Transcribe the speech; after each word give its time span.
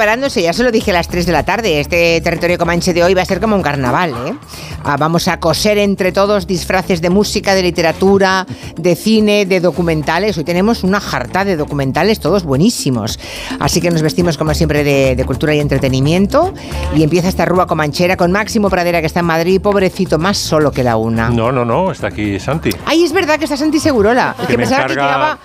Preparándose, 0.00 0.40
ya 0.40 0.54
se 0.54 0.62
lo 0.62 0.72
dije 0.72 0.92
a 0.92 0.94
las 0.94 1.08
3 1.08 1.26
de 1.26 1.32
la 1.32 1.42
tarde. 1.42 1.78
Este 1.78 2.22
territorio 2.22 2.56
comanche 2.56 2.94
de 2.94 3.04
hoy 3.04 3.12
va 3.12 3.20
a 3.20 3.24
ser 3.26 3.38
como 3.38 3.54
un 3.54 3.60
carnaval, 3.60 4.14
¿eh? 4.28 4.34
Ah, 4.82 4.96
vamos 4.98 5.28
a 5.28 5.38
coser 5.38 5.76
entre 5.76 6.10
todos 6.10 6.46
disfraces 6.46 7.02
de 7.02 7.10
música, 7.10 7.54
de 7.54 7.62
literatura, 7.62 8.46
de 8.76 8.96
cine, 8.96 9.44
de 9.44 9.60
documentales. 9.60 10.38
Hoy 10.38 10.44
tenemos 10.44 10.84
una 10.84 11.00
jarta 11.00 11.44
de 11.44 11.58
documentales, 11.58 12.18
todos 12.18 12.44
buenísimos. 12.44 13.18
Así 13.58 13.82
que 13.82 13.90
nos 13.90 14.00
vestimos 14.00 14.38
como 14.38 14.54
siempre 14.54 14.84
de, 14.84 15.16
de 15.16 15.24
cultura 15.26 15.54
y 15.54 15.60
entretenimiento. 15.60 16.54
Y 16.96 17.02
empieza 17.02 17.28
esta 17.28 17.44
rúa 17.44 17.66
comanchera 17.66 18.16
con 18.16 18.32
Máximo 18.32 18.70
Pradera, 18.70 19.00
que 19.00 19.06
está 19.06 19.20
en 19.20 19.26
Madrid, 19.26 19.60
pobrecito, 19.60 20.16
más 20.18 20.38
solo 20.38 20.72
que 20.72 20.82
la 20.82 20.96
una. 20.96 21.28
No, 21.28 21.52
no, 21.52 21.66
no, 21.66 21.92
está 21.92 22.06
aquí 22.06 22.40
Santi. 22.40 22.70
Ay, 22.86 23.04
es 23.04 23.12
verdad 23.12 23.36
que 23.38 23.44
está 23.44 23.58
Santi 23.58 23.78
Segurola. 23.78 24.34
Que 24.40 24.46
que 24.46 24.52
me 24.56 24.62
pensaba 24.62 24.86
que 24.86 24.94
encarga- 24.94 25.06
quedaba... 25.06 25.38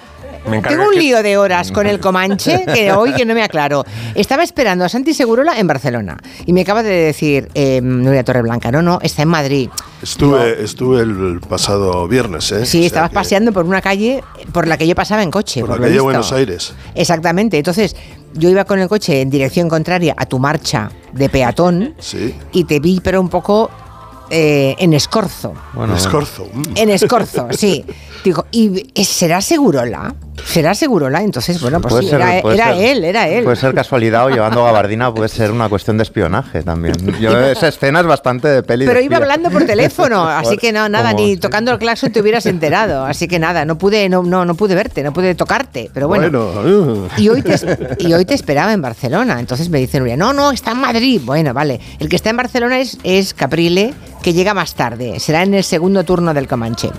me 0.49 0.61
Tengo 0.61 0.83
un 0.85 0.91
que- 0.93 0.99
lío 0.99 1.23
de 1.23 1.37
horas 1.37 1.71
con 1.71 1.87
el 1.87 1.99
Comanche 1.99 2.63
que 2.73 2.91
hoy 2.91 3.13
que 3.13 3.25
no 3.25 3.33
me 3.33 3.41
aclaro. 3.43 3.83
Estaba 4.13 4.43
esperando 4.43 4.85
a 4.85 4.89
Santi 4.89 5.13
Segurola 5.13 5.59
en 5.59 5.67
Barcelona 5.67 6.17
y 6.45 6.53
me 6.53 6.61
acaba 6.61 6.83
de 6.83 6.89
decir 6.91 7.49
eh, 7.53 7.81
Nuria 7.81 8.23
Torreblanca, 8.23 8.71
no, 8.71 8.81
no, 8.81 8.99
está 9.01 9.21
en 9.23 9.29
Madrid. 9.29 9.69
Estuve, 10.01 10.63
estuve 10.63 11.01
el 11.01 11.39
pasado 11.41 12.07
viernes, 12.07 12.51
¿eh? 12.51 12.65
Sí, 12.65 12.77
O 12.77 12.81
sea 12.81 12.87
estabas 12.87 13.09
que- 13.09 13.15
paseando 13.15 13.51
por 13.51 13.65
una 13.65 13.81
calle 13.81 14.23
por 14.51 14.67
la 14.67 14.77
que 14.77 14.87
yo 14.87 14.93
pasaba 14.95 15.23
en 15.23 15.31
coche. 15.31 15.61
Por 15.61 15.69
la 15.69 15.75
lo 15.75 15.81
calle 15.81 15.93
visto. 15.93 16.03
Buenos 16.03 16.31
Aires. 16.31 16.73
Exactamente. 16.93 17.57
Entonces, 17.57 17.95
yo 18.33 18.49
iba 18.49 18.65
con 18.65 18.79
el 18.79 18.87
coche 18.87 19.21
en 19.21 19.29
dirección 19.29 19.67
contraria 19.69 20.13
a 20.17 20.25
tu 20.25 20.37
marcha 20.39 20.91
de 21.13 21.29
peatón 21.29 21.95
Sí. 21.99 22.35
y 22.51 22.65
te 22.65 22.79
vi, 22.79 22.99
pero 23.01 23.19
un 23.21 23.29
poco 23.29 23.71
eh, 24.29 24.75
en 24.79 24.93
escorzo. 24.93 25.53
Bueno, 25.73 25.95
Escorzo. 25.95 26.47
mm. 26.53 26.63
En 26.75 26.89
escorzo, 26.89 27.47
sí. 27.51 27.85
Digo, 28.23 28.45
¿y 28.51 28.83
será 29.05 29.39
Segurola? 29.39 30.13
¿Será 30.43 30.75
Segurola? 30.75 31.21
Entonces, 31.21 31.61
bueno, 31.61 31.79
pues 31.81 31.95
sí, 31.95 32.09
ser- 32.09 32.21
era, 32.21 32.73
ser- 32.75 32.83
él, 32.85 33.03
era 33.05 33.27
él. 33.27 33.43
Puede 33.43 33.55
ser 33.55 33.73
casualidad 33.73 34.25
o 34.25 34.29
llevando 34.29 34.63
gabardina 34.63 35.13
puede 35.13 35.29
ser 35.29 35.51
una 35.51 35.69
cuestión 35.69 35.97
de 35.97 36.03
espionaje 36.03 36.61
también. 36.63 36.95
Yo 37.19 37.39
esa 37.39 37.67
escena 37.69 38.01
es 38.01 38.05
bastante 38.05 38.47
de 38.47 38.63
peli. 38.63 38.85
de 38.85 38.91
Pero 38.91 39.01
iba 39.03 39.17
hablando 39.17 39.49
por 39.49 39.63
teléfono, 39.65 40.23
así 40.27 40.57
que 40.57 40.71
no, 40.71 40.87
nada, 40.89 41.13
ni 41.13 41.37
tocando 41.37 41.71
el 41.71 41.77
claxon 41.79 42.11
te 42.11 42.21
hubieras 42.21 42.45
enterado. 42.45 43.05
Así 43.05 43.27
que 43.27 43.39
nada, 43.39 43.65
no 43.65 43.77
pude, 43.77 44.07
no, 44.09 44.23
no, 44.23 44.45
no 44.45 44.55
pude 44.55 44.75
verte, 44.75 45.03
no 45.03 45.13
pude 45.13 45.35
tocarte. 45.35 45.89
Pero 45.93 46.07
bueno. 46.07 46.27
uh, 46.39 47.07
Y 47.17 47.29
hoy, 47.29 47.41
te, 47.41 47.55
y 47.99 48.13
hoy 48.13 48.25
te 48.25 48.33
esperaba 48.33 48.73
en 48.73 48.81
Barcelona. 48.81 49.39
Entonces 49.39 49.69
me 49.69 49.79
dice 49.79 49.99
Nuria, 49.99 50.17
no, 50.17 50.33
no, 50.33 50.51
está 50.51 50.71
en 50.71 50.79
Madrid. 50.79 51.21
Bueno, 51.23 51.53
vale. 51.53 51.79
El 51.99 52.09
que 52.09 52.15
está 52.17 52.29
en 52.29 52.37
Barcelona 52.37 52.79
es, 52.79 52.97
es 53.03 53.33
Caprile, 53.33 53.93
que 54.21 54.33
llega 54.33 54.53
más 54.53 54.75
tarde. 54.75 55.19
Será 55.19 55.43
en 55.43 55.53
el 55.53 55.63
segundo 55.63 56.03
turno 56.03 56.33
del 56.33 56.47
Comanche. 56.47 56.89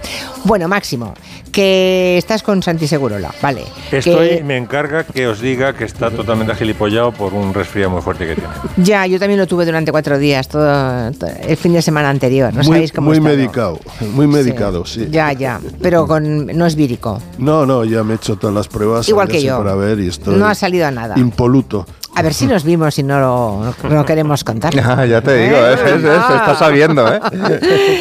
Bueno, 0.45 0.69
Máximo, 0.69 1.15
que 1.57 2.19
estás 2.19 2.43
con 2.43 2.63
Santi 2.63 2.87
Segurola, 2.87 3.35
vale. 3.41 3.63
Estoy, 3.91 4.29
Que- 4.29 4.43
me 4.45 4.59
encarga 4.59 5.05
que 5.05 5.27
os 5.27 5.41
diga 5.41 5.73
que 5.73 5.85
está 5.85 6.11
totalmente 6.11 6.53
agilipollado 6.53 7.13
por 7.13 7.33
un 7.33 7.55
resfriado 7.55 7.91
muy 7.93 8.03
fuerte 8.03 8.27
que 8.27 8.35
tiene. 8.35 8.51
Ya, 8.77 9.07
yo 9.07 9.19
también 9.19 9.41
lo 9.41 9.47
tuve 9.47 9.65
durante 9.65 9.91
cuatro 9.91 10.19
días, 10.19 10.49
todo, 10.49 11.11
todo 11.13 11.31
el 11.49 11.57
fin 11.57 11.73
de 11.73 11.81
semana 11.81 12.11
anterior. 12.11 12.53
No 12.53 12.59
muy 12.59 12.67
sabéis 12.75 12.93
cómo 12.93 13.07
muy 13.09 13.17
estado. 13.17 13.35
medicado. 13.37 13.81
Muy 14.13 14.27
medicado, 14.27 14.85
sí. 14.85 15.09
Ya, 15.11 15.33
ya. 15.33 15.59
Pero 15.81 16.07
con, 16.07 16.47
no 16.47 16.67
es 16.67 16.75
vírico. 16.77 17.23
No, 17.39 17.65
no, 17.65 17.85
ya 17.87 18.05
me 18.05 18.13
he 18.13 18.17
hecho 18.17 18.37
todas 18.37 18.55
las 18.55 18.69
pruebas. 18.69 19.09
Igual 19.09 19.27
que 19.29 19.43
yo. 19.43 19.57
Por 19.57 19.69
haber 19.69 19.99
y 20.01 20.09
estoy 20.09 20.37
No 20.37 20.47
ha 20.47 20.55
salido 20.55 20.87
a 20.87 20.91
nada. 20.91 21.15
Impoluto. 21.19 21.87
A 22.15 22.23
ver 22.23 22.35
si 22.35 22.47
nos 22.47 22.65
vimos 22.65 22.99
y 22.99 23.03
no 23.03 23.19
lo 23.19 23.75
no 23.91 24.05
queremos 24.05 24.45
contar. 24.45 24.75
Ah, 24.85 25.07
ya 25.07 25.23
te 25.23 25.37
digo, 25.37 25.57
Eh, 25.57 25.73
es, 25.75 25.81
es, 25.81 26.05
es, 26.05 26.11
ah. 26.11 26.37
está 26.41 26.55
sabiendo, 26.55 27.07
¿eh? 27.11 27.21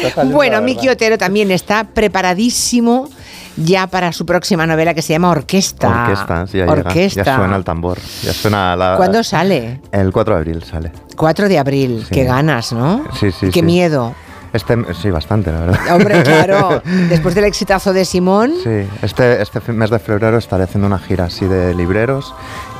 Está 0.04 0.24
Bueno, 0.24 0.60
Miki 0.60 0.86
verdad. 0.86 0.92
Otero 0.92 1.18
también 1.18 1.50
está 1.50 1.84
preparadísimo 1.84 3.08
ya 3.56 3.86
para 3.86 4.12
su 4.12 4.26
próxima 4.26 4.66
novela 4.66 4.94
que 4.94 5.02
se 5.02 5.12
llama 5.12 5.30
Orquesta. 5.30 6.02
Orquesta, 6.02 6.46
sí, 6.46 6.58
ya, 6.58 6.66
llega. 6.66 6.72
Orquesta. 6.72 7.22
ya 7.24 7.36
suena 7.36 7.56
el 7.56 7.64
tambor. 7.64 7.98
Ya 8.22 8.32
suena 8.32 8.76
la. 8.76 8.96
¿Cuándo 8.96 9.22
sale? 9.24 9.80
El 9.92 10.12
4 10.12 10.34
de 10.34 10.38
abril 10.40 10.62
sale. 10.62 10.92
4 11.16 11.48
de 11.48 11.58
abril. 11.58 12.04
Sí. 12.08 12.14
Qué 12.14 12.24
ganas, 12.24 12.72
¿no? 12.72 13.04
Sí, 13.18 13.30
sí, 13.32 13.46
Qué 13.46 13.60
sí. 13.60 13.62
miedo. 13.62 14.14
Este, 14.52 14.76
sí, 14.94 15.10
bastante, 15.10 15.52
la 15.52 15.60
verdad. 15.60 15.80
Hombre, 15.94 16.22
claro. 16.24 16.82
Después 17.08 17.34
del 17.34 17.44
exitazo 17.44 17.92
de 17.92 18.04
Simón. 18.04 18.52
Sí, 18.62 18.88
este, 19.02 19.42
este 19.42 19.60
mes 19.72 19.90
de 19.90 19.98
febrero 19.98 20.38
estaré 20.38 20.64
haciendo 20.64 20.86
una 20.86 20.98
gira 20.98 21.24
así 21.24 21.44
de 21.46 21.74
libreros 21.74 22.34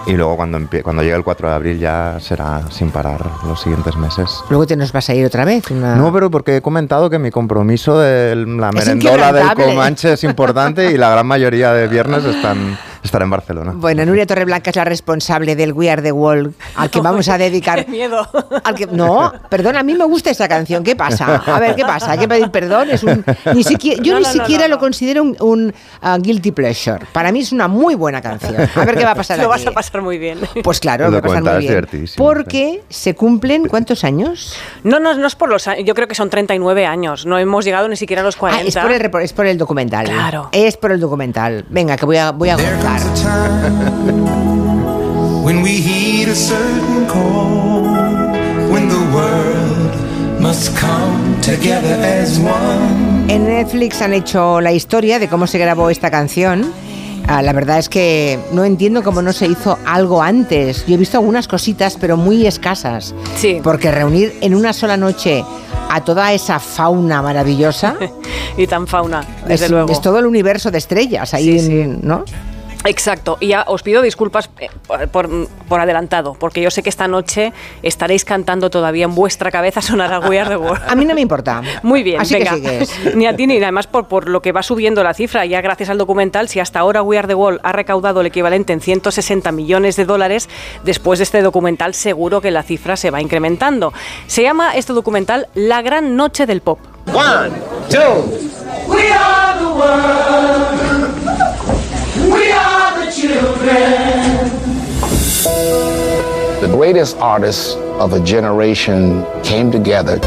y 0.06 0.12
luego 0.12 0.36
cuando, 0.36 0.58
cuando 0.82 1.02
llegue 1.02 1.14
el 1.16 1.24
4 1.24 1.48
de 1.48 1.54
abril 1.54 1.78
ya 1.78 2.18
será 2.20 2.62
sin 2.70 2.90
parar 2.90 3.20
los 3.46 3.60
siguientes 3.60 3.96
meses. 3.96 4.30
Luego 4.48 4.66
te 4.66 4.76
nos 4.76 4.92
vas 4.92 5.08
a 5.10 5.14
ir 5.14 5.26
otra 5.26 5.44
vez. 5.44 5.70
una- 5.70 5.96
No, 5.96 6.12
pero 6.12 6.30
porque 6.30 6.56
he 6.56 6.62
comentado 6.62 7.10
que 7.10 7.18
mi 7.18 7.30
compromiso 7.30 7.98
de 7.98 8.36
la 8.36 8.70
merendola 8.72 9.32
del. 9.32 9.46
Comanche 9.54 10.12
es 10.12 10.24
importante 10.24 10.90
y 10.92 10.96
la 10.96 11.10
gran 11.10 11.26
mayoría 11.26 11.72
de 11.72 11.88
viernes 11.88 12.24
están, 12.24 12.78
estaré 13.06 13.24
en 13.24 13.30
Barcelona. 13.30 13.72
Bueno, 13.74 14.04
Nuria 14.04 14.26
Torreblanca 14.26 14.70
es 14.70 14.76
la 14.76 14.84
responsable 14.84 15.56
del 15.56 15.72
We 15.72 15.90
Are 15.90 16.02
the 16.02 16.12
World, 16.12 16.54
al 16.76 16.90
que 16.90 17.00
vamos 17.02 17.28
a 17.28 17.38
dedicar. 17.38 17.84
Qué 17.84 17.90
miedo. 17.90 18.28
Al 18.64 18.74
que, 18.74 18.86
no, 18.86 19.32
perdón, 19.48 19.76
a 19.76 19.82
mí 19.82 19.94
me 19.94 20.04
gusta 20.04 20.30
esta 20.30 20.48
canción. 20.48 20.84
¿Qué 20.84 20.94
pasa? 20.96 21.36
A 21.46 21.58
ver, 21.58 21.74
¿qué 21.74 21.82
pasa? 21.84 22.12
Hay 22.12 22.18
que 22.18 22.28
pedir 22.28 22.50
perdón. 22.50 22.90
Es 22.90 23.02
un, 23.02 23.24
ni 23.54 23.64
siquiera, 23.64 24.02
yo 24.02 24.14
No, 24.14 24.18
ni 24.20 24.24
no, 24.26 24.32
siquiera 24.32 24.64
no, 24.68 24.74
lo 24.74 24.78
considero 24.78 25.22
un, 25.22 25.36
un, 25.40 25.74
uh, 26.02 26.20
guilty 26.20 26.52
pleasure. 26.52 27.06
Para 27.12 27.32
mí 27.32 27.40
es 27.40 27.52
una 27.52 27.68
muy 27.68 27.94
buena 27.94 28.20
canción. 28.20 28.54
A 28.74 28.84
ver 28.84 28.96
qué 28.96 29.04
va 29.04 29.12
a 29.12 29.14
pasar 29.14 29.38
Lo 29.38 29.52
aquí. 29.52 29.64
vas 29.64 29.66
a 29.66 29.74
pasar 29.74 30.02
muy 30.02 30.18
bien. 30.18 30.38
Pues 30.62 30.80
claro, 30.80 31.06
lo 31.06 31.12
va 31.12 31.18
a 31.18 31.22
pasar 31.22 31.42
muy 31.42 31.66
bien. 31.66 31.86
Porque 32.16 32.82
se 32.88 33.14
cumplen 33.14 33.66
¿cuántos 33.68 34.04
años? 34.04 34.54
No, 34.84 35.00
no, 35.00 35.14
no 35.14 35.26
es 35.26 35.34
por 35.34 35.48
los 35.48 35.66
años. 35.68 35.84
Yo 35.86 35.94
creo 35.94 36.08
que 36.08 36.14
son 36.14 36.30
39 36.30 36.86
años. 36.86 37.26
No 37.26 37.38
hemos 37.38 37.64
llegado 37.64 37.88
ni 37.88 37.96
siquiera 37.96 38.22
a 38.22 38.24
los 38.24 38.36
Ah, 38.36 38.40
40. 38.40 38.66
es 38.68 38.76
por, 38.76 38.92
el, 38.92 39.24
es 39.24 39.32
por 39.32 39.46
el 39.46 39.58
documental. 39.58 40.06
Claro. 40.06 40.48
Es 40.52 40.76
por 40.76 40.92
el 40.92 41.00
documental. 41.00 41.64
Venga, 41.68 41.96
que 41.96 42.04
voy 42.06 42.16
a, 42.16 42.32
voy 42.32 42.50
a 42.50 42.56
There 42.56 42.76
gozar. 42.96 42.96
comes 42.96 43.04
a 43.04 43.14
time 43.22 44.24
when 45.44 45.62
we 45.62 45.76
heed 45.80 46.28
a 46.28 46.34
certain 46.34 47.06
call, 47.06 47.82
when 48.70 48.88
the 48.88 49.00
world 49.14 49.94
must 50.40 50.76
come 50.78 51.40
together 51.40 51.94
as 52.02 52.38
one. 52.38 53.24
En 53.28 53.46
Netflix 53.46 54.00
han 54.02 54.12
hecho 54.12 54.60
la 54.60 54.72
historia 54.72 55.18
de 55.18 55.28
cómo 55.28 55.46
se 55.46 55.58
grabó 55.58 55.90
esta 55.90 56.10
canción. 56.10 56.70
Ah, 57.28 57.42
la 57.42 57.52
verdad 57.52 57.78
es 57.80 57.88
que 57.88 58.38
no 58.52 58.64
entiendo 58.64 59.02
cómo 59.02 59.20
no 59.20 59.32
se 59.32 59.46
hizo 59.48 59.76
algo 59.84 60.22
antes. 60.22 60.86
Yo 60.86 60.94
he 60.94 60.96
visto 60.96 61.18
algunas 61.18 61.48
cositas, 61.48 61.96
pero 62.00 62.16
muy 62.16 62.46
escasas. 62.46 63.14
Sí. 63.36 63.58
Porque 63.64 63.90
reunir 63.90 64.36
en 64.42 64.54
una 64.54 64.72
sola 64.72 64.96
noche 64.96 65.44
a 65.90 66.04
toda 66.04 66.32
esa 66.32 66.60
fauna 66.60 67.22
maravillosa 67.22 67.96
Y 68.56 68.66
tan 68.68 68.86
fauna, 68.86 69.24
desde 69.46 69.64
es, 69.66 69.70
luego. 69.72 69.90
es 69.92 70.00
todo 70.00 70.20
el 70.20 70.26
universo 70.26 70.70
de 70.70 70.78
estrellas 70.78 71.34
ahí, 71.34 71.58
Sí, 71.58 71.66
sí. 71.66 71.80
en- 71.80 71.98
¿no? 72.02 72.24
Exacto, 72.86 73.36
y 73.40 73.48
ya 73.48 73.64
os 73.66 73.82
pido 73.82 74.00
disculpas 74.00 74.48
eh, 74.58 74.68
por, 75.10 75.48
por 75.68 75.80
adelantado, 75.80 76.34
porque 76.38 76.60
yo 76.60 76.70
sé 76.70 76.82
que 76.82 76.88
esta 76.88 77.08
noche 77.08 77.52
estaréis 77.82 78.24
cantando 78.24 78.70
todavía 78.70 79.04
en 79.04 79.14
vuestra 79.14 79.50
cabeza 79.50 79.82
sonará 79.82 80.20
We 80.20 80.38
Are 80.38 80.48
the 80.48 80.56
World. 80.56 80.82
A 80.86 80.94
mí 80.94 81.04
no 81.04 81.14
me 81.14 81.20
importa. 81.20 81.62
Muy 81.82 82.02
bien, 82.02 82.20
Así 82.20 82.34
venga. 82.34 82.52
que 82.52 82.86
sigues. 82.86 83.14
Ni 83.16 83.26
a 83.26 83.34
ti 83.34 83.46
ni 83.46 83.56
además 83.56 83.86
por, 83.86 84.06
por 84.06 84.28
lo 84.28 84.40
que 84.40 84.52
va 84.52 84.62
subiendo 84.62 85.02
la 85.02 85.14
cifra, 85.14 85.44
ya 85.46 85.60
gracias 85.60 85.90
al 85.90 85.98
documental, 85.98 86.48
si 86.48 86.60
hasta 86.60 86.78
ahora 86.78 87.02
We 87.02 87.18
Are 87.18 87.28
the 87.28 87.34
Wall 87.34 87.60
ha 87.62 87.72
recaudado 87.72 88.20
el 88.20 88.26
equivalente 88.28 88.72
en 88.72 88.80
160 88.80 89.50
millones 89.52 89.96
de 89.96 90.04
dólares, 90.04 90.48
después 90.84 91.18
de 91.18 91.24
este 91.24 91.42
documental 91.42 91.94
seguro 91.94 92.40
que 92.40 92.50
la 92.50 92.62
cifra 92.62 92.96
se 92.96 93.10
va 93.10 93.20
incrementando. 93.20 93.92
Se 94.26 94.42
llama 94.42 94.76
este 94.76 94.92
documental 94.92 95.48
La 95.54 95.82
Gran 95.82 96.16
Noche 96.16 96.46
del 96.46 96.60
Pop. 96.60 96.78
We 98.88 99.10
are 99.10 99.58
the 99.58 99.66
world. 99.66 100.95
Children. 103.16 104.50
The 106.60 106.68
greatest 106.70 107.16
artists 107.16 107.74
of 107.74 108.12
a 108.12 108.20
generation 108.20 109.24
came 109.42 109.72
together. 109.72 110.18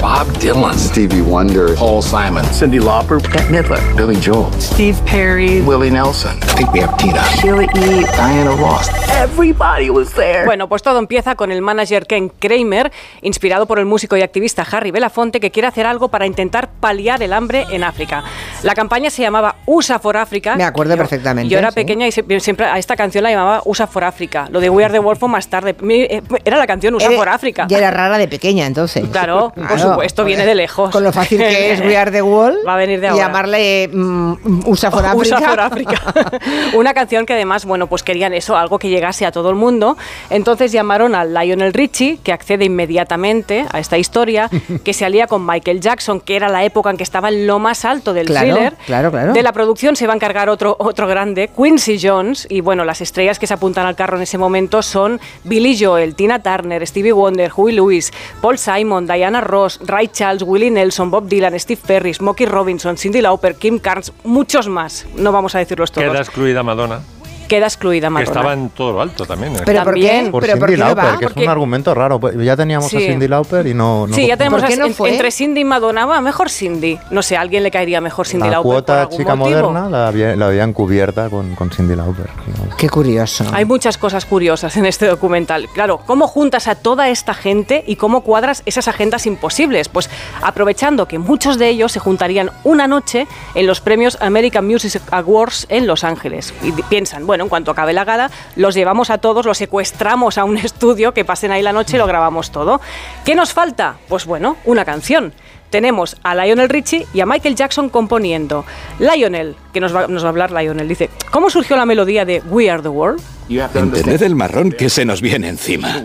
Bob 0.00 0.26
Dylan, 0.38 0.78
Stevie 0.78 1.22
Wonder, 1.22 1.74
Paul 1.74 2.02
Simon, 2.02 2.44
Cindy 2.52 2.78
Lauper, 2.78 3.18
Bette 3.32 3.50
Midler, 3.50 3.80
Billy 3.96 4.16
Joel, 4.22 4.46
Steve 4.60 4.96
Perry, 5.04 5.60
Willie 5.62 5.90
Nelson. 5.90 6.36
I 6.42 6.54
think 6.54 6.72
we 6.72 6.80
have 6.80 6.96
Tina, 6.98 7.20
Sheila 7.36 7.64
E. 7.64 8.04
Diana 8.14 8.52
Ross. 8.56 8.88
Everybody 9.20 9.90
was 9.90 10.12
there. 10.12 10.44
Bueno, 10.44 10.68
pues 10.68 10.82
todo 10.82 11.00
empieza 11.00 11.34
con 11.34 11.50
el 11.50 11.62
manager 11.62 12.06
Ken 12.06 12.28
Kramer, 12.28 12.92
inspirado 13.22 13.66
por 13.66 13.80
el 13.80 13.86
músico 13.86 14.16
y 14.16 14.22
activista 14.22 14.64
Harry 14.70 14.92
Belafonte, 14.92 15.40
que 15.40 15.50
quiere 15.50 15.66
hacer 15.66 15.84
algo 15.86 16.08
para 16.08 16.26
intentar 16.26 16.68
paliar 16.78 17.20
el 17.22 17.32
hambre 17.32 17.66
en 17.70 17.82
África. 17.82 18.22
La 18.62 18.74
campaña 18.74 19.10
se 19.10 19.22
llamaba 19.22 19.56
USA 19.66 19.98
for 19.98 20.16
Africa. 20.16 20.54
Me 20.54 20.62
acuerdo 20.64 20.94
Yo- 20.94 20.98
perfectamente, 20.98 21.50
Yo 21.52 21.58
era 21.58 21.70
sí. 21.70 21.74
pequeña 21.74 22.06
y 22.06 22.12
siempre 22.12 22.66
a 22.66 22.78
esta 22.78 22.94
canción 22.94 23.24
la 23.24 23.30
llamaba 23.30 23.62
USA 23.64 23.88
for 23.88 24.04
Africa. 24.04 24.46
Lo 24.50 24.60
de 24.60 24.70
We 24.70 24.84
Are 24.84 24.92
the 24.92 25.00
World 25.00 25.18
fue 25.18 25.28
más 25.28 25.48
tarde. 25.48 25.74
Eh, 25.90 26.22
Era 26.44 26.56
la 26.56 26.66
canción 26.68 26.94
USA 26.94 27.08
Era- 27.08 27.16
for 27.18 27.28
Africa. 27.28 27.66
Ya 27.68 27.78
era 27.78 27.90
rara 27.90 28.16
de 28.18 28.28
pequeña 28.28 28.64
entonces. 28.66 29.04
Claro, 29.10 29.52
por 29.54 29.66
Claro. 29.78 29.87
Supuesto. 29.92 30.06
esto 30.06 30.24
viene 30.24 30.46
de 30.46 30.54
lejos. 30.54 30.90
Con 30.90 31.04
lo 31.04 31.12
fácil 31.12 31.38
que 31.38 31.72
es 31.72 31.80
We 31.80 31.96
Are 31.96 32.10
the 32.10 32.22
Wall. 32.22 32.58
Va 32.66 32.74
a 32.74 32.76
venir 32.76 33.00
de 33.00 33.06
y 33.06 33.10
ahora. 33.10 33.24
llamarle 33.26 33.88
mm, 33.92 34.60
USA 34.66 34.90
for 34.90 35.04
Africa. 35.06 35.36
USA 35.36 35.48
for 35.50 35.60
Africa. 35.60 36.00
Una 36.74 36.94
canción 36.94 37.26
que 37.26 37.34
además, 37.34 37.64
bueno, 37.64 37.86
pues 37.86 38.02
querían 38.02 38.32
eso, 38.34 38.56
algo 38.56 38.78
que 38.78 38.88
llegase 38.88 39.26
a 39.26 39.32
todo 39.32 39.50
el 39.50 39.56
mundo. 39.56 39.96
Entonces 40.30 40.72
llamaron 40.72 41.14
a 41.14 41.24
Lionel 41.24 41.72
Richie, 41.72 42.18
que 42.22 42.32
accede 42.32 42.64
inmediatamente 42.64 43.66
a 43.72 43.78
esta 43.78 43.98
historia, 43.98 44.50
que 44.84 44.92
se 44.92 45.04
alía 45.04 45.26
con 45.26 45.44
Michael 45.46 45.80
Jackson, 45.80 46.20
que 46.20 46.36
era 46.36 46.48
la 46.48 46.64
época 46.64 46.90
en 46.90 46.96
que 46.96 47.02
estaba 47.02 47.28
en 47.28 47.46
lo 47.46 47.58
más 47.58 47.84
alto 47.84 48.12
del 48.12 48.26
Claro, 48.26 48.46
thriller. 48.54 48.74
claro, 48.86 49.10
claro. 49.10 49.32
De 49.32 49.42
la 49.42 49.52
producción 49.52 49.96
se 49.96 50.06
va 50.06 50.12
a 50.12 50.16
encargar 50.16 50.48
otro, 50.48 50.76
otro 50.78 51.06
grande, 51.06 51.48
Quincy 51.56 51.98
Jones, 52.00 52.46
y 52.50 52.60
bueno, 52.60 52.84
las 52.84 53.00
estrellas 53.00 53.38
que 53.38 53.46
se 53.46 53.54
apuntan 53.54 53.86
al 53.86 53.96
carro 53.96 54.16
en 54.16 54.22
ese 54.22 54.38
momento 54.38 54.82
son 54.82 55.20
Billy 55.44 55.76
Joel, 55.78 56.14
Tina 56.14 56.42
Turner, 56.42 56.86
Stevie 56.86 57.12
Wonder, 57.12 57.50
Huey 57.54 57.74
Lewis, 57.74 58.12
Paul 58.40 58.58
Simon, 58.58 59.06
Diana 59.06 59.40
Ross, 59.40 59.77
Ray 59.86 60.08
Charles, 60.08 60.42
Willie 60.42 60.70
Nelson, 60.70 61.10
Bob 61.10 61.28
Dylan, 61.28 61.58
Steve 61.58 61.80
Perry, 61.86 62.14
Smokey 62.14 62.46
Robinson, 62.46 62.96
Cindy 62.96 63.20
Lauper, 63.20 63.54
Kim 63.56 63.78
Carnes, 63.78 64.12
muchos 64.24 64.68
más. 64.68 65.06
No 65.16 65.32
vamos 65.32 65.54
a 65.54 65.58
decirlos 65.58 65.92
todos. 65.92 66.08
Queda 66.08 66.20
excluida 66.20 66.62
Madonna, 66.62 67.00
Queda 67.48 67.66
excluida 67.66 68.06
que 68.08 68.10
Madonna. 68.10 68.30
estaba 68.30 68.52
en 68.52 68.68
todo 68.70 68.92
lo 68.92 69.00
alto 69.00 69.24
también. 69.26 69.56
¿eh? 69.56 69.60
Pero 69.64 69.82
¿por 69.84 69.94
qué? 69.94 70.06
También. 70.06 70.30
Por 70.30 70.42
¿Pero 70.42 70.58
por 70.58 70.68
Cindy 70.68 70.82
qué 70.82 70.86
Lauper, 70.88 71.04
va? 71.04 71.18
que 71.18 71.24
Porque- 71.26 71.40
es 71.40 71.46
un 71.46 71.50
argumento 71.50 71.94
raro. 71.94 72.20
Pues 72.20 72.36
Ya 72.38 72.56
teníamos 72.56 72.88
Sí. 72.90 72.96
a 72.96 73.00
Cindy 73.00 73.26
Lauper 73.28 73.66
y 73.66 73.74
no... 73.74 74.06
no 74.06 74.14
Sí, 74.14 74.26
ya 74.26 74.36
tenemos 74.36 74.60
¿Por 74.60 74.68
qué 74.68 74.74
a- 74.74 74.78
no 74.78 74.86
en- 74.86 74.94
fue? 74.94 75.10
entre 75.10 75.30
Cindy 75.30 75.60
y 75.62 75.64
Madonna, 75.64 76.06
va, 76.06 76.20
mejor 76.20 76.50
Cindy. 76.50 76.98
No 77.10 77.22
sé, 77.22 77.36
a 77.36 77.40
alguien 77.40 77.62
le 77.62 77.70
caería 77.70 78.00
mejor 78.00 78.26
Cindy 78.26 78.46
la 78.46 78.52
Lauper 78.52 78.64
por 78.64 78.72
cuota 78.74 79.00
algún 79.02 79.16
chica 79.18 79.34
motivo. 79.34 79.70
moderna 79.72 79.88
la, 79.88 80.08
había- 80.08 80.36
la 80.36 80.46
habían 80.48 80.72
cubierta 80.72 81.28
con, 81.30 81.54
con 81.54 81.70
Cindy 81.70 81.96
Lauper. 81.96 82.26
¿no? 82.28 82.76
Qué 82.76 82.88
curioso. 82.88 83.44
Hay 83.52 83.64
muchas 83.64 83.96
cosas 83.98 84.24
curiosas 84.26 84.76
en 84.76 84.84
este 84.86 85.06
documental. 85.06 85.68
Claro, 85.72 86.00
¿cómo 86.06 86.28
juntas 86.28 86.68
a 86.68 86.74
toda 86.74 87.08
esta 87.08 87.34
gente 87.34 87.82
y 87.86 87.96
cómo 87.96 88.20
cuadras 88.22 88.62
esas 88.66 88.88
agendas 88.88 89.26
imposibles? 89.26 89.88
Pues 89.88 90.10
aprovechando 90.42 91.06
que 91.08 91.18
muchos 91.18 91.58
de 91.58 91.68
ellos 91.68 91.92
se 91.92 91.98
juntarían 92.00 92.50
una 92.64 92.86
noche 92.86 93.26
en 93.54 93.66
los 93.66 93.80
premios 93.80 94.18
American 94.20 94.66
Music 94.66 95.02
Awards 95.10 95.66
en 95.68 95.86
Los 95.86 96.04
Ángeles. 96.04 96.52
Y 96.62 96.72
piensan, 96.72 97.26
bueno, 97.26 97.37
en 97.44 97.48
cuanto 97.48 97.70
acabe 97.70 97.92
la 97.92 98.04
gala, 98.04 98.30
los 98.56 98.74
llevamos 98.74 99.10
a 99.10 99.18
todos, 99.18 99.46
los 99.46 99.58
secuestramos 99.58 100.38
a 100.38 100.44
un 100.44 100.56
estudio, 100.58 101.12
que 101.14 101.24
pasen 101.24 101.52
ahí 101.52 101.62
la 101.62 101.72
noche 101.72 101.96
y 101.96 101.98
lo 101.98 102.06
grabamos 102.06 102.50
todo. 102.50 102.80
¿Qué 103.24 103.34
nos 103.34 103.52
falta? 103.52 103.96
Pues 104.08 104.26
bueno, 104.26 104.56
una 104.64 104.84
canción. 104.84 105.32
Tenemos 105.70 106.16
a 106.22 106.34
Lionel 106.34 106.68
Richie 106.68 107.06
y 107.12 107.20
a 107.20 107.26
Michael 107.26 107.54
Jackson 107.54 107.90
componiendo. 107.90 108.64
Lionel, 108.98 109.54
que 109.72 109.80
nos 109.80 109.94
va, 109.94 110.06
nos 110.06 110.22
va 110.22 110.28
a 110.28 110.30
hablar 110.30 110.50
Lionel, 110.50 110.88
dice, 110.88 111.10
¿cómo 111.30 111.50
surgió 111.50 111.76
la 111.76 111.84
melodía 111.84 112.24
de 112.24 112.40
We 112.48 112.70
Are 112.70 112.82
the 112.82 112.88
World? 112.88 113.20
Entended 113.50 114.22
el 114.22 114.34
marrón 114.34 114.72
que 114.72 114.90
se 114.90 115.04
nos 115.04 115.22
viene 115.22 115.48
encima. 115.48 116.02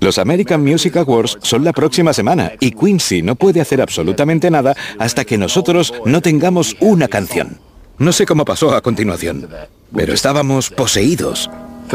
Los 0.00 0.18
American 0.18 0.62
Music 0.62 0.96
Awards 0.96 1.38
son 1.40 1.64
la 1.64 1.72
próxima 1.72 2.12
semana 2.12 2.52
y 2.60 2.72
Quincy 2.72 3.22
no 3.22 3.36
puede 3.36 3.60
hacer 3.60 3.80
absolutamente 3.80 4.50
nada 4.50 4.74
hasta 4.98 5.24
que 5.24 5.38
nosotros 5.38 5.94
no 6.04 6.20
tengamos 6.20 6.76
una 6.80 7.08
canción. 7.08 7.58
No 7.98 8.12
sé 8.12 8.26
cómo 8.26 8.44
pasó 8.44 8.74
a 8.74 8.80
continuación, 8.80 9.48
pero 9.94 10.12
estábamos 10.12 10.70
poseídos, 10.70 11.48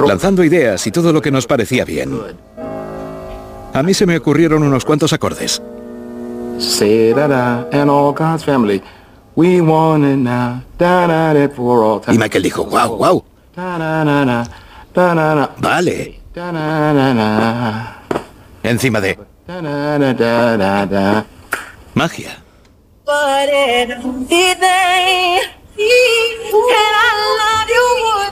lanzando 0.07 0.43
ideas 0.43 0.85
y 0.87 0.91
todo 0.91 1.11
lo 1.11 1.21
que 1.21 1.31
nos 1.31 1.45
parecía 1.45 1.83
bien. 1.85 2.19
A 3.73 3.83
mí 3.83 3.93
se 3.93 4.05
me 4.05 4.17
ocurrieron 4.17 4.63
unos 4.63 4.85
cuantos 4.85 5.11
acordes. 5.13 5.61
Y 12.13 12.17
Michael 12.17 12.43
dijo, 12.43 12.65
wow, 12.65 12.97
wow, 12.97 13.23
vale. 15.59 16.19
Encima 18.63 18.99
de 19.01 19.17
magia. 21.93 22.37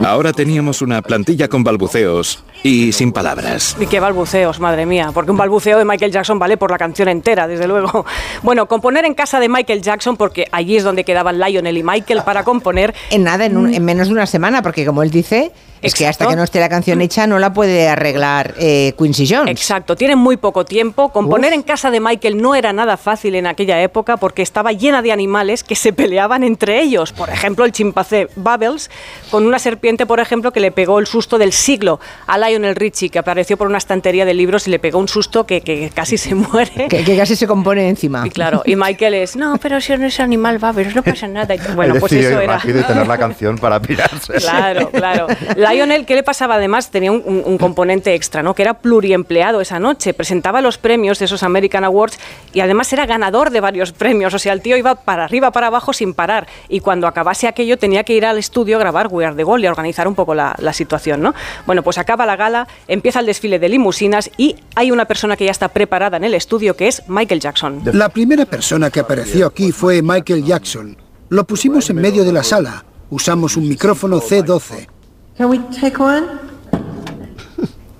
Ahora 0.00 0.32
teníamos 0.32 0.80
una 0.80 1.02
plantilla 1.02 1.48
con 1.48 1.64
balbuceos 1.64 2.42
y 2.62 2.92
sin 2.92 3.12
palabras. 3.12 3.76
Y 3.80 3.86
qué 3.86 3.98
balbuceos, 4.00 4.58
madre 4.60 4.86
mía, 4.86 5.10
porque 5.12 5.30
un 5.32 5.36
balbuceo 5.36 5.76
de 5.76 5.84
Michael 5.84 6.12
Jackson 6.12 6.38
vale 6.38 6.56
por 6.56 6.70
la 6.70 6.78
canción 6.78 7.08
entera, 7.08 7.46
desde 7.48 7.66
luego. 7.66 8.04
Bueno, 8.42 8.66
componer 8.66 9.04
en 9.04 9.14
casa 9.14 9.40
de 9.40 9.48
Michael 9.48 9.82
Jackson, 9.82 10.16
porque 10.16 10.46
allí 10.52 10.76
es 10.76 10.84
donde 10.84 11.04
quedaban 11.04 11.38
Lionel 11.40 11.76
y 11.76 11.82
Michael 11.82 12.22
para 12.24 12.44
componer. 12.44 12.94
En 13.10 13.24
nada, 13.24 13.44
en, 13.46 13.56
un- 13.56 13.74
en 13.74 13.84
menos 13.84 14.06
de 14.08 14.14
una 14.14 14.26
semana, 14.26 14.62
porque 14.62 14.86
como 14.86 15.02
él 15.02 15.10
dice, 15.10 15.50
es 15.82 15.94
que 15.94 16.06
hasta 16.06 16.26
que 16.26 16.36
no 16.36 16.42
esté 16.42 16.60
la 16.60 16.68
canción 16.68 17.00
hecha 17.00 17.26
no 17.26 17.38
la 17.38 17.52
puede 17.52 17.88
arreglar 17.88 18.54
eh, 18.58 18.94
Quincy 18.98 19.26
Jones. 19.28 19.50
Exacto, 19.50 19.96
tienen 19.96 20.18
muy 20.18 20.36
poco 20.36 20.64
tiempo. 20.64 21.10
Componer 21.10 21.52
en 21.52 21.62
casa 21.62 21.90
de 21.90 22.00
Michael 22.00 22.40
no 22.40 22.54
era 22.54 22.72
nada 22.72 22.96
fácil 22.96 23.34
en 23.34 23.46
aquella 23.46 23.80
época 23.82 24.16
porque 24.16 24.42
estaba 24.42 24.72
llena 24.72 25.02
de 25.02 25.12
animales 25.12 25.64
que 25.64 25.74
se 25.74 25.92
peleaban 25.92 26.44
entre 26.44 26.80
ellos. 26.80 27.12
Por 27.12 27.30
ejemplo, 27.30 27.64
el 27.64 27.72
chimpancé 27.72 28.28
Bubbles 28.36 28.90
con 29.30 29.46
una 29.46 29.58
serpiente, 29.58 30.06
por 30.06 30.20
ejemplo, 30.20 30.52
que 30.52 30.60
le 30.60 30.72
pegó 30.72 30.98
el 30.98 31.06
susto 31.06 31.38
del 31.38 31.52
siglo 31.52 32.00
a 32.26 32.38
Lionel 32.38 32.76
Richie, 32.76 33.10
que 33.10 33.18
apareció 33.18 33.56
por 33.56 33.66
una 33.66 33.78
estantería 33.78 34.24
de 34.24 34.34
libros 34.34 34.66
y 34.68 34.70
le 34.70 34.78
pegó 34.78 34.98
un 34.98 35.08
susto 35.08 35.46
que, 35.46 35.60
que 35.60 35.90
casi 35.90 36.18
se 36.18 36.34
muere. 36.34 36.88
Que, 36.88 37.04
que 37.04 37.16
casi 37.16 37.36
se 37.36 37.46
compone 37.46 37.88
encima. 37.88 38.26
Y 38.26 38.30
claro, 38.30 38.62
y 38.64 38.76
Michael 38.76 39.14
es, 39.14 39.36
no, 39.36 39.56
pero 39.58 39.80
si 39.80 39.96
no 39.96 40.06
es 40.06 40.20
animal, 40.20 40.58
Bubbles, 40.58 40.94
no 40.94 41.02
pasa 41.02 41.28
nada. 41.28 41.54
Y 41.54 41.58
Bueno, 41.74 41.94
pues 42.00 42.12
eso 42.12 42.40
era. 42.40 42.60
y 42.64 42.72
tener 42.72 43.06
la 43.06 43.18
canción 43.18 43.56
para 43.58 43.80
pirarse. 43.82 44.34
Claro, 44.34 44.90
claro. 44.90 45.26
Lionel, 45.72 46.06
¿qué 46.06 46.14
le 46.14 46.22
pasaba? 46.22 46.56
Además, 46.56 46.90
tenía 46.90 47.12
un, 47.12 47.58
componente 47.58 48.14
extra, 48.14 48.42
¿no? 48.42 48.54
Que 48.54 48.62
era 48.62 48.74
pluriempleado 48.74 49.60
esa 49.60 49.78
noche. 49.78 50.14
Presentaba 50.14 50.60
los 50.60 50.78
premios 50.78 51.18
de 51.18 51.24
esos 51.24 51.42
American 51.42 51.84
Awards 51.84 52.18
y 52.52 52.60
además 52.60 52.92
era 52.92 53.06
ganador 53.06 53.50
de 53.50 53.60
varios 53.60 53.92
premios. 53.92 54.34
O 54.34 54.38
sea, 54.38 54.52
el 54.52 54.62
tío 54.62 54.76
iba 54.76 54.94
para 54.94 55.24
arriba, 55.24 55.50
para 55.50 55.68
abajo 55.68 55.92
sin 55.92 56.14
parar. 56.14 56.46
Y 56.68 56.80
cuando 56.80 57.06
acabase 57.06 57.48
aquello 57.48 57.78
tenía 57.78 58.04
que 58.04 58.14
ir 58.14 58.24
al 58.24 58.38
estudio 58.38 58.76
a 58.76 58.80
grabar 58.80 59.08
We 59.10 59.24
Are 59.24 59.34
the 59.34 59.44
y 59.58 59.66
a 59.66 59.70
organizar 59.70 60.06
un 60.06 60.14
poco 60.14 60.34
la 60.34 60.72
situación, 60.72 61.22
¿no? 61.22 61.34
Bueno, 61.66 61.82
pues 61.82 61.98
acaba 61.98 62.26
la 62.26 62.36
gala, 62.36 62.68
empieza 62.86 63.20
el 63.20 63.26
desfile 63.26 63.58
de 63.58 63.68
limusinas 63.68 64.30
y 64.36 64.56
hay 64.74 64.90
una 64.90 65.04
persona 65.04 65.36
que 65.36 65.44
ya 65.44 65.50
está 65.50 65.68
preparada 65.68 66.16
en 66.16 66.24
el 66.24 66.34
estudio 66.34 66.76
que 66.76 66.88
es 66.88 67.02
Michael 67.08 67.40
Jackson. 67.40 67.82
La 67.92 68.08
primera 68.08 68.44
persona 68.44 68.90
que 68.90 69.00
apareció 69.00 69.46
aquí 69.46 69.72
fue 69.72 70.02
Michael 70.02 70.44
Jackson. 70.44 70.96
Lo 71.28 71.44
pusimos 71.46 71.90
en 71.90 71.96
medio 71.96 72.24
de 72.24 72.32
la 72.32 72.42
sala. 72.42 72.84
Usamos 73.10 73.56
un 73.56 73.68
micrófono 73.68 74.20
C12. 74.20 74.97
Can 75.38 75.48
we 75.50 75.58
take 75.80 76.02
one? 76.02 76.26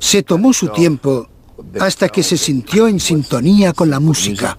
Se 0.01 0.25
tomó 0.25 0.53
su 0.53 0.69
tiempo 0.71 1.29
hasta 1.81 2.09
que 2.09 2.25
se 2.25 2.37
sintió 2.37 2.89
en 2.89 2.99
sintonía 2.99 3.73
con 3.73 3.91
la 3.91 4.01
música. 4.01 4.59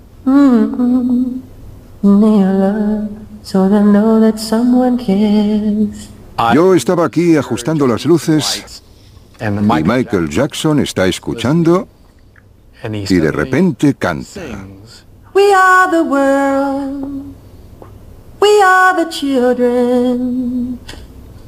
That 3.52 4.38
someone 4.38 4.98
cares. 4.98 6.10
Yo 6.54 6.74
estaba 6.74 7.06
aquí 7.06 7.36
ajustando 7.36 7.86
las 7.86 8.06
luces 8.06 8.82
y 9.42 9.84
Michael 9.84 10.30
Jackson 10.30 10.80
está 10.80 11.06
escuchando 11.08 11.88
y 12.84 13.16
de 13.16 13.32
repente 13.32 13.96
canta. 13.96 14.40
We 15.34 15.54
are 15.54 15.92
the 15.92 16.02
world. 16.02 17.34
We 18.40 18.62
are 18.62 19.04
the 19.04 19.10
children. 19.10 20.80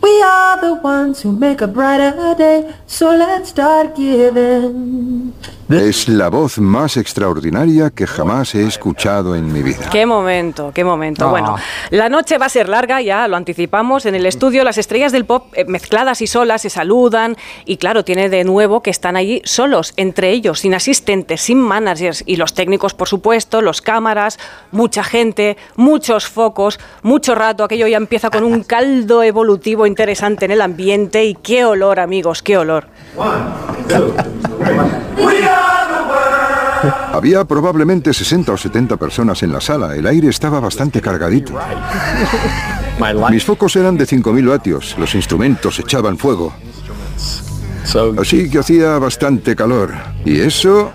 We 0.01 0.24
are 0.24 0.60
the 0.60 0.74
ones 0.74 1.24
who 1.24 1.31
make 1.31 1.62
a 1.62 1.67
brighter 1.67 2.36
day. 2.36 2.65
So 2.88 3.15
let's 3.15 3.50
start 3.50 3.96
giving. 3.96 5.34
Es 5.72 6.10
la 6.10 6.29
voz 6.29 6.58
más 6.58 6.98
extraordinaria 6.98 7.91
que 7.91 8.05
jamás 8.05 8.55
he 8.55 8.67
escuchado 8.67 9.36
en 9.36 9.53
mi 9.53 9.63
vida. 9.63 9.89
Qué 9.89 10.05
momento, 10.05 10.72
qué 10.74 10.84
momento. 10.84 11.27
Ah. 11.27 11.29
Bueno, 11.29 11.55
la 11.91 12.10
noche 12.10 12.38
va 12.38 12.48
a 12.48 12.50
ser 12.50 12.67
larga, 12.67 13.01
ya 13.01 13.25
lo 13.29 13.38
anticipamos. 13.38 14.05
En 14.05 14.15
el 14.15 14.25
estudio 14.25 14.65
las 14.65 14.77
estrellas 14.77 15.13
del 15.13 15.24
pop 15.24 15.46
eh, 15.53 15.63
mezcladas 15.63 16.22
y 16.22 16.27
solas 16.27 16.63
se 16.63 16.70
saludan 16.70 17.38
y 17.63 17.77
claro, 17.77 18.03
tiene 18.03 18.27
de 18.27 18.43
nuevo 18.43 18.81
que 18.81 18.89
están 18.89 19.15
allí 19.15 19.41
solos, 19.46 19.93
entre 19.96 20.31
ellos, 20.31 20.60
sin 20.60 20.74
asistentes, 20.74 21.39
sin 21.39 21.60
managers 21.62 22.22
y 22.25 22.36
los 22.36 22.53
técnicos, 22.53 22.93
por 22.93 23.08
supuesto, 23.08 23.62
los 23.62 23.81
cámaras, 23.81 24.39
mucha 24.72 25.05
gente, 25.05 25.55
muchos 25.77 26.27
focos, 26.27 26.81
mucho 27.01 27.34
rato. 27.34 27.63
Aquello 27.63 27.88
ya 27.88 27.98
empieza 27.98 28.29
con 28.29 28.43
un 28.43 28.63
caldo 28.65 29.24
evolutivo 29.24 29.86
interesante 29.91 30.45
en 30.45 30.51
el 30.51 30.62
ambiente 30.62 31.25
y 31.25 31.36
qué 31.36 31.65
olor, 31.65 32.00
amigos, 32.00 32.41
qué 32.41 32.57
olor. 32.57 32.88
Había 37.12 37.43
probablemente 37.43 38.13
60 38.13 38.53
o 38.53 38.57
70 38.57 38.95
personas 38.98 39.43
en 39.43 39.51
la 39.51 39.60
sala. 39.60 39.95
El 39.95 40.07
aire 40.07 40.29
estaba 40.29 40.60
bastante 40.60 41.01
cargadito. 41.01 41.53
Mis 43.29 43.43
focos 43.43 43.75
eran 43.75 43.98
de 43.98 44.05
5.000 44.05 44.50
vatios. 44.50 44.95
Los 44.98 45.13
instrumentos 45.13 45.77
echaban 45.79 46.17
fuego. 46.17 46.53
Así 48.17 48.50
que 48.50 48.60
hacía 48.60 48.98
bastante 48.98 49.55
calor. 49.55 49.93
Y 50.24 50.39
eso 50.39 50.93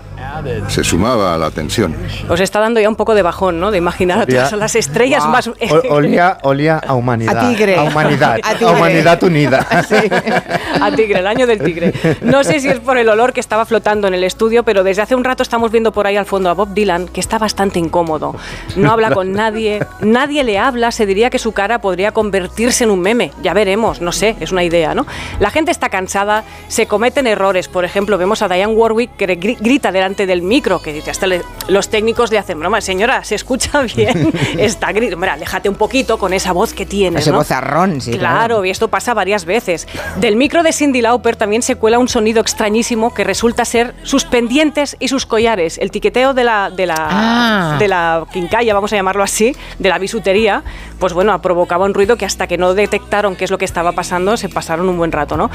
se 0.67 0.83
sumaba 0.83 1.33
a 1.35 1.37
la 1.37 1.51
tensión. 1.51 1.95
Os 2.29 2.39
está 2.39 2.59
dando 2.59 2.79
ya 2.79 2.89
un 2.89 2.95
poco 2.95 3.15
de 3.15 3.21
bajón, 3.21 3.59
¿no? 3.59 3.71
De 3.71 3.77
imaginar 3.77 4.19
a 4.19 4.25
todas 4.25 4.51
las 4.53 4.75
estrellas 4.75 5.25
más... 5.27 5.49
Olía, 5.89 6.37
olía 6.43 6.77
a 6.77 6.93
humanidad. 6.93 7.37
A 7.45 7.49
tigre. 7.49 7.75
A 7.77 7.83
humanidad. 7.83 8.39
A 8.43 8.49
A, 8.49 8.53
tigre. 8.55 8.73
humanidad 8.73 9.23
unida. 9.23 9.65
a 10.81 10.91
tigre, 10.91 11.19
el 11.19 11.27
año 11.27 11.47
del 11.47 11.59
tigre. 11.61 11.93
No 12.21 12.43
sé 12.43 12.59
si 12.59 12.69
es 12.69 12.79
por 12.79 12.97
el 12.97 13.09
olor 13.09 13.33
que 13.33 13.39
estaba 13.39 13.65
flotando 13.65 14.07
en 14.07 14.13
el 14.13 14.23
estudio, 14.23 14.63
pero 14.63 14.83
desde 14.83 15.01
hace 15.01 15.15
un 15.15 15.23
rato 15.23 15.43
estamos 15.43 15.71
viendo 15.71 15.91
por 15.91 16.07
ahí 16.07 16.17
al 16.17 16.25
fondo 16.25 16.49
a 16.49 16.53
Bob 16.53 16.73
Dylan, 16.73 17.07
que 17.07 17.19
está 17.19 17.37
bastante 17.37 17.79
incómodo. 17.79 18.35
No 18.75 18.91
habla 18.91 19.11
con 19.11 19.31
nadie, 19.33 19.85
nadie 20.01 20.43
le 20.43 20.57
habla, 20.59 20.91
se 20.91 21.05
diría 21.05 21.29
que 21.29 21.39
su 21.39 21.51
cara 21.51 21.79
podría 21.79 22.11
convertirse 22.11 22.83
en 22.83 22.91
un 22.91 22.99
meme. 23.01 23.31
Ya 23.41 23.53
veremos, 23.53 24.01
no 24.01 24.11
sé, 24.11 24.35
es 24.39 24.51
una 24.51 24.63
idea, 24.63 24.93
¿no? 24.93 25.05
La 25.39 25.49
gente 25.49 25.71
está 25.71 25.89
cansada, 25.89 26.43
se 26.67 26.87
cometen 26.87 27.27
errores. 27.27 27.67
Por 27.67 27.85
ejemplo, 27.85 28.17
vemos 28.17 28.41
a 28.41 28.47
Diane 28.47 28.73
Warwick 28.73 29.15
que 29.17 29.27
gri- 29.39 29.57
grita 29.59 29.91
delante 29.91 30.16
del 30.25 30.41
micro, 30.41 30.81
que 30.81 30.91
dice, 30.93 31.11
hasta 31.11 31.27
le- 31.27 31.43
los 31.67 31.89
técnicos 31.89 32.31
le 32.31 32.37
hacen 32.39 32.59
broma. 32.59 32.81
Señora, 32.81 33.23
se 33.23 33.35
escucha 33.35 33.81
bien, 33.95 34.31
está 34.57 34.91
gritando. 34.91 35.15
Hombre, 35.17 35.29
aléjate 35.31 35.69
un 35.69 35.75
poquito 35.75 36.17
con 36.17 36.33
esa 36.33 36.51
voz 36.53 36.73
que 36.73 36.85
tienes, 36.85 37.21
Ese 37.21 37.31
¿no? 37.31 37.37
vozarrón, 37.37 38.01
sí. 38.01 38.17
Claro, 38.17 38.63
y 38.65 38.69
esto 38.69 38.87
pasa 38.87 39.13
varias 39.13 39.45
veces. 39.45 39.87
Del 40.17 40.35
micro 40.35 40.63
de 40.63 40.71
Cindy 40.73 41.01
Lauper 41.01 41.35
también 41.35 41.61
se 41.61 41.75
cuela 41.75 41.99
un 41.99 42.07
sonido 42.07 42.41
extrañísimo 42.41 43.13
que 43.13 43.23
resulta 43.23 43.65
ser 43.65 43.93
sus 44.03 44.25
pendientes 44.25 44.95
y 44.99 45.07
sus 45.09 45.25
collares. 45.25 45.77
El 45.77 45.91
tiqueteo 45.91 46.33
de 46.33 46.43
la, 46.43 46.69
de 46.69 46.85
la, 46.85 46.95
Ah. 46.97 47.75
de 47.79 47.87
la 47.87 48.25
quincalla, 48.31 48.73
vamos 48.73 48.91
a 48.93 48.95
llamarlo 48.95 49.23
así, 49.23 49.55
de 49.79 49.89
la 49.89 49.97
bisutería, 49.97 50.63
pues 50.99 51.13
bueno, 51.13 51.39
provocaba 51.41 51.85
un 51.85 51.93
ruido 51.93 52.15
que 52.17 52.25
hasta 52.25 52.47
que 52.47 52.57
no 52.57 52.73
detectaron 52.73 53.35
qué 53.35 53.45
es 53.45 53.51
lo 53.51 53.57
que 53.57 53.65
estaba 53.65 53.91
pasando, 53.91 54.37
se 54.37 54.49
pasaron 54.49 54.87
un 54.89 54.97
buen 54.97 55.11
rato, 55.11 55.37
¿no? 55.37 55.49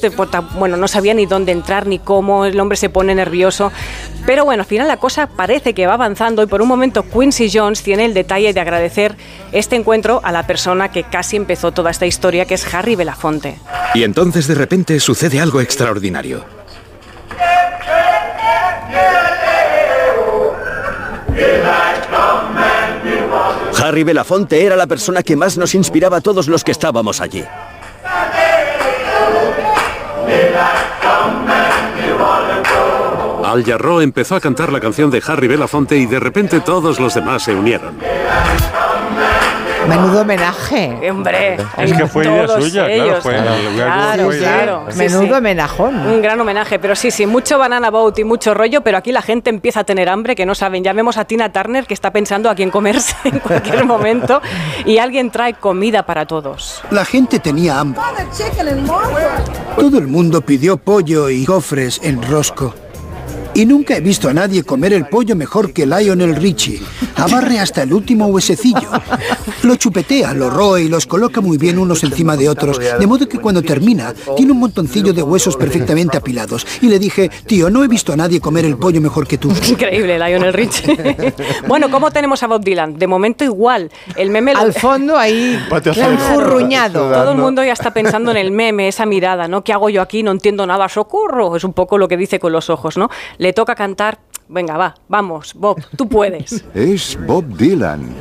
Te- 0.00 0.10
pues, 0.10 0.30
ta- 0.30 0.40
bueno, 0.40 0.76
no 0.76 0.86
sabía 0.88 1.14
ni 1.14 1.26
dónde 1.26 1.52
entrar 1.52 1.86
ni 1.86 1.98
cómo, 1.98 2.44
el 2.44 2.58
hombre 2.60 2.76
se 2.76 2.88
pone 2.90 3.14
nervioso. 3.14 3.57
Pero 4.26 4.44
bueno, 4.44 4.62
al 4.62 4.66
final 4.66 4.88
la 4.88 4.98
cosa 4.98 5.26
parece 5.26 5.74
que 5.74 5.86
va 5.86 5.94
avanzando 5.94 6.42
y 6.42 6.46
por 6.46 6.62
un 6.62 6.68
momento 6.68 7.02
Quincy 7.02 7.50
Jones 7.52 7.82
tiene 7.82 8.04
el 8.04 8.14
detalle 8.14 8.52
de 8.52 8.60
agradecer 8.60 9.16
este 9.52 9.76
encuentro 9.76 10.20
a 10.22 10.32
la 10.32 10.46
persona 10.46 10.90
que 10.90 11.04
casi 11.04 11.36
empezó 11.36 11.72
toda 11.72 11.90
esta 11.90 12.06
historia, 12.06 12.44
que 12.44 12.54
es 12.54 12.74
Harry 12.74 12.94
Belafonte. 12.94 13.58
Y 13.94 14.02
entonces 14.02 14.46
de 14.46 14.54
repente 14.54 15.00
sucede 15.00 15.40
algo 15.40 15.60
extraordinario. 15.60 16.44
Harry 23.80 24.02
Belafonte 24.02 24.64
era 24.64 24.76
la 24.76 24.86
persona 24.86 25.22
que 25.22 25.36
más 25.36 25.56
nos 25.56 25.74
inspiraba 25.74 26.18
a 26.18 26.20
todos 26.20 26.48
los 26.48 26.64
que 26.64 26.72
estábamos 26.72 27.20
allí. 27.20 27.44
Al 33.48 33.64
Jarreau 33.64 34.00
empezó 34.02 34.36
a 34.36 34.40
cantar 34.40 34.70
la 34.70 34.78
canción 34.78 35.10
de 35.10 35.22
Harry 35.26 35.48
Belafonte 35.48 35.96
y 35.96 36.04
de 36.04 36.20
repente 36.20 36.60
todos 36.60 37.00
los 37.00 37.14
demás 37.14 37.42
se 37.44 37.54
unieron. 37.54 37.96
Menudo 39.88 40.20
homenaje. 40.20 41.10
Hombre, 41.10 41.56
Es 41.78 41.94
que 41.94 42.06
fue 42.06 42.26
idea 42.26 42.46
suya, 42.46 42.84
claro, 42.86 43.22
fue 43.22 43.34
Claro, 43.34 44.24
fue 44.26 44.36
idea. 44.36 44.52
claro. 44.56 44.86
sí, 44.90 44.98
Menudo 44.98 45.26
sí. 45.28 45.32
homenajón. 45.32 45.96
Un 46.06 46.20
gran 46.20 46.38
homenaje, 46.38 46.78
pero 46.78 46.94
sí, 46.94 47.10
sí, 47.10 47.24
mucho 47.24 47.58
banana 47.58 47.88
boat 47.88 48.18
y 48.18 48.24
mucho 48.24 48.52
rollo, 48.52 48.82
pero 48.82 48.98
aquí 48.98 49.12
la 49.12 49.22
gente 49.22 49.48
empieza 49.48 49.80
a 49.80 49.84
tener 49.84 50.10
hambre, 50.10 50.36
que 50.36 50.44
no 50.44 50.54
saben. 50.54 50.84
Ya 50.84 50.92
vemos 50.92 51.16
a 51.16 51.24
Tina 51.24 51.50
Turner 51.50 51.86
que 51.86 51.94
está 51.94 52.10
pensando 52.12 52.50
a 52.50 52.54
quién 52.54 52.70
comerse 52.70 53.16
en 53.24 53.38
cualquier 53.38 53.86
momento 53.86 54.42
y 54.84 54.98
alguien 54.98 55.30
trae 55.30 55.54
comida 55.54 56.04
para 56.04 56.26
todos. 56.26 56.82
La 56.90 57.06
gente 57.06 57.38
tenía 57.38 57.80
hambre. 57.80 58.02
Todo 59.78 59.98
el 59.98 60.06
mundo 60.06 60.42
pidió 60.42 60.76
pollo 60.76 61.30
y 61.30 61.46
gofres 61.46 61.98
en 62.02 62.22
rosco. 62.22 62.74
Y 63.58 63.66
nunca 63.66 63.96
he 63.96 64.00
visto 64.00 64.28
a 64.28 64.32
nadie 64.32 64.62
comer 64.62 64.92
el 64.92 65.06
pollo 65.08 65.34
mejor 65.34 65.72
que 65.72 65.84
Lionel 65.84 66.36
Richie. 66.36 66.80
Abarre 67.16 67.58
hasta 67.58 67.82
el 67.82 67.92
último 67.92 68.26
huesecillo. 68.26 68.88
Lo 69.64 69.74
chupetea, 69.74 70.32
lo 70.32 70.48
roe 70.48 70.84
y 70.84 70.88
los 70.88 71.06
coloca 71.06 71.40
muy 71.40 71.58
bien 71.58 71.76
unos 71.80 72.04
encima 72.04 72.36
de 72.36 72.48
otros, 72.48 72.78
de 72.78 73.04
modo 73.08 73.28
que 73.28 73.40
cuando 73.40 73.60
termina 73.60 74.14
tiene 74.36 74.52
un 74.52 74.60
montoncillo 74.60 75.12
de 75.12 75.24
huesos 75.24 75.56
perfectamente 75.56 76.16
apilados. 76.16 76.64
Y 76.80 76.86
le 76.86 77.00
dije, 77.00 77.28
tío, 77.46 77.68
no 77.68 77.82
he 77.82 77.88
visto 77.88 78.12
a 78.12 78.16
nadie 78.16 78.40
comer 78.40 78.64
el 78.64 78.76
pollo 78.76 79.00
mejor 79.00 79.26
que 79.26 79.38
tú. 79.38 79.50
Increíble, 79.68 80.20
Lionel 80.20 80.52
Richie. 80.52 80.96
bueno, 81.66 81.90
¿cómo 81.90 82.12
tenemos 82.12 82.40
a 82.44 82.46
Bob 82.46 82.62
Dylan? 82.62 82.96
De 82.96 83.08
momento 83.08 83.42
igual. 83.42 83.90
El 84.14 84.30
meme 84.30 84.54
lo- 84.54 84.60
Al 84.60 84.72
fondo 84.72 85.18
ahí, 85.18 85.58
enfurruñado. 85.96 87.10
Todo 87.12 87.32
el 87.32 87.38
mundo 87.38 87.64
ya 87.64 87.72
está 87.72 87.92
pensando 87.92 88.30
en 88.30 88.36
el 88.36 88.52
meme, 88.52 88.86
esa 88.86 89.04
mirada, 89.04 89.48
¿no? 89.48 89.64
¿Qué 89.64 89.72
hago 89.72 89.88
yo 89.90 90.00
aquí? 90.00 90.22
No 90.22 90.30
entiendo 90.30 90.64
nada, 90.64 90.88
socorro. 90.88 91.56
Es 91.56 91.64
un 91.64 91.72
poco 91.72 91.98
lo 91.98 92.06
que 92.06 92.16
dice 92.16 92.38
con 92.38 92.52
los 92.52 92.70
ojos, 92.70 92.96
¿no? 92.96 93.10
Le 93.38 93.47
toca 93.52 93.74
cantar. 93.74 94.18
Venga, 94.48 94.76
va, 94.76 94.94
vamos, 95.08 95.52
Bob, 95.54 95.82
tú 95.96 96.08
puedes. 96.08 96.64
Es 96.74 97.18
Bob 97.26 97.44
Dylan. 97.56 98.14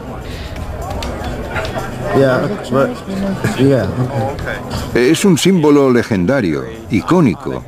Es 4.93 5.25
un 5.25 5.37
símbolo 5.37 5.91
legendario, 5.91 6.65
icónico, 6.89 7.63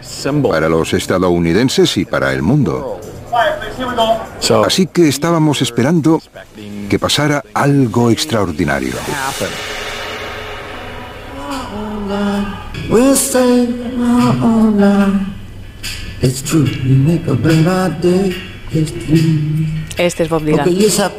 para 0.49 0.67
los 0.67 0.93
estadounidenses 0.93 1.97
y 1.97 2.05
para 2.05 2.33
el 2.33 2.41
mundo. 2.41 2.99
Así 4.65 4.87
que 4.87 5.07
estábamos 5.07 5.61
esperando 5.61 6.21
que 6.89 6.97
pasara 6.97 7.43
algo 7.53 8.09
extraordinario. 8.09 8.93
We'll 12.89 13.15
say, 13.15 13.67
oh, 13.99 14.39
oh, 14.41 14.73
Lord, 14.75 15.29
it's 16.21 16.41
true. 16.43 16.65
You 16.65 16.95
make 16.95 17.27
a 17.27 17.33
better 17.35 17.89
day. 18.01 18.35
It's 18.71 18.91
true. 18.91 19.65
Este 19.97 20.23
es 20.23 20.29
Bob 20.29 20.43
Dylan. 20.43 20.61
Okay, 20.61 20.73
you 20.75 20.83
just 20.83 20.99
have, 20.99 21.13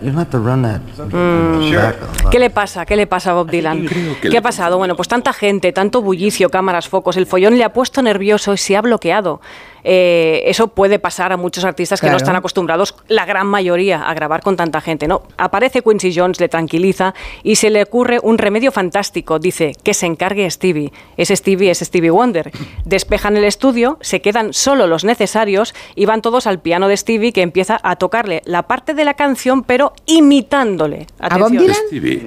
you 0.00 0.08
don't 0.08 0.18
have 0.18 0.30
to 0.30 0.38
run 0.38 0.62
that 0.62 0.80
Mm. 1.10 2.30
¿Qué 2.30 2.38
le 2.38 2.50
pasa? 2.50 2.84
¿Qué 2.86 2.96
le 2.96 3.06
pasa 3.06 3.30
a 3.30 3.34
Bob 3.34 3.50
Dylan? 3.50 3.86
¿Qué 4.20 4.36
ha 4.36 4.42
pasado? 4.42 4.78
Bueno, 4.78 4.94
pues 4.96 5.08
tanta 5.08 5.32
gente, 5.32 5.72
tanto 5.72 6.02
bullicio, 6.02 6.50
cámaras, 6.50 6.88
focos, 6.88 7.16
el 7.16 7.26
follón 7.26 7.56
le 7.58 7.64
ha 7.64 7.72
puesto 7.72 8.02
nervioso 8.02 8.52
y 8.54 8.58
se 8.58 8.76
ha 8.76 8.82
bloqueado. 8.82 9.40
Eh, 9.84 10.42
eso 10.46 10.68
puede 10.68 10.98
pasar 10.98 11.32
a 11.32 11.36
muchos 11.36 11.64
artistas 11.64 12.00
que 12.00 12.10
no 12.10 12.16
están 12.16 12.36
acostumbrados, 12.36 12.94
la 13.08 13.24
gran 13.24 13.46
mayoría, 13.46 14.02
a 14.02 14.14
grabar 14.14 14.42
con 14.42 14.56
tanta 14.56 14.80
gente. 14.80 15.08
¿no? 15.08 15.22
Aparece 15.36 15.82
Quincy 15.82 16.14
Jones, 16.14 16.40
le 16.40 16.48
tranquiliza 16.48 17.14
y 17.42 17.56
se 17.56 17.70
le 17.70 17.82
ocurre 17.82 18.18
un 18.22 18.38
remedio 18.38 18.72
fantástico. 18.72 19.38
Dice 19.38 19.72
que 19.82 19.94
se 19.94 20.06
encargue 20.06 20.50
Stevie. 20.50 20.92
Ese 21.16 21.36
Stevie 21.36 21.70
es 21.70 21.80
Stevie 21.80 22.10
Wonder. 22.10 22.50
Despejan 22.84 23.36
el 23.36 23.44
estudio, 23.44 23.98
se 24.00 24.20
quedan 24.20 24.52
solo 24.52 24.86
los 24.86 25.04
necesarios 25.04 25.74
y 25.94 26.06
van 26.06 26.22
todos 26.22 26.46
al 26.46 26.60
piano 26.60 26.88
de 26.88 26.96
Stevie 26.96 27.32
que 27.32 27.42
empieza 27.42 27.80
a 27.82 27.96
tocarle 27.96 28.42
la 28.44 28.62
parte 28.64 28.94
de 28.94 29.04
la 29.04 29.14
canción 29.14 29.62
pero 29.64 29.92
imitándole. 30.06 31.06
Atención. 31.18 31.74
Stevie 31.88 32.22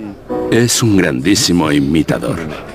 es 0.52 0.84
un 0.84 0.98
grandísimo 0.98 1.72
imitador. 1.72 2.75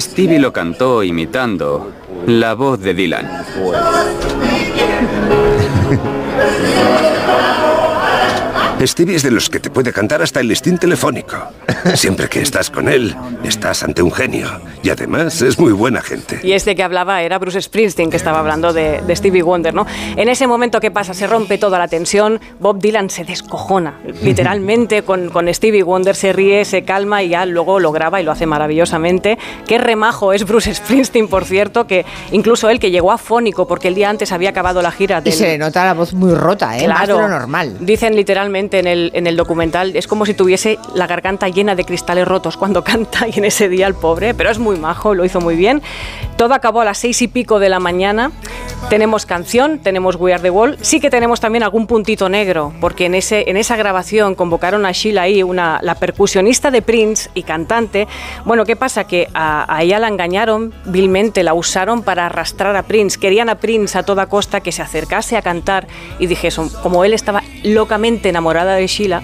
Stevie 0.00 0.38
lo 0.38 0.52
cantó 0.52 1.02
imitando 1.02 1.92
la 2.26 2.54
voz 2.54 2.80
de 2.80 2.94
Dylan. 2.94 3.28
Stevie 8.86 9.16
es 9.16 9.22
de 9.22 9.30
los 9.30 9.48
que 9.50 9.60
te 9.60 9.70
puede 9.70 9.92
cantar 9.92 10.22
hasta 10.22 10.40
el 10.40 10.48
listín 10.48 10.78
telefónico. 10.78 11.36
Siempre 11.94 12.28
que 12.28 12.40
estás 12.40 12.70
con 12.70 12.88
él, 12.88 13.14
estás 13.44 13.82
ante 13.82 14.02
un 14.02 14.12
genio. 14.12 14.48
Y 14.82 14.90
además 14.90 15.40
es 15.42 15.58
muy 15.58 15.72
buena 15.72 16.00
gente. 16.02 16.40
Y 16.42 16.52
este 16.52 16.74
que 16.74 16.82
hablaba 16.82 17.22
era 17.22 17.38
Bruce 17.38 17.60
Springsteen, 17.60 18.10
que 18.10 18.16
estaba 18.16 18.38
hablando 18.40 18.72
de, 18.72 19.00
de 19.02 19.16
Stevie 19.16 19.42
Wonder, 19.42 19.74
¿no? 19.74 19.86
En 20.16 20.28
ese 20.28 20.46
momento, 20.46 20.80
¿qué 20.80 20.90
pasa? 20.90 21.14
Se 21.14 21.26
rompe 21.26 21.58
toda 21.58 21.78
la 21.78 21.88
tensión, 21.88 22.40
Bob 22.60 22.78
Dylan 22.80 23.10
se 23.10 23.24
descojona, 23.24 24.00
literalmente, 24.22 25.02
con, 25.02 25.30
con 25.30 25.52
Stevie 25.52 25.82
Wonder 25.82 26.14
se 26.14 26.32
ríe, 26.32 26.64
se 26.64 26.82
calma 26.84 27.22
y 27.22 27.30
ya 27.30 27.46
luego 27.46 27.80
lo 27.80 27.92
graba 27.92 28.20
y 28.20 28.24
lo 28.24 28.32
hace 28.32 28.46
maravillosamente. 28.46 29.38
Qué 29.66 29.78
remajo 29.78 30.32
es 30.32 30.44
Bruce 30.44 30.74
Springsteen, 30.74 31.28
por 31.28 31.44
cierto, 31.44 31.86
que 31.86 32.04
incluso 32.32 32.68
él, 32.70 32.78
que 32.78 32.90
llegó 32.90 33.12
afónico 33.12 33.66
porque 33.66 33.88
el 33.88 33.94
día 33.94 34.10
antes 34.10 34.32
había 34.32 34.50
acabado 34.50 34.82
la 34.82 34.90
gira 34.90 35.20
Y 35.20 35.24
del... 35.24 35.32
se 35.32 35.46
le 35.48 35.58
nota 35.58 35.84
la 35.84 35.94
voz 35.94 36.12
muy 36.12 36.34
rota, 36.34 36.76
¿eh? 36.78 36.88
Más 36.88 37.06
de 37.06 37.14
lo 37.14 37.28
normal. 37.28 37.76
Dicen 37.80 38.14
literalmente 38.16 38.73
en 38.78 38.86
el, 38.86 39.10
en 39.14 39.26
el 39.26 39.36
documental, 39.36 39.96
es 39.96 40.06
como 40.06 40.26
si 40.26 40.34
tuviese 40.34 40.78
la 40.94 41.06
garganta 41.06 41.48
llena 41.48 41.74
de 41.74 41.84
cristales 41.84 42.26
rotos 42.26 42.56
cuando 42.56 42.84
canta 42.84 43.26
y 43.28 43.38
en 43.38 43.44
ese 43.44 43.68
día 43.68 43.86
el 43.86 43.94
pobre, 43.94 44.34
pero 44.34 44.50
es 44.50 44.58
muy 44.58 44.76
majo, 44.76 45.14
lo 45.14 45.24
hizo 45.24 45.40
muy 45.40 45.56
bien. 45.56 45.82
Todo 46.36 46.54
acabó 46.54 46.80
a 46.80 46.84
las 46.84 46.98
seis 46.98 47.20
y 47.22 47.28
pico 47.28 47.58
de 47.58 47.68
la 47.68 47.80
mañana. 47.80 48.32
Tenemos 48.90 49.24
canción, 49.26 49.78
tenemos 49.78 50.16
We 50.16 50.32
Are 50.34 50.42
the 50.42 50.50
Wall. 50.50 50.76
Sí 50.80 51.00
que 51.00 51.10
tenemos 51.10 51.40
también 51.40 51.62
algún 51.62 51.86
puntito 51.86 52.28
negro, 52.28 52.72
porque 52.80 53.06
en, 53.06 53.14
ese, 53.14 53.48
en 53.48 53.56
esa 53.56 53.76
grabación 53.76 54.34
convocaron 54.34 54.84
a 54.86 54.92
Sheila 54.92 55.22
ahí, 55.22 55.42
una, 55.42 55.80
la 55.82 55.94
percusionista 55.94 56.70
de 56.70 56.82
Prince 56.82 57.30
y 57.34 57.42
cantante. 57.44 58.06
Bueno, 58.44 58.64
¿qué 58.64 58.76
pasa? 58.76 59.04
Que 59.04 59.28
a, 59.32 59.74
a 59.74 59.82
ella 59.82 59.98
la 59.98 60.08
engañaron 60.08 60.74
vilmente, 60.84 61.42
la 61.42 61.54
usaron 61.54 62.02
para 62.02 62.26
arrastrar 62.26 62.76
a 62.76 62.82
Prince. 62.82 63.18
Querían 63.18 63.48
a 63.48 63.56
Prince 63.56 63.96
a 63.98 64.02
toda 64.02 64.26
costa 64.26 64.60
que 64.60 64.72
se 64.72 64.82
acercase 64.82 65.36
a 65.36 65.42
cantar 65.42 65.86
y 66.18 66.26
dije 66.26 66.48
como 66.82 67.04
él 67.04 67.14
estaba 67.14 67.42
locamente 67.62 68.32
enamorada 68.64 68.76
de 68.76 68.86
Sheila, 68.88 69.22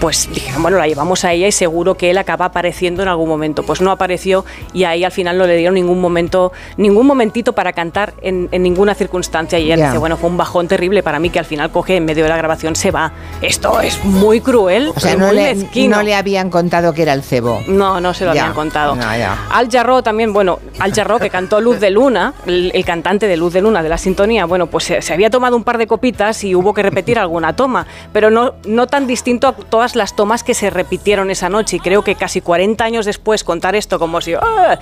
pues 0.00 0.28
dijeron, 0.32 0.62
bueno, 0.62 0.78
la 0.78 0.86
llevamos 0.86 1.24
a 1.24 1.32
ella 1.32 1.46
y 1.48 1.52
seguro 1.52 1.96
que 1.96 2.10
él 2.10 2.18
acaba 2.18 2.46
apareciendo 2.46 3.02
en 3.02 3.08
algún 3.08 3.28
momento. 3.28 3.62
Pues 3.64 3.80
no 3.80 3.90
apareció 3.90 4.44
y 4.72 4.84
ahí 4.84 5.04
al 5.04 5.12
final 5.12 5.36
no 5.38 5.46
le 5.46 5.56
dieron 5.56 5.74
ningún 5.74 6.00
momento, 6.00 6.52
ningún 6.76 7.06
momentito 7.06 7.52
para 7.52 7.72
cantar 7.72 8.14
en, 8.22 8.48
en 8.52 8.62
ninguna 8.62 8.94
circunstancia. 8.94 9.58
Y 9.58 9.72
ella 9.72 9.86
dice, 9.86 9.98
bueno, 9.98 10.16
fue 10.16 10.30
un 10.30 10.36
bajón 10.36 10.68
terrible 10.68 11.02
para 11.02 11.18
mí 11.18 11.30
que 11.30 11.38
al 11.38 11.44
final 11.44 11.70
coge 11.70 11.96
en 11.96 12.04
medio 12.04 12.22
de 12.24 12.30
la 12.30 12.36
grabación, 12.36 12.76
se 12.76 12.90
va. 12.90 13.12
Esto 13.42 13.80
es 13.80 14.04
muy 14.04 14.40
cruel, 14.40 14.92
O 14.94 15.00
sea, 15.00 15.16
muy 15.16 15.26
no 15.26 15.32
le, 15.32 15.54
mezquino. 15.54 15.96
no 15.96 16.02
le 16.02 16.14
habían 16.14 16.50
contado 16.50 16.92
que 16.94 17.02
era 17.02 17.12
el 17.12 17.22
cebo. 17.22 17.60
No, 17.66 18.00
no 18.00 18.14
se 18.14 18.24
lo 18.24 18.34
Ya. 18.34 18.42
habían 18.42 18.54
contado. 18.54 18.94
No. 18.94 19.02
Al 19.50 19.68
Jarro 19.70 20.02
también, 20.02 20.32
bueno, 20.32 20.58
Al 20.78 20.92
Jarro 20.94 21.18
que 21.18 21.30
cantó 21.30 21.60
Luz 21.60 21.80
de 21.80 21.90
Luna, 21.90 22.34
el, 22.46 22.70
el 22.74 22.84
cantante 22.84 23.26
de 23.26 23.36
Luz 23.36 23.52
de 23.52 23.62
Luna 23.62 23.82
de 23.82 23.88
la 23.88 23.98
sintonía, 23.98 24.44
bueno, 24.44 24.66
pues 24.68 24.84
se, 24.84 25.02
se 25.02 25.12
había 25.12 25.30
tomado 25.30 25.56
un 25.56 25.64
par 25.64 25.76
de 25.78 25.86
copitas 25.86 26.44
y 26.44 26.54
hubo 26.54 26.72
que 26.72 26.82
repetir 26.82 27.18
alguna 27.18 27.56
toma, 27.56 27.86
pero 28.12 28.30
no, 28.30 28.54
no 28.66 28.86
tan 28.86 29.06
distinto 29.06 29.48
a 29.48 29.52
todas 29.54 29.87
las 29.96 30.14
tomas 30.16 30.42
que 30.44 30.54
se 30.54 30.70
repitieron 30.70 31.30
esa 31.30 31.48
noche. 31.48 31.76
Y 31.76 31.80
creo 31.80 32.02
que 32.02 32.14
casi 32.14 32.40
40 32.40 32.84
años 32.84 33.06
después 33.06 33.44
contar 33.44 33.74
esto 33.76 33.98
como 33.98 34.20
si 34.20 34.34
"Ah", 34.34 34.78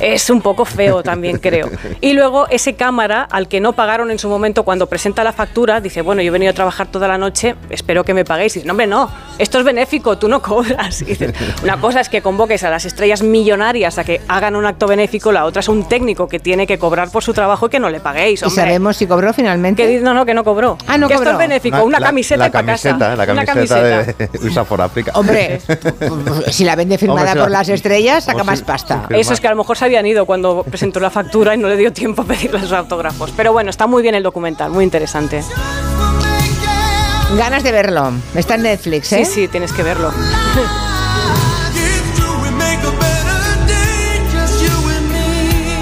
es 0.00 0.30
un 0.30 0.40
poco 0.42 0.64
feo 0.64 1.02
también, 1.02 1.38
creo. 1.38 1.68
Y 2.00 2.12
luego 2.14 2.46
ese 2.48 2.74
cámara 2.74 3.22
al 3.30 3.48
que 3.48 3.60
no 3.60 3.72
pagaron 3.72 4.10
en 4.10 4.18
su 4.18 4.28
momento 4.28 4.62
cuando 4.64 4.86
presenta 4.86 5.22
la 5.24 5.32
factura, 5.32 5.80
dice, 5.80 6.02
bueno, 6.02 6.22
yo 6.22 6.28
he 6.28 6.30
venido 6.30 6.50
a 6.50 6.54
trabajar 6.54 6.86
toda 6.88 7.08
la 7.08 7.18
noche, 7.18 7.54
espero 7.68 8.04
que 8.04 8.14
me 8.14 8.24
paguéis. 8.24 8.56
Y 8.56 8.58
dice, 8.60 8.66
no, 8.66 8.72
hombre, 8.72 8.86
no, 8.86 9.10
esto 9.38 9.58
es 9.58 9.64
benéfico, 9.64 10.16
tú 10.18 10.28
no 10.28 10.40
cobras. 10.42 11.02
Y 11.02 11.06
dices, 11.06 11.32
una 11.62 11.78
cosa 11.80 12.00
es 12.00 12.08
que 12.08 12.22
convoques 12.22 12.62
a 12.64 12.70
las 12.70 12.84
estrellas 12.84 13.22
millonarias 13.22 13.98
a 13.98 14.04
que 14.04 14.20
hagan 14.28 14.56
un 14.56 14.66
acto 14.66 14.86
benéfico, 14.86 15.32
la 15.32 15.44
otra 15.44 15.60
es 15.60 15.68
un 15.68 15.88
técnico 15.88 16.28
que 16.28 16.38
tiene 16.38 16.66
que 16.66 16.78
cobrar 16.78 17.10
por 17.10 17.22
su 17.22 17.32
trabajo 17.34 17.66
y 17.66 17.70
que 17.70 17.80
no 17.80 17.90
le 17.90 18.00
paguéis. 18.00 18.42
¿Y 18.42 18.44
Hombre. 18.46 18.62
sabemos 18.62 18.96
si 18.96 19.06
cobró 19.06 19.32
finalmente? 19.32 19.86
Que 19.86 20.00
no, 20.00 20.14
no, 20.14 20.24
que 20.24 20.34
no 20.34 20.44
cobró. 20.44 20.76
Ah, 20.86 20.96
no 20.98 21.08
que 21.08 21.14
esto 21.14 21.24
cobró. 21.24 21.32
es 21.40 21.48
benéfico, 21.48 21.82
una, 21.84 21.98
camiseta 21.98 22.44
la 22.44 22.50
para 22.52 22.66
casa. 22.66 22.88
camiseta, 22.90 23.16
La 23.16 23.32
Una 23.32 23.44
camiseta, 23.44 23.80
camiseta. 23.80 24.38
de 24.38 24.49
USA 24.50 24.64
for 24.64 24.80
Africa. 24.80 25.12
Hombre, 25.14 25.60
si 26.50 26.64
la 26.64 26.76
vende 26.76 26.98
firmada 26.98 27.20
Hombre, 27.20 27.32
si 27.32 27.38
la- 27.38 27.44
por 27.44 27.50
las 27.50 27.68
estrellas, 27.68 28.24
saca 28.24 28.44
más 28.44 28.62
pasta. 28.62 29.06
Eso 29.10 29.32
es 29.32 29.40
que 29.40 29.46
a 29.46 29.50
lo 29.50 29.56
mejor 29.56 29.76
se 29.76 29.84
habían 29.84 30.06
ido 30.06 30.26
cuando 30.26 30.62
presentó 30.64 31.00
la 31.00 31.10
factura 31.10 31.54
y 31.54 31.58
no 31.58 31.68
le 31.68 31.76
dio 31.76 31.92
tiempo 31.92 32.22
a 32.22 32.24
pedirle 32.24 32.60
sus 32.60 32.72
autógrafos. 32.72 33.32
Pero 33.36 33.52
bueno, 33.52 33.70
está 33.70 33.86
muy 33.86 34.02
bien 34.02 34.14
el 34.14 34.22
documental, 34.22 34.70
muy 34.70 34.84
interesante. 34.84 35.42
Ganas 37.36 37.62
de 37.62 37.70
verlo. 37.72 38.12
Está 38.34 38.56
en 38.56 38.62
Netflix, 38.62 39.12
¿eh? 39.12 39.24
Sí, 39.24 39.32
sí, 39.32 39.48
tienes 39.48 39.72
que 39.72 39.82
verlo. 39.84 40.12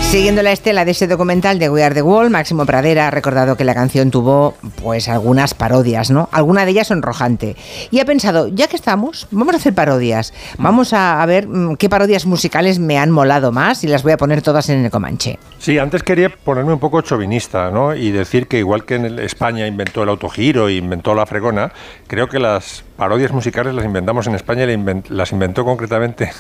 Siguiendo 0.09 0.43
la 0.43 0.53
estela 0.53 0.87
de 0.87 0.93
ese 0.93 1.07
documental 1.07 1.59
de 1.59 1.69
We 1.69 1.85
Are 1.85 1.95
the 1.95 2.01
Wall, 2.01 2.31
Máximo 2.31 2.65
Pradera 2.65 3.09
ha 3.09 3.11
recordado 3.11 3.57
que 3.59 3.65
la 3.65 3.75
canción 3.75 4.11
tuvo 4.11 4.55
pues 4.83 5.07
algunas 5.07 5.53
parodias, 5.53 6.11
¿no? 6.11 6.31
Alguna 6.33 6.65
de 6.65 6.71
ellas 6.71 6.87
sonrojante. 6.87 7.57
Y 7.91 8.01
ha 8.01 8.07
pensado, 8.07 8.49
ya 8.49 8.69
que 8.69 8.77
estamos, 8.77 9.29
vamos 9.31 9.53
a 9.53 9.59
hacer 9.59 9.75
parodias. 9.75 10.33
Vamos 10.57 10.95
a, 10.95 11.25
ver 11.27 11.47
mm, 11.47 11.77
qué 11.77 11.91
parodias 11.91 12.25
musicales 12.25 12.79
me 12.79 12.97
han 12.97 13.11
molado 13.11 13.53
más 13.53 13.85
y 13.85 13.87
las 13.87 14.03
voy 14.03 14.13
a 14.13 14.17
poner 14.17 14.41
todas 14.41 14.71
en 14.71 14.83
el 14.83 14.91
Comanche. 14.91 15.39
Sí, 15.59 15.77
antes 15.77 16.03
quería 16.03 16.31
ponerme 16.31 16.73
un 16.73 16.81
poco 16.81 17.03
chauvinista, 17.03 17.71
¿no? 17.71 17.95
Y 17.95 18.11
decir 18.11 18.47
que 18.47 18.59
igual 18.61 18.87
que 18.87 18.95
en 18.95 19.19
España 19.19 19.67
inventó 19.67 20.05
el 20.05 20.09
autogiro 20.09 20.71
y 20.71 20.79
inventó 20.79 21.15
la 21.15 21.27
fregona, 21.27 21.71
creo 22.07 22.29
que 22.29 22.39
las 22.39 22.83
parodias 22.97 23.31
musicales 23.31 23.75
las 23.75 23.85
inventamos 23.85 24.27
en 24.27 24.37
España 24.37 24.65
y 24.65 25.03
las 25.11 25.33
inventó 25.33 25.67
concretamente 25.67 26.31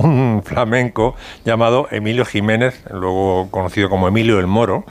un 0.00 0.42
flamenco 0.44 1.14
llamado 1.44 1.88
Emilio 1.90 2.24
Jiménez, 2.24 2.82
luego 2.92 3.48
conocido 3.50 3.88
como 3.88 4.08
Emilio 4.08 4.38
el 4.38 4.46
Moro, 4.46 4.84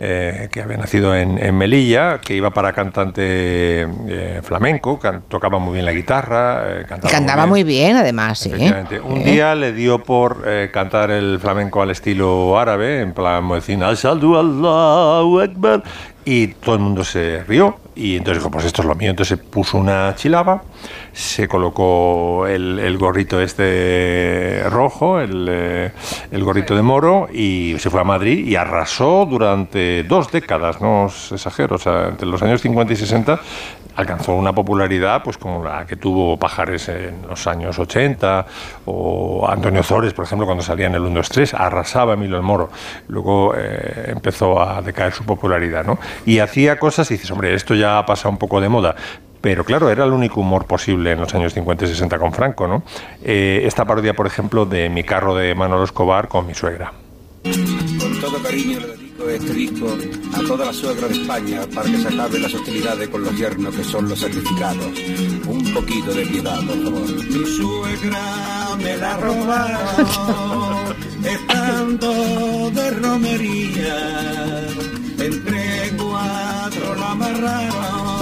eh, 0.00 0.48
que 0.52 0.62
había 0.62 0.76
nacido 0.76 1.12
en, 1.16 1.44
en 1.44 1.58
Melilla, 1.58 2.20
que 2.20 2.34
iba 2.34 2.50
para 2.50 2.72
cantante 2.72 3.22
eh, 3.82 4.40
flamenco, 4.44 4.96
can- 5.00 5.22
tocaba 5.28 5.58
muy 5.58 5.72
bien 5.74 5.84
la 5.86 5.92
guitarra, 5.92 6.62
eh, 6.68 6.84
cantaba, 6.88 7.10
Cantaba 7.10 7.46
muy 7.46 7.64
bien, 7.64 7.96
además, 7.96 8.38
sí. 8.38 8.52
Un 9.04 9.24
día 9.24 9.56
le 9.56 9.72
dio 9.72 9.98
por 10.04 10.46
cantar 10.70 11.10
el 11.10 11.40
flamenco 11.40 11.82
al 11.82 11.90
estilo 11.90 12.56
árabe, 12.58 13.00
en 13.00 13.12
plan 13.12 13.42
muezzin, 13.42 13.82
"Ashhadu 13.82 14.36
Allahu 14.38 15.40
Akbar", 15.40 15.82
y 16.24 16.46
todo 16.48 16.76
el 16.76 16.80
mundo 16.80 17.02
se 17.02 17.42
rió. 17.48 17.76
Y 17.98 18.16
entonces 18.16 18.40
dijo, 18.40 18.50
pues 18.52 18.64
esto 18.64 18.82
es 18.82 18.88
lo 18.88 18.94
mío. 18.94 19.10
Entonces 19.10 19.36
se 19.38 19.44
puso 19.44 19.76
una 19.76 20.14
chilaba, 20.14 20.62
se 21.12 21.48
colocó 21.48 22.46
el, 22.46 22.96
gorrito 22.96 23.40
este 23.40 24.62
rojo, 24.70 25.18
el, 25.18 25.48
eh, 25.50 25.90
el 26.30 26.44
gorrito 26.44 26.76
de 26.76 26.82
moro, 26.82 27.28
y 27.32 27.74
se 27.80 27.90
fue 27.90 28.00
a 28.00 28.04
Madrid 28.04 28.46
y 28.46 28.54
arrasó 28.54 29.26
durante 29.28 30.04
dos 30.04 30.30
décadas, 30.30 30.80
no 30.80 31.06
os 31.06 31.32
exagero, 31.32 31.74
o 31.74 31.78
sea, 31.78 32.08
entre 32.08 32.28
los 32.28 32.40
años 32.40 32.60
50 32.60 32.92
y 32.92 32.96
60 32.96 33.40
alcanzó 33.98 34.34
una 34.34 34.52
popularidad 34.52 35.22
pues 35.24 35.36
como 35.36 35.64
la 35.64 35.84
que 35.84 35.96
tuvo 35.96 36.36
Pajares 36.36 36.88
en 36.88 37.26
los 37.28 37.46
años 37.48 37.76
80 37.80 38.46
o 38.84 39.44
Antonio 39.48 39.82
Zores, 39.82 40.14
por 40.14 40.24
ejemplo, 40.24 40.46
cuando 40.46 40.62
salía 40.62 40.86
en 40.86 40.94
el 40.94 41.02
1, 41.02 41.14
2, 41.16 41.28
3, 41.28 41.54
arrasaba 41.54 42.14
Emilio 42.14 42.36
el 42.36 42.44
Moro. 42.44 42.70
Luego 43.08 43.54
eh, 43.56 44.04
empezó 44.06 44.62
a 44.62 44.80
decaer 44.82 45.12
su 45.12 45.24
popularidad, 45.24 45.84
¿no? 45.84 45.98
Y 46.24 46.38
hacía 46.38 46.78
cosas 46.78 47.10
y 47.10 47.14
dices, 47.14 47.28
hombre, 47.32 47.52
esto 47.54 47.74
ya 47.74 47.98
ha 47.98 48.06
pasado 48.06 48.30
un 48.30 48.38
poco 48.38 48.60
de 48.60 48.68
moda. 48.68 48.94
Pero 49.40 49.64
claro, 49.64 49.90
era 49.90 50.04
el 50.04 50.12
único 50.12 50.40
humor 50.40 50.66
posible 50.66 51.10
en 51.12 51.20
los 51.20 51.34
años 51.34 51.52
50 51.54 51.84
y 51.84 51.88
60 51.88 52.18
con 52.20 52.32
Franco, 52.32 52.68
¿no? 52.68 52.84
Eh, 53.24 53.62
esta 53.64 53.84
parodia, 53.84 54.14
por 54.14 54.28
ejemplo, 54.28 54.64
de 54.64 54.88
Mi 54.90 55.02
carro 55.02 55.34
de 55.34 55.56
Manolo 55.56 55.82
Escobar 55.82 56.28
con 56.28 56.46
mi 56.46 56.54
suegra. 56.54 56.92
Con 57.42 58.20
todo 58.20 58.40
cariño 58.42 58.78
este 59.26 59.52
disco 59.52 59.88
a 60.32 60.40
toda 60.46 60.66
la 60.66 60.72
suegra 60.72 61.08
de 61.08 61.14
España 61.14 61.60
para 61.74 61.90
que 61.90 61.98
se 61.98 62.08
acaben 62.08 62.42
las 62.42 62.54
hostilidades 62.54 63.08
con 63.08 63.24
los 63.24 63.36
yernos 63.36 63.74
que 63.74 63.84
son 63.84 64.08
los 64.08 64.18
sacrificados. 64.18 64.86
Un 65.46 65.74
poquito 65.74 66.14
de 66.14 66.26
piedad, 66.26 66.60
por 66.66 66.82
favor. 66.84 67.24
Mi 67.24 67.46
suegra 67.56 68.76
me 68.78 68.96
la 68.96 69.16
robaron 69.16 70.96
estando 71.24 72.70
de 72.70 72.90
romería. 72.90 74.66
Entre 75.18 75.96
cuatro 75.96 76.94
la 76.94 77.10
amarraron 77.10 78.17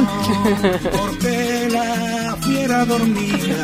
porque 0.93 1.69
la 1.71 2.37
fiera 2.43 2.85
dormía. 2.85 3.57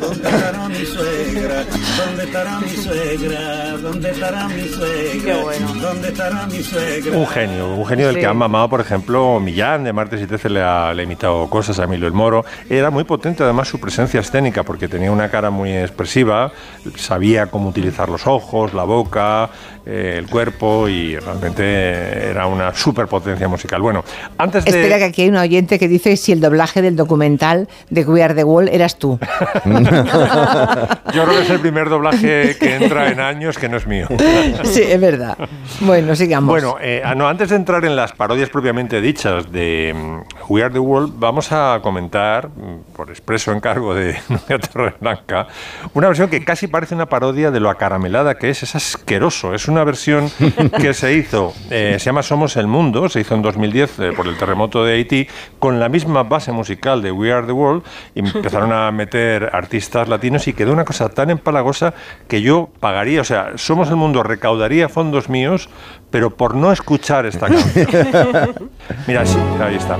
¿Dónde 0.00 0.28
estará 0.28 0.68
mi 0.68 0.84
suegra? 0.84 1.64
¿Dónde 1.98 2.24
estará 2.24 2.60
mi 2.60 2.68
suegra? 2.68 3.76
¿Dónde 3.78 4.10
estará 4.10 4.48
mi 4.48 4.68
suegra? 4.68 5.36
¿Dónde 5.80 6.08
estará 6.08 6.46
mi 6.46 6.62
suegra? 6.62 7.16
Un 7.16 7.26
genio, 7.26 7.74
un 7.74 7.86
genio 7.86 8.06
del 8.06 8.14
Sí. 8.16 8.20
que 8.20 8.26
han 8.26 8.36
mamado, 8.36 8.68
por 8.68 8.80
ejemplo, 8.80 9.40
Millán 9.40 9.84
de 9.84 9.92
Martes 9.92 10.20
y 10.20 10.26
Trece 10.26 10.48
le 10.50 10.62
ha, 10.62 10.92
le 10.92 11.02
ha 11.02 11.04
imitado 11.04 11.48
cosas 11.48 11.78
a 11.78 11.84
Emilio 11.84 12.06
el 12.06 12.12
Moro. 12.12 12.44
Era 12.68 12.90
muy 12.90 13.04
potente 13.04 13.42
además 13.42 13.68
su 13.68 13.80
presencia 13.80 14.20
escénica 14.20 14.62
porque 14.62 14.88
tenía 14.88 15.10
una 15.10 15.28
cara 15.30 15.50
muy 15.50 15.72
expresiva, 15.76 16.52
sabía 16.96 17.46
cómo 17.46 17.68
utilizar 17.68 18.08
los 18.08 18.26
ojos, 18.26 18.74
la 18.74 18.84
boca, 18.84 19.50
eh, 19.84 20.16
el 20.18 20.28
cuerpo 20.28 20.88
y 20.88 21.18
realmente 21.18 22.30
era 22.30 22.46
una 22.46 22.74
superpotencia 22.74 23.48
musical. 23.48 23.82
Bueno, 23.82 24.04
antes 24.38 24.64
de... 24.64 24.70
Espera 24.70 24.98
que 24.98 25.04
aquí 25.04 25.22
hay 25.22 25.28
un 25.28 25.36
oyente 25.36 25.78
que 25.78 25.88
dice 25.88 26.16
si 26.16 26.32
el 26.32 26.40
doblaje 26.40 26.82
del 26.82 26.96
documental 26.96 27.68
de 27.90 28.04
We 28.04 28.22
Are 28.22 28.34
the 28.34 28.44
Wall 28.44 28.68
eras 28.68 28.98
tú. 28.98 29.18
Yo 29.64 31.24
creo 31.24 31.36
que 31.36 31.42
es 31.42 31.50
el 31.50 31.60
primer 31.60 31.88
doblaje 31.88 32.56
que 32.58 32.76
entra 32.76 33.10
en 33.10 33.20
años 33.20 33.58
que 33.58 33.68
no 33.68 33.76
es 33.76 33.86
mío. 33.86 34.06
sí, 34.64 34.82
es 34.82 35.00
verdad. 35.00 35.36
Bueno, 35.80 36.14
sigamos. 36.14 36.48
Bueno, 36.48 36.76
eh, 36.80 37.02
ah, 37.04 37.14
no, 37.14 37.28
antes 37.28 37.50
de 37.50 37.56
entrar 37.56 37.84
en 37.84 37.96
las 37.96 38.12
parodias 38.12 38.50
propiamente 38.50 39.00
dichas 39.00 39.50
de 39.50 39.94
mm, 39.94 40.48
We 40.48 40.62
Are 40.62 40.72
the 40.72 40.78
World, 40.78 41.14
vamos 41.16 41.50
a 41.50 41.80
comentar, 41.82 42.48
mm, 42.48 42.94
por 42.94 43.10
expreso 43.10 43.52
encargo 43.52 43.94
de 43.94 44.16
Nuria 44.28 44.58
Torreblanca, 44.58 45.46
una 45.94 46.08
versión 46.08 46.28
que 46.28 46.44
casi 46.44 46.68
parece 46.68 46.94
una 46.94 47.06
parodia 47.06 47.50
de 47.50 47.60
lo 47.60 47.70
acaramelada 47.70 48.36
que 48.36 48.50
es. 48.50 48.62
Es 48.62 48.76
asqueroso. 48.76 49.54
Es 49.54 49.68
una 49.72 49.84
versión 49.84 50.30
que 50.78 50.94
se 50.94 51.14
hizo, 51.14 51.52
eh, 51.70 51.96
se 51.98 52.06
llama 52.06 52.22
Somos 52.22 52.56
el 52.56 52.66
Mundo, 52.66 53.08
se 53.08 53.20
hizo 53.20 53.34
en 53.34 53.42
2010 53.42 53.98
eh, 53.98 54.12
por 54.14 54.26
el 54.26 54.36
terremoto 54.36 54.84
de 54.84 54.94
Haití, 54.94 55.26
con 55.58 55.80
la 55.80 55.88
misma 55.88 56.22
base 56.22 56.52
musical 56.52 57.02
de 57.02 57.10
We 57.10 57.32
Are 57.32 57.46
the 57.46 57.52
World, 57.52 57.82
y 58.14 58.20
empezaron 58.20 58.72
a 58.72 58.90
meter 58.92 59.50
artistas 59.52 60.08
latinos 60.08 60.46
y 60.46 60.52
quedó 60.52 60.72
una 60.72 60.84
cosa 60.84 61.08
tan 61.08 61.30
empalagosa 61.30 61.94
que 62.28 62.42
yo 62.42 62.70
pagaría, 62.80 63.20
o 63.20 63.24
sea, 63.24 63.52
Somos 63.56 63.88
el 63.88 63.96
Mundo 63.96 64.22
recaudaría 64.22 64.88
fondos 64.88 65.28
míos, 65.28 65.68
pero 66.10 66.36
por 66.36 66.54
no 66.54 66.72
escuchar 66.72 67.26
esta 67.26 67.48
canción. 67.48 67.86
Mira, 69.06 69.24
sí, 69.24 69.38
ahí 69.60 69.76
está. 69.76 69.96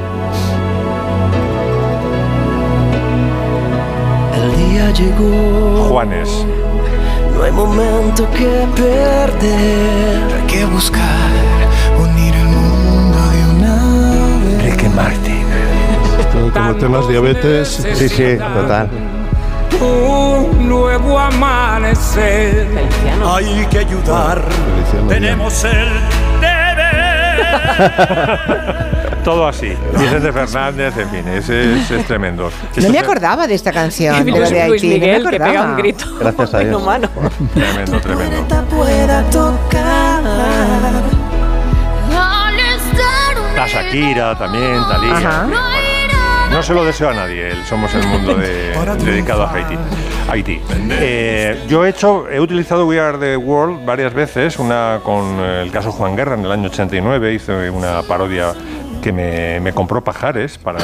El 4.34 4.56
día 4.56 4.90
llegó. 4.90 5.88
Juanes. 5.88 6.46
No 7.42 7.46
hay 7.46 7.52
momento 7.54 8.30
que 8.30 8.68
perder. 8.76 10.32
Hay 10.32 10.46
que 10.46 10.64
buscar 10.64 11.28
unir 12.00 12.32
el 12.36 12.46
mundo 12.46 13.18
de 13.18 13.44
una 13.50 14.44
vez. 14.44 14.62
Ricky 14.62 14.88
Martin. 14.90 15.46
Como 16.54 16.76
temas 16.76 17.08
diabetes. 17.08 17.84
Sí, 17.94 18.08
sí, 18.08 18.36
total. 18.38 18.88
Un 19.80 20.68
nuevo 20.68 21.18
amanecer. 21.18 22.68
Hay 23.26 23.66
que 23.68 23.78
ayudar. 23.80 24.40
Tenemos 25.08 25.64
el 25.64 25.88
Todo 29.24 29.46
así. 29.46 29.72
Vicente 29.96 30.32
Fernández, 30.32 30.96
en 30.98 31.08
fin, 31.10 31.28
es, 31.28 31.48
es, 31.48 31.90
es 31.90 32.06
tremendo. 32.06 32.50
No 32.76 32.88
me 32.88 32.98
acordaba 32.98 33.46
de 33.46 33.54
esta 33.54 33.72
canción. 33.72 34.24
de 34.24 34.32
de 34.32 34.38
Luis 34.38 34.52
Haití, 34.52 34.86
no 34.86 34.92
me 34.94 34.98
Miguel, 34.98 35.30
que 35.30 35.38
pega 35.38 35.62
un 35.62 35.76
grito. 35.76 36.04
Gracias 36.20 36.54
a 36.54 36.58
Dios. 36.60 36.82
Humano. 36.82 37.08
Tremendo, 37.54 38.00
tremendo. 38.00 38.46
La 43.56 43.66
Shakira 43.68 44.36
también, 44.36 44.82
Talía. 44.88 45.81
No 46.52 46.62
se 46.62 46.74
lo 46.74 46.84
deseo 46.84 47.08
a 47.08 47.14
nadie, 47.14 47.50
el 47.50 47.64
somos 47.64 47.92
el 47.94 48.06
mundo 48.06 48.34
de- 48.34 48.72
dedicado 49.04 49.42
a 49.44 49.52
Haití. 49.52 49.74
Haití. 50.28 50.60
Eh, 50.90 51.58
yo 51.66 51.84
he 51.84 51.88
hecho, 51.88 52.28
he 52.28 52.38
utilizado 52.40 52.86
We 52.86 53.00
Are 53.00 53.16
the 53.18 53.36
World 53.36 53.84
varias 53.86 54.12
veces, 54.12 54.58
una 54.58 55.00
con 55.02 55.40
el 55.40 55.70
caso 55.72 55.90
Juan 55.92 56.14
Guerra 56.14 56.34
en 56.34 56.44
el 56.44 56.52
año 56.52 56.68
89, 56.68 57.32
hice 57.32 57.70
una 57.70 58.02
parodia 58.02 58.52
que 59.02 59.12
me, 59.12 59.58
me 59.60 59.72
compró 59.72 60.04
Pajares 60.04 60.58
para, 60.58 60.78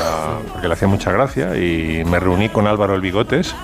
porque 0.53 0.67
le 0.67 0.73
hacía 0.75 0.89
mucha 0.89 1.13
gracia 1.13 1.55
y 1.57 2.03
me 2.05 2.19
reuní 2.19 2.49
con 2.49 2.67
Álvaro 2.67 2.95
el 2.95 3.01
Bigotes. 3.01 3.55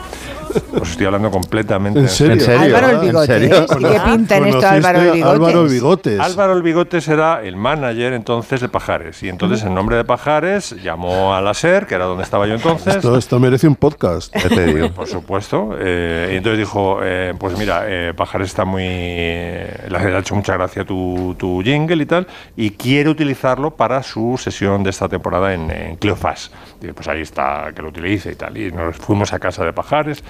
Os 0.80 0.90
estoy 0.90 1.06
hablando 1.06 1.30
completamente 1.30 2.00
¿En 2.00 2.08
serio? 2.08 2.34
¿En 2.34 2.40
serio? 2.40 2.76
Álvaro 2.76 2.86
el 2.88 2.94
¿En 2.94 3.00
Bigotes. 3.02 3.26
serio? 3.26 3.66
¿Y 3.78 3.82
qué 3.82 4.00
pinta 4.04 4.36
en 4.36 4.44
esto 4.46 4.58
¿Conociste 4.60 4.66
Álvaro 4.66 4.98
el 5.00 5.12
Bigotes? 5.12 5.32
Álvaro 5.34 5.62
el 5.62 5.68
Bigotes. 5.68 6.20
Álvaro 6.20 6.52
el 6.54 6.62
Bigotes 6.62 7.08
era 7.08 7.42
el 7.42 7.56
manager 7.56 8.12
entonces 8.12 8.60
de 8.60 8.68
Pajares 8.68 9.22
y 9.22 9.28
entonces 9.28 9.62
en 9.62 9.74
nombre 9.74 9.96
de 9.96 10.04
Pajares 10.04 10.74
llamó 10.82 11.34
a 11.34 11.40
la 11.40 11.54
SER, 11.54 11.86
que 11.86 11.94
era 11.94 12.04
donde 12.06 12.24
estaba 12.24 12.46
yo 12.46 12.54
entonces. 12.54 12.96
Esto, 12.96 13.16
esto 13.16 13.38
merece 13.38 13.66
un 13.68 13.76
podcast. 13.76 14.34
Ya 14.36 14.48
te 14.48 14.66
digo. 14.66 14.90
Por 14.92 15.06
supuesto. 15.06 15.76
eh, 15.78 16.30
y 16.32 16.36
entonces 16.36 16.58
dijo, 16.58 16.98
eh, 17.02 17.34
pues 17.38 17.56
mira, 17.58 17.82
eh, 17.86 18.12
Pajares 18.14 18.48
está 18.48 18.64
muy... 18.64 18.82
le 18.84 19.96
ha 19.96 20.18
hecho 20.18 20.34
mucha 20.34 20.54
gracia 20.54 20.84
tu, 20.84 21.34
tu 21.38 21.62
jingle 21.62 22.02
y 22.02 22.06
tal, 22.06 22.26
y 22.56 22.70
quiere 22.70 23.08
utilizarlo 23.10 23.72
para 23.76 24.02
su 24.02 24.38
sesión 24.38 24.82
de 24.82 24.90
esta 24.90 25.08
temporada 25.08 25.54
en, 25.54 25.70
en 25.70 25.96
Cleofas. 25.96 26.50
Pues 26.94 27.08
ahí 27.08 27.22
está, 27.22 27.72
que 27.74 27.82
lo 27.82 27.88
utilice 27.88 28.32
y 28.32 28.34
tal. 28.34 28.56
Y 28.56 28.70
nos 28.70 28.96
fuimos 28.96 29.32
a 29.32 29.38
casa 29.38 29.64
de 29.64 29.72
Pajares 29.72 30.22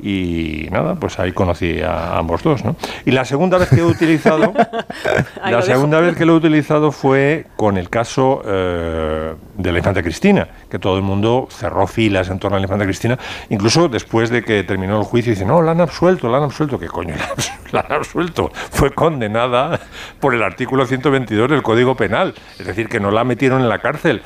y 0.00 0.68
nada, 0.70 0.94
pues 0.96 1.18
ahí 1.18 1.32
conocí 1.32 1.80
a 1.80 2.18
ambos 2.18 2.42
dos, 2.42 2.64
¿no? 2.64 2.76
Y 3.04 3.10
la 3.10 3.24
segunda 3.24 3.58
vez 3.58 3.68
que 3.68 3.80
he 3.80 3.84
utilizado... 3.84 4.52
La 5.42 5.58
dejo. 5.58 5.62
segunda 5.62 6.00
vez 6.00 6.16
que 6.16 6.24
lo 6.24 6.34
he 6.34 6.36
utilizado 6.36 6.90
fue 6.90 7.46
con 7.56 7.76
el 7.76 7.88
caso 7.88 8.42
eh, 8.44 9.34
de 9.56 9.72
la 9.72 9.78
infanta 9.78 10.02
Cristina, 10.02 10.48
que 10.68 10.78
todo 10.78 10.96
el 10.96 11.02
mundo 11.02 11.48
cerró 11.50 11.86
filas 11.86 12.28
en 12.28 12.38
torno 12.38 12.56
a 12.56 12.60
la 12.60 12.64
infanta 12.64 12.84
Cristina, 12.84 13.18
incluso 13.48 13.88
después 13.88 14.30
de 14.30 14.42
que 14.42 14.64
terminó 14.64 14.98
el 14.98 15.04
juicio, 15.04 15.30
dice, 15.30 15.44
no, 15.44 15.62
la 15.62 15.72
han 15.72 15.80
absuelto, 15.80 16.28
la 16.28 16.38
han 16.38 16.44
absuelto, 16.44 16.78
¿qué 16.78 16.86
coño 16.86 17.14
la 17.72 17.80
han 17.80 17.92
absuelto? 17.92 18.50
Fue 18.70 18.90
condenada 18.92 19.80
por 20.20 20.34
el 20.34 20.42
artículo 20.42 20.86
122 20.86 21.50
del 21.50 21.62
Código 21.62 21.96
Penal, 21.96 22.34
es 22.58 22.66
decir, 22.66 22.88
que 22.88 23.00
no 23.00 23.10
la 23.10 23.24
metieron 23.24 23.60
en 23.62 23.68
la 23.68 23.78
cárcel. 23.78 24.22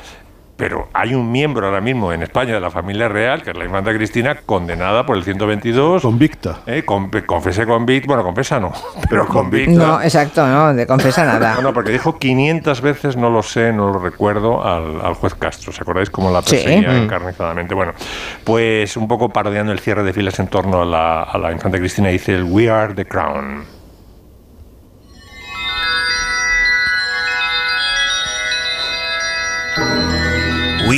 Pero 0.57 0.89
hay 0.93 1.15
un 1.15 1.31
miembro 1.31 1.65
ahora 1.65 1.81
mismo 1.81 2.13
en 2.13 2.21
España 2.21 2.53
de 2.53 2.59
la 2.59 2.69
familia 2.69 3.07
real, 3.09 3.41
que 3.41 3.49
es 3.49 3.57
la 3.57 3.65
infanta 3.65 3.91
Cristina, 3.93 4.35
condenada 4.45 5.05
por 5.07 5.17
el 5.17 5.23
122. 5.23 6.03
Convicta. 6.03 6.59
Eh, 6.67 6.83
con, 6.85 7.09
confese 7.25 7.65
convicta, 7.65 8.07
bueno, 8.07 8.21
confesa 8.23 8.59
no, 8.59 8.71
pero 9.09 9.25
convicta. 9.27 9.71
No, 9.71 10.01
exacto, 10.01 10.45
no, 10.45 10.73
de 10.73 10.85
confesa 10.85 11.25
nada. 11.25 11.55
No, 11.55 11.61
no, 11.63 11.73
porque 11.73 11.91
dijo 11.91 12.19
500 12.19 12.81
veces, 12.81 13.17
no 13.17 13.29
lo 13.31 13.41
sé, 13.41 13.73
no 13.73 13.91
lo 13.91 13.99
recuerdo, 13.99 14.63
al, 14.63 15.01
al 15.03 15.15
juez 15.15 15.33
Castro. 15.33 15.71
¿Os 15.71 15.81
acordáis 15.81 16.09
cómo 16.11 16.29
la 16.31 16.41
Sí. 16.43 16.57
perseguía 16.57 16.89
Mm. 16.91 17.03
encarnizadamente? 17.03 17.73
Bueno, 17.73 17.93
pues 18.43 18.95
un 18.97 19.07
poco 19.07 19.29
parodiando 19.29 19.71
el 19.71 19.79
cierre 19.79 20.03
de 20.03 20.13
filas 20.13 20.39
en 20.39 20.47
torno 20.47 20.83
a 20.83 20.85
la, 20.85 21.23
a 21.23 21.37
la 21.39 21.51
infanta 21.51 21.79
Cristina, 21.79 22.09
dice 22.09 22.35
el 22.35 22.43
We 22.43 22.69
Are 22.69 22.93
the 22.93 23.05
Crown. 23.05 23.63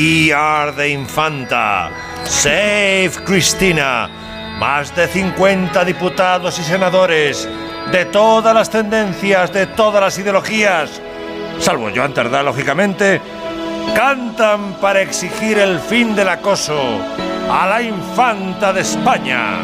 We 0.03 0.33
are 0.33 0.73
the 0.73 0.89
Infanta. 0.89 1.89
Save 2.25 3.23
Cristina. 3.23 4.09
Más 4.59 4.93
de 4.93 5.07
50 5.07 5.85
diputados 5.85 6.59
y 6.59 6.63
senadores 6.63 7.47
de 7.89 8.03
todas 8.03 8.53
las 8.53 8.69
tendencias, 8.69 9.53
de 9.53 9.65
todas 9.65 10.01
las 10.01 10.19
ideologías, 10.19 11.01
salvo 11.59 11.89
Joan 11.95 12.13
Tardá, 12.13 12.43
lógicamente, 12.43 13.21
cantan 13.95 14.73
para 14.81 15.01
exigir 15.01 15.57
el 15.57 15.79
fin 15.79 16.13
del 16.17 16.27
acoso 16.27 16.99
a 17.49 17.65
la 17.67 17.81
Infanta 17.81 18.73
de 18.73 18.81
España. 18.81 19.59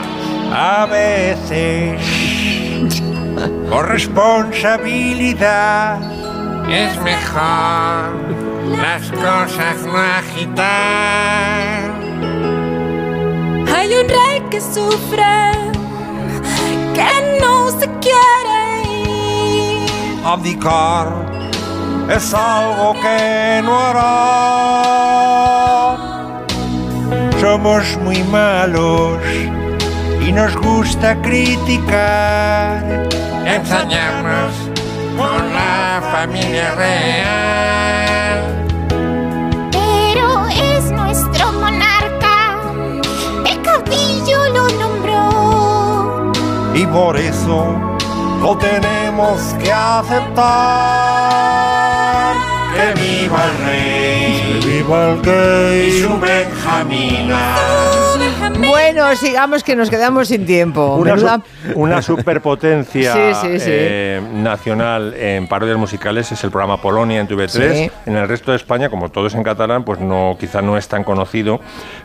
A 0.54 0.86
veces, 0.86 2.02
por 3.70 3.90
responsabilidad, 3.90 6.29
es 6.72 7.02
mejor 7.02 8.14
las 8.78 9.10
cosas 9.12 9.82
no 9.86 9.98
agitar. 9.98 11.92
Hay 13.76 13.94
un 13.94 14.08
rey 14.08 14.42
que 14.50 14.62
sufre, 14.62 15.52
que 16.94 17.40
no 17.42 17.70
se 17.72 17.90
quiere 18.00 18.84
ir. 19.08 19.90
Abdicar 20.24 21.08
es 22.10 22.34
algo 22.34 22.94
que 22.94 23.62
no 23.64 23.80
hará. 23.80 25.10
Somos 27.40 27.98
muy 28.04 28.22
malos 28.24 29.18
y 30.22 30.32
nos 30.32 30.56
gusta 30.58 31.20
criticar, 31.22 33.08
ensañarnos 33.46 34.79
con 35.20 35.54
la 35.54 36.02
familia 36.14 36.68
real. 36.76 38.40
Pero 39.72 40.48
es 40.48 40.84
nuestro 40.92 41.52
monarca, 41.52 42.38
el 43.46 43.62
caudillo 43.62 44.40
lo 44.56 44.66
nombró. 44.82 46.32
y 46.74 46.86
por 46.86 47.18
eso 47.18 47.76
lo 48.42 48.58
tenemos 48.58 49.38
que 49.62 49.72
aceptar. 49.74 50.40
Que 52.74 52.88
viva 53.02 53.40
el 53.50 53.54
rey, 53.66 54.60
que 54.62 54.68
viva 54.68 54.98
el 55.10 55.24
rey 55.24 55.88
y 55.88 55.92
su 56.04 56.14
Benjamina. 56.20 57.44
Bueno, 58.70 59.16
sigamos 59.16 59.64
que 59.64 59.76
nos 59.76 59.90
quedamos 59.90 60.28
sin 60.28 60.46
tiempo. 60.46 60.96
Una, 60.96 61.16
Menuda- 61.16 61.42
su- 61.74 61.80
una 61.80 62.02
superpotencia 62.02 63.14
Sí, 63.14 63.20
sí, 63.42 63.60
sí. 63.60 63.70
eh, 63.72 64.22
nacional 64.34 65.14
en 65.16 65.48
parodias 65.48 65.78
musicales 65.78 66.32
es 66.32 66.44
el 66.44 66.52
programa 66.52 66.82
Polonia 66.82 67.20
en 67.20 67.28
TV3. 67.28 67.74
Sí. 67.74 67.92
En 68.06 68.16
el 68.16 68.28
resto 68.28 68.52
de 68.52 68.58
España, 68.58 68.90
como 68.90 69.10
todo 69.10 69.28
es 69.28 69.34
en 69.34 69.44
catalán, 69.44 69.84
pues 69.84 70.00
no, 70.00 70.38
quizá 70.40 70.62
no 70.62 70.78
es 70.78 70.88
tan 70.88 71.04
conocido, 71.04 71.60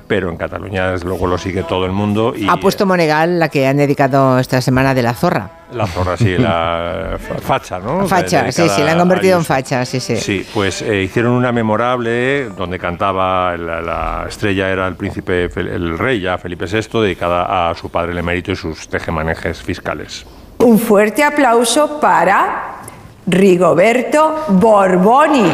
pero 0.06 0.28
en 0.30 0.36
Cataluña 0.36 0.90
desde 0.92 1.06
luego 1.06 1.26
lo 1.26 1.38
sigue 1.38 1.62
todo 1.62 1.86
el 1.86 1.92
mundo. 1.92 2.34
Y 2.36 2.48
Ha 2.48 2.56
puesto 2.56 2.86
Monegal 2.86 3.38
la 3.38 3.48
que 3.48 3.66
han 3.66 3.76
dedicado 3.78 4.38
esta 4.38 4.60
semana 4.60 4.94
de 4.94 5.02
la 5.02 5.14
zorra. 5.14 5.50
la 5.72 5.86
zorra, 5.86 6.16
sí, 6.16 6.36
la 6.38 7.16
fa- 7.18 7.38
facha, 7.40 7.78
¿no? 7.78 8.06
Facha, 8.06 8.50
sí, 8.52 8.68
sí, 8.68 8.82
la 8.82 8.92
han 8.92 8.98
convertido 8.98 9.38
en 9.38 9.44
facha, 9.44 9.84
sí, 9.84 10.00
sí. 10.00 10.16
Sí, 10.16 10.46
pues 10.52 10.82
eh, 10.82 11.02
hicieron 11.02 11.32
una 11.32 11.52
memorable 11.52 12.50
donde 12.50 12.78
cantaba 12.78 13.56
la, 13.56 13.80
la 13.80 14.24
estrella 14.28 14.68
era 14.70 14.86
el 14.86 14.94
príncipe, 14.96 15.44
el 15.56 15.98
rey 15.98 16.20
ya 16.20 16.38
Felipe 16.38 16.66
VI, 16.66 17.00
dedicada 17.00 17.70
a 17.70 17.74
su 17.74 17.88
padre 17.90 18.12
el 18.12 18.18
emérito 18.18 18.52
y 18.52 18.56
sus 18.56 18.88
tejemanejes 18.88 19.62
fiscales. 19.62 20.24
Un 20.58 20.78
fuerte 20.78 21.22
aplauso 21.24 21.98
para 22.00 22.72
Rigoberto 23.26 24.44
Borboni. 24.48 25.50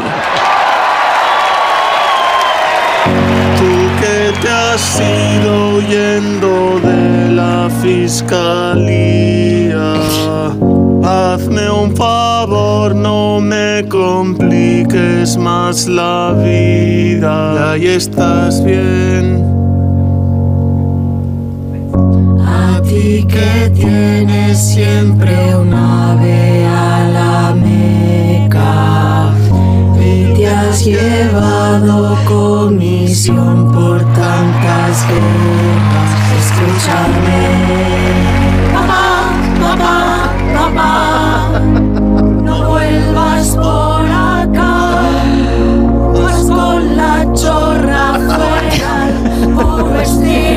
Has 4.72 5.00
ido 5.00 5.76
huyendo 5.78 6.78
de 6.80 7.33
la 7.33 7.68
fiscalía. 7.83 8.80
Hazme 11.02 11.70
un 11.70 11.96
favor, 11.96 12.94
no 12.94 13.40
me 13.40 13.85
compliques 13.88 15.37
más 15.37 15.88
la 15.88 16.35
vida. 16.44 17.54
Y 17.54 17.59
ahí 17.59 17.87
estás 17.88 18.62
bien. 18.62 19.42
A 22.46 22.80
ti 22.83 23.26
que 23.26 23.70
tienes 23.74 24.59
siempre 24.59 25.56
un 25.56 25.74
ave 25.74 26.69
llevado 30.84 32.16
comisión 32.26 33.70
por 33.72 34.00
tantas 34.14 35.06
guerras. 35.08 36.10
Escúchame, 36.40 37.42
papá, 38.72 39.06
papá, 39.60 39.98
papá, 40.54 41.60
no 42.42 42.70
vuelvas 42.70 43.48
por 43.56 44.06
acá, 44.10 45.02
vas 46.14 46.44
con 46.44 46.96
la 46.96 47.32
chorra 47.34 48.14
fuera, 48.14 49.54
por 49.54 49.92
roja. 49.92 50.49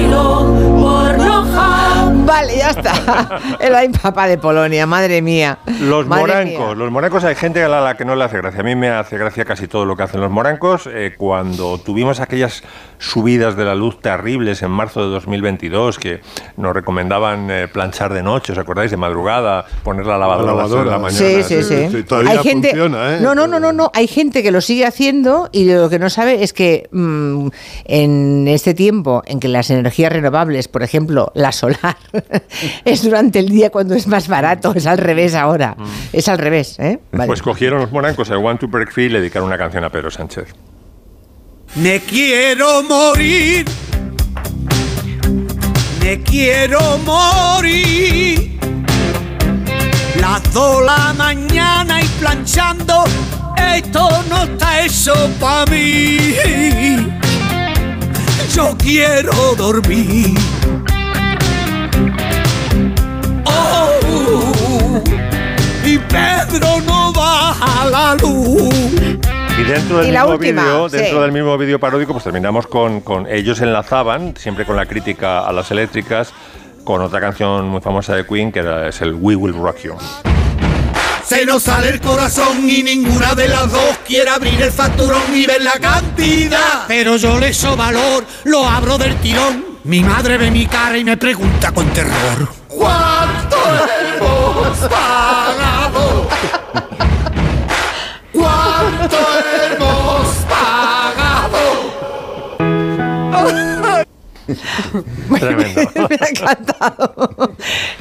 Vale, 2.33 2.57
ya 2.57 2.71
está. 2.71 3.39
El 3.59 3.75
ay 3.75 3.89
papá 3.89 4.27
de 4.27 4.39
Polonia, 4.39 4.87
madre 4.87 5.21
mía. 5.21 5.59
Los 5.81 6.07
Madre 6.07 6.21
morancos, 6.21 6.67
mía. 6.67 6.75
los 6.75 6.91
morancos 6.91 7.23
hay 7.25 7.35
gente 7.35 7.63
a 7.63 7.67
la, 7.67 7.79
la 7.79 7.95
que 7.95 8.05
no 8.05 8.15
le 8.15 8.23
hace 8.23 8.37
gracia. 8.37 8.61
A 8.61 8.63
mí 8.63 8.75
me 8.75 8.89
hace 8.89 9.19
gracia 9.19 9.45
casi 9.45 9.67
todo 9.67 9.85
lo 9.85 9.95
que 9.95 10.01
hacen 10.01 10.19
los 10.19 10.31
morancos. 10.31 10.89
Eh, 10.91 11.13
cuando 11.15 11.77
tuvimos 11.77 12.19
aquellas 12.19 12.63
subidas 12.97 13.55
de 13.55 13.65
la 13.65 13.75
luz 13.75 13.99
terribles 14.01 14.63
en 14.63 14.71
marzo 14.71 15.01
de 15.03 15.09
2022 15.11 15.99
que 15.99 16.21
nos 16.57 16.73
recomendaban 16.73 17.51
eh, 17.51 17.67
planchar 17.67 18.11
de 18.13 18.23
noche, 18.23 18.53
¿os 18.53 18.57
acordáis? 18.57 18.89
De 18.89 18.97
madrugada, 18.97 19.65
poner 19.83 20.07
la 20.07 20.17
lavadora, 20.17 20.53
a 20.53 20.55
las 20.55 20.71
de 20.71 20.85
la 20.85 20.97
mañana. 20.97 21.43
Sí, 21.43 21.43
sí, 21.43 21.61
sí. 21.63 22.03
todavía 22.03 22.41
funciona, 22.41 23.15
¿eh? 23.15 23.19
No, 23.21 23.35
no, 23.35 23.45
no, 23.45 23.59
no, 23.59 23.71
no. 23.73 23.91
Hay 23.93 24.07
gente 24.07 24.41
que 24.41 24.49
lo 24.49 24.61
sigue 24.61 24.87
haciendo 24.87 25.49
y 25.51 25.71
lo 25.71 25.87
que 25.87 25.99
no 25.99 26.09
sabe 26.09 26.43
es 26.43 26.51
que 26.51 26.87
mm, 26.91 27.47
en 27.85 28.47
este 28.47 28.73
tiempo 28.73 29.21
en 29.27 29.39
que 29.39 29.49
las 29.49 29.69
energías 29.69 30.11
renovables, 30.11 30.67
por 30.67 30.81
ejemplo, 30.81 31.31
la 31.35 31.51
solar, 31.51 31.97
es 32.85 33.03
durante 33.03 33.39
el 33.39 33.49
día 33.49 33.69
cuando 33.69 33.95
es 33.95 34.07
más 34.07 34.27
barato. 34.27 34.73
Es 34.75 34.87
al 34.87 34.97
revés 34.97 35.35
ahora. 35.35 35.75
Es 36.11 36.27
al 36.27 36.37
revés, 36.37 36.77
¿eh? 36.79 36.99
Vale. 37.11 37.27
Pues 37.27 37.41
cogieron 37.41 37.79
los 37.79 37.91
morancos 37.91 38.29
el 38.29 38.37
Want 38.37 38.59
to 38.59 38.67
Break 38.67 38.91
Free 38.91 39.05
y 39.05 39.09
le 39.09 39.19
dedicaron 39.19 39.47
una 39.47 39.57
canción 39.57 39.83
a 39.83 39.89
Pedro 39.89 40.11
Sánchez. 40.11 40.53
Me 41.75 41.99
quiero 42.01 42.83
morir. 42.83 43.65
Me 46.01 46.21
quiero 46.21 46.97
morir. 46.99 48.59
Las 50.19 50.53
dos 50.53 50.85
la 50.85 51.13
mañana 51.13 52.01
y 52.01 52.07
planchando. 52.19 53.03
Esto 53.75 54.07
no 54.29 54.43
está 54.43 54.81
eso 54.81 55.13
para 55.39 55.65
mí. 55.71 56.35
Yo 58.53 58.77
quiero 58.77 59.55
dormir. 59.57 60.37
Oh, 63.45 65.01
y 65.85 65.97
Pedro 65.97 66.81
no 66.85 67.11
baja 67.13 67.85
la 67.85 68.15
luz. 68.15 68.73
Y 69.57 69.63
dentro 69.63 69.97
del 69.99 70.07
Y 70.07 70.11
mismo 70.11 70.37
vídeo, 70.37 70.89
sí. 70.89 70.97
dentro 70.97 71.21
del 71.21 71.31
mismo 71.31 71.57
vídeo 71.57 71.79
paródico, 71.79 72.11
pues 72.13 72.23
terminamos 72.23 72.65
con, 72.67 73.01
con 73.01 73.27
ellos 73.27 73.61
enlazaban, 73.61 74.35
siempre 74.37 74.65
con 74.65 74.75
la 74.75 74.85
crítica 74.85 75.39
a 75.47 75.53
las 75.53 75.69
eléctricas, 75.71 76.33
con 76.83 77.01
otra 77.01 77.19
canción 77.21 77.69
muy 77.69 77.79
famosa 77.81 78.15
de 78.15 78.25
Queen 78.25 78.51
que 78.51 78.59
era, 78.59 78.87
es 78.87 79.01
el 79.01 79.13
We 79.13 79.35
Will 79.35 79.53
Rock 79.53 79.77
You. 79.83 79.93
Se 81.23 81.45
nos 81.45 81.63
sale 81.63 81.89
el 81.89 82.01
corazón 82.01 82.67
y 82.69 82.83
ninguna 82.83 83.33
de 83.35 83.47
las 83.47 83.71
dos 83.71 83.97
quiere 84.05 84.29
abrir 84.29 84.61
el 84.61 84.71
facturón 84.71 85.21
y 85.33 85.45
ver 85.45 85.61
la 85.61 85.73
cantidad. 85.79 86.83
Pero 86.87 87.15
yo 87.15 87.39
le 87.39 87.47
echo 87.49 87.77
valor, 87.77 88.25
lo 88.43 88.67
abro 88.67 88.97
del 88.97 89.15
tirón. 89.17 89.63
Mi 89.85 90.01
madre 90.01 90.37
ve 90.37 90.51
mi 90.51 90.65
cara 90.65 90.97
y 90.97 91.03
me 91.03 91.15
pregunta 91.15 91.71
con 91.71 91.85
terror. 91.91 92.49
¿Cuánto 92.77 93.57
hemos 94.01 94.77
pagado? 94.89 96.27
¿Cuánto 98.33 99.17
hemos 99.63 100.27
pagado? 100.49 101.63
Tremendo. 105.39 105.81
Me 106.09 106.17
ha 106.19 106.29
encantado. 106.29 107.55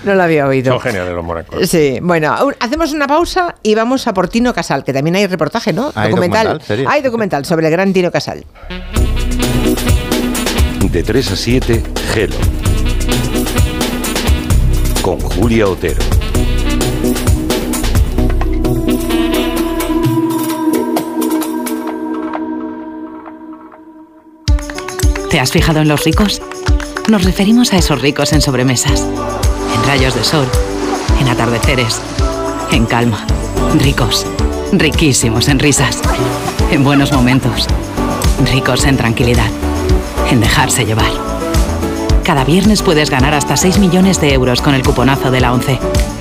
No 0.04 0.14
lo 0.14 0.22
había 0.22 0.46
oído. 0.46 0.72
Son 0.72 0.80
geniales 0.80 1.14
los 1.14 1.24
morancos. 1.24 1.68
Sí, 1.68 1.98
bueno, 2.02 2.36
hacemos 2.60 2.92
una 2.92 3.06
pausa 3.06 3.54
y 3.62 3.74
vamos 3.74 4.06
a 4.06 4.14
por 4.14 4.28
Tino 4.28 4.52
Casal, 4.52 4.84
que 4.84 4.92
también 4.92 5.16
hay 5.16 5.26
reportaje, 5.26 5.72
¿no? 5.72 5.92
Hay 5.94 6.10
documental, 6.10 6.60
serie. 6.62 6.86
Hay 6.88 7.02
documental 7.02 7.44
sobre 7.44 7.66
el 7.66 7.72
gran 7.72 7.92
Tino 7.92 8.10
Casal. 8.10 8.44
De 10.90 11.02
3 11.02 11.32
a 11.32 11.36
7, 11.36 11.82
Gelo. 12.12 12.36
Con 15.02 15.18
Julia 15.18 15.66
Otero. 15.66 16.00
¿Te 25.28 25.40
has 25.40 25.50
fijado 25.50 25.80
en 25.80 25.88
los 25.88 26.04
ricos? 26.04 26.40
Nos 27.08 27.24
referimos 27.24 27.72
a 27.72 27.78
esos 27.78 28.00
ricos 28.00 28.32
en 28.32 28.40
sobremesas, 28.40 29.00
en 29.74 29.84
rayos 29.88 30.14
de 30.14 30.22
sol, 30.22 30.46
en 31.20 31.28
atardeceres, 31.28 32.00
en 32.70 32.86
calma. 32.86 33.26
Ricos, 33.80 34.24
riquísimos 34.72 35.48
en 35.48 35.58
risas, 35.58 36.00
en 36.70 36.84
buenos 36.84 37.12
momentos, 37.12 37.66
ricos 38.52 38.84
en 38.84 38.96
tranquilidad, 38.96 39.50
en 40.30 40.40
dejarse 40.40 40.84
llevar. 40.84 41.31
Cada 42.24 42.44
viernes 42.44 42.82
puedes 42.82 43.10
ganar 43.10 43.34
hasta 43.34 43.56
6 43.56 43.78
millones 43.78 44.20
de 44.20 44.32
euros 44.32 44.62
con 44.62 44.74
el 44.74 44.82
cuponazo 44.82 45.30
de 45.30 45.40
la 45.40 45.52
11. 45.52 45.78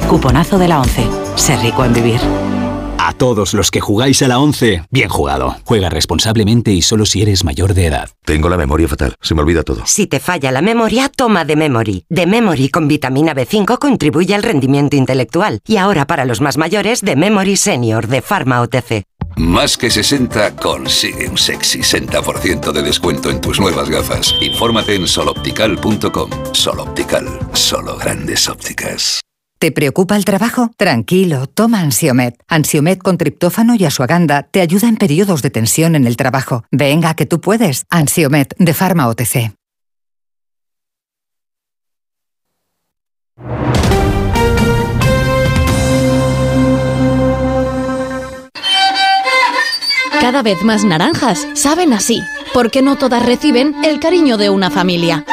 Cuponazo 0.09 0.57
de 0.57 0.67
la 0.67 0.79
11. 0.79 1.07
Ser 1.35 1.59
rico 1.59 1.85
en 1.85 1.93
vivir. 1.93 2.50
A 3.03 3.13
todos 3.13 3.55
los 3.55 3.71
que 3.71 3.81
jugáis 3.81 4.21
a 4.21 4.27
la 4.27 4.37
11, 4.37 4.83
bien 4.91 5.09
jugado. 5.09 5.55
Juega 5.65 5.89
responsablemente 5.89 6.71
y 6.71 6.83
solo 6.83 7.07
si 7.07 7.23
eres 7.23 7.43
mayor 7.43 7.73
de 7.73 7.87
edad. 7.87 8.11
Tengo 8.25 8.47
la 8.47 8.57
memoria 8.57 8.87
fatal, 8.87 9.15
se 9.19 9.33
me 9.33 9.41
olvida 9.41 9.63
todo. 9.63 9.81
Si 9.87 10.05
te 10.05 10.19
falla 10.19 10.51
la 10.51 10.61
memoria, 10.61 11.09
toma 11.09 11.43
de 11.43 11.55
Memory. 11.55 12.05
De 12.09 12.27
Memory 12.27 12.69
con 12.69 12.87
vitamina 12.87 13.33
B5 13.33 13.79
contribuye 13.79 14.35
al 14.35 14.43
rendimiento 14.43 14.97
intelectual. 14.97 15.61
Y 15.65 15.77
ahora 15.77 16.05
para 16.05 16.25
los 16.25 16.41
más 16.41 16.57
mayores, 16.57 17.01
de 17.01 17.15
Memory 17.15 17.57
Senior 17.57 18.05
de 18.05 18.21
Pharma 18.21 18.61
OTC. 18.61 19.03
Más 19.35 19.77
que 19.77 19.89
60 19.89 20.55
consigue 20.57 21.27
un 21.27 21.39
sexy 21.39 21.79
60% 21.79 22.71
de 22.71 22.83
descuento 22.83 23.31
en 23.31 23.41
tus 23.41 23.59
nuevas 23.59 23.89
gafas. 23.89 24.35
Infórmate 24.41 24.93
en 24.93 25.07
soloptical.com. 25.07 26.29
Soloptical, 26.51 27.25
solo 27.53 27.97
grandes 27.97 28.47
ópticas. 28.47 29.21
¿Te 29.61 29.71
preocupa 29.71 30.15
el 30.15 30.25
trabajo? 30.25 30.71
Tranquilo, 30.75 31.45
toma 31.45 31.81
Ansiomet. 31.81 32.35
Ansiomet 32.47 32.97
con 32.97 33.19
triptófano 33.19 33.75
y 33.75 33.85
asuaganda 33.85 34.41
te 34.41 34.59
ayuda 34.59 34.89
en 34.89 34.97
periodos 34.97 35.43
de 35.43 35.51
tensión 35.51 35.93
en 35.93 36.07
el 36.07 36.17
trabajo. 36.17 36.63
Venga, 36.71 37.13
que 37.13 37.27
tú 37.27 37.41
puedes. 37.41 37.85
Ansiomet 37.91 38.55
de 38.57 38.73
Pharma 38.73 39.07
OTC. 39.07 39.53
Cada 50.19 50.41
vez 50.41 50.63
más 50.63 50.83
naranjas 50.83 51.47
saben 51.53 51.93
así, 51.93 52.23
porque 52.55 52.81
no 52.81 52.97
todas 52.97 53.23
reciben 53.23 53.75
el 53.85 53.99
cariño 53.99 54.37
de 54.37 54.49
una 54.49 54.71
familia. 54.71 55.23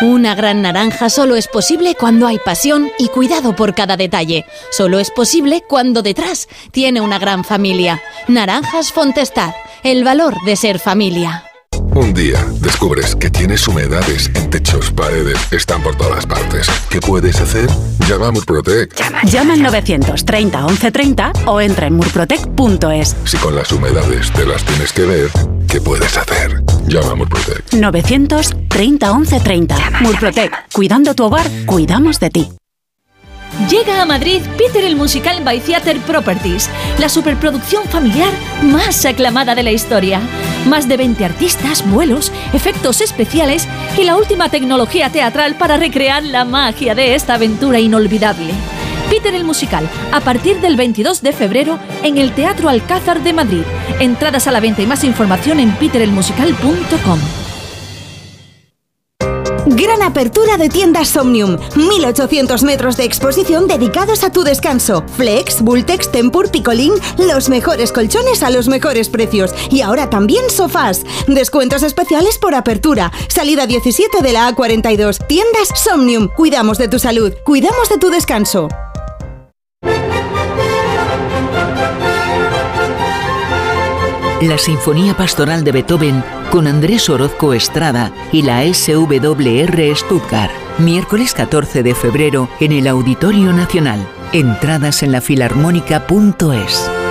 Una 0.00 0.34
gran 0.34 0.62
naranja 0.62 1.10
solo 1.10 1.36
es 1.36 1.46
posible 1.46 1.94
cuando 1.94 2.26
hay 2.26 2.38
pasión 2.38 2.90
y 2.98 3.08
cuidado 3.08 3.54
por 3.54 3.74
cada 3.74 3.96
detalle. 3.96 4.46
Solo 4.70 4.98
es 4.98 5.10
posible 5.10 5.62
cuando 5.68 6.02
detrás 6.02 6.48
tiene 6.72 7.00
una 7.00 7.18
gran 7.18 7.44
familia. 7.44 8.02
Naranjas 8.26 8.92
Fontestad, 8.92 9.54
el 9.84 10.02
valor 10.02 10.34
de 10.44 10.56
ser 10.56 10.78
familia. 10.78 11.44
Un 11.94 12.14
día 12.14 12.42
descubres 12.60 13.14
que 13.14 13.28
tienes 13.28 13.68
humedades 13.68 14.30
en 14.34 14.48
techos, 14.48 14.90
paredes, 14.92 15.36
están 15.52 15.82
por 15.82 15.94
todas 15.94 16.24
partes. 16.26 16.66
¿Qué 16.88 17.00
puedes 17.00 17.38
hacer? 17.40 17.68
Llama 18.08 18.28
a 18.28 18.30
Murprotec. 18.30 18.94
Llama 19.24 19.52
al 19.52 19.62
930 19.62 20.58
1130 20.58 21.32
o 21.46 21.60
entra 21.60 21.86
en 21.86 21.94
murprotec.es. 21.96 23.16
Si 23.24 23.36
con 23.36 23.54
las 23.54 23.70
humedades 23.72 24.32
te 24.32 24.46
las 24.46 24.64
tienes 24.64 24.92
que 24.92 25.02
ver, 25.02 25.30
¿qué 25.72 25.80
puedes 25.80 26.18
hacer? 26.18 26.62
Llama 26.86 27.12
a 27.12 27.14
Murprotec. 27.14 27.72
930 27.72 29.14
1130. 29.14 29.76
Murprotec. 30.02 30.52
Cuidando 30.70 31.14
tu 31.14 31.24
hogar, 31.24 31.46
cuidamos 31.64 32.20
de 32.20 32.28
ti. 32.28 32.48
Llega 33.70 34.02
a 34.02 34.06
Madrid 34.06 34.42
Peter 34.58 34.84
el 34.84 34.96
Musical 34.96 35.42
by 35.42 35.60
Theater 35.60 35.98
Properties, 36.00 36.68
la 36.98 37.08
superproducción 37.08 37.84
familiar 37.84 38.32
más 38.62 39.06
aclamada 39.06 39.54
de 39.54 39.62
la 39.62 39.72
historia. 39.72 40.20
Más 40.66 40.88
de 40.88 40.98
20 40.98 41.24
artistas, 41.24 41.88
vuelos, 41.90 42.32
efectos 42.52 43.00
especiales 43.00 43.66
y 43.98 44.04
la 44.04 44.16
última 44.16 44.50
tecnología 44.50 45.10
teatral 45.10 45.56
para 45.56 45.78
recrear 45.78 46.22
la 46.22 46.44
magia 46.44 46.94
de 46.94 47.14
esta 47.14 47.34
aventura 47.34 47.80
inolvidable. 47.80 48.52
Peter 49.12 49.34
el 49.34 49.44
Musical, 49.44 49.86
a 50.10 50.20
partir 50.20 50.62
del 50.62 50.74
22 50.74 51.20
de 51.20 51.34
febrero 51.34 51.78
en 52.02 52.16
el 52.16 52.32
Teatro 52.34 52.70
Alcázar 52.70 53.22
de 53.22 53.34
Madrid. 53.34 53.62
Entradas 54.00 54.46
a 54.46 54.52
la 54.52 54.58
venta 54.58 54.80
y 54.80 54.86
más 54.86 55.04
información 55.04 55.60
en 55.60 55.70
peterelmusical.com. 55.76 57.18
Gran 59.66 60.02
apertura 60.02 60.56
de 60.56 60.70
tiendas 60.70 61.08
Somnium. 61.08 61.58
1800 61.76 62.62
metros 62.62 62.96
de 62.96 63.04
exposición 63.04 63.68
dedicados 63.68 64.24
a 64.24 64.32
tu 64.32 64.44
descanso. 64.44 65.04
Flex, 65.14 65.60
Bultex, 65.60 66.10
Tempur, 66.10 66.50
Picolín. 66.50 66.94
Los 67.18 67.50
mejores 67.50 67.92
colchones 67.92 68.42
a 68.42 68.48
los 68.48 68.68
mejores 68.68 69.10
precios. 69.10 69.54
Y 69.70 69.82
ahora 69.82 70.08
también 70.08 70.48
sofás. 70.48 71.02
Descuentos 71.26 71.82
especiales 71.82 72.38
por 72.38 72.54
apertura. 72.54 73.12
Salida 73.28 73.66
17 73.66 74.22
de 74.22 74.32
la 74.32 74.50
A42. 74.50 75.26
Tiendas 75.26 75.68
Somnium. 75.74 76.28
Cuidamos 76.34 76.78
de 76.78 76.88
tu 76.88 76.98
salud. 76.98 77.34
Cuidamos 77.44 77.90
de 77.90 77.98
tu 77.98 78.08
descanso. 78.08 78.68
La 84.48 84.58
Sinfonía 84.58 85.16
Pastoral 85.16 85.64
de 85.64 85.72
Beethoven 85.72 86.22
con 86.50 86.66
Andrés 86.66 87.08
Orozco 87.08 87.54
Estrada 87.54 88.12
y 88.32 88.42
la 88.42 88.62
SWR 88.62 89.96
Stuttgart. 89.96 90.52
Miércoles 90.78 91.34
14 91.34 91.82
de 91.82 91.94
febrero 91.94 92.48
en 92.60 92.72
el 92.72 92.86
Auditorio 92.86 93.52
Nacional. 93.52 94.06
Entradas 94.32 95.02
en 95.02 95.12
la 95.12 95.20
filarmónica.es. 95.20 97.01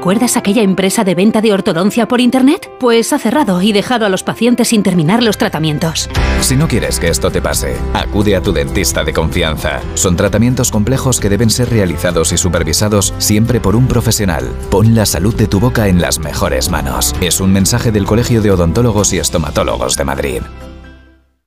¿Recuerdas 0.00 0.38
aquella 0.38 0.62
empresa 0.62 1.04
de 1.04 1.14
venta 1.14 1.42
de 1.42 1.52
ortodoncia 1.52 2.08
por 2.08 2.22
Internet? 2.22 2.70
Pues 2.80 3.12
ha 3.12 3.18
cerrado 3.18 3.60
y 3.60 3.72
dejado 3.72 4.06
a 4.06 4.08
los 4.08 4.22
pacientes 4.22 4.68
sin 4.68 4.82
terminar 4.82 5.22
los 5.22 5.36
tratamientos. 5.36 6.08
Si 6.40 6.56
no 6.56 6.68
quieres 6.68 6.98
que 6.98 7.08
esto 7.08 7.30
te 7.30 7.42
pase, 7.42 7.76
acude 7.92 8.34
a 8.34 8.40
tu 8.40 8.50
dentista 8.54 9.04
de 9.04 9.12
confianza. 9.12 9.82
Son 9.92 10.16
tratamientos 10.16 10.70
complejos 10.70 11.20
que 11.20 11.28
deben 11.28 11.50
ser 11.50 11.68
realizados 11.68 12.32
y 12.32 12.38
supervisados 12.38 13.12
siempre 13.18 13.60
por 13.60 13.76
un 13.76 13.88
profesional. 13.88 14.48
Pon 14.70 14.94
la 14.94 15.04
salud 15.04 15.34
de 15.34 15.48
tu 15.48 15.60
boca 15.60 15.86
en 15.86 16.00
las 16.00 16.18
mejores 16.18 16.70
manos. 16.70 17.14
Es 17.20 17.38
un 17.38 17.52
mensaje 17.52 17.92
del 17.92 18.06
Colegio 18.06 18.40
de 18.40 18.52
Odontólogos 18.52 19.12
y 19.12 19.18
Estomatólogos 19.18 19.98
de 19.98 20.04
Madrid. 20.06 20.40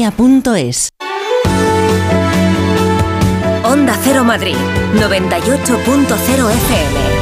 duchamanía.es. 0.00 0.90
Onda 3.64 3.96
Cero 4.02 4.24
Madrid, 4.24 4.56
98.0 4.94 6.50
FM. 6.50 7.19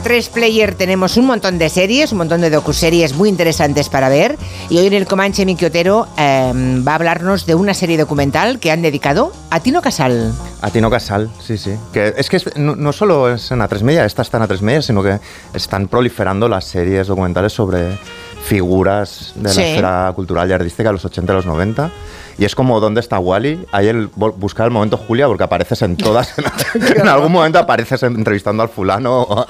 En 0.00 0.06
A3 0.06 0.30
Player 0.30 0.74
tenemos 0.74 1.18
un 1.18 1.26
montón 1.26 1.58
de 1.58 1.68
series, 1.68 2.12
un 2.12 2.18
montón 2.18 2.40
de 2.40 2.48
docuseries 2.48 3.14
muy 3.14 3.28
interesantes 3.28 3.90
para 3.90 4.08
ver. 4.08 4.38
Y 4.70 4.78
hoy 4.78 4.86
en 4.86 4.94
el 4.94 5.06
Comanche 5.06 5.44
Miki 5.44 5.66
Otero 5.66 6.08
eh, 6.16 6.52
va 6.86 6.92
a 6.92 6.94
hablarnos 6.94 7.44
de 7.44 7.54
una 7.54 7.74
serie 7.74 7.98
documental 7.98 8.60
que 8.60 8.70
han 8.70 8.80
dedicado 8.80 9.30
a 9.50 9.60
Tino 9.60 9.82
Casal. 9.82 10.32
A 10.62 10.70
Tino 10.70 10.88
Casal, 10.90 11.28
sí, 11.38 11.58
sí. 11.58 11.74
Que 11.92 12.14
es 12.16 12.30
que 12.30 12.40
no 12.56 12.92
solo 12.92 13.30
es 13.30 13.50
en 13.50 13.60
A3 13.60 13.82
Media, 13.82 14.06
esta 14.06 14.22
está 14.22 14.38
en 14.38 14.44
A3 14.44 14.60
Media, 14.62 14.80
sino 14.80 15.02
que 15.02 15.20
están 15.52 15.86
proliferando 15.86 16.48
las 16.48 16.64
series 16.64 17.06
documentales 17.06 17.52
sobre 17.52 17.98
figuras 18.42 19.32
de 19.36 19.48
Sí. 19.50 19.60
la 19.60 19.66
esfera 19.68 20.12
cultural 20.14 20.48
y 20.48 20.52
artística 20.52 20.88
de 20.88 20.94
los 20.94 21.04
80 21.04 21.32
y 21.32 21.36
los 21.36 21.46
90. 21.46 21.90
Y 22.38 22.46
es 22.46 22.54
como 22.54 22.80
¿Dónde 22.80 23.00
está 23.00 23.18
Wally? 23.18 23.66
Hay 23.70 23.88
el 23.88 24.06
buscar 24.06 24.64
el 24.64 24.70
momento 24.72 24.96
Julia 24.96 25.26
porque 25.26 25.44
apareces 25.44 25.82
en 25.82 25.96
todas. 25.96 26.32
en 26.96 27.06
algún 27.06 27.30
momento 27.32 27.58
apareces 27.58 28.02
entrevistando 28.02 28.62
al 28.62 28.70
fulano 28.70 29.20
o 29.22 29.40
a, 29.40 29.46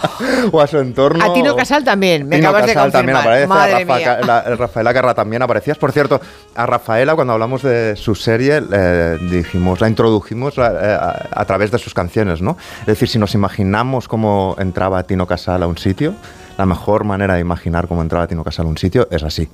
o 0.51 0.61
a 0.61 0.67
su 0.67 0.79
entorno. 0.79 1.25
A 1.25 1.33
Tino 1.33 1.55
Casal 1.55 1.85
también, 1.85 2.27
me 2.29 2.37
Tino 2.37 2.49
acabas 2.49 2.67
de 2.67 2.75
Casal 2.75 2.91
también 2.91 3.17
confirmar. 3.17 3.45
aparece, 3.45 3.47
Madre 3.47 3.73
a 3.75 3.79
Rafa- 3.79 3.97
mía. 4.19 4.27
la- 4.27 4.41
el 4.41 4.59
Rafaela 4.59 4.93
Carra 4.93 5.15
también 5.15 5.41
aparecías. 5.43 5.79
Por 5.79 5.93
cierto, 5.93 6.21
a 6.57 6.67
Rafaela 6.67 7.15
cuando 7.15 7.33
hablamos 7.35 7.63
de 7.63 7.95
su 7.95 8.17
serie 8.17 8.61
eh, 8.73 9.19
dijimos, 9.31 9.81
la 9.81 9.89
introdujimos 9.89 10.59
eh, 10.59 10.63
a, 10.63 11.27
a 11.31 11.45
través 11.45 11.71
de 11.71 11.79
sus 11.79 11.95
canciones, 11.95 12.43
¿no? 12.43 12.57
Es 12.81 12.87
decir, 12.87 13.09
si 13.09 13.21
nos 13.21 13.35
imaginamos 13.35 14.09
cómo 14.09 14.57
entraba 14.59 15.05
Tino 15.05 15.27
Casal 15.29 15.63
a 15.63 15.69
un 15.69 15.79
sitio, 15.79 16.15
la 16.61 16.67
mejor 16.67 17.05
manera 17.05 17.37
de 17.37 17.41
imaginar 17.41 17.89
cómo 17.89 18.03
entraba 18.03 18.27
Tino 18.27 18.45
Casal 18.45 18.67
a 18.67 18.69
un 18.69 18.77
sitio 18.77 19.09
es 19.11 19.23
así. 19.23 19.49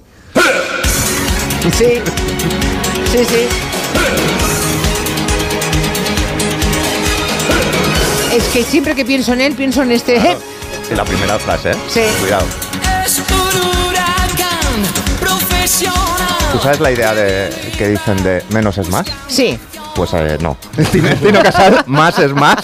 Sí, 1.62 2.00
sí, 3.12 3.24
sí. 3.24 3.46
Es 8.32 8.42
que 8.48 8.64
siempre 8.64 8.96
que 8.96 9.04
pienso 9.04 9.34
en 9.34 9.40
él, 9.40 9.54
pienso 9.54 9.84
en 9.84 9.92
este... 9.92 10.20
Y 10.90 10.94
la 10.96 11.04
primera 11.04 11.38
frase, 11.38 11.70
¿eh? 11.70 11.76
Sí. 11.88 12.00
Cuidado. 12.18 12.44
Es 13.04 13.18
un 13.18 13.88
huracán 13.88 14.82
profesional. 15.20 15.96
¿Tú 16.50 16.58
sabes 16.58 16.80
la 16.80 16.90
idea 16.90 17.14
de 17.14 17.50
que 17.78 17.86
dicen 17.86 18.20
de 18.24 18.42
menos 18.50 18.78
es 18.78 18.88
más? 18.90 19.06
Sí. 19.28 19.56
Pues 19.96 20.12
eh, 20.12 20.36
no. 20.40 20.56
Tino, 20.92 21.08
Tino 21.16 21.42
Casal, 21.42 21.82
más 21.86 22.18
es 22.18 22.32
más. 22.32 22.58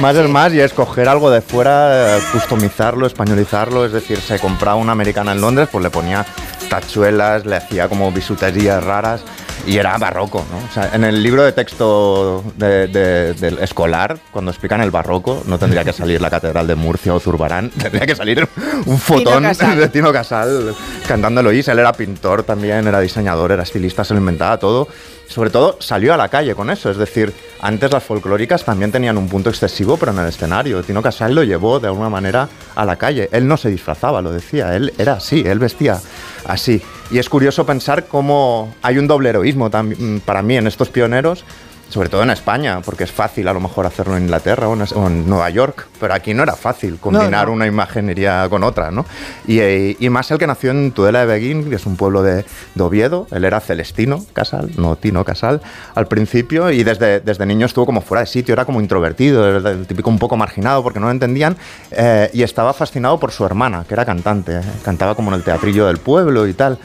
Más 0.00 0.14
es 0.14 0.28
más 0.28 0.52
y 0.52 0.60
es 0.60 0.74
coger 0.74 1.08
algo 1.08 1.30
de 1.30 1.40
fuera, 1.40 2.18
customizarlo, 2.32 3.06
españolizarlo. 3.06 3.86
Es 3.86 3.92
decir, 3.92 4.20
se 4.20 4.38
compraba 4.38 4.76
una 4.76 4.92
americana 4.92 5.32
en 5.32 5.40
Londres, 5.40 5.68
pues 5.72 5.82
le 5.82 5.90
ponía 5.90 6.26
tachuelas, 6.68 7.46
le 7.46 7.56
hacía 7.56 7.88
como 7.88 8.12
bisuterías 8.12 8.84
raras 8.84 9.22
y 9.66 9.76
era 9.76 9.96
barroco, 9.98 10.44
¿no? 10.50 10.58
O 10.58 10.72
sea, 10.72 10.90
en 10.94 11.04
el 11.04 11.22
libro 11.22 11.42
de 11.42 11.52
texto 11.52 12.42
de- 12.56 12.86
de- 12.88 13.34
del 13.34 13.58
escolar, 13.58 14.18
cuando 14.30 14.50
explican 14.50 14.80
el 14.80 14.90
barroco, 14.90 15.42
no 15.46 15.58
tendría 15.58 15.84
que 15.84 15.92
salir 15.92 16.20
la 16.20 16.30
Catedral 16.30 16.66
de 16.66 16.74
Murcia 16.74 17.14
o 17.14 17.20
Zurbarán, 17.20 17.70
tendría 17.78 18.06
que 18.06 18.16
salir 18.16 18.48
un 18.86 18.98
fotón 18.98 19.42
Casal. 19.44 19.78
de 19.78 19.88
Tino 19.88 20.12
Casal 20.12 20.74
cantando 21.06 21.40
Eloís. 21.40 21.68
Él 21.68 21.78
era 21.78 21.92
pintor 21.92 22.42
también, 22.42 22.86
era 22.86 23.00
diseñador, 23.00 23.52
era 23.52 23.62
estilista, 23.62 24.04
se 24.04 24.14
lo 24.14 24.20
inventaba 24.20 24.58
todo. 24.58 24.88
Sobre 25.28 25.50
todo 25.50 25.76
salió 25.80 26.12
a 26.12 26.16
la 26.16 26.28
calle 26.28 26.56
con 26.56 26.70
eso, 26.70 26.90
es 26.90 26.96
decir, 26.96 27.32
antes 27.60 27.92
las 27.92 28.02
folclóricas 28.02 28.64
también 28.64 28.90
tenían 28.90 29.16
un 29.16 29.28
punto 29.28 29.48
excesivo, 29.48 29.96
pero 29.96 30.10
en 30.10 30.18
el 30.18 30.26
escenario. 30.26 30.82
Tino 30.82 31.02
Casal 31.02 31.34
lo 31.36 31.44
llevó 31.44 31.78
de 31.78 31.86
alguna 31.86 32.08
manera 32.08 32.48
a 32.74 32.84
la 32.84 32.96
calle. 32.96 33.28
Él 33.30 33.46
no 33.46 33.56
se 33.56 33.68
disfrazaba, 33.70 34.20
lo 34.22 34.32
decía, 34.32 34.74
él 34.74 34.92
era 34.98 35.12
así, 35.14 35.44
él 35.46 35.60
vestía 35.60 36.00
así. 36.46 36.82
Y 37.10 37.18
es 37.18 37.28
curioso 37.28 37.66
pensar 37.66 38.06
cómo 38.06 38.72
hay 38.82 38.98
un 38.98 39.08
doble 39.08 39.30
heroísmo 39.30 39.68
también 39.68 40.20
para 40.24 40.42
mí 40.42 40.56
en 40.56 40.68
estos 40.68 40.90
pioneros, 40.90 41.44
sobre 41.90 42.08
todo 42.08 42.22
en 42.22 42.30
España, 42.30 42.80
porque 42.84 43.04
es 43.04 43.10
fácil 43.10 43.48
a 43.48 43.52
lo 43.52 43.58
mejor 43.58 43.84
hacerlo 43.84 44.16
en 44.16 44.22
Inglaterra 44.22 44.68
o 44.68 44.74
en, 44.74 44.82
o 44.94 45.06
en 45.08 45.28
Nueva 45.28 45.50
York, 45.50 45.88
pero 45.98 46.14
aquí 46.14 46.32
no 46.32 46.44
era 46.44 46.54
fácil 46.54 46.98
combinar 46.98 47.48
no. 47.48 47.54
una 47.54 47.66
imaginería 47.66 48.46
con 48.48 48.62
otra, 48.62 48.92
¿no? 48.92 49.04
Y, 49.46 49.58
eh, 49.58 49.96
y 49.98 50.08
más 50.08 50.30
el 50.30 50.38
que 50.38 50.46
nació 50.46 50.70
en 50.70 50.92
Tudela 50.92 51.20
de 51.20 51.26
Beguín, 51.26 51.68
que 51.68 51.74
es 51.76 51.86
un 51.86 51.96
pueblo 51.96 52.22
de, 52.22 52.44
de 52.74 52.82
Oviedo, 52.82 53.26
él 53.32 53.44
era 53.44 53.58
Celestino 53.58 54.24
Casal, 54.32 54.70
no 54.76 54.94
Tino 54.94 55.24
Casal, 55.24 55.60
al 55.96 56.06
principio, 56.06 56.70
y 56.70 56.84
desde, 56.84 57.18
desde 57.18 57.44
niño 57.44 57.66
estuvo 57.66 57.86
como 57.86 58.02
fuera 58.02 58.20
de 58.20 58.28
sitio, 58.28 58.52
era 58.52 58.64
como 58.64 58.80
introvertido, 58.80 59.58
era 59.58 59.70
el 59.70 59.86
típico 59.86 60.10
un 60.10 60.20
poco 60.20 60.36
marginado 60.36 60.84
porque 60.84 61.00
no 61.00 61.06
lo 61.06 61.12
entendían, 61.12 61.56
eh, 61.90 62.30
y 62.32 62.44
estaba 62.44 62.72
fascinado 62.72 63.18
por 63.18 63.32
su 63.32 63.44
hermana, 63.44 63.84
que 63.86 63.94
era 63.94 64.04
cantante, 64.04 64.58
eh, 64.58 64.62
cantaba 64.84 65.16
como 65.16 65.30
en 65.30 65.38
el 65.38 65.42
teatrillo 65.42 65.88
del 65.88 65.98
pueblo 65.98 66.46
y 66.46 66.54
tal. 66.54 66.78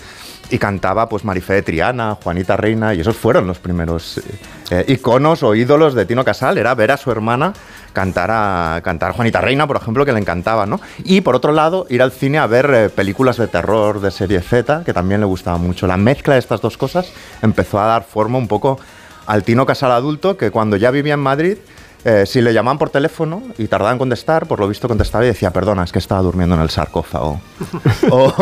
Y 0.49 0.57
cantaba 0.57 1.09
pues 1.09 1.25
Marifé 1.25 1.53
de 1.53 1.61
Triana, 1.63 2.17
Juanita 2.21 2.55
Reina, 2.55 2.93
y 2.93 3.01
esos 3.01 3.17
fueron 3.17 3.47
los 3.47 3.59
primeros 3.59 4.21
eh, 4.69 4.85
iconos 4.87 5.43
o 5.43 5.55
ídolos 5.55 5.95
de 5.95 6.05
Tino 6.05 6.23
Casal, 6.23 6.57
era 6.57 6.75
ver 6.75 6.91
a 6.91 6.97
su 6.97 7.11
hermana 7.11 7.53
cantar 7.93 8.29
a 8.31 8.81
cantar 8.83 9.13
Juanita 9.13 9.41
Reina, 9.41 9.65
por 9.65 9.77
ejemplo, 9.77 10.05
que 10.05 10.11
le 10.11 10.19
encantaba, 10.19 10.65
¿no? 10.65 10.79
Y 11.03 11.21
por 11.21 11.35
otro 11.35 11.51
lado, 11.51 11.87
ir 11.89 12.01
al 12.03 12.11
cine 12.11 12.37
a 12.37 12.45
ver 12.45 12.69
eh, 12.73 12.89
películas 12.89 13.37
de 13.37 13.47
terror 13.47 14.01
de 14.01 14.11
serie 14.11 14.41
Z, 14.41 14.83
que 14.85 14.93
también 14.93 15.21
le 15.21 15.25
gustaba 15.25 15.57
mucho. 15.57 15.87
La 15.87 15.97
mezcla 15.97 16.33
de 16.33 16.39
estas 16.39 16.61
dos 16.61 16.77
cosas 16.77 17.11
empezó 17.41 17.79
a 17.79 17.85
dar 17.85 18.03
forma 18.03 18.37
un 18.37 18.47
poco 18.47 18.79
al 19.25 19.43
Tino 19.43 19.65
Casal 19.65 19.91
adulto, 19.91 20.37
que 20.37 20.51
cuando 20.51 20.77
ya 20.77 20.91
vivía 20.91 21.15
en 21.15 21.21
Madrid, 21.21 21.57
eh, 22.05 22.25
si 22.25 22.39
le 22.41 22.53
llamaban 22.53 22.77
por 22.77 22.89
teléfono 22.91 23.41
y 23.57 23.67
tardaban 23.67 23.95
en 23.95 23.99
contestar, 23.99 24.45
por 24.47 24.59
lo 24.59 24.67
visto 24.67 24.87
contestaba 24.87 25.23
y 25.25 25.27
decía, 25.27 25.51
perdona, 25.51 25.83
es 25.83 25.91
que 25.91 25.99
estaba 25.99 26.21
durmiendo 26.21 26.55
en 26.55 26.61
el 26.61 26.69
sarcófago. 26.69 27.41
o, 28.11 28.33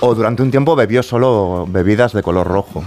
o 0.00 0.14
durante 0.14 0.42
un 0.42 0.50
tiempo 0.50 0.74
bebió 0.74 1.02
solo 1.02 1.66
bebidas 1.68 2.12
de 2.12 2.22
color 2.22 2.46
rojo, 2.46 2.82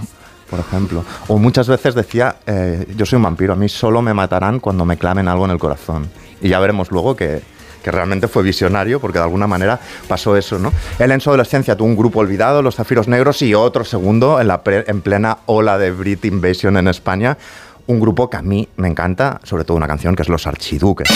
por 0.50 0.58
ejemplo. 0.58 1.04
O 1.28 1.38
muchas 1.38 1.68
veces 1.68 1.94
decía, 1.94 2.36
eh, 2.46 2.86
yo 2.96 3.06
soy 3.06 3.16
un 3.16 3.22
vampiro, 3.22 3.52
a 3.52 3.56
mí 3.56 3.68
solo 3.68 4.02
me 4.02 4.12
matarán 4.12 4.60
cuando 4.60 4.84
me 4.84 4.96
clamen 4.96 5.28
algo 5.28 5.44
en 5.44 5.52
el 5.52 5.58
corazón. 5.58 6.08
Y 6.42 6.48
ya 6.50 6.58
veremos 6.60 6.90
luego 6.90 7.16
que, 7.16 7.40
que 7.82 7.90
realmente 7.90 8.28
fue 8.28 8.42
visionario, 8.42 9.00
porque 9.00 9.18
de 9.18 9.24
alguna 9.24 9.46
manera 9.46 9.78
pasó 10.08 10.36
eso, 10.36 10.58
¿no? 10.58 10.72
Él 10.98 11.10
en 11.12 11.20
su 11.20 11.30
adolescencia 11.30 11.76
tuvo 11.76 11.88
un 11.88 11.96
grupo 11.96 12.18
olvidado, 12.20 12.60
Los 12.60 12.74
Zafiros 12.76 13.08
Negros, 13.08 13.40
y 13.42 13.54
otro 13.54 13.84
segundo 13.84 14.40
en, 14.40 14.48
la 14.48 14.62
pre- 14.62 14.84
en 14.88 15.00
plena 15.00 15.38
ola 15.46 15.78
de 15.78 15.92
Brit 15.92 16.24
Invasion 16.24 16.76
en 16.76 16.88
España, 16.88 17.38
un 17.86 18.00
grupo 18.00 18.28
que 18.28 18.36
a 18.36 18.42
mí 18.42 18.68
me 18.76 18.88
encanta, 18.88 19.40
sobre 19.42 19.64
todo 19.64 19.76
una 19.76 19.86
canción 19.86 20.14
que 20.14 20.22
es 20.22 20.28
Los 20.28 20.46
Archiduques. 20.46 21.08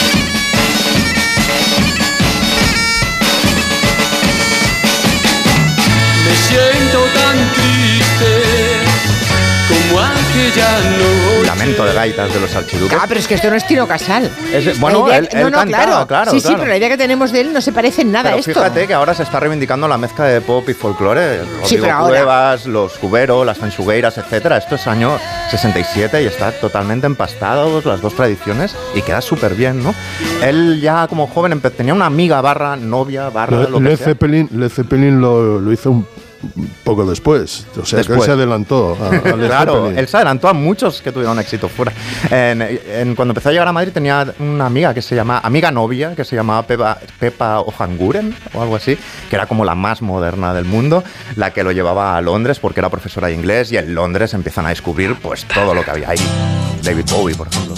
Lamento 11.46 11.84
de 11.84 11.92
gaitas 11.94 12.32
de 12.32 12.40
los 12.40 12.54
archiduques. 12.54 12.96
Ah, 13.00 13.04
pero 13.08 13.20
es 13.20 13.26
que 13.28 13.34
esto 13.34 13.50
no 13.50 13.56
es 13.56 13.66
Tino 13.66 13.86
Casal. 13.86 14.30
Es- 14.52 14.78
bueno, 14.80 15.06
idea- 15.06 15.18
él- 15.18 15.28
él 15.32 15.42
no, 15.42 15.50
no, 15.50 15.56
cantaba, 15.58 15.84
claro. 15.84 16.06
claro, 16.06 16.30
Sí, 16.30 16.40
sí, 16.40 16.52
pero 16.56 16.66
la 16.68 16.76
idea 16.76 16.88
que 16.88 16.96
tenemos 16.96 17.32
de 17.32 17.40
él 17.42 17.52
no 17.52 17.60
se 17.60 17.72
parece 17.72 18.02
en 18.02 18.12
nada 18.12 18.24
Pero 18.30 18.36
a 18.36 18.38
esto. 18.40 18.52
fíjate 18.52 18.86
que 18.86 18.94
ahora 18.94 19.14
se 19.14 19.22
está 19.22 19.40
reivindicando 19.40 19.86
la 19.88 19.98
mezcla 19.98 20.24
de 20.26 20.40
pop 20.40 20.68
y 20.68 20.74
folclore. 20.74 21.40
Sí, 21.40 21.76
Rodrigo 21.76 21.82
pero 21.82 21.94
ahora- 21.94 22.16
Cuevas, 22.18 22.66
los 22.66 22.92
Cubero, 22.98 23.44
las 23.44 23.58
Fanchugueiras, 23.58 24.16
etcétera. 24.18 24.56
Esto 24.58 24.76
es 24.76 24.86
año 24.86 25.18
67 25.50 26.22
y 26.22 26.26
está 26.26 26.52
totalmente 26.52 27.06
empastado 27.06 27.82
las 27.84 28.00
dos 28.00 28.14
tradiciones 28.14 28.74
y 28.94 29.02
queda 29.02 29.20
súper 29.20 29.54
bien, 29.54 29.82
¿no? 29.82 29.94
Él 30.42 30.80
ya 30.80 31.06
como 31.08 31.26
joven 31.26 31.60
tenía 31.76 31.94
una 31.94 32.06
amiga 32.06 32.40
barra 32.40 32.76
novia 32.76 33.28
barra 33.28 33.68
lo 33.68 33.78
que 33.78 33.84
Led 33.84 33.96
sea. 33.96 34.06
Zeppelin, 34.06 34.48
Led 34.52 34.68
Zeppelin 34.70 35.20
lo, 35.20 35.60
lo 35.60 35.72
hizo 35.72 35.90
un 35.90 36.06
poco 36.84 37.04
después. 37.04 37.66
O 37.80 37.84
sea, 37.84 38.02
que 38.02 38.12
él 38.12 38.20
se 38.22 38.30
adelantó 38.32 38.96
a, 39.00 39.20
Claro, 39.36 39.88
él 39.90 40.08
se 40.08 40.16
adelantó 40.16 40.48
a 40.48 40.52
muchos 40.52 41.02
que 41.02 41.12
tuvieron 41.12 41.38
éxito 41.38 41.68
fuera. 41.68 41.92
En- 42.30 42.62
en- 42.62 43.14
cuando 43.14 43.32
empezó 43.32 43.48
a 43.50 43.52
llegar 43.52 43.68
a 43.68 43.72
Madrid 43.72 43.92
tenía 43.92 44.32
una 44.38 44.66
amiga 44.66 44.94
que 44.94 45.02
se 45.02 45.14
llamaba, 45.14 45.40
amiga 45.44 45.70
novia, 45.70 46.14
que 46.14 46.24
se 46.24 46.36
llamaba 46.36 46.62
Pepa, 46.66 46.98
Pepa 47.18 47.60
Ojanguren 47.60 48.34
o 48.54 48.62
algo 48.62 48.76
así, 48.76 48.96
que 49.28 49.36
era 49.36 49.46
como 49.46 49.64
la 49.64 49.74
más 49.74 50.02
moderna 50.02 50.54
del 50.54 50.64
mundo, 50.64 51.04
la 51.36 51.52
que 51.52 51.62
lo 51.62 51.72
llevaba 51.72 52.16
a 52.16 52.20
Londres 52.20 52.58
porque 52.58 52.80
era 52.80 52.88
profesora 52.88 53.28
de 53.28 53.34
inglés 53.34 53.70
y 53.72 53.76
en 53.76 53.94
Londres 53.94 54.34
empiezan 54.34 54.66
a 54.66 54.70
descubrir 54.70 55.16
pues 55.20 55.44
todo 55.44 55.74
lo 55.74 55.84
que 55.84 55.90
había 55.90 56.10
ahí. 56.10 56.18
David 56.82 57.04
Bowie, 57.10 57.34
por 57.36 57.48
ejemplo. 57.48 57.74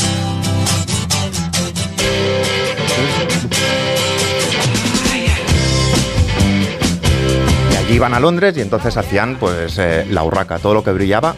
Iban 7.92 8.14
a 8.14 8.20
Londres 8.20 8.56
y 8.56 8.60
entonces 8.60 8.96
hacían 8.96 9.36
pues 9.38 9.78
eh, 9.78 10.06
la 10.10 10.24
urraca, 10.24 10.58
todo 10.58 10.74
lo 10.74 10.82
que 10.84 10.92
brillaba 10.92 11.36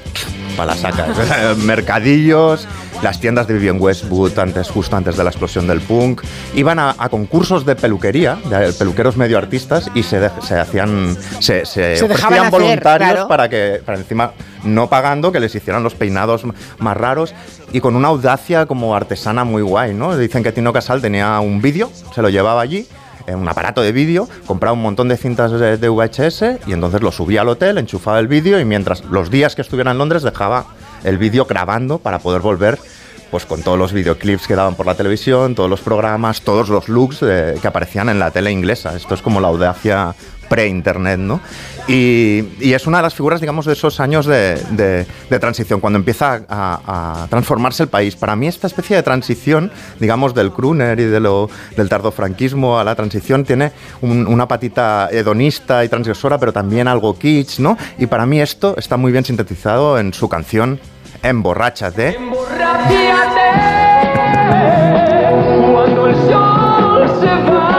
para 0.57 0.75
la 0.75 0.81
saca. 0.81 1.07
Mercadillos, 1.59 2.67
las 3.03 3.19
tiendas 3.21 3.47
de 3.49 3.55
Vivian 3.55 3.79
Westwood 3.81 4.39
antes, 4.39 4.71
justo 4.71 4.97
antes 4.97 5.17
de 5.17 5.25
la 5.25 5.31
explosión 5.31 5.67
del 5.67 5.81
punk. 5.81 6.23
Iban 6.55 6.79
a, 6.79 6.95
a 6.97 7.09
concursos 7.09 7.67
de 7.67 7.75
peluquería, 7.75 8.39
de 8.49 8.73
peluqueros 8.73 9.17
medio 9.17 9.37
artistas 9.37 9.91
y 9.95 10.03
se, 10.05 10.21
de- 10.21 10.31
se 10.43 10.59
hacían, 10.59 11.17
se, 11.41 11.67
se, 11.67 11.97
Se 11.97 12.09
dejaban 12.09 12.39
ofrecían 12.39 12.47
hacer, 12.47 12.51
voluntarios 12.61 13.11
claro. 13.11 13.29
para 13.29 13.49
que, 13.49 13.83
para 13.85 13.99
encima 13.99 14.33
no 14.63 14.89
pagando, 14.89 15.33
que 15.33 15.41
les 15.41 15.55
hicieran 15.55 15.83
los 15.83 15.95
peinados 15.95 16.45
más 16.79 16.97
raros 16.97 17.35
y 17.73 17.81
con 17.81 17.97
una 17.97 18.09
audacia 18.09 18.67
como 18.67 18.95
artesana 18.95 19.45
muy 19.45 19.63
guay, 19.63 19.93
¿no? 19.93 20.17
Dicen 20.17 20.43
que 20.43 20.53
Tino 20.53 20.73
Casal 20.73 21.03
tenía 21.03 21.39
un 21.41 21.61
vídeo, 21.61 21.91
se 22.15 22.23
lo 22.23 22.29
llevaba 22.31 22.61
allí 22.63 22.87
un 23.29 23.49
aparato 23.49 23.81
de 23.83 23.93
vídeo, 23.93 24.29
compraba 24.47 24.75
un 24.75 24.83
montón 24.83 25.09
de 25.09 25.17
cintas 25.17 25.53
de, 25.53 25.89
VHS 25.89 26.67
y 26.67 26.73
entonces 26.73 27.01
lo 27.01 27.13
subía 27.13 27.41
al 27.41 27.49
hotel, 27.49 27.79
enchufaba 27.79 28.19
el 28.19 28.29
vídeo 28.29 28.61
y 28.61 28.65
mientras 28.65 29.05
los 29.05 29.31
días 29.31 29.55
que 29.55 29.63
estuviera 29.63 29.93
en 29.93 29.99
Londres 29.99 30.23
dejaba 30.23 30.67
el 31.05 31.19
vídeo 31.19 31.45
grabando 31.47 31.99
para 31.99 32.19
poder 32.19 32.43
volver 32.43 32.79
pues 33.35 33.47
con 33.47 33.63
todos 33.63 33.77
los 33.77 33.93
videoclips 33.93 34.47
que 34.47 34.55
daban 34.55 34.77
por 34.77 34.87
la 34.87 34.95
televisión, 34.95 35.57
todos 35.57 35.69
los 35.69 35.81
programas, 35.81 36.43
todos 36.43 36.69
los 36.69 36.89
looks 36.89 37.19
eh, 37.23 37.57
que 37.61 37.67
aparecían 37.67 38.09
en 38.09 38.21
la 38.21 38.31
tele 38.31 38.53
inglesa. 38.53 38.95
Esto 38.95 39.15
es 39.15 39.23
como 39.23 39.41
la 39.41 39.49
audacia 39.49 40.15
pre-internet, 40.49 41.19
¿no? 41.19 41.41
Y, 41.89 42.45
es 42.61 42.87
una 42.87 42.99
de 42.99 43.03
las 43.03 43.15
figuras, 43.15 43.41
digamos, 43.41 43.67
de 43.67 43.73
esos 43.73 43.99
años 43.99 44.27
de, 44.27 45.05
transición, 45.41 45.81
cuando 45.81 45.99
empieza 45.99 46.43
a, 46.49 47.27
transformarse 47.29 47.83
el 47.83 47.89
país. 47.89 48.15
Para 48.15 48.37
mí 48.37 48.47
esta 48.47 48.69
especie 48.69 48.95
de 48.95 49.03
transición, 49.03 49.73
digamos, 49.99 50.33
del 50.33 50.53
crooner 50.53 51.01
y 51.01 51.07
del 51.07 51.89
tardofranquismo 51.89 52.79
a 52.79 52.85
la 52.85 52.95
transición 52.95 53.43
tiene 53.43 53.73
un- 54.01 54.29
una 54.29 54.47
patita 54.47 55.09
hedonista 55.11 55.85
y 55.85 55.89
transgresora, 55.89 56.39
pero 56.39 56.53
también 56.53 56.87
algo 56.87 57.19
kitsch, 57.19 57.59
¿no? 57.59 57.77
Y 57.99 58.07
para 58.07 58.27
mí 58.27 58.41
esto 58.41 58.77
está 58.79 58.97
muy 58.97 59.11
bien 59.11 59.25
sintetizado 59.25 59.99
en 59.99 60.15
su 60.15 60.29
canción 60.29 60.79
Emborráchate. 61.25 62.19
Cuando 65.73 66.07
el 66.07 66.15
sol 66.17 67.09
se 67.19 67.33
va, 67.51 67.74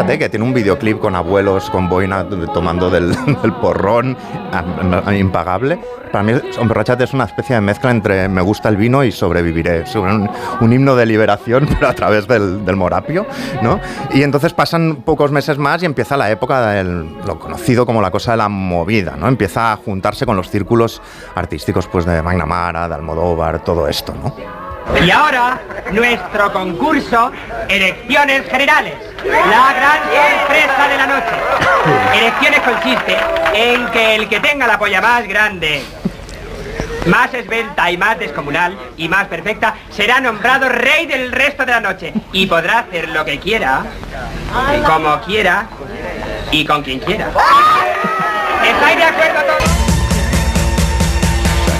Emborráchate, 0.00 0.18
que 0.18 0.28
tiene 0.30 0.44
un 0.46 0.54
videoclip 0.54 0.98
con 0.98 1.14
abuelos 1.14 1.68
con 1.70 1.88
boina 1.88 2.26
tomando 2.54 2.88
del, 2.90 3.14
del 3.42 3.52
porrón 3.54 4.16
a- 4.52 5.08
a- 5.10 5.14
impagable. 5.14 5.78
Para 6.10 6.24
mí, 6.24 6.32
Emborráchate 6.58 7.04
es 7.04 7.12
una 7.12 7.24
especie 7.24 7.54
de 7.54 7.60
mezcla 7.60 7.90
entre 7.90 8.28
Me 8.28 8.40
gusta 8.40 8.68
el 8.68 8.76
vino 8.76 9.04
y 9.04 9.12
Sobreviviré. 9.12 9.82
Es 9.82 9.94
un, 9.94 10.28
un 10.60 10.72
himno 10.72 10.96
de 10.96 11.06
liberación, 11.06 11.68
pero 11.78 11.88
a 11.88 11.92
través 11.94 12.26
del, 12.26 12.64
del 12.64 12.76
morapio, 12.76 13.26
¿no? 13.62 13.78
Y 14.12 14.22
entonces 14.22 14.52
pasan 14.54 15.02
pocos 15.04 15.30
meses 15.30 15.58
más 15.58 15.82
y 15.82 15.86
empieza 15.86 16.16
la 16.16 16.30
época 16.30 16.70
de 16.70 16.84
lo 16.84 17.38
conocido 17.38 17.84
como 17.86 18.00
la 18.02 18.10
cosa 18.10 18.32
de 18.32 18.38
la 18.38 18.48
movida, 18.48 19.16
¿no? 19.18 19.28
Empieza 19.28 19.72
a 19.72 19.76
juntarse 19.76 20.24
con 20.26 20.36
los 20.36 20.48
círculos 20.50 21.00
artísticos 21.34 21.86
pues, 21.86 22.04
de 22.06 22.22
McNamara, 22.22 22.88
de 22.88 22.94
Almodóvar, 22.94 23.62
todo 23.62 23.86
esto, 23.86 24.14
¿no? 24.20 24.59
Y 25.04 25.10
ahora, 25.10 25.60
nuestro 25.92 26.52
concurso, 26.52 27.32
elecciones 27.68 28.48
generales. 28.48 28.94
La 29.24 29.72
gran 29.74 30.02
sorpresa 30.04 30.88
de 30.88 30.96
la 30.96 31.06
noche. 31.06 32.18
Elecciones 32.18 32.60
consiste 32.60 33.16
en 33.54 33.86
que 33.90 34.14
el 34.16 34.28
que 34.28 34.40
tenga 34.40 34.66
la 34.66 34.78
polla 34.78 35.00
más 35.00 35.26
grande, 35.26 35.82
más 37.06 37.32
esbelta 37.32 37.90
y 37.90 37.96
más 37.96 38.18
descomunal 38.18 38.76
y 38.96 39.08
más 39.08 39.26
perfecta, 39.28 39.74
será 39.90 40.20
nombrado 40.20 40.68
rey 40.68 41.06
del 41.06 41.32
resto 41.32 41.64
de 41.64 41.72
la 41.72 41.80
noche. 41.80 42.12
Y 42.32 42.46
podrá 42.46 42.80
hacer 42.80 43.08
lo 43.08 43.24
que 43.24 43.38
quiera, 43.38 43.84
como 44.86 45.20
quiera 45.20 45.66
y 46.50 46.64
con 46.64 46.82
quien 46.82 46.98
quiera. 47.00 47.30
¿Estáis 48.64 48.96
de 48.96 49.04
acuerdo 49.04 49.40
todos? 49.42 49.79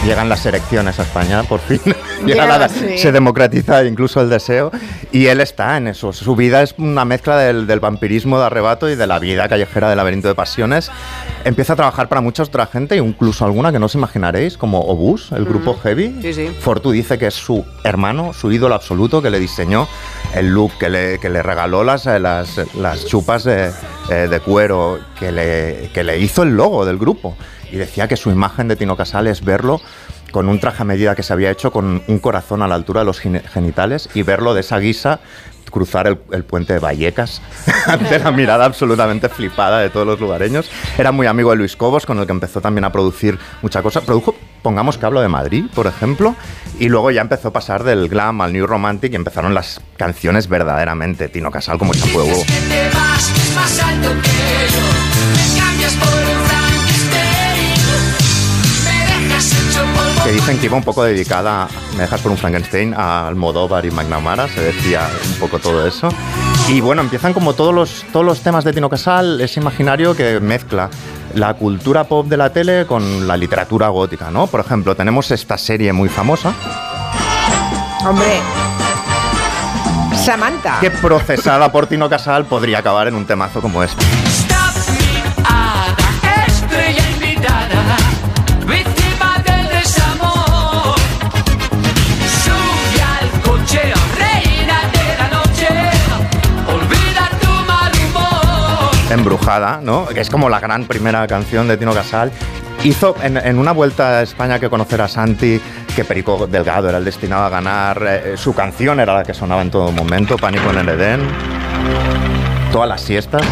Llegan 0.05 0.29
las 0.31 0.45
elecciones 0.47 0.99
a 0.99 1.03
España, 1.03 1.43
por 1.43 1.61
fin. 1.61 1.79
Llega 2.25 2.45
Llegan, 2.45 2.61
la- 2.61 2.69
sí. 2.69 2.97
Se 2.99 3.13
democratiza 3.13 3.85
incluso 3.85 4.21
el 4.23 4.31
deseo. 4.31 4.71
Y 5.13 5.27
él 5.27 5.41
está 5.41 5.77
en 5.77 5.89
eso. 5.89 6.13
Su 6.13 6.35
vida 6.37 6.63
es 6.63 6.75
una 6.79 7.05
mezcla 7.05 7.37
del, 7.37 7.67
del 7.67 7.81
vampirismo 7.81 8.39
de 8.39 8.47
arrebato 8.47 8.89
y 8.89 8.97
de 8.97 9.07
la 9.07 9.19
vida 9.19 9.49
callejera 9.49 9.89
del 9.89 9.99
laberinto 9.99 10.29
de 10.29 10.35
pasiones. 10.35 10.91
Empieza 11.45 11.75
a 11.75 11.77
trabajar 11.77 12.09
para 12.09 12.21
mucha 12.23 12.43
otra 12.43 12.67
gente, 12.67 12.97
incluso 12.97 13.45
alguna 13.45 13.73
que 13.73 13.79
no 13.79 13.87
os 13.87 13.95
imaginaréis, 13.95 14.57
como 14.57 14.81
Obús, 14.81 15.33
el 15.33 15.45
grupo 15.45 15.79
Heavy. 15.83 16.19
Sí, 16.23 16.33
sí. 16.33 16.49
Fortu 16.61 16.91
dice 16.93 17.19
que 17.19 17.27
es 17.27 17.35
su 17.35 17.65
hermano, 17.85 18.33
su 18.33 18.51
ídolo 18.51 18.75
absoluto, 18.75 19.21
que 19.21 19.31
le 19.31 19.39
diseñó 19.39 19.87
el 20.35 20.49
look, 20.49 20.73
que 20.79 20.89
le, 20.89 21.19
que 21.19 21.29
le 21.29 21.43
regaló 21.43 21.85
las, 21.85 22.07
eh, 22.07 22.19
las, 22.19 22.59
las 22.77 23.05
chupas 23.07 23.45
de, 23.45 23.71
eh, 24.11 24.15
de 24.31 24.41
cuero, 24.41 24.99
que 25.19 25.31
le, 25.31 25.91
que 25.93 26.05
le 26.05 26.19
hizo 26.19 26.43
el 26.43 26.57
logo 26.57 26.85
del 26.87 26.97
grupo. 26.99 27.37
Y 27.73 27.77
decía 27.77 28.09
que 28.09 28.17
su 28.17 28.31
imagen 28.31 28.69
de 28.69 28.77
Tino 28.77 28.97
Casal 28.97 29.27
es 29.27 29.45
verlo 29.45 29.81
con 30.31 30.49
un 30.49 30.61
traje 30.61 30.83
a 30.83 30.85
medida 30.85 31.15
que 31.15 31.23
se 31.23 31.33
había 31.33 31.51
hecho 31.51 31.73
con 31.73 32.03
un 32.07 32.19
corazón 32.19 32.63
a 32.63 32.69
la 32.69 32.77
altura 32.77 33.01
de 33.01 33.07
los 33.07 33.21
genitales 33.21 34.09
y 34.15 34.23
verlo 34.23 34.55
de 34.55 34.61
esa 34.61 34.79
guisa 34.79 35.21
cruzar 35.71 36.07
el, 36.09 36.45
puente 36.45 36.75
de 36.75 36.79
Vallecas 36.81 37.41
ante 37.87 38.19
la 38.19 38.31
mirada 38.31 38.65
absolutamente 38.65 39.29
flipada 39.29 39.79
de 39.79 39.89
todos 39.89 40.07
los 40.07 40.21
lugareños. 40.21 40.71
Era 40.99 41.13
muy 41.13 41.27
amigo 41.27 41.51
de 41.51 41.57
Luis 41.57 41.77
Cobos, 41.77 42.07
con 42.07 42.19
el 42.19 42.27
que 42.27 42.33
empezó 42.33 42.61
también 42.61 42.85
a 42.85 42.93
producir 42.93 43.39
mucha 43.63 43.83
cosa. 43.83 44.03
Produjo, 44.03 44.35
pongamos 44.63 44.99
que 44.99 45.07
hablo 45.07 45.21
de 45.21 45.29
Madrid, 45.29 45.67
por 45.75 45.87
ejemplo, 45.87 46.35
y 46.79 46.89
luego 46.89 47.11
ya 47.11 47.23
empezó 47.23 47.49
a 47.49 47.53
pasar 47.53 47.85
del 47.85 48.09
glam 48.09 48.41
al 48.41 48.53
new 48.53 48.67
romantic 48.67 49.13
y 49.13 49.17
empezaron 49.17 49.55
las 49.55 49.81
canciones 49.97 50.49
verdaderamente 50.49 51.29
Tino 51.29 51.51
Casal 51.51 51.79
como 51.79 51.95
champú 51.95 52.21
de. 52.21 52.45
Que 60.31 60.37
dicen 60.37 60.61
que 60.61 60.67
iba 60.67 60.77
un 60.77 60.85
poco 60.85 61.03
dedicada, 61.03 61.67
me 61.97 62.03
dejas 62.03 62.21
por 62.21 62.31
un 62.31 62.39
Frankenstein, 62.39 62.95
a 62.95 63.27
Almodóvar 63.27 63.85
y 63.85 63.91
McNamara, 63.91 64.47
se 64.47 64.61
decía 64.61 65.09
un 65.27 65.41
poco 65.41 65.59
todo 65.59 65.85
eso. 65.85 66.09
Y 66.69 66.81
bueno, 66.81 67.03
empiezan 67.03 67.33
como 67.33 67.55
todos 67.55 67.75
los, 67.75 68.05
todos 68.13 68.25
los 68.25 68.41
temas 68.41 68.63
de 68.63 68.73
Tino 68.73 68.89
Casal, 68.89 69.41
ese 69.41 69.59
imaginario 69.59 70.15
que 70.15 70.39
mezcla 70.39 70.89
la 71.35 71.55
cultura 71.55 72.05
pop 72.05 72.29
de 72.29 72.37
la 72.37 72.53
tele 72.53 72.87
con 72.87 73.27
la 73.27 73.37
literatura 73.37 73.89
gótica, 73.89 74.31
¿no? 74.31 74.47
Por 74.47 74.61
ejemplo, 74.61 74.95
tenemos 74.95 75.33
esta 75.33 75.59
serie 75.59 75.93
muy 75.93 76.09
famosa, 76.09 76.55
Hombre. 78.07 78.41
Samantha. 80.15 80.79
que 80.81 80.93
procesada 80.93 81.73
por 81.73 81.89
Tino 81.89 82.09
Casal 82.09 82.45
podría 82.45 82.79
acabar 82.79 83.09
en 83.09 83.17
un 83.17 83.27
temazo 83.27 83.61
como 83.61 83.83
este. 83.83 84.05
Embrujada, 99.11 99.81
¿no? 99.83 100.07
Que 100.07 100.21
es 100.21 100.31
como 100.31 100.49
la 100.49 100.61
gran 100.61 100.87
primera 100.87 101.27
canción 101.27 101.69
de 101.69 101.77
Tino 101.77 101.93
Casal. 101.93 102.31
Hizo 102.85 103.15
en, 103.23 103.59
una 103.59 103.73
vuelta 103.73 104.19
a 104.19 104.23
España 104.23 104.59
que 104.59 104.71
conocer 104.71 105.03
a 105.03 105.09
Santi, 105.09 105.61
que 105.95 106.05
Perico 106.05 106.47
Delgado 106.47 106.89
era 106.89 106.99
el 106.99 107.05
destinado 107.05 107.45
a 107.45 107.49
ganar, 107.51 108.03
eh, 108.07 108.37
su 108.37 108.55
canción 108.55 109.01
era 109.01 109.13
la 109.15 109.25
que 109.25 109.35
sonaba 109.35 109.61
en 109.61 109.71
todo 109.71 109.93
momento, 109.93 110.37
Pánico 110.37 110.71
en 110.71 110.79
el 110.79 110.89
Edén, 110.89 111.21
todas 112.73 112.89
las 112.89 113.03
siestas. 113.03 113.43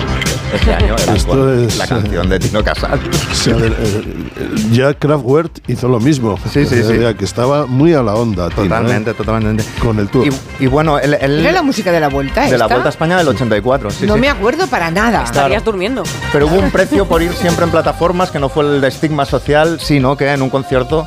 Este 0.52 0.74
año 0.74 0.96
era 0.98 1.14
es, 1.14 1.26
la 1.76 1.84
eh, 1.84 1.88
canción 1.88 2.28
de 2.28 2.38
Tino 2.38 2.64
Casal. 2.64 3.00
El- 3.46 3.62
el- 3.64 4.72
ya 4.72 4.94
Kraftwerk 4.94 5.62
hizo 5.68 5.88
lo 5.88 6.00
mismo. 6.00 6.38
Sí, 6.50 6.64
sí, 6.66 6.82
sí. 6.82 6.94
que 7.18 7.24
estaba 7.24 7.66
muy 7.66 7.94
a 7.94 8.02
la 8.02 8.14
onda. 8.14 8.48
Tino, 8.48 8.62
¿eh? 8.64 8.68
Totalmente, 8.68 9.14
totalmente. 9.14 9.64
Con 9.82 9.98
el 9.98 10.08
tour. 10.08 10.26
Y, 10.26 10.64
y 10.64 10.66
bueno, 10.66 10.98
el, 10.98 11.14
el- 11.14 11.40
¿Era 11.40 11.52
la 11.52 11.62
música 11.62 11.92
de 11.92 12.00
la 12.00 12.08
vuelta 12.08 12.46
de 12.46 12.56
la? 12.56 12.66
Vuelta 12.66 12.86
a 12.86 12.90
España 12.90 13.16
del 13.18 13.28
84. 13.28 13.90
sí, 13.90 14.06
no 14.06 14.14
sí. 14.14 14.20
me 14.20 14.28
acuerdo 14.28 14.66
para 14.66 14.90
nada. 14.90 15.24
Estarías 15.24 15.64
durmiendo. 15.64 16.02
Pero 16.32 16.46
hubo 16.46 16.56
un 16.58 16.70
precio 16.70 17.06
por 17.06 17.22
ir 17.22 17.32
siempre 17.32 17.64
en 17.64 17.70
plataformas 17.70 18.30
que 18.30 18.38
no 18.38 18.48
fue 18.48 18.64
el 18.64 18.80
de 18.80 18.88
estigma 18.88 19.24
social, 19.24 19.78
sino 19.80 20.16
que 20.16 20.30
en 20.30 20.42
un 20.42 20.50
concierto, 20.50 21.04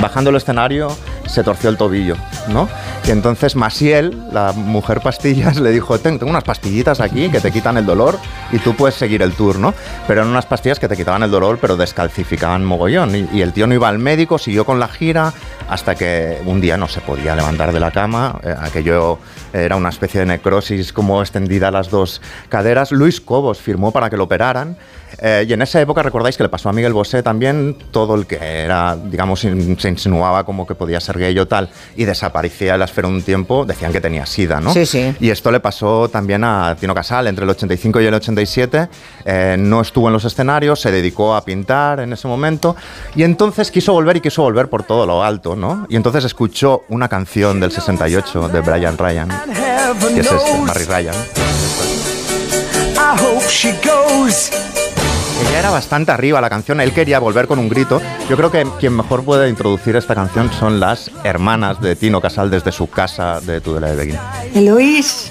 bajando 0.00 0.30
el 0.30 0.36
escenario, 0.36 0.88
se 1.26 1.42
torció 1.42 1.70
el 1.70 1.76
tobillo, 1.76 2.16
¿no? 2.48 2.68
Y 3.06 3.10
entonces 3.12 3.54
Masiel, 3.54 4.20
la 4.32 4.50
mujer 4.52 5.00
pastillas, 5.00 5.60
le 5.60 5.70
dijo, 5.70 5.96
"Ten- 6.00 6.18
tengo 6.18 6.28
unas 6.30 6.42
pastillitas 6.42 7.00
aquí 7.00 7.28
que 7.30 7.40
te 7.40 7.52
quitan 7.52 7.76
el 7.76 7.86
dolor 7.86 8.18
y 8.50 8.58
tú 8.58 8.74
puedes 8.74 8.96
seguir 8.96 9.22
el 9.22 9.30
tour, 9.32 9.60
¿no? 9.60 9.72
Pero 10.08 10.22
eran 10.22 10.30
unas 10.32 10.44
pastillas 10.46 10.80
que 10.80 10.88
te 10.88 10.96
quitaban 10.96 11.22
el 11.22 11.30
dolor, 11.30 11.58
pero 11.60 11.76
descalcificaban 11.76 12.64
mogollón. 12.64 13.14
Y, 13.14 13.28
y 13.32 13.42
el 13.42 13.52
tío 13.52 13.68
no 13.68 13.74
iba 13.74 13.88
al 13.88 14.00
médico, 14.00 14.38
siguió 14.38 14.64
con 14.64 14.80
la 14.80 14.88
gira, 14.88 15.32
hasta 15.68 15.94
que 15.94 16.38
un 16.46 16.60
día 16.60 16.76
no 16.76 16.88
se 16.88 17.00
podía 17.00 17.36
levantar 17.36 17.72
de 17.72 17.78
la 17.78 17.92
cama, 17.92 18.40
eh, 18.42 18.52
aquello 18.60 19.20
era 19.52 19.76
una 19.76 19.88
especie 19.90 20.20
de 20.20 20.26
necrosis 20.26 20.92
como 20.92 21.20
extendida 21.22 21.68
a 21.68 21.70
las 21.70 21.90
dos 21.90 22.20
caderas. 22.48 22.90
Luis 22.90 23.20
Cobos 23.20 23.58
firmó 23.58 23.92
para 23.92 24.10
que 24.10 24.16
lo 24.16 24.24
operaran. 24.24 24.76
eh, 25.22 25.46
y 25.48 25.52
en 25.54 25.62
esa 25.62 25.80
época 25.80 26.02
recordáis 26.02 26.36
que 26.36 26.42
le 26.42 26.48
pasó 26.50 26.68
a 26.68 26.72
Miguel 26.72 26.92
Bosé 26.92 27.22
también 27.22 27.76
todo 27.90 28.16
el 28.16 28.26
que 28.26 28.36
era, 28.36 28.96
digamos, 28.96 29.44
in- 29.44 29.78
se 29.78 29.88
insinuaba 29.88 30.44
como 30.44 30.66
que 30.66 30.74
podía 30.74 31.00
ser 31.00 31.16
gay 31.18 31.38
o 31.38 31.46
tal 31.46 31.70
y 31.96 32.04
desaparecía 32.04 32.72
de 32.72 32.78
la 32.78 32.84
esfera 32.96 33.08
un 33.08 33.22
tiempo, 33.22 33.66
decían 33.66 33.92
que 33.92 34.00
tenía 34.00 34.24
sida, 34.24 34.58
¿no? 34.58 34.72
Sí, 34.72 34.86
sí. 34.86 35.14
Y 35.20 35.28
esto 35.28 35.50
le 35.50 35.60
pasó 35.60 36.08
también 36.08 36.42
a 36.44 36.74
Tino 36.80 36.94
Casal 36.94 37.26
entre 37.26 37.44
el 37.44 37.50
85 37.50 38.00
y 38.00 38.06
el 38.06 38.14
87. 38.14 38.88
eh, 39.26 39.56
no 39.58 39.82
estuvo 39.82 40.06
en 40.06 40.14
los 40.14 40.24
escenarios, 40.24 40.80
se 40.80 40.90
dedicó 40.90 41.34
a 41.34 41.44
pintar 41.44 42.00
en 42.00 42.12
ese 42.14 42.26
momento 42.26 42.74
y 43.14 43.22
entonces 43.22 43.70
quiso 43.70 43.92
volver 43.92 44.16
y 44.16 44.20
quiso 44.20 44.42
volver 44.42 44.68
por 44.68 44.84
todo 44.84 45.04
lo 45.04 45.22
alto, 45.22 45.54
¿no? 45.56 45.86
Y 45.90 45.96
entonces 45.96 46.24
escuchó 46.24 46.84
una 46.88 47.08
canción 47.08 47.60
del 47.60 47.70
68 47.70 48.48
de 48.48 48.60
Brian 48.60 48.96
Ryan, 48.96 49.28
que 50.14 50.20
es 50.20 50.32
este, 50.32 50.60
Barry 50.66 50.84
Ryan. 50.84 51.14
I 52.96 53.14
hope 53.20 53.46
she 53.50 53.72
goes. 53.84 54.75
Ella 55.40 55.58
era 55.58 55.70
bastante 55.70 56.12
arriba 56.12 56.40
la 56.40 56.48
canción, 56.48 56.80
él 56.80 56.92
quería 56.92 57.18
volver 57.18 57.46
con 57.46 57.58
un 57.58 57.68
grito. 57.68 58.00
Yo 58.28 58.36
creo 58.36 58.50
que 58.50 58.66
quien 58.80 58.94
mejor 58.96 59.24
puede 59.24 59.48
introducir 59.48 59.96
esta 59.96 60.14
canción 60.14 60.50
son 60.52 60.80
las 60.80 61.10
hermanas 61.24 61.80
de 61.80 61.94
Tino 61.96 62.20
Casal 62.20 62.50
desde 62.50 62.72
su 62.72 62.88
casa 62.88 63.40
de 63.40 63.60
Tudela 63.60 63.88
de 63.88 63.96
Beguín. 63.96 64.18
Eloís, 64.54 65.30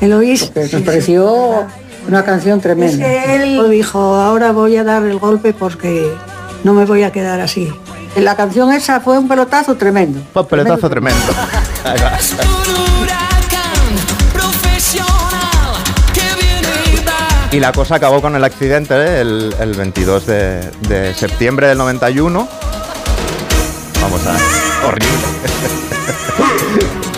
Eloís. 0.00 0.52
Me 0.54 0.80
pareció 0.80 1.66
una 2.06 2.24
canción 2.24 2.58
Es 2.58 2.62
tremenda. 2.62 3.04
que 3.04 3.34
él 3.36 3.70
dijo, 3.70 3.98
ahora 3.98 4.52
voy 4.52 4.76
a 4.76 4.84
dar 4.84 5.02
el 5.02 5.18
golpe 5.18 5.52
porque 5.54 6.12
no 6.64 6.74
me 6.74 6.84
voy 6.84 7.02
a 7.02 7.12
quedar 7.12 7.40
así. 7.40 7.72
La 8.16 8.36
canción 8.36 8.72
esa 8.72 9.00
fue 9.00 9.18
un 9.18 9.28
pelotazo 9.28 9.76
tremendo. 9.76 10.20
Fue 10.32 10.42
un 10.42 10.48
pelotazo 10.48 10.90
tremendo. 10.90 11.18
Y 17.50 17.60
la 17.60 17.72
cosa 17.72 17.94
acabó 17.94 18.20
con 18.20 18.36
el 18.36 18.44
accidente 18.44 18.94
¿eh? 18.94 19.22
el, 19.22 19.54
el 19.58 19.72
22 19.72 20.26
de, 20.26 21.14
septiembre 21.14 21.68
del 21.68 21.78
91. 21.78 22.46
Vamos 24.02 24.26
a... 24.26 24.36
Horrible. 24.86 25.08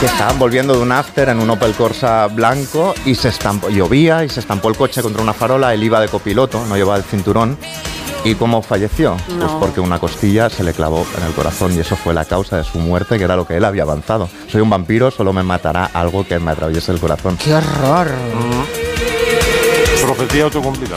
que 0.00 0.06
estaban 0.06 0.38
volviendo 0.38 0.72
de 0.72 0.80
un 0.80 0.92
after 0.92 1.28
en 1.28 1.40
un 1.40 1.50
Opel 1.50 1.74
Corsa 1.74 2.26
blanco 2.28 2.94
y 3.04 3.14
se 3.14 3.28
estampó, 3.28 3.68
llovía 3.68 4.24
y 4.24 4.30
se 4.30 4.40
estampó 4.40 4.70
el 4.70 4.76
coche 4.76 5.02
contra 5.02 5.22
una 5.22 5.34
farola, 5.34 5.74
él 5.74 5.82
iba 5.82 6.00
de 6.00 6.08
copiloto, 6.08 6.64
no 6.64 6.76
llevaba 6.76 6.96
el 6.96 7.04
cinturón. 7.04 7.58
¿Y 8.22 8.34
cómo 8.34 8.60
falleció? 8.62 9.16
Pues 9.38 9.50
porque 9.58 9.80
una 9.80 9.98
costilla 9.98 10.50
se 10.50 10.62
le 10.62 10.74
clavó 10.74 11.06
en 11.16 11.24
el 11.26 11.32
corazón 11.32 11.74
y 11.74 11.78
eso 11.80 11.96
fue 11.96 12.12
la 12.12 12.24
causa 12.26 12.58
de 12.58 12.64
su 12.64 12.78
muerte, 12.78 13.16
que 13.16 13.24
era 13.24 13.34
lo 13.34 13.46
que 13.46 13.56
él 13.56 13.64
había 13.64 13.82
avanzado. 13.84 14.28
Soy 14.50 14.60
un 14.60 14.68
vampiro, 14.68 15.10
solo 15.10 15.32
me 15.32 15.42
matará 15.42 15.90
algo 15.94 16.26
que 16.26 16.38
me 16.38 16.50
atraviese 16.50 16.92
el 16.92 17.00
corazón. 17.00 17.36
¡Qué 17.38 17.54
horror! 17.54 18.08
Profecía 20.02 20.44
autocumplida. 20.44 20.96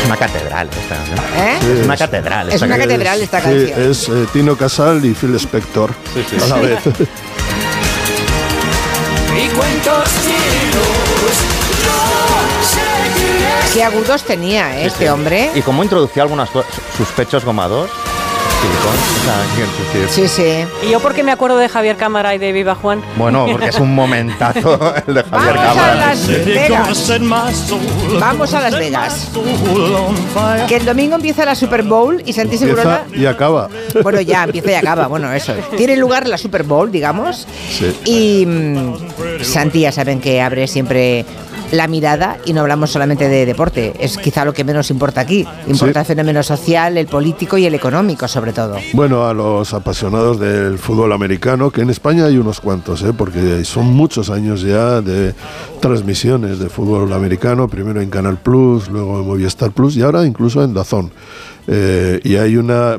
Es 0.00 0.06
una 0.06 0.16
catedral 0.16 0.68
esta 0.68 0.96
canción. 0.96 1.18
¿Eh? 1.36 1.58
Sí, 1.60 1.66
es 1.78 1.84
una 1.84 1.94
es- 1.94 2.00
catedral. 2.00 2.48
Es 2.48 2.54
esta 2.54 2.66
una 2.66 2.76
canción. 2.76 2.98
catedral 2.98 3.22
esta 3.22 3.38
Sí, 3.38 3.44
canción. 3.44 3.90
es 3.90 4.08
eh, 4.08 4.26
Tino 4.32 4.56
Casal 4.56 5.04
y 5.04 5.14
Phil 5.14 5.34
Spector 5.36 5.90
a 6.42 6.46
la 6.46 6.56
vez. 6.56 6.78
Y 9.34 9.48
cuentos 9.56 10.10
Qué 13.72 13.82
agudos 13.82 14.22
tenía 14.24 14.78
¿eh, 14.78 14.86
este 14.86 15.10
hombre. 15.10 15.50
Y 15.54 15.62
cómo 15.62 15.82
introducía 15.82 16.22
algunas 16.22 16.50
cosas, 16.50 16.72
sus 16.96 17.08
pechos 17.08 17.44
gomados, 17.44 17.90
Sí, 20.08 20.28
sí. 20.28 20.64
¿Y 20.86 20.90
yo 20.90 21.00
por 21.00 21.14
qué 21.14 21.22
me 21.22 21.32
acuerdo 21.32 21.56
de 21.56 21.68
Javier 21.68 21.96
Cámara 21.96 22.34
y 22.34 22.38
de 22.38 22.52
Viva 22.52 22.74
Juan? 22.74 23.02
Bueno, 23.16 23.46
porque 23.50 23.68
es 23.68 23.78
un 23.78 23.94
momentazo 23.94 24.78
el 25.06 25.14
de 25.14 25.22
Javier 25.24 25.56
Vamos 25.56 25.58
a 25.58 25.74
Cámara. 25.74 25.96
Las 26.06 26.28
Vegas. 26.28 27.12
Vamos 28.20 28.54
a 28.54 28.60
Las 28.60 28.78
Vegas. 28.78 29.30
Que 30.68 30.76
el 30.76 30.84
domingo 30.84 31.16
empieza 31.16 31.44
la 31.44 31.54
Super 31.54 31.82
Bowl 31.82 32.22
y 32.24 32.32
Santi 32.32 32.56
Segurola... 32.56 33.04
Y 33.12 33.26
acaba. 33.26 33.68
Bueno, 34.02 34.20
ya 34.20 34.44
empieza 34.44 34.70
y 34.70 34.74
acaba, 34.74 35.06
bueno, 35.06 35.32
eso. 35.32 35.54
Tiene 35.76 35.96
lugar 35.96 36.28
la 36.28 36.38
Super 36.38 36.62
Bowl, 36.62 36.92
digamos. 36.92 37.46
Sí. 37.70 37.96
Y 38.04 38.46
mm, 38.46 39.42
Santi 39.42 39.80
ya 39.80 39.92
saben 39.92 40.20
que 40.20 40.40
abre 40.40 40.68
siempre 40.68 41.24
la 41.72 41.88
mirada 41.88 42.38
y 42.44 42.52
no 42.52 42.60
hablamos 42.60 42.90
solamente 42.90 43.28
de 43.28 43.46
deporte. 43.46 43.94
Es 43.98 44.18
quizá 44.18 44.44
lo 44.44 44.52
que 44.52 44.62
menos 44.62 44.90
importa 44.90 45.22
aquí. 45.22 45.46
Importa 45.66 46.00
el 46.00 46.06
fenómeno 46.06 46.42
social, 46.42 46.96
el 46.96 47.06
político 47.06 47.58
y 47.58 47.64
el 47.66 47.74
económico, 47.74 48.28
sobre 48.28 48.52
todo. 48.52 48.76
Bueno, 48.92 49.26
a 49.26 49.34
los 49.34 49.72
apasionados 49.74 50.38
del 50.38 50.78
fútbol 50.78 51.12
americano, 51.12 51.70
que 51.70 51.80
en 51.80 51.90
España 51.90 52.26
hay 52.26 52.36
unos 52.36 52.60
cuantos, 52.60 53.02
¿eh? 53.02 53.12
porque 53.16 53.64
son 53.64 53.86
muchos 53.86 54.30
años 54.30 54.62
ya 54.62 55.00
de 55.00 55.34
transmisiones 55.80 56.58
de 56.58 56.68
fútbol 56.68 57.12
americano, 57.12 57.68
primero 57.68 58.00
en 58.00 58.10
Canal 58.10 58.36
Plus, 58.36 58.88
luego 58.88 59.18
en 59.18 59.26
Movistar 59.26 59.72
Plus 59.72 59.96
y 59.96 60.02
ahora 60.02 60.24
incluso 60.26 60.62
en 60.62 60.74
Dazón. 60.74 61.10
Eh, 61.66 62.20
y 62.22 62.36
hay 62.36 62.56
una 62.56 62.98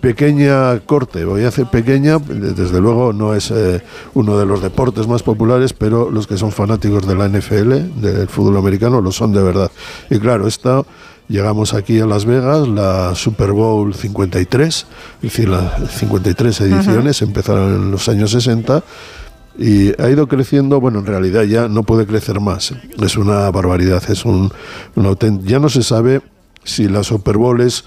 pequeña 0.00 0.78
corte, 0.80 1.24
voy 1.24 1.44
a 1.44 1.48
hacer 1.48 1.66
pequeña, 1.66 2.18
desde 2.18 2.80
luego 2.80 3.12
no 3.12 3.34
es 3.34 3.50
eh, 3.50 3.82
uno 4.14 4.38
de 4.38 4.46
los 4.46 4.62
deportes 4.62 5.06
más 5.06 5.22
populares, 5.22 5.72
pero 5.72 6.10
los 6.10 6.26
que 6.26 6.36
son 6.36 6.52
fanáticos 6.52 7.06
de 7.06 7.14
la 7.14 7.28
NFL, 7.28 8.00
del 8.00 8.28
fútbol 8.28 8.56
americano, 8.56 9.00
lo 9.00 9.12
son 9.12 9.32
de 9.32 9.42
verdad. 9.42 9.70
Y 10.10 10.18
claro, 10.18 10.46
esta 10.46 10.84
Llegamos 11.28 11.74
aquí 11.74 12.00
a 12.00 12.06
Las 12.06 12.24
Vegas, 12.24 12.66
la 12.66 13.14
Super 13.14 13.52
Bowl 13.52 13.92
53, 13.92 14.76
es 14.76 14.86
decir, 15.20 15.50
las 15.50 15.90
53 15.90 16.58
ediciones, 16.62 17.20
empezaron 17.20 17.74
en 17.74 17.90
los 17.90 18.08
años 18.08 18.30
60 18.30 18.82
y 19.58 20.00
ha 20.00 20.08
ido 20.08 20.26
creciendo, 20.26 20.80
bueno, 20.80 21.00
en 21.00 21.06
realidad 21.06 21.42
ya 21.42 21.68
no 21.68 21.82
puede 21.82 22.06
crecer 22.06 22.40
más, 22.40 22.72
es 23.02 23.16
una 23.18 23.50
barbaridad, 23.50 24.02
es 24.10 24.24
un, 24.24 24.50
un 24.94 25.44
ya 25.44 25.58
no 25.58 25.68
se 25.68 25.82
sabe 25.82 26.22
si 26.64 26.88
la 26.88 27.04
Super 27.04 27.36
Bowl 27.36 27.60
es 27.60 27.84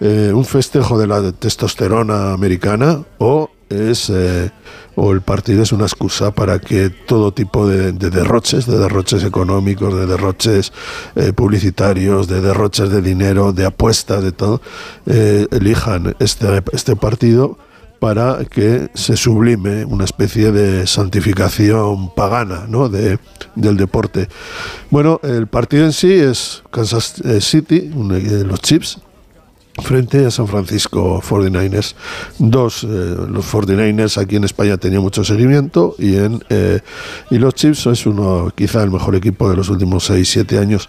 eh, 0.00 0.32
un 0.34 0.46
festejo 0.46 0.98
de 0.98 1.06
la 1.06 1.30
testosterona 1.32 2.32
americana 2.32 3.02
o 3.18 3.50
es 3.68 4.08
eh, 4.08 4.50
o 4.94 5.12
el 5.12 5.20
partido 5.20 5.62
es 5.62 5.72
una 5.72 5.84
excusa 5.84 6.30
para 6.30 6.58
que 6.58 6.88
todo 6.88 7.32
tipo 7.32 7.68
de, 7.68 7.92
de 7.92 8.08
derroches, 8.08 8.66
de 8.66 8.78
derroches 8.78 9.24
económicos, 9.24 9.94
de 9.94 10.06
derroches 10.06 10.72
eh, 11.16 11.34
publicitarios, 11.34 12.28
de 12.28 12.40
derroches 12.40 12.88
de 12.88 13.02
dinero, 13.02 13.52
de 13.52 13.66
apuestas, 13.66 14.24
de 14.24 14.32
todo, 14.32 14.62
elijan 15.06 16.16
este, 16.18 16.62
este 16.72 16.96
partido 16.96 17.58
para 18.00 18.44
que 18.46 18.88
se 18.94 19.16
sublime 19.16 19.84
una 19.84 20.04
especie 20.04 20.50
de 20.50 20.86
santificación 20.86 22.14
pagana 22.14 22.64
¿no? 22.68 22.88
de, 22.88 23.18
del 23.54 23.76
deporte. 23.76 24.28
Bueno, 24.88 25.20
el 25.22 25.46
partido 25.46 25.84
en 25.84 25.92
sí 25.92 26.12
es 26.12 26.62
Kansas 26.70 27.22
City, 27.40 27.90
los 27.94 28.60
Chips, 28.62 28.98
frente 29.80 30.26
a 30.26 30.30
San 30.30 30.46
Francisco 30.46 31.20
49ers. 31.22 31.94
Dos, 32.38 32.84
eh, 32.84 32.86
los 32.86 33.52
49ers 33.52 34.20
aquí 34.20 34.36
en 34.36 34.44
España 34.44 34.76
tenían 34.76 35.02
mucho 35.02 35.24
seguimiento 35.24 35.94
y, 35.98 36.16
en, 36.16 36.42
eh, 36.50 36.80
y 37.30 37.38
los 37.38 37.54
Chiefs 37.54 37.86
es 37.86 38.06
uno, 38.06 38.52
quizá 38.54 38.82
el 38.82 38.90
mejor 38.90 39.14
equipo 39.14 39.48
de 39.48 39.56
los 39.56 39.68
últimos 39.68 40.10
6-7 40.10 40.58
años 40.58 40.88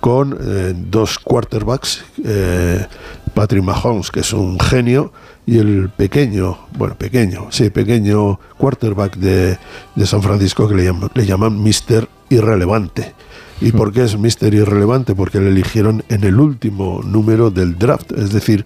con 0.00 0.38
eh, 0.40 0.74
dos 0.76 1.18
quarterbacks, 1.18 2.04
eh, 2.24 2.86
Patrick 3.34 3.62
Mahomes, 3.62 4.10
que 4.10 4.20
es 4.20 4.32
un 4.32 4.58
genio, 4.58 5.12
y 5.46 5.58
el 5.58 5.88
pequeño, 5.90 6.58
bueno, 6.76 6.94
pequeño, 6.96 7.48
sí, 7.50 7.70
pequeño 7.70 8.38
quarterback 8.58 9.16
de, 9.16 9.58
de 9.94 10.06
San 10.06 10.22
Francisco 10.22 10.68
que 10.68 10.74
le 10.74 10.84
llaman, 10.84 11.10
le 11.14 11.26
llaman 11.26 11.62
Mister 11.62 12.08
Irrelevante. 12.28 13.14
¿Y 13.60 13.72
por 13.72 13.92
qué 13.92 14.04
es 14.04 14.16
misterio 14.18 14.62
irrelevante? 14.62 15.14
Porque 15.14 15.40
le 15.40 15.48
eligieron 15.48 16.04
en 16.08 16.22
el 16.24 16.38
último 16.38 17.00
número 17.04 17.50
del 17.50 17.76
draft, 17.76 18.12
es 18.12 18.32
decir, 18.32 18.64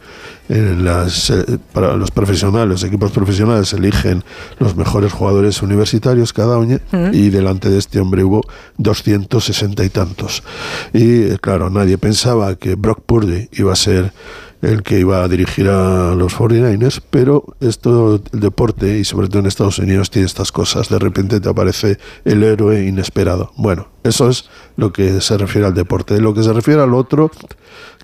en 0.48 0.84
las, 0.84 1.30
eh, 1.30 1.58
para 1.72 1.96
los 1.96 2.10
profesionales, 2.10 2.68
los 2.68 2.84
equipos 2.84 3.10
profesionales 3.10 3.72
eligen 3.72 4.22
los 4.58 4.76
mejores 4.76 5.12
jugadores 5.12 5.62
universitarios 5.62 6.32
cada 6.32 6.56
año 6.60 6.78
Mm. 6.92 7.10
y 7.14 7.30
delante 7.30 7.70
de 7.70 7.78
este 7.78 8.00
hombre 8.00 8.22
hubo 8.22 8.42
260 8.76 9.84
y 9.84 9.88
tantos. 9.88 10.42
Y 10.92 11.22
eh, 11.22 11.38
claro, 11.40 11.70
nadie 11.70 11.96
pensaba 11.96 12.54
que 12.56 12.74
Brock 12.74 13.00
Purdy 13.06 13.48
iba 13.52 13.72
a 13.72 13.76
ser 13.76 14.12
el 14.62 14.84
que 14.84 15.00
iba 15.00 15.22
a 15.22 15.28
dirigir 15.28 15.68
a 15.68 16.14
los 16.14 16.36
49ers, 16.36 17.02
pero 17.10 17.44
esto, 17.60 18.22
el 18.32 18.40
deporte, 18.40 18.98
y 18.98 19.04
sobre 19.04 19.26
todo 19.26 19.40
en 19.40 19.46
Estados 19.46 19.80
Unidos, 19.80 20.10
tiene 20.10 20.26
estas 20.26 20.52
cosas. 20.52 20.88
De 20.88 21.00
repente 21.00 21.40
te 21.40 21.48
aparece 21.48 21.98
el 22.24 22.44
héroe 22.44 22.84
inesperado. 22.86 23.52
Bueno, 23.56 23.88
eso 24.04 24.28
es 24.28 24.48
lo 24.76 24.92
que 24.92 25.20
se 25.20 25.36
refiere 25.36 25.66
al 25.66 25.74
deporte. 25.74 26.20
Lo 26.20 26.32
que 26.32 26.44
se 26.44 26.52
refiere 26.52 26.80
al 26.80 26.94
otro, 26.94 27.30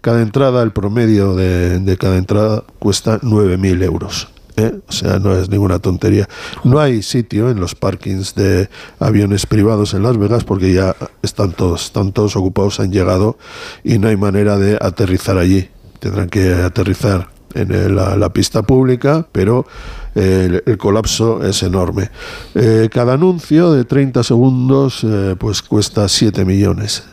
cada 0.01 0.21
entrada, 0.21 0.63
el 0.65 0.73
promedio 0.73 1.35
de, 1.35 1.97
cada 1.99 2.19
entrada 2.19 2.65
cuesta 2.81 3.21
9.000 3.21 3.85
euros. 3.85 4.29
¿eh? 4.57 4.81
O 4.89 4.93
sea, 4.93 5.21
no 5.21 5.37
es 5.37 5.49
ninguna 5.49 5.79
tontería. 5.79 6.29
No 6.65 6.81
hay 6.81 7.03
sitio 7.03 7.51
en 7.51 7.61
los 7.61 7.77
parkings 7.77 8.35
de 8.35 8.69
aviones 8.99 9.47
privados 9.47 9.95
en 9.95 10.03
Las 10.03 10.19
Vegas 10.19 10.43
porque 10.43 10.73
ya 10.73 10.97
están 11.23 11.53
todos, 11.53 11.85
están 11.85 12.11
todos 12.11 12.35
ocupados, 12.35 12.81
han 12.81 12.91
llegado 12.91 13.39
y 13.85 13.99
no 13.99 14.09
hay 14.09 14.17
manera 14.17 14.59
de 14.59 14.77
aterrizar 14.81 15.39
allí. 15.39 15.69
Tendrán 15.99 16.29
que 16.29 16.53
aterrizar 16.55 17.29
en 17.55 17.73
el- 17.73 17.97
la, 17.97 18.17
la 18.17 18.33
pista 18.33 18.63
pública, 18.63 19.27
pero 19.33 19.67
eh, 20.15 20.45
el, 20.47 20.63
el 20.67 20.79
colapso 20.79 21.43
es 21.45 21.63
enorme. 21.63 22.11
Eh, 22.55 22.89
cada 22.93 23.15
anuncio 23.15 23.73
de 23.73 23.85
30 23.85 24.23
segundos 24.23 25.03
eh, 25.05 25.35
pues 25.39 25.63
cuesta 25.63 26.09
7 26.09 26.45
millones 26.45 27.05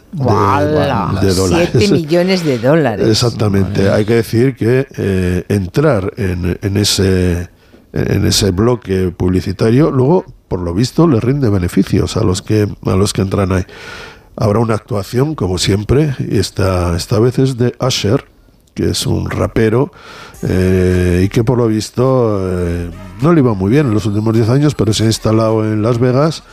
de, 1.22 1.34
dólares. 1.34 1.70
7 1.74 1.88
millones 1.94 2.44
de 2.44 2.60
dólares. 2.60 3.08
Exactamente. 3.08 3.90
Hay 3.90 4.06
que 4.06 4.16
decir 4.16 4.56
que 4.56 4.88
eh, 4.98 5.44
entrar 5.50 6.14
en, 6.18 6.58
en 6.62 6.78
ese 6.78 7.50
en 7.94 8.26
ese 8.26 8.52
bloque 8.52 9.14
publicitario 9.16 9.90
luego 9.90 10.26
por 10.50 10.60
lo 10.60 10.74
visto 10.74 11.08
le 11.08 11.22
rinde 11.22 11.48
beneficios 11.50 12.18
a 12.18 12.26
los 12.26 12.42
que 12.42 12.68
a 12.86 12.96
los 12.96 13.14
que 13.14 13.22
entran 13.22 13.54
ahí. 13.54 13.64
Habrá 14.36 14.60
una 14.60 14.74
actuación 14.76 15.34
como 15.34 15.58
siempre 15.58 16.14
y 16.20 16.38
esta 16.40 16.96
esta 16.98 17.20
vez 17.20 17.40
es 17.40 17.58
de 17.58 17.74
Usher 17.80 18.26
que 18.76 18.92
es 18.92 19.08
un 19.08 19.30
rapero 19.30 19.92
eh, 20.44 21.24
y 21.26 21.30
que 21.30 21.44
por 21.44 21.58
lo 21.58 21.68
visto 21.68 22.40
eh, 22.44 22.92
no 23.22 23.34
le 23.34 23.40
iba 23.40 23.54
muy 23.54 23.72
bien 23.72 23.88
en 23.88 23.94
los 23.94 24.06
últimos 24.06 24.34
10 24.34 24.50
años, 24.50 24.76
pero 24.76 24.94
se 24.94 25.04
ha 25.04 25.06
instalado 25.08 25.64
en 25.64 25.82
Las 25.82 25.98
Vegas 25.98 26.44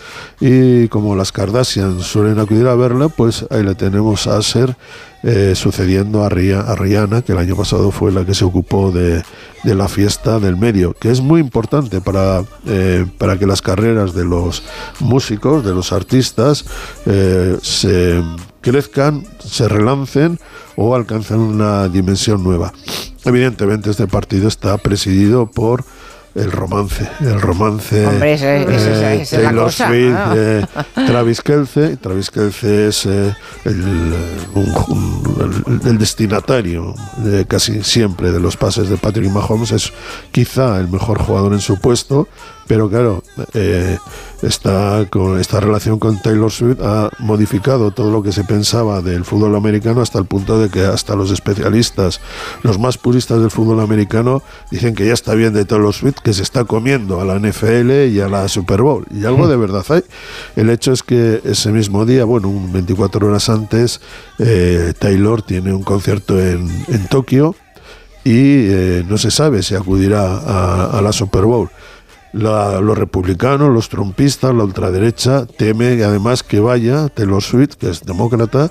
y 0.41 0.87
como 0.89 1.17
las 1.17 1.33
Kardashian 1.33 2.01
suelen 2.01 2.39
acudir 2.39 2.69
a 2.69 2.77
verla, 2.77 3.09
pues 3.09 3.45
ahí 3.51 3.65
le 3.65 3.75
tenemos 3.75 4.29
a 4.29 4.41
ser 4.41 4.77
eh, 5.25 5.55
sucediendo 5.57 6.23
a, 6.23 6.27
a 6.29 6.77
Rihanna, 6.77 7.23
que 7.23 7.33
el 7.33 7.39
año 7.39 7.57
pasado 7.57 7.91
fue 7.91 8.13
la 8.13 8.25
que 8.25 8.35
se 8.35 8.45
ocupó 8.45 8.93
de, 8.93 9.25
de 9.65 9.75
la 9.75 9.89
fiesta 9.89 10.39
del 10.39 10.57
medio, 10.57 10.95
que 10.95 11.11
es 11.11 11.21
muy 11.21 11.41
importante 11.41 12.01
para, 12.01 12.45
para 13.19 13.37
que 13.37 13.47
las 13.47 13.63
carreras 13.63 14.15
de 14.15 14.25
los 14.25 14.63
músicos, 15.01 15.65
de 15.65 15.75
los 15.75 15.93
artistas, 15.93 16.65
se 17.63 18.23
crezcan, 18.63 19.25
se 19.45 19.69
relancen 19.69 20.39
o 20.77 20.95
alcancen 20.95 21.39
una 21.41 21.89
dimensión 21.89 22.43
nueva. 22.43 22.73
Evidentemente 23.25 23.91
este 23.91 24.07
partido 24.07 24.49
está 24.49 24.79
presidido 24.79 25.47
por 25.47 25.85
el 26.35 26.51
romance, 26.51 27.07
el 27.21 27.39
romance 27.43 28.07
Hombre, 28.07 28.33
esa- 28.33 28.57
esa- 28.57 29.13
esa- 29.13 29.37
Taylor 29.37 29.71
Swift, 29.71 30.15
ah. 30.17 30.35
eh, 30.35 30.67
Travis 31.07 31.43
Kelce. 31.43 31.99
Travis 31.99 32.31
Kelce 32.31 32.89
es 32.89 33.05
eh, 33.05 33.35
el, 33.67 33.83
un- 34.55 34.75
un- 34.89 35.63
el- 35.85 35.89
el 35.91 35.99
destinatario 35.99 36.95
de 37.19 37.45
casi 37.45 37.83
siempre 37.85 38.33
de 38.33 38.41
los 38.41 38.57
pases 38.57 38.89
de 38.89 38.97
Patrick 38.97 39.31
Mahomes. 39.31 39.73
Es 39.73 39.93
quizá 40.31 40.81
el 40.81 40.89
mejor 40.89 41.19
jugador 41.23 41.53
en 41.53 41.61
su 41.61 41.79
puesto, 41.79 42.27
pero 42.67 42.89
claro, 42.89 43.23
eh, 43.55 43.99
está 44.43 45.07
con 45.11 45.39
esta 45.39 45.61
relación 45.61 45.99
con 45.99 46.21
Taylor 46.21 46.51
Swift 46.51 46.81
ha 46.81 47.11
modificado 47.19 47.91
todo 47.91 48.11
lo 48.11 48.23
que 48.23 48.33
se 48.33 48.45
pensaba 48.45 49.01
del 49.01 49.25
fútbol 49.25 49.55
americano 49.55 50.01
hasta 50.01 50.19
el 50.19 50.27
punto 50.27 50.59
de 50.59 50.69
que 50.69 50.85
hasta 50.85 51.15
los 51.15 51.31
especialistas, 51.31 52.21
los 52.63 52.79
más 52.79 52.99
puristas 52.99 53.41
del 53.41 53.51
fútbol 53.51 53.81
americano, 53.81 54.43
dicen 54.71 54.95
que 54.95 55.07
ya 55.07 55.15
está 55.15 55.35
bien 55.35 55.53
de 55.53 55.65
Taylor 55.65 55.93
Swift, 55.93 56.19
que 56.23 56.33
se 56.33 56.43
está 56.43 56.65
comiendo 56.65 57.21
a 57.21 57.25
la 57.25 57.39
NFL 57.39 58.09
y 58.13 58.21
a 58.21 58.29
la 58.29 58.49
Super 58.49 58.83
Bowl. 58.83 59.07
Y 59.11 59.25
algo 59.25 59.49
de 59.49 59.57
verdad 59.57 59.85
hay. 59.89 60.03
El 60.57 60.71
hecho 60.71 60.93
es 60.93 61.03
que 61.03 61.41
ese 61.45 61.71
mismo 61.71 62.05
día, 62.07 62.25
bueno, 62.25 62.49
un 62.49 62.73
24 62.73 63.27
horas 63.27 63.49
antes, 63.49 64.01
eh, 64.39 64.93
Taylor 64.99 65.43
tiene 65.43 65.73
un 65.73 65.83
concierto 65.83 66.41
en, 66.41 66.69
en 66.89 67.07
Tokio 67.09 67.55
y 68.25 68.67
eh, 68.71 69.05
no 69.09 69.19
se 69.19 69.31
sabe 69.31 69.63
si 69.63 69.75
acudirá 69.75 70.97
a 70.97 71.03
la 71.03 71.13
Super 71.13 71.45
Bowl. 71.45 71.71
La- 72.33 72.81
los 72.81 72.97
republicanos, 72.97 73.69
los 73.69 73.89
trumpistas, 73.91 74.55
la 74.55 74.65
ultraderecha 74.65 75.45
teme 75.45 76.03
además 76.03 76.43
que 76.43 76.61
vaya 76.61 77.09
Taylor 77.11 77.43
Swift, 77.43 77.75
que 77.75 77.91
es 77.91 78.05
demócrata, 78.07 78.71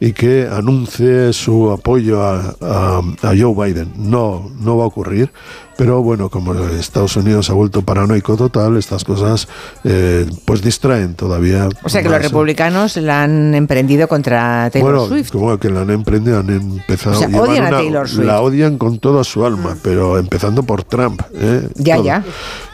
y 0.00 0.12
que 0.14 0.48
anuncie 0.50 1.32
su 1.34 1.70
apoyo 1.70 2.22
a, 2.22 2.56
a- 2.60 3.02
a 3.22 3.32
Joe 3.38 3.54
Biden. 3.54 3.92
No, 3.96 4.50
no 4.58 4.78
va 4.78 4.84
a 4.84 4.86
ocurrir. 4.86 5.30
Pero 5.82 6.02
bueno, 6.02 6.28
como 6.28 6.54
Estados 6.54 7.16
Unidos 7.16 7.50
ha 7.50 7.54
vuelto 7.54 7.82
paranoico 7.82 8.36
total, 8.36 8.76
estas 8.76 9.02
cosas 9.04 9.48
eh, 9.84 10.26
pues 10.44 10.62
distraen 10.62 11.14
todavía. 11.14 11.68
O 11.82 11.88
sea 11.88 12.02
que 12.02 12.08
los 12.08 12.18
más. 12.18 12.22
republicanos 12.30 12.96
la 12.98 13.24
han 13.24 13.54
emprendido 13.54 14.06
contra 14.06 14.70
Taylor 14.70 14.92
bueno, 14.92 15.08
Swift. 15.08 15.30
como 15.32 15.58
que 15.58 15.70
la 15.70 15.80
han 15.82 15.90
emprendido, 15.90 16.38
han 16.38 16.50
empezado 16.50 17.16
O 17.16 17.18
sea, 17.18 17.28
odian 17.40 17.64
a 17.64 17.68
una- 17.68 17.76
Taylor 17.78 18.08
Swift. 18.08 18.24
La 18.26 18.40
odian 18.40 18.78
con 18.78 18.98
toda 18.98 19.24
su 19.24 19.44
alma, 19.44 19.76
pero 19.82 20.18
empezando 20.18 20.62
por 20.62 20.84
Trump. 20.84 21.20
¿eh? 21.34 21.68
Ya, 21.74 21.96
Todo. 21.96 22.04
ya. 22.04 22.24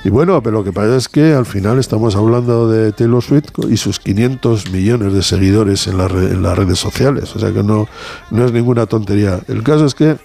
Y 0.05 0.11
bueno, 0.11 0.43
pero 0.43 0.59
lo 0.59 0.65
que 0.65 0.73
pasa 0.73 0.97
es 0.97 1.09
que 1.09 1.33
al 1.33 1.47
final 1.47 1.79
estamos 1.79 2.15
hablando 2.15 2.69
de 2.71 2.93
Taylor 2.93 3.23
Swift 3.23 3.47
y 3.71 3.77
sus 3.79 3.99
500 4.01 4.71
millones 4.71 5.13
de 5.13 5.23
seguidores 5.23 5.87
en, 5.87 5.99
la 5.99 6.09
re- 6.09 6.27
en 6.33 6.43
las 6.43 6.57
redes 6.57 6.79
sociales. 6.79 7.35
O 7.35 7.39
sea 7.39 7.53
que 7.53 7.63
no, 7.63 7.89
no 8.31 8.45
es 8.45 8.53
ninguna 8.53 8.87
tontería. 8.87 9.41
El 9.49 9.63
caso 9.63 9.87
es 9.87 9.95
que 9.95 10.17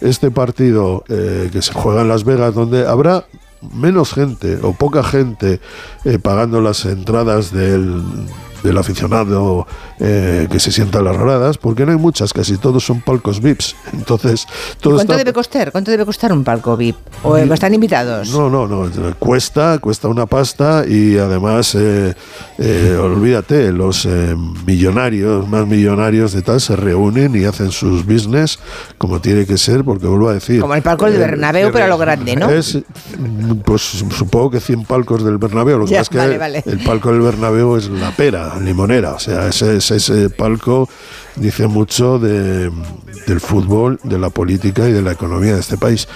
este 0.00 0.30
partido 0.30 1.04
eh, 1.08 1.50
que 1.52 1.62
se 1.62 1.72
juega 1.72 2.02
en 2.02 2.08
Las 2.08 2.24
Vegas, 2.24 2.54
donde 2.54 2.86
habrá 2.86 3.24
menos 3.72 4.12
gente 4.12 4.58
o 4.62 4.74
poca 4.74 5.02
gente 5.02 5.60
eh, 6.04 6.18
pagando 6.18 6.60
las 6.60 6.84
entradas 6.84 7.52
del, 7.52 8.02
del 8.64 8.78
aficionado 8.78 9.66
eh, 10.00 10.48
que 10.50 10.58
se 10.58 10.72
sienta 10.72 10.98
a 10.98 11.02
las 11.02 11.16
gradas, 11.16 11.58
porque 11.58 11.86
no 11.86 11.92
hay 11.92 11.98
muchas, 11.98 12.32
casi 12.32 12.56
todos 12.56 12.84
son 12.84 13.00
palcos 13.00 13.40
VIPs. 13.40 13.76
Entonces, 13.92 14.46
todo 14.80 14.94
¿Cuánto 14.94 15.12
está 15.12 15.18
debe 15.18 15.32
costar? 15.32 15.70
¿Cuánto 15.70 15.90
debe 15.92 16.04
costar 16.04 16.32
un 16.32 16.42
palco 16.42 16.76
VIP? 16.76 16.96
¿O 17.22 17.36
eh, 17.36 17.48
están 17.52 17.74
invitados? 17.74 18.30
no, 18.30 18.48
no, 18.50 18.66
no. 18.66 18.88
Cuesta, 19.18 19.78
cuesta 19.78 20.08
una 20.08 20.26
pasta 20.26 20.84
y 20.88 21.18
además, 21.18 21.74
eh, 21.74 22.14
eh, 22.58 22.98
olvídate, 23.00 23.70
los 23.70 24.06
eh, 24.06 24.34
millonarios, 24.66 25.46
más 25.48 25.66
millonarios 25.66 26.32
de 26.32 26.42
tal, 26.42 26.60
se 26.60 26.74
reúnen 26.74 27.34
y 27.36 27.44
hacen 27.44 27.70
sus 27.70 28.04
business 28.06 28.58
como 28.98 29.20
tiene 29.20 29.44
que 29.46 29.58
ser, 29.58 29.84
porque 29.84 30.06
vuelvo 30.06 30.28
a 30.30 30.34
decir. 30.34 30.60
Como 30.60 30.74
el 30.74 30.82
palco 30.82 31.04
del 31.04 31.16
eh, 31.16 31.18
Bernabéu, 31.18 31.70
pero 31.70 31.84
a 31.84 31.88
lo 31.88 31.98
grande, 31.98 32.34
¿no? 32.36 32.48
Es, 32.50 32.78
pues 33.64 33.82
supongo 33.82 34.50
que 34.52 34.60
100 34.60 34.84
palcos 34.84 35.24
del 35.24 35.38
Bernabéu. 35.38 35.78
Lo 35.78 35.84
que 35.84 35.92
Ya, 35.92 35.98
pasa 36.00 36.24
es 36.24 36.30
que 36.30 36.38
vale. 36.38 36.62
el 36.66 36.78
palco 36.84 37.12
del 37.12 37.20
Bernabéu 37.20 37.76
es 37.76 37.88
la 37.90 38.10
pera, 38.12 38.53
limonera. 38.60 39.12
O 39.12 39.18
sea, 39.18 39.48
ese, 39.48 39.76
ese, 39.76 39.96
ese 39.96 40.30
palco 40.30 40.88
dice 41.36 41.66
mucho 41.66 42.18
de, 42.18 42.70
del 43.26 43.40
fútbol, 43.40 43.98
de 44.04 44.18
la 44.18 44.30
política 44.30 44.88
y 44.88 44.92
de 44.92 45.02
la 45.02 45.12
economía 45.12 45.54
de 45.54 45.60
este 45.60 45.76
país. 45.78 46.06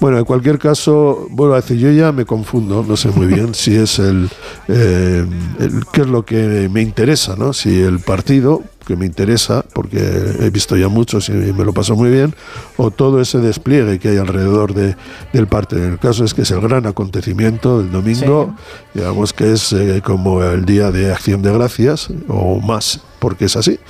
Bueno, 0.00 0.18
en 0.18 0.24
cualquier 0.24 0.58
caso, 0.58 1.28
a 1.52 1.56
decir, 1.56 1.78
yo 1.78 1.90
ya 1.92 2.12
me 2.12 2.24
confundo, 2.24 2.84
no 2.86 2.96
sé 2.96 3.08
muy 3.10 3.26
bien 3.26 3.54
si 3.54 3.74
es 3.74 3.98
el, 3.98 4.28
eh, 4.68 5.24
el- 5.60 5.84
qué 5.92 6.00
es 6.02 6.06
lo 6.08 6.24
que 6.24 6.68
me 6.72 6.82
interesa, 6.82 7.36
¿no? 7.36 7.52
Si 7.52 7.80
el 7.80 8.00
partido 8.00 8.62
que 8.86 8.94
me 8.96 9.04
interesa, 9.04 9.64
porque 9.74 9.98
he 10.40 10.48
visto 10.50 10.76
ya 10.76 10.86
muchos 10.88 11.28
y 11.28 11.32
me 11.32 11.64
lo 11.64 11.72
paso 11.72 11.96
muy 11.96 12.08
bien, 12.08 12.34
o 12.76 12.92
todo 12.92 13.20
ese 13.20 13.38
despliegue 13.38 13.98
que 13.98 14.10
hay 14.10 14.16
alrededor 14.18 14.74
de, 14.74 14.94
del 15.32 15.48
partido. 15.48 15.84
El 15.84 15.98
caso 15.98 16.24
es 16.24 16.34
que 16.34 16.42
es 16.42 16.50
el 16.52 16.60
gran 16.60 16.86
acontecimiento 16.86 17.78
del 17.80 17.90
domingo, 17.90 18.54
digamos 18.94 19.32
que 19.32 19.52
es 19.54 19.72
eh, 19.72 20.02
como 20.04 20.40
el 20.44 20.64
día 20.64 20.92
de 20.92 21.10
acción 21.12 21.42
de 21.42 21.52
gracias, 21.52 22.10
o 22.28 22.60
más, 22.60 23.00
porque 23.26 23.46
es 23.46 23.56
así. 23.56 23.80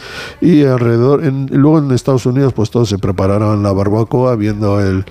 Y 0.40 0.64
alrededor, 0.64 1.22
en, 1.26 1.46
luego 1.50 1.78
en 1.78 1.90
Estados 1.92 2.24
Unidos, 2.24 2.54
pues 2.54 2.70
todos 2.70 2.88
se 2.88 2.96
prepararán 2.96 3.62
la 3.62 3.70
barbacoa 3.70 4.34
viendo 4.34 4.80
el, 4.80 5.04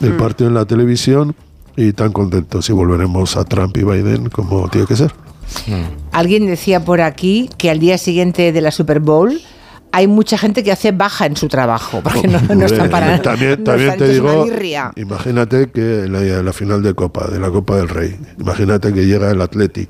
el 0.00 0.14
Mm. 0.14 0.16
partido 0.16 0.48
en 0.48 0.54
la 0.54 0.64
televisión 0.64 1.36
y 1.76 1.92
tan 1.92 2.10
contentos 2.10 2.68
y 2.68 2.72
volveremos 2.72 3.36
a 3.36 3.44
Trump 3.44 3.76
y 3.76 3.84
Biden 3.84 4.30
como 4.30 4.68
tiene 4.68 4.88
que 4.88 4.96
ser. 4.96 5.12
Alguien 6.10 6.46
decía 6.46 6.84
por 6.84 7.00
aquí 7.00 7.48
que 7.56 7.70
al 7.70 7.78
día 7.78 7.98
siguiente 7.98 8.50
de 8.50 8.60
la 8.60 8.72
Super 8.72 8.98
Bowl 8.98 9.40
hay 9.92 10.06
mucha 10.06 10.36
gente 10.38 10.62
que 10.62 10.70
hace 10.72 10.92
baja 10.92 11.26
en 11.26 11.36
su 11.36 11.48
trabajo, 11.48 12.00
porque 12.02 12.28
no, 12.28 12.40
no 12.54 12.66
están 12.66 12.90
para 12.90 13.20
También, 13.22 13.56
no 13.58 13.64
también 13.64 13.90
están, 13.90 14.06
te 14.06 14.12
digo, 14.12 14.44
imagínate 14.96 15.70
que 15.70 16.06
la, 16.08 16.20
la 16.42 16.52
final 16.52 16.82
de 16.82 16.94
Copa, 16.94 17.26
de 17.28 17.38
la 17.40 17.50
Copa 17.50 17.76
del 17.76 17.88
Rey, 17.88 18.16
imagínate 18.38 18.92
que 18.92 19.06
llega 19.06 19.30
el 19.30 19.40
Athletic, 19.40 19.88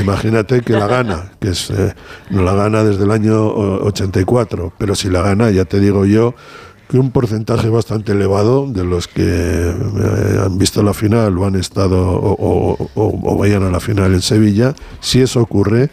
imagínate 0.00 0.60
que 0.62 0.72
la 0.72 0.86
gana, 0.86 1.32
que 1.40 1.50
es, 1.50 1.70
eh, 1.70 1.94
no 2.30 2.42
la 2.42 2.54
gana 2.54 2.84
desde 2.84 3.04
el 3.04 3.10
año 3.10 3.46
o- 3.46 3.84
84, 3.86 4.72
pero 4.78 4.94
si 4.94 5.08
la 5.10 5.22
gana, 5.22 5.50
ya 5.50 5.64
te 5.64 5.80
digo 5.80 6.04
yo, 6.06 6.34
que 6.88 6.98
un 6.98 7.10
porcentaje 7.10 7.68
bastante 7.68 8.12
elevado 8.12 8.66
de 8.66 8.82
los 8.82 9.08
que 9.08 9.22
eh, 9.26 10.40
han 10.42 10.56
visto 10.56 10.82
la 10.82 10.94
final 10.94 11.36
o 11.36 11.44
han 11.44 11.54
estado 11.56 11.98
o, 12.12 12.32
o- 12.32 12.90
o- 12.94 13.20
o 13.24 13.36
vayan 13.36 13.62
a 13.64 13.70
la 13.70 13.80
final 13.80 14.14
en 14.14 14.22
Sevilla, 14.22 14.74
si 15.00 15.20
eso 15.20 15.40
ocurre, 15.42 15.90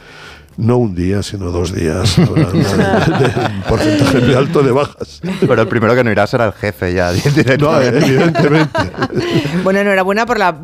no 0.57 0.77
un 0.77 0.95
día, 0.95 1.21
sino 1.23 1.51
dos 1.51 1.73
días. 1.73 2.17
Habrá 2.19 2.47
una- 2.47 2.99
de- 3.17 3.27
de 3.27 3.45
un 3.55 3.61
porcentaje 3.67 4.19
muy 4.21 4.33
alto 4.33 4.61
de 4.63 4.71
bajas. 4.71 5.21
Pero 5.41 5.61
el 5.61 5.67
primero 5.67 5.95
que 5.95 6.03
no 6.03 6.11
irá 6.11 6.25
será 6.27 6.45
el 6.45 6.53
jefe 6.53 6.93
ya, 6.93 7.11
directamente. 7.13 7.57
No, 7.57 7.81
evidentemente. 7.81 8.79
Bueno, 9.63 9.79
enhorabuena 9.79 10.25
por 10.25 10.37
la. 10.39 10.55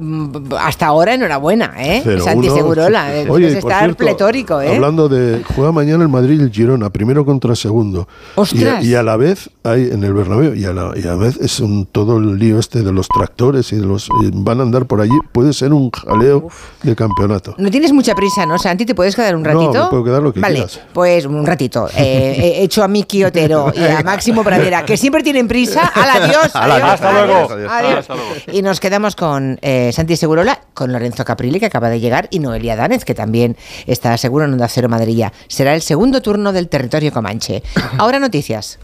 Hasta 0.60 0.88
ahora, 0.88 1.14
enhorabuena, 1.14 1.74
¿eh? 1.78 2.02
Cero, 2.04 2.24
Santi 2.24 2.48
uno. 2.48 2.56
Segurola. 2.58 3.16
eh, 3.16 3.30
Oye, 3.30 3.58
estar 3.58 3.80
cierto, 3.80 3.98
pletórico, 3.98 4.62
¿eh? 4.62 4.76
Hablando 4.76 5.10
de. 5.10 5.44
Juega 5.56 5.72
mañana 5.72 6.04
el 6.04 6.10
Madrid 6.10 6.40
y 6.40 6.44
el 6.44 6.52
Girona, 6.52 6.90
primero 6.90 7.26
contra 7.26 7.56
segundo. 7.56 8.08
¡Ostras! 8.36 8.84
Y, 8.84 8.90
y 8.92 8.96
a 8.96 9.04
la 9.04 9.18
vez, 9.18 9.50
hay 9.64 9.90
en 9.92 10.04
el 10.04 10.14
Bernabéu, 10.14 10.54
y 10.56 10.66
a 10.66 10.74
la, 10.74 10.92
y 10.96 11.02
a 11.04 11.08
la 11.08 11.16
vez 11.16 11.38
es 11.38 11.60
un 11.60 11.86
todo 11.86 12.18
el 12.18 12.38
lío 12.38 12.60
este 12.60 12.82
de 12.82 12.92
los 12.92 13.08
tractores 13.08 13.72
y 13.74 13.78
de 13.78 13.86
los. 13.86 14.08
y 14.24 14.32
van 14.34 14.60
a 14.60 14.64
andar 14.64 14.86
por 14.86 15.02
allí. 15.02 15.18
Puede 15.32 15.54
ser 15.54 15.74
un 15.74 15.90
jaleo 15.92 16.48
de 16.84 16.96
campeonato. 16.96 17.56
No 17.58 17.70
tienes 17.70 17.92
mucha 17.92 18.16
prisa, 18.16 18.46
¿no, 18.46 18.58
Santi? 18.58 18.86
¿Te 18.86 18.96
puedes 18.96 19.16
quedar 19.16 19.36
un 19.36 19.44
No, 19.44 19.50
puedo 19.90 20.04
quedar 20.04 20.22
lo 20.22 20.34
que 20.34 20.40
vale, 20.40 20.56
quieras. 20.56 20.80
pues 20.94 21.26
un 21.26 21.46
ratito. 21.46 21.88
Eh, 21.98 22.58
he 22.60 22.64
hecho 22.64 22.84
a 22.84 22.88
Miki 22.88 23.24
Otero 23.24 23.72
y 23.76 23.84
a 23.84 24.02
Máximo 24.02 24.44
Pradera, 24.44 24.84
que 24.86 24.98
siempre 24.98 25.22
tienen 25.24 25.48
prisa. 25.48 25.92
¡Hala, 25.94 26.14
adiós! 26.26 26.56
Hala, 26.56 26.76
adiós, 26.76 26.90
hasta 26.92 27.10
adiós, 27.10 27.28
luego. 27.28 27.70
adiós. 27.72 28.00
Hasta 28.00 28.16
luego. 28.16 28.32
Y 28.52 28.62
nos 28.62 28.80
quedamos 28.80 29.16
con 29.16 29.60
eh, 29.62 29.92
Santi 29.94 30.16
Segurola, 30.16 30.60
con 30.74 30.92
Lorenzo 30.92 31.24
Caprilli, 31.26 31.60
que 31.60 31.68
acaba 31.68 31.90
de 31.90 32.00
llegar, 32.00 32.28
y 32.32 32.40
Noelia 32.40 32.76
Danez, 32.76 33.06
que 33.06 33.14
también 33.14 33.56
está 33.88 34.18
seguro 34.18 34.46
en 34.46 34.54
Onda 34.54 34.68
Cero 34.68 34.90
Madrilla. 34.90 35.32
Será 35.48 35.76
el 35.76 35.82
segundo 35.82 36.22
turno 36.22 36.52
del 36.54 36.68
territorio 36.70 37.12
Comanche. 37.12 37.62
Ahora 37.98 38.20
noticias. 38.20 38.80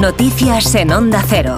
Noticias 0.00 0.74
en 0.74 0.92
Onda 0.92 1.22
Cero. 1.28 1.56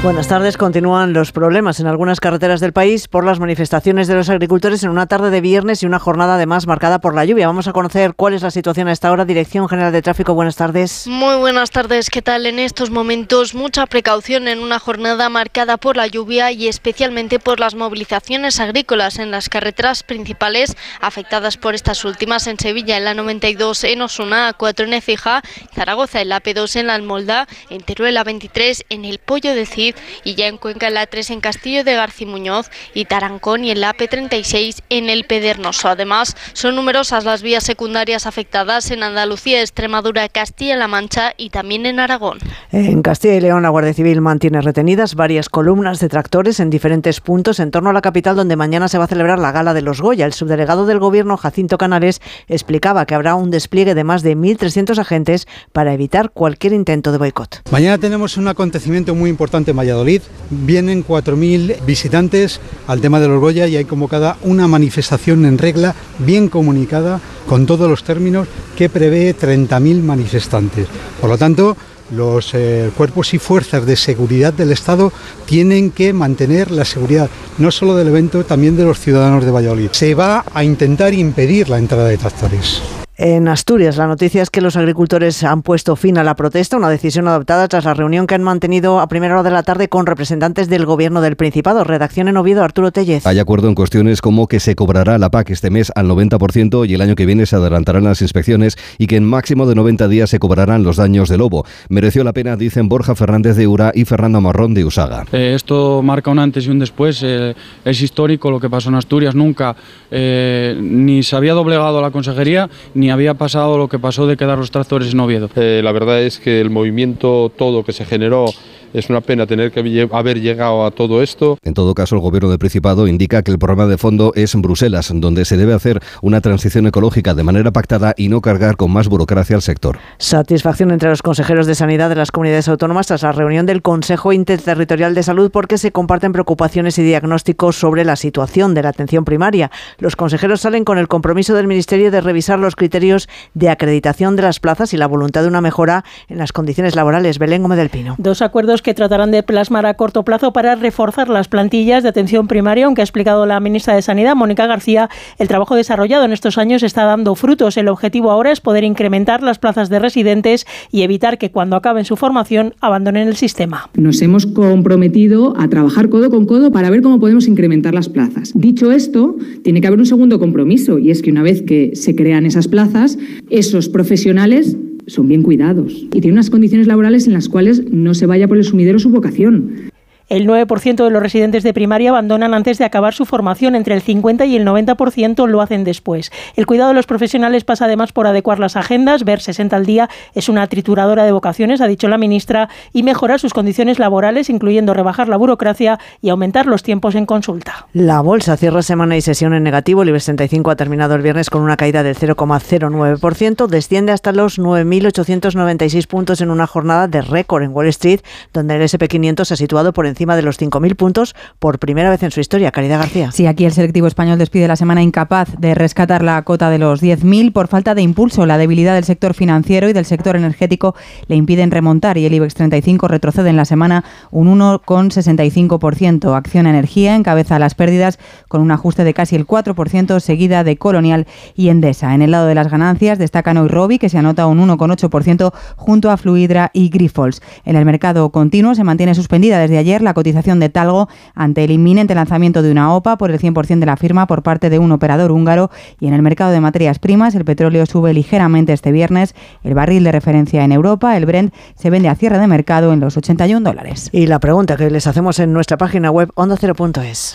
Buenas 0.00 0.28
tardes. 0.28 0.56
Continúan 0.56 1.12
los 1.12 1.32
problemas 1.32 1.80
en 1.80 1.88
algunas 1.88 2.20
carreteras 2.20 2.60
del 2.60 2.72
país 2.72 3.08
por 3.08 3.24
las 3.24 3.40
manifestaciones 3.40 4.06
de 4.06 4.14
los 4.14 4.28
agricultores 4.28 4.84
en 4.84 4.90
una 4.90 5.06
tarde 5.06 5.30
de 5.30 5.40
viernes 5.40 5.82
y 5.82 5.86
una 5.86 5.98
jornada 5.98 6.36
además 6.36 6.68
marcada 6.68 7.00
por 7.00 7.16
la 7.16 7.24
lluvia. 7.24 7.48
Vamos 7.48 7.66
a 7.66 7.72
conocer 7.72 8.14
cuál 8.14 8.34
es 8.34 8.42
la 8.42 8.52
situación 8.52 8.86
a 8.86 8.92
esta 8.92 9.10
hora. 9.10 9.24
Dirección 9.24 9.68
General 9.68 9.92
de 9.92 10.00
Tráfico, 10.00 10.34
buenas 10.34 10.54
tardes. 10.54 11.08
Muy 11.08 11.34
buenas 11.34 11.72
tardes, 11.72 12.10
¿qué 12.10 12.22
tal? 12.22 12.46
En 12.46 12.60
estos 12.60 12.90
momentos 12.90 13.56
mucha 13.56 13.86
precaución 13.86 14.46
en 14.46 14.60
una 14.60 14.78
jornada 14.78 15.28
marcada 15.30 15.78
por 15.78 15.96
la 15.96 16.06
lluvia 16.06 16.52
y 16.52 16.68
especialmente 16.68 17.40
por 17.40 17.58
las 17.58 17.74
movilizaciones 17.74 18.60
agrícolas 18.60 19.18
en 19.18 19.32
las 19.32 19.48
carreteras 19.48 20.04
principales 20.04 20.76
afectadas 21.00 21.56
por 21.56 21.74
estas 21.74 22.04
últimas 22.04 22.46
en 22.46 22.60
Sevilla 22.60 22.96
en 22.98 23.04
la 23.04 23.14
92, 23.14 23.82
en 23.82 24.02
Osuna, 24.02 24.56
A4 24.56 24.84
en 24.84 24.92
Ecija, 24.92 25.42
Zaragoza 25.74 26.20
en 26.20 26.28
la 26.28 26.40
P2 26.40 26.76
en 26.76 26.86
la 26.86 26.94
Almolda, 26.94 27.48
en 27.68 27.82
Teruel 27.82 28.14
la 28.14 28.22
23 28.22 28.84
en 28.90 29.04
el 29.04 29.18
Pollo 29.18 29.56
de 29.56 29.66
Cid 29.66 29.88
y 30.24 30.34
ya 30.34 30.46
en 30.46 30.56
Cuenca 30.56 30.88
en 30.88 30.94
la 30.94 31.06
3 31.06 31.30
en 31.30 31.40
Castillo 31.40 31.84
de 31.84 31.94
García 31.94 32.26
Muñoz 32.26 32.70
y 32.94 33.04
Tarancón 33.04 33.64
y 33.64 33.70
en 33.70 33.80
la 33.80 33.94
P36 33.94 34.82
en 34.88 35.08
el 35.08 35.24
Pedernoso. 35.24 35.88
Además, 35.88 36.36
son 36.52 36.76
numerosas 36.76 37.24
las 37.24 37.42
vías 37.42 37.64
secundarias 37.64 38.26
afectadas 38.26 38.90
en 38.90 39.02
Andalucía, 39.02 39.60
Extremadura, 39.60 40.28
Castilla-La 40.28 40.88
Mancha 40.88 41.34
y 41.36 41.50
también 41.50 41.86
en 41.86 42.00
Aragón. 42.00 42.38
En 42.72 43.02
Castilla 43.02 43.34
y 43.34 43.40
León, 43.40 43.62
la 43.62 43.68
Guardia 43.70 43.94
Civil 43.94 44.20
mantiene 44.20 44.60
retenidas 44.60 45.14
varias 45.14 45.48
columnas 45.48 46.00
de 46.00 46.08
tractores 46.08 46.60
en 46.60 46.70
diferentes 46.70 47.20
puntos 47.20 47.60
en 47.60 47.70
torno 47.70 47.90
a 47.90 47.92
la 47.92 48.02
capital, 48.02 48.36
donde 48.36 48.56
mañana 48.56 48.88
se 48.88 48.98
va 48.98 49.04
a 49.04 49.08
celebrar 49.08 49.38
la 49.38 49.52
gala 49.52 49.74
de 49.74 49.82
los 49.82 50.00
Goya. 50.00 50.26
El 50.26 50.32
subdelegado 50.32 50.86
del 50.86 50.98
Gobierno, 50.98 51.36
Jacinto 51.36 51.78
Canales, 51.78 52.20
explicaba 52.48 53.06
que 53.06 53.14
habrá 53.14 53.34
un 53.34 53.50
despliegue 53.50 53.94
de 53.94 54.04
más 54.04 54.22
de 54.22 54.36
1.300 54.36 54.98
agentes 54.98 55.46
para 55.72 55.92
evitar 55.92 56.30
cualquier 56.30 56.72
intento 56.72 57.12
de 57.12 57.18
boicot. 57.18 57.62
Mañana 57.70 57.98
tenemos 57.98 58.36
un 58.36 58.48
acontecimiento 58.48 59.14
muy 59.14 59.30
importante 59.30 59.72
Valladolid. 59.78 60.22
Vienen 60.50 61.04
4.000 61.04 61.84
visitantes 61.86 62.60
al 62.86 63.00
tema 63.00 63.20
de 63.20 63.28
los 63.28 63.40
Goya 63.40 63.66
y 63.66 63.76
hay 63.76 63.84
convocada 63.84 64.36
una 64.42 64.66
manifestación 64.66 65.44
en 65.44 65.58
regla, 65.58 65.94
bien 66.18 66.48
comunicada, 66.48 67.20
con 67.46 67.66
todos 67.66 67.88
los 67.88 68.02
términos, 68.02 68.48
que 68.76 68.88
prevé 68.88 69.36
30.000 69.36 70.02
manifestantes. 70.02 70.86
Por 71.20 71.30
lo 71.30 71.38
tanto, 71.38 71.76
los 72.10 72.54
eh, 72.54 72.90
cuerpos 72.96 73.34
y 73.34 73.38
fuerzas 73.38 73.84
de 73.84 73.96
seguridad 73.96 74.52
del 74.52 74.72
Estado 74.72 75.12
tienen 75.46 75.90
que 75.90 76.12
mantener 76.12 76.70
la 76.70 76.84
seguridad 76.84 77.28
no 77.58 77.70
solo 77.70 77.94
del 77.94 78.08
evento, 78.08 78.44
también 78.44 78.76
de 78.76 78.84
los 78.84 78.98
ciudadanos 78.98 79.44
de 79.44 79.50
Valladolid. 79.50 79.90
Se 79.92 80.14
va 80.14 80.44
a 80.54 80.64
intentar 80.64 81.12
impedir 81.12 81.68
la 81.68 81.78
entrada 81.78 82.08
de 82.08 82.18
tractores. 82.18 82.80
En 83.20 83.48
Asturias, 83.48 83.96
la 83.96 84.06
noticia 84.06 84.42
es 84.42 84.48
que 84.48 84.60
los 84.60 84.76
agricultores 84.76 85.42
han 85.42 85.62
puesto 85.62 85.96
fin 85.96 86.18
a 86.18 86.22
la 86.22 86.36
protesta, 86.36 86.76
una 86.76 86.88
decisión 86.88 87.26
adoptada 87.26 87.66
tras 87.66 87.84
la 87.84 87.92
reunión 87.92 88.28
que 88.28 88.36
han 88.36 88.44
mantenido 88.44 89.00
a 89.00 89.08
primera 89.08 89.34
hora 89.34 89.42
de 89.42 89.50
la 89.50 89.64
tarde 89.64 89.88
con 89.88 90.06
representantes 90.06 90.68
del 90.68 90.86
Gobierno 90.86 91.20
del 91.20 91.34
Principado. 91.34 91.82
Redacción 91.82 92.28
en 92.28 92.36
Oviedo, 92.36 92.62
Arturo 92.62 92.92
Tellez. 92.92 93.26
Hay 93.26 93.40
acuerdo 93.40 93.66
en 93.66 93.74
cuestiones 93.74 94.20
como 94.20 94.46
que 94.46 94.60
se 94.60 94.76
cobrará 94.76 95.18
la 95.18 95.30
PAC 95.30 95.50
este 95.50 95.68
mes 95.68 95.90
al 95.96 96.06
90% 96.06 96.88
y 96.88 96.94
el 96.94 97.00
año 97.00 97.16
que 97.16 97.26
viene 97.26 97.44
se 97.46 97.56
adelantarán 97.56 98.04
las 98.04 98.22
inspecciones 98.22 98.78
y 98.98 99.08
que 99.08 99.16
en 99.16 99.24
máximo 99.24 99.66
de 99.66 99.74
90 99.74 100.06
días 100.06 100.30
se 100.30 100.38
cobrarán 100.38 100.84
los 100.84 100.96
daños 100.96 101.28
de 101.28 101.38
lobo. 101.38 101.66
Mereció 101.88 102.22
la 102.22 102.32
pena, 102.32 102.54
dicen 102.54 102.88
Borja 102.88 103.16
Fernández 103.16 103.56
de 103.56 103.66
Ura 103.66 103.90
y 103.96 104.04
Fernando 104.04 104.40
Marrón 104.40 104.74
de 104.74 104.84
Usaga. 104.84 105.26
Eh, 105.32 105.54
esto 105.56 106.02
marca 106.02 106.30
un 106.30 106.38
antes 106.38 106.66
y 106.66 106.70
un 106.70 106.78
después. 106.78 107.20
eh, 107.24 107.56
es 107.84 108.00
histórico 108.00 108.48
lo 108.48 108.60
que 108.60 108.70
pasó 108.70 108.90
en 108.90 108.94
Asturias. 108.94 109.34
Nunca 109.34 109.74
eh, 110.08 110.78
ni 110.80 111.24
se 111.24 111.34
había 111.34 111.54
doblegado 111.54 112.00
la 112.00 112.12
consejería 112.12 112.70
ni 112.94 113.07
había 113.10 113.34
pasado 113.34 113.78
lo 113.78 113.88
que 113.88 113.98
pasó 113.98 114.26
de 114.26 114.36
quedar 114.36 114.58
los 114.58 114.70
tractores 114.70 115.12
en 115.12 115.20
Oviedo. 115.20 115.48
Eh, 115.56 115.80
la 115.82 115.92
verdad 115.92 116.22
es 116.22 116.38
que 116.38 116.60
el 116.60 116.70
movimiento 116.70 117.52
todo 117.56 117.84
que 117.84 117.92
se 117.92 118.04
generó 118.04 118.46
es 118.92 119.10
una 119.10 119.20
pena 119.20 119.46
tener 119.46 119.70
que 119.72 120.08
haber 120.12 120.40
llegado 120.40 120.84
a 120.84 120.90
todo 120.90 121.22
esto. 121.22 121.58
En 121.62 121.74
todo 121.74 121.94
caso, 121.94 122.14
el 122.14 122.20
Gobierno 122.20 122.48
del 122.48 122.58
Principado 122.58 123.06
indica 123.06 123.42
que 123.42 123.50
el 123.50 123.58
programa 123.58 123.86
de 123.86 123.98
fondo 123.98 124.32
es 124.34 124.54
en 124.54 124.62
Bruselas, 124.62 125.10
donde 125.14 125.44
se 125.44 125.56
debe 125.56 125.74
hacer 125.74 126.00
una 126.22 126.40
transición 126.40 126.86
ecológica 126.86 127.34
de 127.34 127.42
manera 127.42 127.72
pactada 127.72 128.14
y 128.16 128.28
no 128.28 128.40
cargar 128.40 128.76
con 128.76 128.90
más 128.90 129.08
burocracia 129.08 129.56
al 129.56 129.62
sector. 129.62 129.98
Satisfacción 130.18 130.90
entre 130.90 131.08
los 131.08 131.22
consejeros 131.22 131.66
de 131.66 131.74
Sanidad 131.74 132.08
de 132.08 132.16
las 132.16 132.30
comunidades 132.30 132.68
autónomas 132.68 133.06
tras 133.06 133.22
la 133.22 133.32
reunión 133.32 133.66
del 133.66 133.82
Consejo 133.82 134.32
Interterritorial 134.32 135.14
de 135.14 135.22
Salud 135.22 135.50
porque 135.50 135.78
se 135.78 135.92
comparten 135.92 136.32
preocupaciones 136.32 136.98
y 136.98 137.02
diagnósticos 137.02 137.76
sobre 137.76 138.04
la 138.04 138.16
situación 138.16 138.74
de 138.74 138.82
la 138.82 138.90
atención 138.90 139.24
primaria. 139.24 139.70
Los 139.98 140.16
consejeros 140.16 140.60
salen 140.60 140.84
con 140.84 140.98
el 140.98 141.08
compromiso 141.08 141.54
del 141.54 141.66
Ministerio 141.66 142.10
de 142.10 142.20
revisar 142.20 142.58
los 142.58 142.76
criterios 142.76 143.28
de 143.54 143.68
acreditación 143.68 144.36
de 144.36 144.42
las 144.42 144.60
plazas 144.60 144.94
y 144.94 144.96
la 144.96 145.06
voluntad 145.06 145.42
de 145.42 145.48
una 145.48 145.60
mejora 145.60 146.04
en 146.28 146.38
las 146.38 146.52
condiciones 146.52 146.94
laborales. 146.94 147.38
Belén 147.38 147.62
Gómez 147.62 147.78
del 147.78 147.90
Pino. 147.90 148.14
Dos 148.18 148.42
acuerdos 148.42 148.77
que 148.82 148.94
tratarán 148.94 149.30
de 149.30 149.42
plasmar 149.42 149.86
a 149.86 149.94
corto 149.94 150.24
plazo 150.24 150.52
para 150.52 150.74
reforzar 150.74 151.28
las 151.28 151.48
plantillas 151.48 152.02
de 152.02 152.08
atención 152.08 152.48
primaria, 152.48 152.86
aunque 152.86 153.02
ha 153.02 153.04
explicado 153.04 153.46
la 153.46 153.60
ministra 153.60 153.94
de 153.94 154.02
Sanidad, 154.02 154.36
Mónica 154.36 154.66
García, 154.66 155.08
el 155.38 155.48
trabajo 155.48 155.74
desarrollado 155.74 156.24
en 156.24 156.32
estos 156.32 156.58
años 156.58 156.82
está 156.82 157.04
dando 157.04 157.34
frutos. 157.34 157.76
El 157.76 157.88
objetivo 157.88 158.30
ahora 158.30 158.52
es 158.52 158.60
poder 158.60 158.84
incrementar 158.84 159.42
las 159.42 159.58
plazas 159.58 159.88
de 159.88 159.98
residentes 159.98 160.66
y 160.90 161.02
evitar 161.02 161.38
que 161.38 161.50
cuando 161.50 161.76
acaben 161.76 162.04
su 162.04 162.16
formación 162.16 162.74
abandonen 162.80 163.28
el 163.28 163.36
sistema. 163.36 163.90
Nos 163.94 164.22
hemos 164.22 164.46
comprometido 164.46 165.54
a 165.58 165.68
trabajar 165.68 166.08
codo 166.08 166.30
con 166.30 166.46
codo 166.46 166.70
para 166.70 166.90
ver 166.90 167.02
cómo 167.02 167.20
podemos 167.20 167.48
incrementar 167.48 167.94
las 167.94 168.08
plazas. 168.08 168.52
Dicho 168.54 168.92
esto, 168.92 169.36
tiene 169.64 169.80
que 169.80 169.86
haber 169.86 169.98
un 169.98 170.06
segundo 170.06 170.38
compromiso 170.38 170.98
y 170.98 171.10
es 171.10 171.22
que 171.22 171.30
una 171.30 171.42
vez 171.42 171.62
que 171.62 171.92
se 171.94 172.14
crean 172.14 172.46
esas 172.46 172.68
plazas, 172.68 173.18
esos 173.50 173.88
profesionales 173.88 174.76
son 175.08 175.28
bien 175.28 175.42
cuidados 175.42 175.92
y 175.92 176.20
tienen 176.20 176.34
unas 176.34 176.50
condiciones 176.50 176.86
laborales 176.86 177.26
en 177.26 177.32
las 177.32 177.48
cuales 177.48 177.90
no 177.90 178.14
se 178.14 178.26
vaya 178.26 178.46
por 178.46 178.56
el 178.56 178.64
sumidero 178.64 178.98
su 178.98 179.10
vocación. 179.10 179.90
El 180.28 180.46
9% 180.46 181.04
de 181.04 181.10
los 181.10 181.22
residentes 181.22 181.62
de 181.62 181.72
primaria 181.72 182.10
abandonan 182.10 182.52
antes 182.52 182.76
de 182.76 182.84
acabar 182.84 183.14
su 183.14 183.24
formación, 183.24 183.74
entre 183.74 183.94
el 183.94 184.02
50 184.02 184.44
y 184.44 184.56
el 184.56 184.66
90% 184.66 185.46
lo 185.46 185.62
hacen 185.62 185.84
después. 185.84 186.30
El 186.54 186.66
cuidado 186.66 186.90
de 186.90 186.94
los 186.94 187.06
profesionales 187.06 187.64
pasa 187.64 187.86
además 187.86 188.12
por 188.12 188.26
adecuar 188.26 188.58
las 188.58 188.76
agendas, 188.76 189.24
ver 189.24 189.40
60 189.40 189.74
al 189.74 189.86
día 189.86 190.10
es 190.34 190.50
una 190.50 190.66
trituradora 190.66 191.24
de 191.24 191.32
vocaciones, 191.32 191.80
ha 191.80 191.86
dicho 191.86 192.08
la 192.08 192.18
ministra, 192.18 192.68
y 192.92 193.04
mejorar 193.04 193.40
sus 193.40 193.54
condiciones 193.54 193.98
laborales, 193.98 194.50
incluyendo 194.50 194.92
rebajar 194.92 195.28
la 195.28 195.38
burocracia 195.38 195.98
y 196.20 196.28
aumentar 196.28 196.66
los 196.66 196.82
tiempos 196.82 197.14
en 197.14 197.24
consulta. 197.24 197.86
La 197.94 198.20
bolsa 198.20 198.58
cierra 198.58 198.82
semana 198.82 199.16
y 199.16 199.22
sesión 199.22 199.54
en 199.54 199.62
negativo. 199.62 200.02
El 200.02 200.10
IBEX 200.10 200.26
35 200.26 200.70
ha 200.70 200.76
terminado 200.76 201.14
el 201.14 201.22
viernes 201.22 201.48
con 201.48 201.62
una 201.62 201.78
caída 201.78 202.02
del 202.02 202.16
0,09%. 202.16 203.66
Desciende 203.66 204.12
hasta 204.12 204.32
los 204.32 204.58
9.896 204.58 206.06
puntos 206.06 206.42
en 206.42 206.50
una 206.50 206.66
jornada 206.66 207.08
de 207.08 207.22
récord 207.22 207.62
en 207.62 207.74
Wall 207.74 207.88
Street, 207.88 208.20
donde 208.52 208.76
el 208.76 208.82
SP500 208.82 209.46
se 209.46 209.54
ha 209.54 209.56
situado 209.56 209.94
por 209.94 210.06
encima 210.06 210.17
encima 210.18 210.34
de 210.34 210.42
los 210.42 210.60
5.000 210.60 210.96
puntos 210.96 211.36
por 211.60 211.78
primera 211.78 212.10
vez 212.10 212.24
en 212.24 212.32
su 212.32 212.40
historia. 212.40 212.72
Caridad 212.72 212.98
García. 212.98 213.30
Sí, 213.30 213.46
aquí 213.46 213.64
el 213.64 213.70
selectivo 213.70 214.08
español 214.08 214.36
despide 214.36 214.66
la 214.66 214.74
semana 214.74 215.00
incapaz 215.00 215.48
de 215.60 215.76
rescatar 215.76 216.24
la 216.24 216.42
cota 216.42 216.70
de 216.70 216.78
los 216.78 217.00
10.000 217.00 217.52
por 217.52 217.68
falta 217.68 217.94
de 217.94 218.02
impulso. 218.02 218.44
La 218.44 218.58
debilidad 218.58 218.96
del 218.96 219.04
sector 219.04 219.32
financiero 219.32 219.88
y 219.88 219.92
del 219.92 220.04
sector 220.04 220.34
energético 220.34 220.96
le 221.28 221.36
impiden 221.36 221.70
remontar 221.70 222.18
y 222.18 222.26
el 222.26 222.34
IBEX 222.34 222.54
35 222.54 223.06
retrocede 223.06 223.50
en 223.50 223.56
la 223.56 223.64
semana 223.64 224.04
un 224.32 224.58
1,65%. 224.58 226.36
Acción 226.36 226.66
Energía 226.66 227.14
encabeza 227.14 227.60
las 227.60 227.76
pérdidas 227.76 228.18
con 228.48 228.60
un 228.60 228.72
ajuste 228.72 229.04
de 229.04 229.14
casi 229.14 229.36
el 229.36 229.46
4%, 229.46 230.18
seguida 230.18 230.64
de 230.64 230.78
Colonial 230.78 231.28
y 231.54 231.68
Endesa. 231.68 232.12
En 232.12 232.22
el 232.22 232.32
lado 232.32 232.48
de 232.48 232.56
las 232.56 232.68
ganancias 232.68 233.20
destacan 233.20 233.56
hoy 233.56 233.68
Robi, 233.68 234.00
que 234.00 234.08
se 234.08 234.18
anota 234.18 234.48
un 234.48 234.58
1,8% 234.66 235.52
junto 235.76 236.10
a 236.10 236.16
Fluidra 236.16 236.72
y 236.72 236.88
Grifols. 236.88 237.40
En 237.64 237.76
el 237.76 237.84
mercado 237.84 238.30
continuo 238.30 238.74
se 238.74 238.82
mantiene 238.82 239.14
suspendida 239.14 239.60
desde 239.60 239.78
ayer 239.78 240.02
la 240.02 240.07
cotización 240.14 240.60
de 240.60 240.68
Talgo 240.68 241.08
ante 241.34 241.64
el 241.64 241.70
inminente 241.70 242.14
lanzamiento 242.14 242.62
de 242.62 242.70
una 242.70 242.94
OPA 242.94 243.18
por 243.18 243.30
el 243.30 243.38
100% 243.38 243.78
de 243.78 243.86
la 243.86 243.96
firma 243.96 244.26
por 244.26 244.42
parte 244.42 244.70
de 244.70 244.78
un 244.78 244.92
operador 244.92 245.32
húngaro 245.32 245.70
y 246.00 246.06
en 246.06 246.14
el 246.14 246.22
mercado 246.22 246.52
de 246.52 246.60
materias 246.60 246.98
primas 246.98 247.34
el 247.34 247.44
petróleo 247.44 247.86
sube 247.86 248.12
ligeramente 248.12 248.72
este 248.72 248.92
viernes. 248.92 249.34
El 249.62 249.74
barril 249.74 250.04
de 250.04 250.12
referencia 250.12 250.64
en 250.64 250.72
Europa, 250.72 251.16
el 251.16 251.26
Brent, 251.26 251.54
se 251.74 251.90
vende 251.90 252.08
a 252.08 252.14
cierre 252.14 252.38
de 252.38 252.46
mercado 252.46 252.92
en 252.92 253.00
los 253.00 253.16
81 253.16 253.68
dólares. 253.68 254.10
Y 254.12 254.26
la 254.26 254.38
pregunta 254.38 254.76
que 254.76 254.90
les 254.90 255.06
hacemos 255.06 255.38
en 255.38 255.52
nuestra 255.52 255.76
página 255.76 256.10
web 256.10 256.30
ondocero.es. 256.34 257.34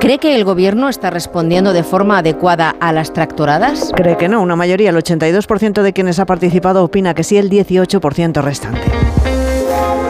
¿Cree 0.00 0.18
que 0.18 0.36
el 0.36 0.44
gobierno 0.44 0.88
está 0.88 1.10
respondiendo 1.10 1.72
de 1.72 1.82
forma 1.82 2.18
adecuada 2.18 2.76
a 2.80 2.92
las 2.92 3.12
tractoradas? 3.12 3.92
Cree 3.96 4.16
que 4.16 4.28
no. 4.28 4.40
Una 4.40 4.54
mayoría, 4.54 4.90
el 4.90 4.96
82% 4.96 5.82
de 5.82 5.92
quienes 5.92 6.18
ha 6.18 6.26
participado 6.26 6.84
opina 6.84 7.14
que 7.14 7.24
sí, 7.24 7.38
el 7.38 7.50
18% 7.50 8.42
restante. 8.42 9.05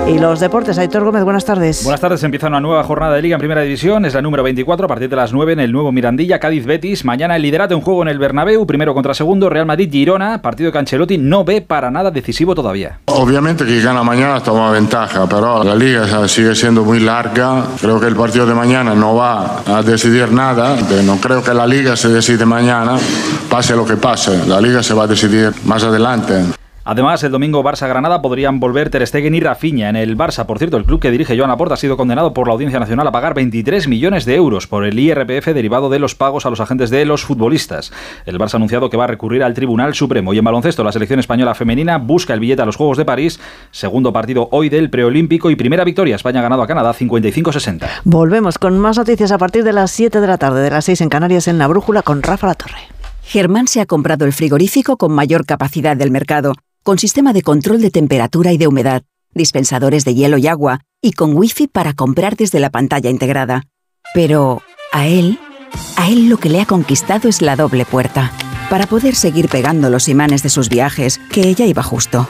Y 0.06 0.20
los 0.20 0.38
deportes, 0.38 0.78
Aitor 0.78 1.02
Gómez, 1.02 1.24
buenas 1.24 1.44
tardes. 1.44 1.82
Buenas 1.82 2.00
tardes, 2.00 2.22
empieza 2.22 2.46
una 2.46 2.60
nueva 2.60 2.84
jornada 2.84 3.16
de 3.16 3.22
Liga 3.22 3.34
en 3.34 3.40
Primera 3.40 3.62
División, 3.62 4.04
es 4.04 4.14
la 4.14 4.22
número 4.22 4.44
24, 4.44 4.84
a 4.84 4.88
partir 4.88 5.08
de 5.08 5.16
las 5.16 5.32
9 5.32 5.54
en 5.54 5.58
el 5.58 5.72
nuevo 5.72 5.90
Mirandilla, 5.90 6.38
Cádiz-Betis, 6.38 7.04
mañana 7.04 7.34
el 7.34 7.42
liderato 7.42 7.74
en 7.74 7.80
juego 7.80 8.02
en 8.02 8.08
el 8.08 8.20
Bernabéu, 8.20 8.64
primero 8.68 8.94
contra 8.94 9.14
segundo, 9.14 9.50
Real 9.50 9.66
Madrid-Girona, 9.66 10.40
partido 10.40 10.70
que 10.70 10.78
Ancelotti 10.78 11.18
no 11.18 11.44
ve 11.44 11.60
para 11.60 11.90
nada 11.90 12.12
decisivo 12.12 12.54
todavía. 12.54 13.00
Obviamente 13.06 13.66
que 13.66 13.80
gana 13.80 14.04
mañana 14.04 14.40
toma 14.40 14.70
ventaja, 14.70 15.26
pero 15.28 15.64
la 15.64 15.74
liga 15.74 16.28
sigue 16.28 16.54
siendo 16.54 16.84
muy 16.84 17.00
larga, 17.00 17.64
creo 17.80 17.98
que 17.98 18.06
el 18.06 18.14
partido 18.14 18.46
de 18.46 18.54
mañana 18.54 18.94
no 18.94 19.16
va 19.16 19.62
a 19.66 19.82
decidir 19.82 20.30
nada, 20.30 20.76
no 21.04 21.16
creo 21.16 21.42
que 21.42 21.52
la 21.52 21.66
liga 21.66 21.96
se 21.96 22.10
decide 22.10 22.46
mañana, 22.46 22.96
pase 23.50 23.74
lo 23.74 23.84
que 23.84 23.96
pase, 23.96 24.46
la 24.46 24.60
liga 24.60 24.84
se 24.84 24.94
va 24.94 25.02
a 25.02 25.06
decidir 25.08 25.52
más 25.64 25.82
adelante. 25.82 26.44
Además, 26.88 27.20
el 27.24 27.32
domingo 27.32 27.64
Barça-Granada 27.64 28.22
podrían 28.22 28.60
volver 28.60 28.90
Ter 28.90 29.04
Stegen 29.04 29.34
y 29.34 29.40
Rafinha. 29.40 29.88
En 29.88 29.96
el 29.96 30.16
Barça, 30.16 30.46
por 30.46 30.60
cierto, 30.60 30.76
el 30.76 30.84
club 30.84 31.00
que 31.00 31.10
dirige 31.10 31.36
Joan 31.36 31.50
Laporta 31.50 31.74
ha 31.74 31.76
sido 31.76 31.96
condenado 31.96 32.32
por 32.32 32.46
la 32.46 32.52
Audiencia 32.52 32.78
Nacional 32.78 33.08
a 33.08 33.10
pagar 33.10 33.34
23 33.34 33.88
millones 33.88 34.24
de 34.24 34.36
euros 34.36 34.68
por 34.68 34.84
el 34.84 34.96
IRPF 34.96 35.46
derivado 35.46 35.90
de 35.90 35.98
los 35.98 36.14
pagos 36.14 36.46
a 36.46 36.50
los 36.50 36.60
agentes 36.60 36.90
de 36.90 37.04
los 37.04 37.24
futbolistas. 37.24 37.92
El 38.24 38.38
Barça 38.38 38.54
ha 38.54 38.58
anunciado 38.58 38.88
que 38.88 38.96
va 38.96 39.02
a 39.02 39.08
recurrir 39.08 39.42
al 39.42 39.52
Tribunal 39.52 39.96
Supremo. 39.96 40.32
Y 40.32 40.38
en 40.38 40.44
baloncesto, 40.44 40.84
la 40.84 40.92
selección 40.92 41.18
española 41.18 41.56
femenina 41.56 41.98
busca 41.98 42.34
el 42.34 42.38
billete 42.38 42.62
a 42.62 42.66
los 42.66 42.76
Juegos 42.76 42.98
de 42.98 43.04
París. 43.04 43.40
Segundo 43.72 44.12
partido 44.12 44.48
hoy 44.52 44.68
del 44.68 44.88
preolímpico 44.88 45.50
y 45.50 45.56
primera 45.56 45.82
victoria. 45.82 46.14
España 46.14 46.38
ha 46.38 46.44
ganado 46.44 46.62
a 46.62 46.68
Canadá 46.68 46.94
55-60. 46.94 47.84
Volvemos 48.04 48.58
con 48.58 48.78
más 48.78 48.96
noticias 48.96 49.32
a 49.32 49.38
partir 49.38 49.64
de 49.64 49.72
las 49.72 49.90
7 49.90 50.20
de 50.20 50.26
la 50.28 50.38
tarde, 50.38 50.62
de 50.62 50.70
las 50.70 50.84
6 50.84 51.00
en 51.00 51.08
Canarias, 51.08 51.48
en 51.48 51.58
La 51.58 51.66
Brújula, 51.66 52.02
con 52.02 52.22
Rafa 52.22 52.46
La 52.46 52.54
Torre. 52.54 52.78
Germán 53.24 53.66
se 53.66 53.80
ha 53.80 53.86
comprado 53.86 54.24
el 54.24 54.32
frigorífico 54.32 54.96
con 54.96 55.10
mayor 55.10 55.46
capacidad 55.46 55.96
del 55.96 56.12
mercado 56.12 56.52
con 56.86 57.00
sistema 57.00 57.32
de 57.32 57.42
control 57.42 57.82
de 57.82 57.90
temperatura 57.90 58.52
y 58.52 58.58
de 58.58 58.68
humedad, 58.68 59.02
dispensadores 59.34 60.04
de 60.04 60.14
hielo 60.14 60.38
y 60.38 60.46
agua, 60.46 60.82
y 61.02 61.14
con 61.14 61.36
wifi 61.36 61.66
para 61.66 61.94
comprar 61.94 62.36
desde 62.36 62.60
la 62.60 62.70
pantalla 62.70 63.10
integrada. 63.10 63.64
Pero 64.14 64.62
a 64.92 65.08
él, 65.08 65.40
a 65.96 66.08
él 66.08 66.28
lo 66.28 66.36
que 66.36 66.48
le 66.48 66.60
ha 66.60 66.64
conquistado 66.64 67.28
es 67.28 67.42
la 67.42 67.56
doble 67.56 67.86
puerta, 67.86 68.30
para 68.70 68.86
poder 68.86 69.16
seguir 69.16 69.48
pegando 69.48 69.90
los 69.90 70.06
imanes 70.08 70.44
de 70.44 70.48
sus 70.48 70.68
viajes, 70.68 71.20
que 71.32 71.48
ella 71.48 71.66
iba 71.66 71.82
justo. 71.82 72.28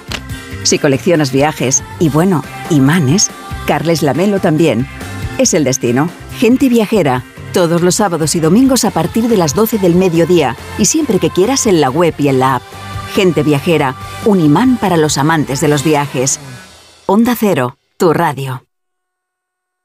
Si 0.63 0.79
coleccionas 0.79 1.33
viajes, 1.33 1.83
y 2.01 2.09
bueno, 2.09 2.43
imanes, 2.71 3.31
Carles 3.67 4.03
Lamelo 4.03 4.41
también. 4.41 4.87
Es 5.37 5.53
el 5.53 5.65
destino. 5.65 6.09
Gente 6.39 6.71
viajera. 6.71 7.25
Todos 7.53 7.83
los 7.83 7.97
sábados 7.97 8.35
y 8.35 8.41
domingos 8.41 8.87
a 8.87 8.91
partir 8.91 9.29
de 9.29 9.37
las 9.37 9.55
12 9.55 9.77
del 9.77 9.97
mediodía 9.97 10.57
y 10.79 10.87
siempre 10.87 11.19
que 11.19 11.29
quieras 11.29 11.67
en 11.67 11.83
la 11.83 11.91
web 11.91 12.15
y 12.17 12.29
en 12.29 12.39
la 12.39 12.55
app. 12.55 12.63
Gente 13.17 13.43
viajera, 13.43 13.95
un 14.27 14.41
imán 14.41 14.77
para 14.77 14.99
los 14.99 15.17
amantes 15.17 15.63
de 15.63 15.69
los 15.69 15.83
viajes. 15.83 16.39
Onda 17.07 17.35
Cero, 17.35 17.79
tu 17.97 18.13
radio. 18.13 18.67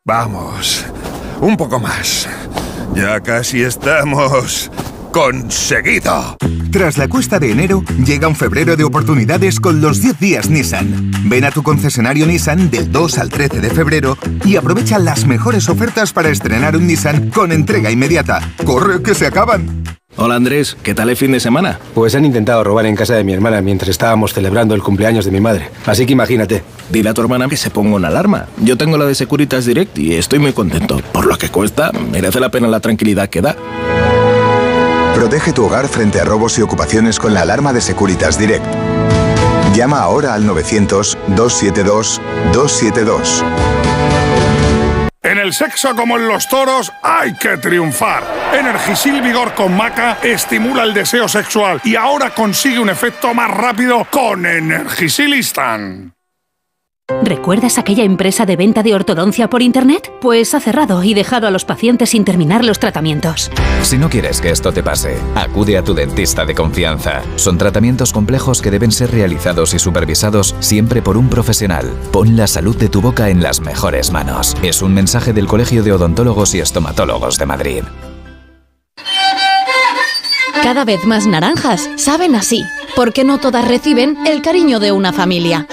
Vamos, 0.04 0.86
un 1.40 1.56
poco 1.56 1.80
más. 1.80 2.28
Ya 2.94 3.22
casi 3.22 3.62
estamos 3.62 4.70
conseguido. 5.14 6.36
Tras 6.74 6.98
la 6.98 7.08
cuesta 7.08 7.40
de 7.40 7.52
enero, 7.52 7.86
llega 8.06 8.28
un 8.28 8.36
febrero 8.36 8.76
de 8.76 8.84
oportunidades 8.84 9.62
con 9.62 9.80
los 9.80 10.02
10 10.02 10.20
días 10.20 10.50
Nissan. 10.50 11.12
Ven 11.30 11.46
a 11.46 11.52
tu 11.52 11.64
concesionario 11.64 12.26
Nissan 12.26 12.70
del 12.70 12.92
2 12.92 13.18
al 13.18 13.30
13 13.30 13.62
de 13.62 13.70
febrero 13.70 14.18
y 14.44 14.58
aprovecha 14.58 15.00
las 15.00 15.26
mejores 15.26 15.70
ofertas 15.70 16.12
para 16.12 16.28
estrenar 16.28 16.76
un 16.76 16.86
Nissan 16.86 17.30
con 17.30 17.54
entrega 17.54 17.92
inmediata. 17.92 18.42
¡Corre 18.66 19.02
que 19.02 19.16
se 19.16 19.26
acaban! 19.26 20.01
Hola 20.18 20.36
Andrés, 20.36 20.76
¿qué 20.84 20.94
tal 20.94 21.10
el 21.10 21.16
fin 21.16 21.32
de 21.32 21.40
semana? 21.40 21.80
Pues 21.94 22.16
han 22.16 22.26
intentado 22.26 22.66
robar 22.66 22.86
en 22.86 22.98
casa 22.98 23.16
de 23.16 23.24
mi 23.24 23.32
hermana 23.32 23.62
mientras 23.62 23.88
estábamos 23.90 24.34
celebrando 24.34 24.76
el 24.76 24.84
cumpleaños 24.84 25.24
de 25.24 25.32
mi 25.32 25.40
madre. 25.40 25.70
Así 25.86 26.06
que 26.06 26.12
imagínate. 26.12 26.64
Dile 26.90 27.10
a 27.10 27.14
tu 27.14 27.22
hermana 27.22 27.48
que 27.48 27.56
se 27.56 27.70
ponga 27.70 27.96
una 27.96 28.10
alarma. 28.10 28.48
Yo 28.58 28.78
tengo 28.78 28.98
la 28.98 29.06
de 29.06 29.16
Securitas 29.16 29.66
Direct 29.66 29.98
y 29.98 30.16
estoy 30.16 30.40
muy 30.40 30.52
contento. 30.52 31.00
Por 31.14 31.26
lo 31.26 31.38
que 31.38 31.48
cuesta, 31.50 31.94
merece 32.12 32.42
la 32.42 32.52
pena 32.52 32.68
la 32.68 32.82
tranquilidad 32.82 33.30
que 33.30 33.42
da. 33.42 33.56
Protege 35.16 35.54
tu 35.54 35.64
hogar 35.66 35.88
frente 35.88 36.20
a 36.20 36.26
robos 36.26 36.60
y 36.60 36.62
ocupaciones 36.62 37.18
con 37.18 37.34
la 37.34 37.44
alarma 37.44 37.72
de 37.72 37.80
Securitas 37.80 38.38
Direct. 38.38 38.66
Llama 39.74 40.02
ahora 40.02 40.34
al 40.34 40.46
900-272-272. 40.46 43.44
En 45.24 45.38
el 45.38 45.54
sexo 45.54 45.96
como 45.96 46.18
en 46.18 46.28
los 46.28 46.50
toros 46.50 46.92
hay 47.04 47.36
que 47.36 47.58
triunfar. 47.58 48.24
Energisil 48.54 49.22
Vigor 49.22 49.54
con 49.54 49.78
Maca 49.78 50.18
estimula 50.24 50.82
el 50.84 50.96
deseo 50.96 51.28
sexual 51.28 51.80
y 51.84 51.96
ahora 51.96 52.32
consigue 52.32 52.80
un 52.80 52.90
efecto 52.90 53.32
más 53.32 53.52
rápido 53.52 54.08
con 54.10 54.48
Energisilistan. 54.48 56.16
¿Recuerdas 57.24 57.78
aquella 57.78 58.04
empresa 58.04 58.46
de 58.46 58.56
venta 58.56 58.84
de 58.84 58.94
ortodoncia 58.94 59.50
por 59.50 59.62
Internet? 59.62 60.12
Pues 60.22 60.54
ha 60.54 60.60
cerrado 60.60 61.04
y 61.04 61.14
dejado 61.14 61.48
a 61.48 61.52
los 61.52 61.66
pacientes 61.66 62.10
sin 62.10 62.26
terminar 62.26 62.66
los 62.66 62.80
tratamientos. 62.80 63.52
Si 63.84 63.98
no 63.98 64.10
quieres 64.10 64.42
que 64.42 64.50
esto 64.50 64.72
te 64.72 64.84
pase, 64.84 65.18
acude 65.36 65.78
a 65.78 65.84
tu 65.84 65.94
dentista 65.94 66.46
de 66.46 66.56
confianza. 66.56 67.22
Son 67.36 67.58
tratamientos 67.58 68.12
complejos 68.12 68.62
que 68.62 68.72
deben 68.72 68.92
ser 68.92 69.12
realizados 69.12 69.74
y 69.74 69.80
supervisados 69.80 70.56
siempre 70.60 71.02
por 71.02 71.18
un 71.18 71.30
profesional. 71.30 71.90
Pon 72.12 72.36
la 72.36 72.48
salud 72.48 72.76
de 72.76 72.90
tu 72.90 73.02
boca 73.02 73.30
en 73.30 73.42
las 73.42 73.62
mejores 73.62 74.12
manos. 74.12 74.58
Es 74.62 74.82
un 74.82 74.94
mensaje 74.94 75.34
del 75.34 75.48
Colegio 75.48 75.84
de 75.84 75.94
Odontólogos 75.94 76.54
y 76.56 76.60
Estomatólogos 76.60 77.38
de 77.38 77.46
Madrid. 77.46 77.84
Cada 80.64 80.86
vez 80.86 81.06
más 81.06 81.26
naranjas 81.26 81.90
saben 81.96 82.36
así, 82.36 82.64
porque 82.96 83.24
no 83.24 83.40
todas 83.40 83.68
reciben 83.68 84.18
el 84.28 84.42
cariño 84.44 84.80
de 84.80 84.92
una 84.92 85.12
familia. 85.12 85.68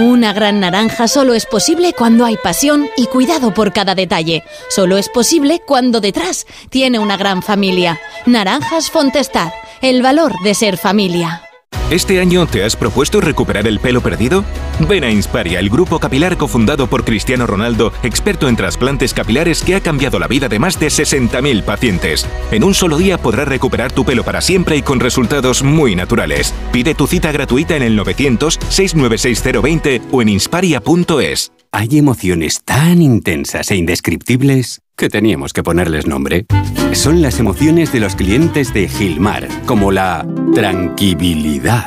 Una 0.00 0.32
gran 0.32 0.60
naranja 0.60 1.08
solo 1.08 1.34
es 1.34 1.44
posible 1.44 1.92
cuando 1.92 2.24
hay 2.24 2.36
pasión 2.36 2.88
y 2.96 3.06
cuidado 3.06 3.52
por 3.52 3.72
cada 3.72 3.96
detalle. 3.96 4.44
Solo 4.68 4.96
es 4.96 5.08
posible 5.08 5.60
cuando 5.66 6.00
detrás 6.00 6.46
tiene 6.70 7.00
una 7.00 7.16
gran 7.16 7.42
familia. 7.42 7.98
Naranjas 8.24 8.90
Fontestad, 8.92 9.50
el 9.82 10.00
valor 10.00 10.34
de 10.44 10.54
ser 10.54 10.76
familia. 10.76 11.47
¿Este 11.90 12.20
año 12.20 12.46
te 12.46 12.64
has 12.64 12.76
propuesto 12.76 13.18
recuperar 13.18 13.66
el 13.66 13.80
pelo 13.80 14.02
perdido? 14.02 14.44
Ven 14.86 15.04
a 15.04 15.10
Insparia, 15.10 15.58
el 15.58 15.70
grupo 15.70 15.98
capilar 15.98 16.36
cofundado 16.36 16.86
por 16.86 17.02
Cristiano 17.02 17.46
Ronaldo, 17.46 17.94
experto 18.02 18.46
en 18.46 18.56
trasplantes 18.56 19.14
capilares 19.14 19.62
que 19.62 19.74
ha 19.74 19.80
cambiado 19.80 20.18
la 20.18 20.26
vida 20.26 20.50
de 20.50 20.58
más 20.58 20.78
de 20.78 20.88
60.000 20.88 21.62
pacientes. 21.62 22.26
En 22.50 22.62
un 22.62 22.74
solo 22.74 22.98
día 22.98 23.16
podrás 23.16 23.48
recuperar 23.48 23.90
tu 23.90 24.04
pelo 24.04 24.22
para 24.22 24.42
siempre 24.42 24.76
y 24.76 24.82
con 24.82 25.00
resultados 25.00 25.62
muy 25.62 25.96
naturales. 25.96 26.52
Pide 26.72 26.94
tu 26.94 27.06
cita 27.06 27.32
gratuita 27.32 27.74
en 27.74 27.82
el 27.82 27.98
900-696-020 27.98 30.02
o 30.12 30.20
en 30.20 30.28
insparia.es. 30.28 31.52
Hay 31.72 31.96
emociones 31.96 32.64
tan 32.64 33.00
intensas 33.00 33.70
e 33.70 33.76
indescriptibles 33.76 34.82
que 34.98 35.08
teníamos 35.08 35.54
que 35.54 35.62
ponerles 35.62 36.06
nombre. 36.06 36.44
Son 36.92 37.22
las 37.22 37.38
emociones 37.38 37.92
de 37.92 38.00
los 38.00 38.16
clientes 38.16 38.74
de 38.74 38.88
Gilmar, 38.88 39.48
como 39.64 39.92
la 39.92 40.26
tranquilidad. 40.54 41.86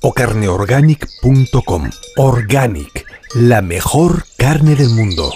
o 0.00 0.12
carneorganic.com. 0.12 1.90
Organic, 2.16 3.06
la 3.34 3.62
mejor 3.62 4.24
carne 4.36 4.74
del 4.74 4.90
mundo. 4.90 5.30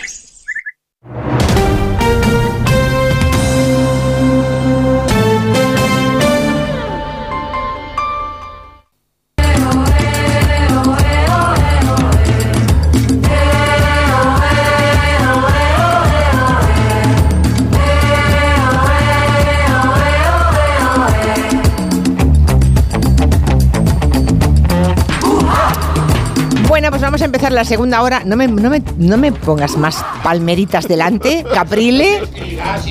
Vamos 27.12 27.20
a 27.20 27.26
empezar 27.26 27.52
la 27.52 27.66
segunda 27.66 28.00
hora. 28.00 28.22
No 28.24 28.36
me, 28.38 28.48
no 28.48 28.70
me, 28.70 28.82
no 28.96 29.18
me 29.18 29.32
pongas 29.32 29.76
más 29.76 30.02
palmeritas 30.24 30.88
delante, 30.88 31.44
Caprile. 31.52 32.22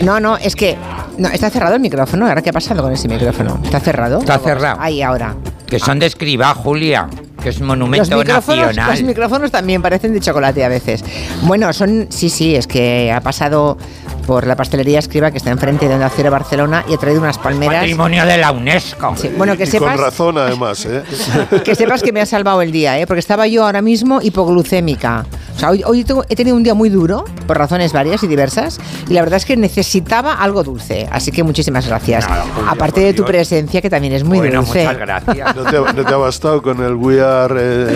No, 0.04 0.20
no, 0.20 0.38
es 0.38 0.56
que. 0.56 0.78
No, 1.18 1.28
está 1.30 1.50
cerrado 1.50 1.74
el 1.74 1.82
micrófono. 1.82 2.28
¿Ahora 2.28 2.44
qué 2.44 2.52
ha 2.52 2.54
pasado 2.54 2.84
con 2.84 2.94
ese 2.94 3.08
micrófono? 3.08 3.60
¿Está 3.64 3.80
cerrado? 3.80 4.20
Está 4.20 4.38
cerrado. 4.38 4.80
Ahí, 4.80 5.02
ahora. 5.02 5.36
Que 5.66 5.80
son 5.80 5.98
de 5.98 6.06
escriba, 6.06 6.54
Julia. 6.54 7.08
Que 7.42 7.50
es 7.50 7.62
monumento 7.62 8.12
Los 8.12 8.20
micrófonos, 8.24 8.66
nacional. 8.68 8.92
los 8.92 9.02
micrófonos 9.02 9.50
también 9.50 9.82
parecen 9.82 10.14
de 10.14 10.20
chocolate 10.20 10.64
a 10.64 10.70
veces. 10.70 11.04
Bueno, 11.42 11.74
son. 11.74 12.06
Sí, 12.10 12.30
sí, 12.30 12.56
es 12.56 12.68
que 12.68 13.12
ha 13.12 13.22
pasado 13.22 13.80
por 14.26 14.48
la 14.48 14.56
pastelería 14.56 15.00
Escriba 15.00 15.32
que 15.32 15.38
está 15.38 15.50
enfrente 15.52 15.88
de 15.88 15.96
Onda 15.96 16.10
Cero 16.16 16.32
Barcelona 16.32 16.84
y 16.88 16.94
ha 16.94 16.98
traído 16.98 17.22
unas 17.22 17.38
palmeras. 17.38 17.80
Patrimonio 17.82 18.26
de 18.26 18.38
la 18.38 18.52
UNESCO. 18.52 19.16
Sí, 19.18 19.30
Bueno, 19.38 19.58
que 19.58 19.64
Y 19.64 19.68
sepas. 19.68 19.92
con 19.96 20.02
razón, 20.04 20.38
además, 20.38 20.86
¿eh? 20.86 21.04
que 21.66 21.76
sepas 21.76 22.02
que 22.04 22.12
me 22.12 22.22
ha 22.22 22.26
salvado 22.26 22.62
el 22.62 22.72
día, 22.72 23.00
¿eh? 23.00 23.08
porque 23.08 23.20
estaba 23.20 23.48
yo 23.48 23.66
ahora 23.66 23.82
mismo 23.82 24.22
hipoglucémica. 24.22 25.26
O 25.56 25.60
sea, 25.62 25.70
hoy, 25.70 25.84
hoy 25.86 26.04
tengo- 26.04 26.24
he 26.30 26.36
tenido 26.36 26.56
un 26.56 26.64
día 26.64 26.74
muy 26.74 26.90
duro, 26.90 27.24
por 27.46 27.58
razones 27.58 27.94
varias 27.94 28.24
y 28.24 28.28
diversas, 28.28 28.80
y 29.08 29.14
la 29.14 29.22
verdad 29.22 29.38
es 29.38 29.46
que 29.46 29.56
necesitaba 29.58 30.34
algo 30.34 30.64
dulce. 30.64 31.08
Así 31.12 31.32
que 31.32 31.44
muchísimas 31.44 31.86
gracias. 31.88 32.26
Aparte 32.68 33.02
de 33.02 33.14
tu 33.14 33.24
presencia, 33.26 33.82
que 33.82 33.90
también 33.90 34.14
es 34.14 34.24
muy 34.24 34.40
Bueno, 34.40 34.62
dulce. 34.64 34.80
muchas 34.86 34.98
gracias. 34.98 35.56
¿No 35.56 35.64
te, 35.64 35.94
no 35.94 36.06
te 36.06 36.14
ha 36.14 36.18
bastado 36.18 36.62
con 36.62 36.82
el 36.84 36.96
We 36.96 37.22
Are 37.22 37.56
eh, 37.60 37.88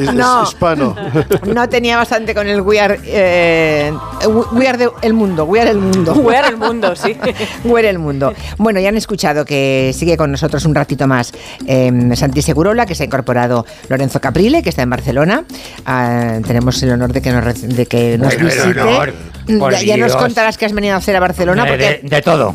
eh, 0.00 0.06
No. 0.12 0.42
hispano? 0.42 0.94
No 1.46 1.68
tenía 1.68 1.96
bastante 1.96 2.34
con 2.34 2.46
el 2.46 2.60
We 2.60 2.80
Are, 2.80 3.00
eh, 3.04 3.92
We 4.52 4.68
Are 4.68 4.76
de- 4.78 4.90
el 5.02 5.14
mundo, 5.14 5.44
We 5.44 5.60
Are 5.60 5.70
el 5.74 5.80
mundo. 5.80 6.30
El 6.48 6.56
mundo, 6.56 6.94
sí. 6.96 7.16
We 7.64 7.80
Are 7.80 7.88
el 7.88 7.98
mundo. 7.98 8.32
Bueno, 8.58 8.80
ya 8.80 8.88
han 8.90 8.96
escuchado 8.96 9.44
que 9.44 9.92
sigue 9.94 10.16
con 10.16 10.30
nosotros 10.30 10.64
un 10.64 10.74
ratito 10.74 11.06
más 11.06 11.32
eh, 11.66 11.90
Santi 12.14 12.42
Segurola, 12.42 12.86
que 12.86 12.94
se 12.94 13.02
ha 13.04 13.06
incorporado 13.06 13.64
Lorenzo 13.88 14.20
Caprile, 14.20 14.62
que 14.62 14.68
está 14.70 14.82
en 14.82 14.90
Barcelona. 14.90 15.44
Ah, 15.86 16.38
tenemos 16.46 16.82
el 16.82 16.90
honor 16.92 17.12
de 17.12 17.22
que 17.22 17.30
nos, 17.32 17.62
de 17.62 17.86
que 17.86 18.18
nos 18.18 18.34
Bueno, 18.34 18.48
el 18.50 18.56
visite. 18.56 18.80
honor, 18.80 19.12
ya, 19.72 19.80
ya 19.82 19.96
nos 19.96 20.16
contarás 20.16 20.58
qué 20.58 20.66
has 20.66 20.72
venido 20.72 20.94
a 20.94 20.98
hacer 20.98 21.16
a 21.16 21.20
Barcelona. 21.20 21.64
de, 21.64 21.70
Porque, 21.70 22.00
de- 22.02 22.08
de 22.08 22.22
todo. 22.22 22.54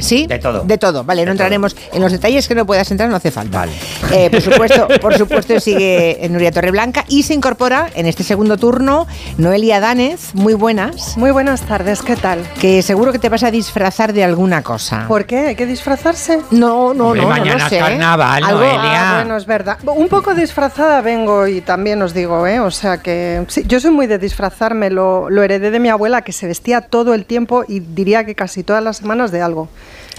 ¿Sí? 0.00 0.26
De 0.26 0.38
todo. 0.38 0.62
De 0.64 0.78
todo, 0.78 1.04
vale, 1.04 1.24
no 1.24 1.32
entraremos 1.32 1.76
en 1.92 2.02
los 2.02 2.10
detalles 2.12 2.48
que 2.48 2.54
no 2.54 2.66
puedas 2.66 2.90
entrar, 2.90 3.08
no 3.08 3.16
hace 3.16 3.30
falta. 3.30 3.66
Eh, 4.12 4.30
por 4.30 4.40
supuesto, 4.40 4.88
por 5.00 5.16
supuesto 5.16 5.60
sigue 5.60 6.18
Nuria 6.30 6.50
Torreblanca 6.50 7.04
y 7.08 7.22
se 7.22 7.34
incorpora 7.34 7.88
en 7.94 8.06
este 8.06 8.22
segundo 8.24 8.56
turno 8.56 9.06
Noelia 9.38 9.80
Danez, 9.80 10.34
muy 10.34 10.54
buenas. 10.54 11.16
Muy 11.16 11.30
buenas 11.30 11.62
tardes, 11.62 12.02
¿qué 12.02 12.16
tal? 12.16 12.40
Que 12.60 12.82
seguro 12.82 13.12
que 13.12 13.18
te 13.18 13.28
vas 13.28 13.42
a 13.42 13.50
disfrazar 13.50 14.12
de 14.12 14.24
alguna 14.24 14.62
cosa. 14.62 15.04
¿Por 15.06 15.24
qué? 15.26 15.48
¿Hay 15.48 15.54
que 15.56 15.66
disfrazarse? 15.66 16.40
No, 16.50 16.94
no, 16.94 17.08
Hombre, 17.08 17.22
no, 17.22 17.28
no 17.28 17.34
mañana 17.36 17.58
lo 17.58 17.64
es 17.64 17.68
sé. 17.70 17.78
carnaval, 17.78 18.42
Algo- 18.44 18.60
Noelia. 18.60 19.10
Ah, 19.10 19.14
bueno, 19.22 19.36
es 19.36 19.46
verdad. 19.46 19.78
Un 19.84 20.08
poco 20.08 20.34
disfrazada 20.34 21.00
vengo 21.00 21.46
y 21.46 21.60
también 21.60 22.00
os 22.02 22.14
digo, 22.14 22.46
¿eh? 22.46 22.60
O 22.60 22.70
sea 22.70 22.98
que 22.98 23.44
sí, 23.48 23.64
yo 23.66 23.80
soy 23.80 23.90
muy 23.90 24.06
de 24.06 24.18
disfrazarme, 24.18 24.90
lo, 24.90 25.28
lo 25.30 25.42
heredé 25.42 25.70
de 25.70 25.80
mi 25.80 25.88
abuela 25.88 26.22
que 26.22 26.32
se 26.32 26.46
vestía 26.46 26.80
todo 26.80 27.14
el 27.14 27.24
tiempo 27.26 27.64
y 27.68 27.80
diría 27.80 28.24
que 28.24 28.34
casi 28.34 28.62
todas 28.62 28.82
las 28.82 28.98
semanas 28.98 29.30
de 29.30 29.42
algo. 29.42 29.68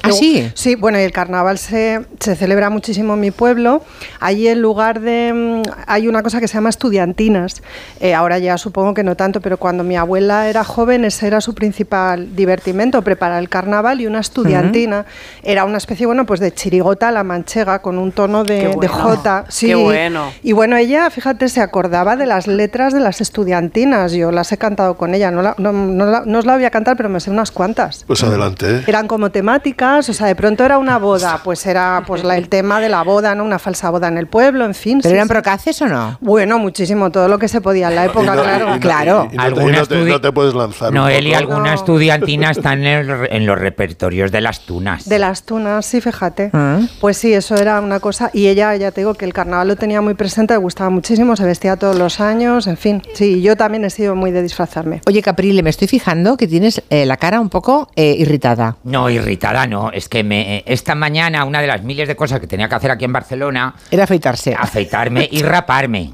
¿Ah, 0.03 0.11
sí? 0.11 0.51
Sí, 0.55 0.75
bueno, 0.75 0.99
y 0.99 1.03
el 1.03 1.11
carnaval 1.11 1.57
se, 1.57 2.01
se 2.19 2.35
celebra 2.35 2.69
muchísimo 2.69 3.13
en 3.13 3.19
mi 3.19 3.31
pueblo. 3.31 3.83
Allí 4.19 4.47
en 4.47 4.61
lugar 4.61 4.99
de... 4.99 5.31
mm, 5.33 5.69
hay 5.87 6.07
una 6.07 6.23
cosa 6.23 6.39
que 6.39 6.47
se 6.47 6.55
llama 6.55 6.69
estudiantinas. 6.69 7.61
Eh, 7.99 8.13
ahora 8.13 8.39
ya 8.39 8.57
supongo 8.57 8.93
que 8.93 9.03
no 9.03 9.15
tanto, 9.15 9.41
pero 9.41 9.57
cuando 9.57 9.83
mi 9.83 9.95
abuela 9.97 10.47
era 10.49 10.63
joven 10.63 11.05
ese 11.05 11.27
era 11.27 11.41
su 11.41 11.53
principal 11.55 12.35
divertimento, 12.35 13.01
preparar 13.03 13.39
el 13.41 13.49
carnaval 13.49 14.01
y 14.01 14.07
una 14.07 14.19
estudiantina. 14.19 15.05
Era 15.43 15.65
una 15.65 15.77
especie, 15.77 16.05
bueno, 16.05 16.25
pues 16.25 16.39
de 16.39 16.51
chirigota 16.53 17.09
a 17.09 17.11
la 17.11 17.23
manchega 17.23 17.81
con 17.81 17.97
un 17.97 18.11
tono 18.11 18.43
Qué 18.43 18.53
de, 18.53 18.59
de 18.69 18.75
bueno. 18.75 18.93
jota. 18.93 19.43
Qué 19.45 19.51
Sí. 19.51 19.73
bueno. 19.73 20.31
Y 20.43 20.53
bueno, 20.53 20.77
ella, 20.77 21.09
fíjate, 21.09 21.47
se 21.49 21.61
acordaba 21.61 22.15
de 22.15 22.25
las 22.25 22.47
letras 22.47 22.93
de 22.93 22.99
las 23.01 23.21
estudiantinas. 23.21 24.13
Yo 24.13 24.31
las 24.31 24.51
he 24.51 24.57
cantado 24.57 24.95
con 24.95 25.13
ella. 25.13 25.31
No, 25.31 25.41
la- 25.41 25.55
no, 25.57 25.71
no 25.73 26.05
la- 26.05 26.23
no 26.25 26.39
os 26.39 26.45
la 26.45 26.55
voy 26.55 26.65
a 26.65 26.71
cantar, 26.71 26.97
pero 26.97 27.09
me 27.09 27.19
sé 27.19 27.29
unas 27.29 27.51
cuantas. 27.51 28.03
Pues 28.07 28.23
adelante, 28.23 28.77
¿eh? 28.77 28.83
Eran 28.87 29.07
como 29.07 29.29
temáticas, 29.31 29.90
o 29.99 30.13
sea, 30.13 30.27
de 30.27 30.35
pronto 30.35 30.63
era 30.63 30.77
una 30.77 30.97
boda, 30.97 31.41
pues 31.43 31.65
era 31.65 32.03
pues 32.07 32.23
la- 32.23 32.37
el 32.37 32.49
tema 32.49 32.79
de 32.79 32.89
la 32.89 33.03
boda, 33.03 33.35
¿no? 33.35 33.43
Una 33.43 33.59
falsa 33.59 33.89
boda 33.89 34.07
en 34.07 34.17
el 34.17 34.27
pueblo, 34.27 34.65
en 34.65 34.73
fin. 34.73 34.99
¿Pero 35.01 35.09
sí, 35.11 35.15
eran 35.15 35.27
sí. 35.27 35.33
procaces 35.33 35.81
o 35.81 35.87
no? 35.87 36.17
Bueno, 36.21 36.57
muchísimo, 36.59 37.11
todo 37.11 37.27
lo 37.27 37.37
que 37.39 37.47
se 37.47 37.61
podía 37.61 37.89
en 37.89 37.95
la 37.95 38.05
época, 38.05 38.33
Y 38.33 38.37
no- 38.37 38.41
claro. 38.43 38.67
y 38.67 38.71
no- 38.71 38.79
claro. 38.79 39.27
y 39.31 39.37
no 39.37 39.85
te- 39.85 40.01
y 40.01 40.05
no 40.05 40.19
no 40.19 40.33
puedes 40.33 40.53
lanzar. 40.53 40.89
un 40.89 40.95
Noelia, 40.95 41.39
poco. 41.39 41.53
alguna 41.53 41.73
estudiantina 41.73 42.51
está 42.51 42.73
en, 42.73 42.83
el- 42.85 43.27
en 43.31 43.45
los 43.45 43.57
repertorios 43.59 44.31
de 44.31 44.41
las 44.41 44.61
tunas. 44.61 45.07
De 45.07 45.19
las 45.19 45.43
tunas, 45.43 45.85
sí, 45.85 46.01
fíjate. 46.01 46.49
Ah. 46.53 46.79
Pues 46.99 47.17
sí, 47.17 47.33
eso 47.33 47.55
era 47.55 47.79
una 47.81 47.99
cosa. 47.99 48.29
Y 48.33 48.47
ella, 48.47 48.75
ya 48.75 48.91
te 48.91 49.01
digo, 49.01 49.13
que 49.15 49.25
el 49.25 49.33
carnaval 49.33 49.67
lo 49.67 49.75
tenía 49.75 50.01
muy 50.01 50.13
presente, 50.13 50.53
le 50.53 50.57
gustaba 50.59 50.89
muchísimo, 50.89 51.35
se 51.35 51.45
vestía 51.45 51.75
todos 51.75 51.97
los 51.97 52.19
años, 52.19 52.67
en 52.67 52.77
fin. 52.77 53.01
Sí, 53.13 53.41
yo 53.41 53.55
también 53.57 53.83
he 53.85 53.89
sido 53.89 54.15
muy 54.15 54.31
de 54.31 54.41
disfrazarme. 54.41 55.01
Oye, 55.07 55.21
Caprile, 55.21 55.63
me 55.63 55.69
estoy 55.69 55.87
fijando 55.87 56.37
que 56.37 56.47
tienes 56.47 56.81
eh, 56.89 57.05
la 57.05 57.17
cara 57.17 57.39
un 57.39 57.49
poco 57.49 57.89
eh, 57.95 58.15
irritada. 58.17 58.77
No, 58.83 59.09
irritada 59.09 59.65
no. 59.67 59.80
Es 59.91 60.07
que 60.09 60.23
me, 60.23 60.63
esta 60.67 60.93
mañana 60.95 61.43
una 61.45 61.61
de 61.61 61.67
las 61.67 61.83
miles 61.83 62.07
de 62.07 62.15
cosas 62.15 62.39
que 62.39 62.47
tenía 62.47 62.69
que 62.69 62.75
hacer 62.75 62.91
aquí 62.91 63.05
en 63.05 63.13
Barcelona 63.13 63.73
Era 63.89 64.03
afeitarse. 64.03 64.53
afeitarme 64.53 65.27
y 65.31 65.41
raparme. 65.43 66.13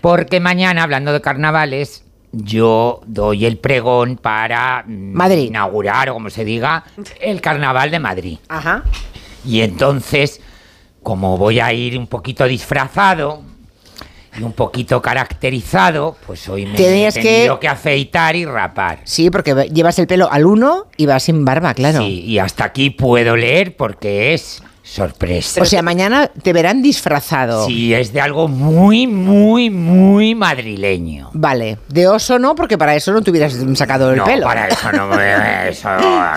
Porque 0.00 0.40
mañana, 0.40 0.82
hablando 0.82 1.12
de 1.12 1.20
carnavales, 1.20 2.04
yo 2.32 3.00
doy 3.06 3.46
el 3.46 3.58
pregón 3.58 4.16
para 4.16 4.82
mm, 4.86 5.12
Madrid. 5.12 5.44
inaugurar, 5.48 6.10
o 6.10 6.14
como 6.14 6.30
se 6.30 6.44
diga, 6.44 6.84
el 7.20 7.40
carnaval 7.40 7.90
de 7.90 7.98
Madrid. 8.00 8.38
Ajá. 8.48 8.82
Y 9.46 9.60
entonces, 9.60 10.40
como 11.02 11.38
voy 11.38 11.60
a 11.60 11.72
ir 11.72 11.98
un 11.98 12.06
poquito 12.06 12.44
disfrazado, 12.44 13.42
y 14.38 14.42
un 14.42 14.52
poquito 14.52 15.00
caracterizado, 15.00 16.16
pues 16.26 16.48
hoy 16.48 16.66
me 16.66 16.74
Tenías 16.76 17.16
he 17.16 17.20
que- 17.22 17.28
tenido 17.28 17.60
que... 17.60 17.68
afeitar 17.68 18.36
y 18.36 18.44
rapar. 18.44 19.00
Sí, 19.04 19.30
porque 19.30 19.54
llevas 19.72 19.98
el 19.98 20.06
pelo 20.06 20.30
al 20.30 20.46
uno 20.46 20.86
y 20.96 21.06
vas 21.06 21.22
sin 21.24 21.44
barba, 21.44 21.74
claro. 21.74 21.98
Sí, 21.98 22.22
y 22.26 22.38
hasta 22.38 22.64
aquí 22.64 22.90
puedo 22.90 23.36
leer 23.36 23.76
porque 23.76 24.34
es 24.34 24.62
sorpresa. 24.84 25.62
O 25.62 25.64
sea, 25.64 25.80
mañana 25.82 26.28
te 26.28 26.52
verán 26.52 26.82
disfrazado. 26.82 27.66
Sí, 27.66 27.94
es 27.94 28.12
de 28.12 28.20
algo 28.20 28.48
muy, 28.48 29.06
muy, 29.06 29.70
muy 29.70 30.34
madrileño. 30.34 31.30
Vale, 31.32 31.78
de 31.88 32.06
oso 32.06 32.38
no, 32.38 32.54
porque 32.54 32.76
para 32.76 32.94
eso 32.94 33.10
no 33.12 33.22
te 33.22 33.30
hubieras 33.30 33.56
sacado 33.74 34.10
el 34.10 34.18
no, 34.18 34.24
pelo. 34.24 34.46
para 34.46 34.68
eso 34.68 34.92
no, 34.92 35.18
eso, 35.68 35.88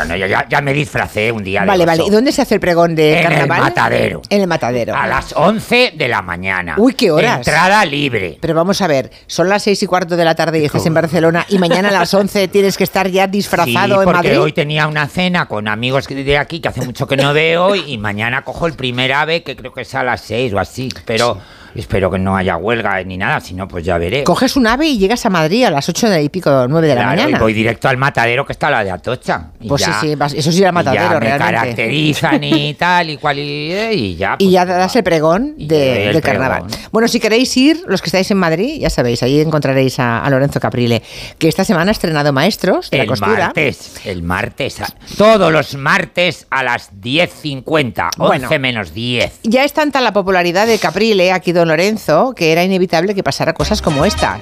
no, 0.08 0.16
yo 0.16 0.26
ya, 0.28 0.48
ya 0.50 0.62
me 0.62 0.74
disfracé 0.74 1.32
un 1.32 1.44
día 1.44 1.62
de 1.62 1.68
Vale, 1.68 1.86
vale. 1.86 2.04
¿Y 2.08 2.10
dónde 2.10 2.32
se 2.32 2.42
hace 2.42 2.56
el 2.56 2.62
pregón 2.62 2.96
de 2.96 3.20
En 3.20 3.32
el 3.32 3.38
carnaval? 3.40 3.62
matadero. 3.64 4.22
En 4.30 4.42
el 4.42 4.48
matadero. 4.48 4.96
A 4.96 5.08
las 5.08 5.34
11 5.36 5.94
de 5.98 6.08
la 6.08 6.22
mañana. 6.22 6.76
Uy, 6.78 6.94
¿qué 6.94 7.12
horas? 7.12 7.40
Entrada 7.40 7.84
libre. 7.86 8.38
Pero 8.40 8.54
vamos 8.54 8.82
a 8.82 8.88
ver, 8.88 9.12
son 9.28 9.50
las 9.50 9.64
seis 9.64 9.84
y 9.84 9.88
cuarto 9.88 10.16
de 10.16 10.24
la 10.24 10.36
tarde 10.36 10.60
y 10.60 10.66
estás 10.66 10.86
en 10.86 10.94
Barcelona 10.94 11.46
y 11.50 11.60
mañana 11.60 11.90
a 11.90 11.92
las 11.92 12.14
11 12.14 12.48
tienes 12.48 12.78
que 12.78 12.86
estar 12.86 13.10
ya 13.10 13.28
disfrazado 13.28 13.68
sí, 13.96 14.00
en 14.00 14.06
porque 14.06 14.14
Madrid. 14.14 14.40
hoy 14.40 14.54
tenía 14.54 14.88
una 14.88 15.08
cena 15.08 15.48
con 15.48 15.68
amigos 15.68 16.08
de 16.08 16.38
aquí 16.38 16.62
que 16.62 16.70
hace 16.70 16.82
mucho 16.86 17.08
que 17.08 17.18
no 17.18 17.34
veo 17.34 17.76
y 17.76 17.98
mañana 17.98 18.37
cojo 18.44 18.68
el 18.68 18.74
primer 18.74 19.14
ave 19.14 19.44
que 19.44 19.56
creo 19.56 19.74
que 19.74 19.82
es 19.82 19.96
a 19.96 20.04
las 20.04 20.22
6 20.22 20.54
o 20.54 20.60
así. 20.60 20.90
Pero 21.06 21.40
espero 21.82 22.10
que 22.12 22.20
no 22.20 22.36
haya 22.36 22.58
huelga 22.58 23.04
ni 23.04 23.18
nada, 23.18 23.40
si 23.40 23.54
no 23.54 23.68
pues 23.68 23.84
ya 23.86 23.98
veré. 23.98 24.24
Coges 24.24 24.56
un 24.56 24.68
ave 24.68 24.88
y 24.88 24.98
llegas 24.98 25.26
a 25.26 25.30
Madrid 25.30 25.64
a 25.66 25.72
las 25.72 25.88
8 25.90 26.10
de 26.10 26.24
y 26.24 26.30
pico, 26.30 26.68
9 26.68 26.88
de 26.88 26.96
la 26.96 27.06
mañana. 27.06 27.38
y 27.38 27.40
voy 27.40 27.54
directo 27.54 27.88
al 27.88 27.98
matadero 27.98 28.46
que 28.46 28.52
está 28.54 28.70
la 28.70 28.84
de 28.84 28.92
Atocha. 28.92 29.52
Y 29.60 29.68
Pues 29.68 29.84
sí, 29.84 29.92
ya- 29.92 30.00
sí, 30.02 30.16
vas- 30.16 30.34
eso 30.34 30.52
sí 30.52 30.60
era 30.60 30.70
y 30.70 30.74
matadero, 30.74 31.04
ya 31.04 31.10
me 31.14 31.20
realmente. 31.20 31.54
caracterizan 31.54 32.44
y 32.44 32.74
tal 32.80 33.10
y 33.12 33.18
cual 33.18 33.40
y, 33.40 33.74
y 33.92 34.16
ya. 34.16 34.36
Y 34.40 34.52
ya 34.52 34.66
das 34.66 34.96
el 34.96 35.04
pregón 35.04 35.56
de, 35.58 36.08
el 36.08 36.14
del 36.14 36.22
carnaval. 36.22 36.64
pregón. 36.68 36.80
Bueno, 36.92 37.08
si 37.08 37.20
queréis 37.20 37.56
ir, 37.58 37.84
los 37.88 38.02
que 38.02 38.08
estáis 38.08 38.30
en 38.32 38.38
Madrid, 38.38 38.80
ya 38.80 38.90
sabéis, 38.90 39.22
ahí 39.24 39.40
encontraréis 39.40 40.00
a, 40.00 40.20
a 40.24 40.30
Lorenzo 40.30 40.60
Caprile, 40.60 41.02
que 41.38 41.48
esta 41.48 41.64
semana 41.64 41.92
ha 41.92 41.94
estrenado 41.94 42.34
Maestros 42.34 42.90
de 42.90 42.98
la 42.98 43.04
El 43.04 43.10
Costura. 43.10 43.38
martes, 43.48 44.02
el 44.06 44.24
martes, 44.24 44.82
todos 45.18 45.52
los 45.52 45.76
martes 45.76 46.48
a 46.50 46.64
las 46.64 46.92
10.50, 46.94 48.10
11 48.18 48.48
Bueno. 48.48 48.50
menos 48.60 48.94
10. 48.94 49.40
Ya 49.44 49.64
es 49.64 49.74
tanta 49.74 50.02
la 50.02 50.14
popularidad 50.14 50.68
de 50.68 50.78
Caprile, 50.80 51.32
aquí 51.32 51.52
don 51.52 51.67
Lorenzo, 51.68 52.34
que 52.36 52.52
era 52.52 52.64
inevitable 52.64 53.16
que 53.16 53.24
pasara 53.24 53.54
cosas 53.54 53.82
como 53.82 54.06
esta. 54.06 54.40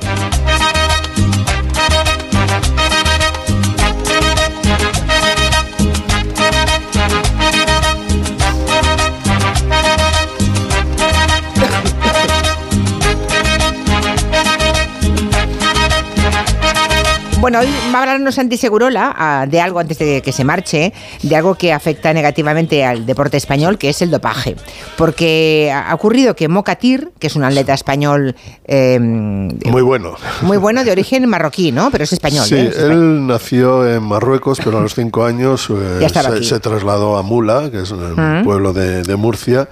Bueno, 17.56 17.70
hoy 17.70 17.91
va 17.93 17.99
a 17.99 18.01
hablarnos 18.01 18.36
Santi 18.36 18.58
Segurola 18.58 19.16
ah, 19.18 19.45
de 19.47 19.62
algo 19.62 19.80
antes 19.80 19.97
de 19.97 20.22
que 20.22 20.34
se 20.34 20.43
marche, 20.43 20.91
de 21.24 21.36
algo 21.38 21.56
que 21.56 21.72
afecta 21.72 22.12
negativamente 22.12 22.84
al 22.84 23.06
deporte 23.06 23.38
español, 23.38 23.78
que 23.78 23.88
es 23.88 24.01
el 24.01 24.12
dopaje. 24.12 24.58
Porque 24.97 25.72
ha 25.74 25.95
ocurrido 25.95 26.36
que 26.36 26.49
Mokatir, 26.49 27.12
que 27.18 27.28
es 27.28 27.36
un 27.38 27.45
atleta 27.45 27.74
español 27.74 28.36
eh, 28.66 28.99
Muy 28.99 29.82
bueno. 29.82 30.16
muy 30.41 30.58
bueno, 30.58 30.84
de 30.84 30.91
origen 30.91 31.30
marroquí, 31.30 31.72
¿no? 31.72 31.91
Pero 31.91 32.03
es 32.03 32.12
español. 32.12 32.45
Sí, 32.45 32.56
¿eh? 32.56 32.64
Es 32.64 32.76
español. 32.76 32.91
él 32.91 33.28
nació 33.28 33.89
en 33.89 34.03
Marruecos, 34.03 34.60
pero 34.62 34.80
a 34.80 34.82
los 34.82 34.93
cinco 34.93 35.24
años 35.24 35.70
eh, 35.70 36.10
se, 36.41 36.60
trasladó 36.60 37.16
a 37.16 37.22
Mula, 37.22 37.72
que 37.72 37.84
es 37.84 37.91
un 37.91 38.41
pueblo 38.43 38.74
de, 38.74 39.03
de 39.03 39.16
Murcia, 39.16 39.70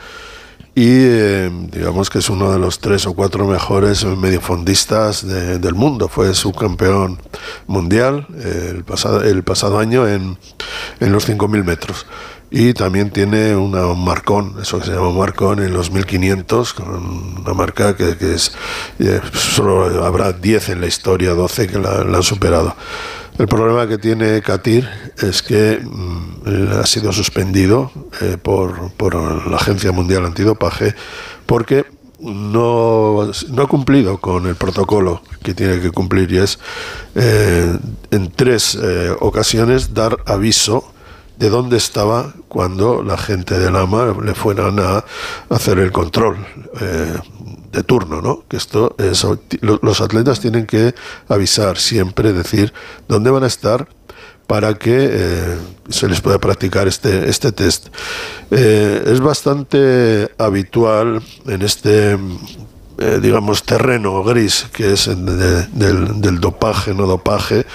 y 0.75 0.87
eh, 0.87 1.51
digamos 1.71 2.09
que 2.09 2.17
es 2.19 2.29
uno 2.29 2.51
de 2.51 2.57
los 2.57 2.79
tres 2.79 3.05
o 3.05 3.13
cuatro 3.13 3.45
mejores 3.47 4.03
mediofondistas 4.05 5.25
de- 5.27 5.59
del 5.59 5.75
mundo. 5.75 6.07
Fue 6.07 6.33
subcampeón 6.33 7.19
mundial 7.67 8.25
eh, 8.39 8.71
el, 8.75 8.83
pasado, 8.83 9.21
el 9.21 9.43
pasado 9.43 9.77
año 9.77 10.07
en, 10.07 10.37
en 10.99 11.11
los 11.11 11.27
5.000 11.29 11.63
metros. 11.63 12.05
Y 12.49 12.73
también 12.73 13.09
tiene 13.09 13.55
una, 13.55 13.87
un 13.87 14.03
marcón, 14.05 14.55
eso 14.61 14.79
que 14.79 14.85
se 14.85 14.91
llama 14.93 15.09
marcón 15.11 15.59
en 15.59 15.73
los 15.73 15.89
1500, 15.91 16.73
con 16.73 17.39
una 17.41 17.53
marca 17.55 17.95
que, 17.95 18.15
es, 18.33 18.51
eh, 18.99 19.21
solo 19.33 20.05
habrá 20.05 20.33
10 20.33 20.69
en 20.69 20.81
la 20.81 20.85
historia, 20.87 21.31
12 21.33 21.67
que 21.67 21.79
la 21.79 22.01
han 22.01 22.21
superado. 22.23 22.75
El 23.37 23.47
problema 23.47 23.87
que 23.87 23.97
tiene 23.97 24.41
Katir 24.41 24.87
es 25.17 25.41
que 25.41 25.79
mm, 25.83 26.79
ha 26.79 26.85
sido 26.85 27.11
suspendido 27.11 27.91
eh, 28.21 28.37
por, 28.41 28.91
por 28.93 29.15
la 29.15 29.57
Agencia 29.57 29.91
Mundial 29.91 30.25
Antidopaje 30.25 30.93
porque 31.45 31.85
no, 32.19 33.31
no 33.49 33.61
ha 33.61 33.67
cumplido 33.67 34.17
con 34.19 34.47
el 34.47 34.55
protocolo 34.55 35.21
que 35.43 35.53
tiene 35.53 35.81
que 35.81 35.91
cumplir 35.91 36.31
y 36.31 36.37
es 36.37 36.59
eh, 37.15 37.77
en 38.11 38.31
tres 38.31 38.75
eh, 38.81 39.13
ocasiones 39.19 39.93
dar 39.93 40.17
aviso 40.25 40.93
de 41.37 41.49
dónde 41.49 41.77
estaba 41.77 42.33
cuando 42.47 43.03
la 43.03 43.17
gente 43.17 43.57
del 43.59 43.75
AMA 43.75 44.15
le 44.23 44.35
fueran 44.35 44.79
a 44.79 45.03
hacer 45.49 45.79
el 45.79 45.91
control 45.91 46.37
eh, 46.79 47.17
de 47.73 47.83
turno, 47.83 48.21
¿no? 48.21 48.43
Que 48.47 48.57
esto 48.57 48.95
es, 48.97 49.25
lo- 49.61 49.79
los 49.81 49.99
atletas 50.01 50.39
tienen 50.39 50.65
que 50.65 50.95
avisar 51.27 51.77
siempre, 51.77 52.31
decir 52.31 52.71
dónde 53.07 53.29
van 53.31 53.43
a 53.43 53.47
estar 53.47 53.87
para 54.47 54.75
que 54.75 55.09
eh, 55.11 55.57
se 55.89 56.07
les 56.07 56.21
pueda 56.21 56.37
practicar 56.39 56.87
este, 56.87 57.29
este 57.29 57.51
test. 57.51 57.87
Eh, 58.51 59.03
es 59.07 59.19
bastante 59.19 60.31
habitual 60.37 61.21
en 61.47 61.61
este 61.61 62.17
eh, 62.99 63.19
digamos, 63.21 63.63
terreno 63.63 64.23
gris 64.23 64.67
que 64.71 64.93
es 64.93 65.07
el 65.07 65.25
de- 65.25 65.65
del, 65.73 66.21
del 66.21 66.39
dopaje, 66.39 66.93
no 66.93 67.07
dopaje, 67.07 67.65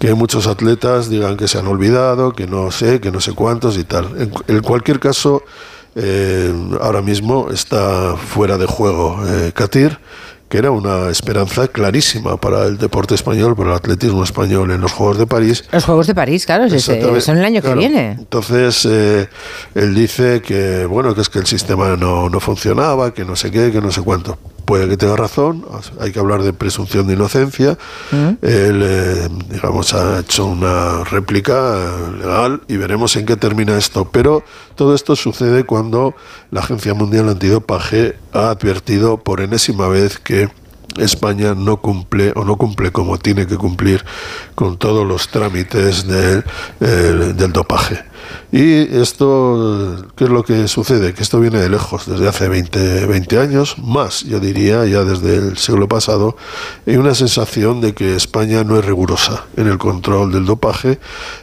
que 0.00 0.14
muchos 0.14 0.46
atletas 0.48 1.08
digan 1.08 1.36
que 1.36 1.46
se 1.46 1.58
han 1.58 1.66
olvidado, 1.68 2.32
que 2.32 2.46
no 2.48 2.70
sé, 2.72 3.00
que 3.00 3.12
no 3.12 3.20
sé 3.20 3.32
cuántos 3.34 3.78
y 3.78 3.84
tal. 3.84 4.30
En 4.48 4.60
cualquier 4.60 4.98
caso, 4.98 5.42
eh, 5.96 6.52
ahora 6.80 7.02
mismo 7.02 7.50
está 7.50 8.16
fuera 8.16 8.56
de 8.58 8.66
juego 8.66 9.20
eh, 9.26 9.52
Katir, 9.54 9.98
que 10.48 10.56
era 10.58 10.70
una 10.70 11.10
esperanza 11.10 11.68
clarísima 11.68 12.38
para 12.38 12.64
el 12.64 12.78
deporte 12.78 13.14
español, 13.14 13.54
para 13.54 13.70
el 13.70 13.76
atletismo 13.76 14.24
español 14.24 14.70
en 14.70 14.80
los 14.80 14.92
Juegos 14.92 15.18
de 15.18 15.26
París. 15.26 15.64
Los 15.72 15.84
Juegos 15.84 16.06
de 16.06 16.14
París, 16.14 16.46
claro, 16.46 16.64
es- 16.64 16.84
son 16.84 17.36
el 17.38 17.44
año 17.44 17.60
claro. 17.60 17.74
que 17.78 17.86
viene. 17.86 18.12
Entonces, 18.12 18.86
eh, 18.90 19.28
él 19.74 19.94
dice 19.94 20.40
que, 20.40 20.86
bueno, 20.86 21.14
que 21.14 21.20
es 21.20 21.28
que 21.28 21.38
el 21.40 21.46
sistema 21.46 21.96
no, 21.96 22.30
no 22.30 22.40
funcionaba, 22.40 23.12
que 23.12 23.24
no 23.26 23.36
sé 23.36 23.50
qué, 23.50 23.70
que 23.70 23.80
no 23.82 23.90
sé 23.92 24.00
cuánto. 24.00 24.38
Puede 24.68 24.86
que 24.86 24.98
tenga 24.98 25.16
razón, 25.16 25.64
hay 25.98 26.12
que 26.12 26.18
hablar 26.18 26.42
de 26.42 26.52
presunción 26.52 27.06
de 27.06 27.14
inocencia. 27.14 27.78
Él, 28.42 28.82
eh, 28.84 29.28
digamos, 29.48 29.94
ha 29.94 30.18
hecho 30.20 30.44
una 30.44 31.04
réplica 31.04 31.54
eh, 31.54 32.18
legal 32.18 32.60
y 32.68 32.76
veremos 32.76 33.16
en 33.16 33.24
qué 33.24 33.36
termina 33.36 33.78
esto. 33.78 34.10
Pero 34.12 34.44
todo 34.74 34.94
esto 34.94 35.16
sucede 35.16 35.64
cuando 35.64 36.14
la 36.50 36.60
Agencia 36.60 36.92
Mundial 36.92 37.30
Antidopaje 37.30 38.16
ha 38.34 38.50
advertido 38.50 39.16
por 39.16 39.40
enésima 39.40 39.88
vez 39.88 40.18
que 40.18 40.50
España 40.98 41.54
no 41.54 41.78
cumple 41.78 42.34
o 42.36 42.44
no 42.44 42.56
cumple 42.56 42.92
como 42.92 43.16
tiene 43.18 43.46
que 43.46 43.56
cumplir 43.56 44.04
con 44.54 44.76
todos 44.76 45.06
los 45.06 45.28
trámites 45.28 46.06
del, 46.06 46.44
el- 46.80 47.34
del 47.38 47.52
dopaje. 47.54 48.04
Y 48.50 48.96
esto, 48.96 49.96
¿qué 50.16 50.24
es 50.24 50.30
lo 50.30 50.42
que 50.42 50.68
sucede? 50.68 51.14
Que 51.14 51.22
esto 51.22 51.40
viene 51.40 51.58
de 51.58 51.68
lejos, 51.68 52.06
desde 52.06 52.28
hace 52.28 52.48
20, 52.48 53.06
20 53.06 53.38
años, 53.38 53.76
más, 53.78 54.24
yo 54.24 54.40
diría, 54.40 54.84
ya 54.86 55.04
desde 55.04 55.36
el 55.36 55.58
siglo 55.58 55.88
pasado, 55.88 56.36
hay 56.86 56.96
una 56.96 57.14
sensación 57.14 57.80
de 57.80 57.94
que 57.94 58.16
España 58.16 58.64
no 58.64 58.78
es 58.78 58.84
rigurosa 58.84 59.44
en 59.56 59.68
el 59.68 59.78
control 59.78 60.32
del 60.32 60.46
dopaje 60.46 60.98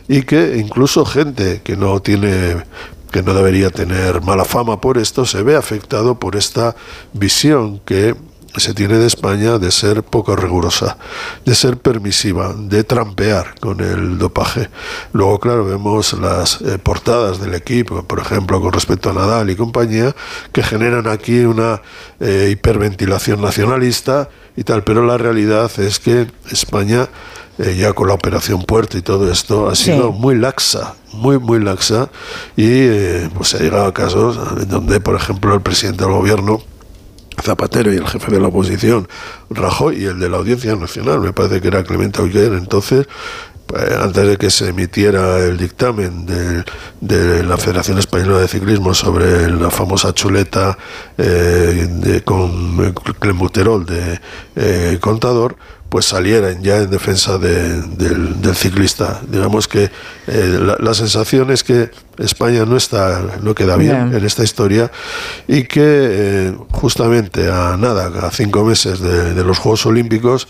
y 0.07 0.23
que 0.23 0.57
incluso 0.57 1.05
gente 1.05 1.61
que 1.63 1.77
no 1.77 2.01
tiene 2.01 2.63
que 3.11 3.23
no 3.23 3.33
debería 3.33 3.69
tener 3.69 4.21
mala 4.21 4.43
fama 4.43 4.81
por 4.81 4.97
esto, 4.97 5.25
se 5.25 5.41
ve 5.41 5.55
afectado 5.55 6.19
por 6.19 6.36
esta 6.36 6.75
visión 7.13 7.79
que 7.86 8.13
se 8.60 8.74
tiene 8.74 8.97
de 8.97 9.08
España 9.08 9.58
de 9.58 9.72
ser 9.72 10.03
poco 10.03 10.36
rigurosa, 10.36 10.97
de 11.45 11.56
ser 11.56 11.78
permisiva, 11.78 12.53
de 12.58 12.84
trampear 12.84 13.56
con 13.60 13.82
el 13.82 14.18
dopaje. 14.18 14.70
Luego, 15.14 15.39
claro, 15.39 15.66
vemos 15.66 16.14
las 16.14 16.62
eh, 16.62 16.78
portadas 16.78 17.39
del 17.39 17.53
equipo, 17.53 18.03
por 18.03 18.20
ejemplo, 18.20 18.62
con 18.62 18.74
respecto 18.74 19.10
a 19.10 19.14
Nadal 19.14 19.49
y 19.49 19.56
compañía, 19.56 20.16
que 20.51 20.64
generan 20.64 21.08
aquí 21.08 21.39
una 21.41 21.82
eh, 22.20 22.49
hiperventilación 22.51 23.41
nacionalista 23.41 24.30
y 24.56 24.64
tal, 24.64 24.84
pero 24.84 25.06
la 25.06 25.18
realidad 25.18 25.70
es 25.80 25.99
que 25.99 26.28
España 26.51 27.08
eh, 27.58 27.76
ya 27.78 27.93
con 27.93 28.10
la 28.10 28.14
operación 28.14 28.64
Puerto 28.64 28.97
y 28.97 29.01
todo 29.01 29.32
esto, 29.32 29.70
ha 29.70 29.76
Sí. 29.76 29.86
sido 29.86 30.12
muy 30.12 30.36
laxa, 30.36 30.95
muy, 31.14 31.39
muy 31.39 31.62
laxa, 31.62 32.10
y 32.58 32.66
eh, 32.68 33.30
pues 33.34 33.49
se 33.49 33.58
ha 33.58 33.60
llegado 33.62 33.86
a 33.86 33.93
casos 33.93 34.38
en 34.62 34.68
donde, 34.68 34.99
por 34.99 35.16
ejemplo, 35.16 35.53
el 35.53 35.62
presidente 35.62 36.03
del 36.03 36.14
gobierno, 36.14 36.62
Zapatero 37.41 37.93
y 37.93 37.97
el 37.97 38.07
jefe 38.07 38.31
de 38.31 38.39
la 38.39 38.47
oposición, 38.47 39.07
Rajoy, 39.49 40.03
y 40.03 40.05
el 40.05 40.19
de 40.19 40.29
la 40.29 40.38
Audiencia 40.38 40.75
Nacional, 40.75 41.19
me 41.19 41.33
parece 41.33 41.61
que 41.61 41.67
era 41.67 41.83
Clemente 41.83 42.21
Auger, 42.21 42.53
entonces 42.53 43.07
eh, 43.73 43.97
antes 43.99 44.27
de 44.27 44.38
que 44.38 44.51
se 44.51 44.69
emitiera 44.69 45.39
el 45.39 45.57
dictamen 45.57 46.27
de, 46.27 46.63
de 47.01 47.43
la 47.43 47.57
Federación 47.57 47.97
Española 47.97 48.39
de 48.39 48.47
Ciclismo 48.47 48.93
sobre 48.93 49.49
la 49.49 49.71
famosa 49.71 50.13
chuleta 50.13 50.77
eh, 51.18 51.88
de, 51.89 52.22
con 52.23 52.93
clenbuterol 53.19 53.84
de 53.85 54.19
eh, 54.55 54.99
contador, 55.01 55.55
pues 55.95 56.07
salieran 56.07 56.61
ya 56.61 56.76
en 56.80 56.89
defensa 56.89 57.38
de- 57.38 57.81
del, 57.81 58.41
del 58.41 58.53
ciclista. 58.53 59.22
Digamos 59.30 59.69
que 59.69 59.89
eh, 60.27 60.59
la, 60.61 60.76
la 60.77 60.93
sensación 60.93 61.51
es 61.51 61.63
que 61.63 61.89
España 62.17 62.65
no 62.65 62.76
está, 62.76 63.22
no 63.41 63.55
queda 63.55 63.77
bien 63.77 63.95
en 64.13 64.26
esta 64.26 64.43
historia 64.43 64.91
y 65.47 65.63
que 65.63 65.80
eh, 65.85 66.53
justamente 66.72 67.49
a 67.49 67.77
nada, 67.77 68.11
a 68.27 68.30
cinco 68.31 68.65
meses 68.65 68.99
de, 68.99 69.34
de 69.34 69.43
los 69.45 69.57
Juegos 69.57 69.85
Olímpicos, 69.85 70.49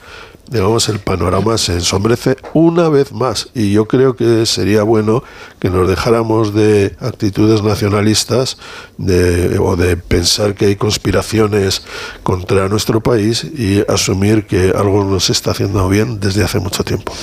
digamos, 0.49 0.89
el 0.89 0.99
panorama 0.99 1.57
se 1.57 1.73
ensombrece 1.73 2.37
una 2.53 2.89
vez 2.89 3.11
más. 3.11 3.49
Y 3.53 3.71
yo 3.71 3.87
creo 3.87 4.15
que 4.15 4.45
sería 4.45 4.83
bueno 4.83 5.23
que 5.59 5.69
nos 5.69 5.87
dejáramos 5.87 6.53
de 6.53 6.95
actitudes 6.99 7.63
nacionalistas 7.63 8.57
de, 8.97 9.57
o 9.59 9.75
de 9.75 9.97
pensar 9.97 10.55
que 10.55 10.67
hay 10.67 10.75
conspiraciones 10.75 11.83
contra 12.23 12.67
nuestro 12.69 13.01
país 13.01 13.43
y 13.43 13.83
asumir 13.91 14.45
que 14.45 14.73
algo 14.75 15.03
no 15.03 15.19
se 15.19 15.31
está 15.31 15.51
haciendo 15.51 15.87
bien 15.89 16.19
desde 16.19 16.43
hace 16.43 16.59
mucho 16.59 16.83
tiempo. 16.83 17.13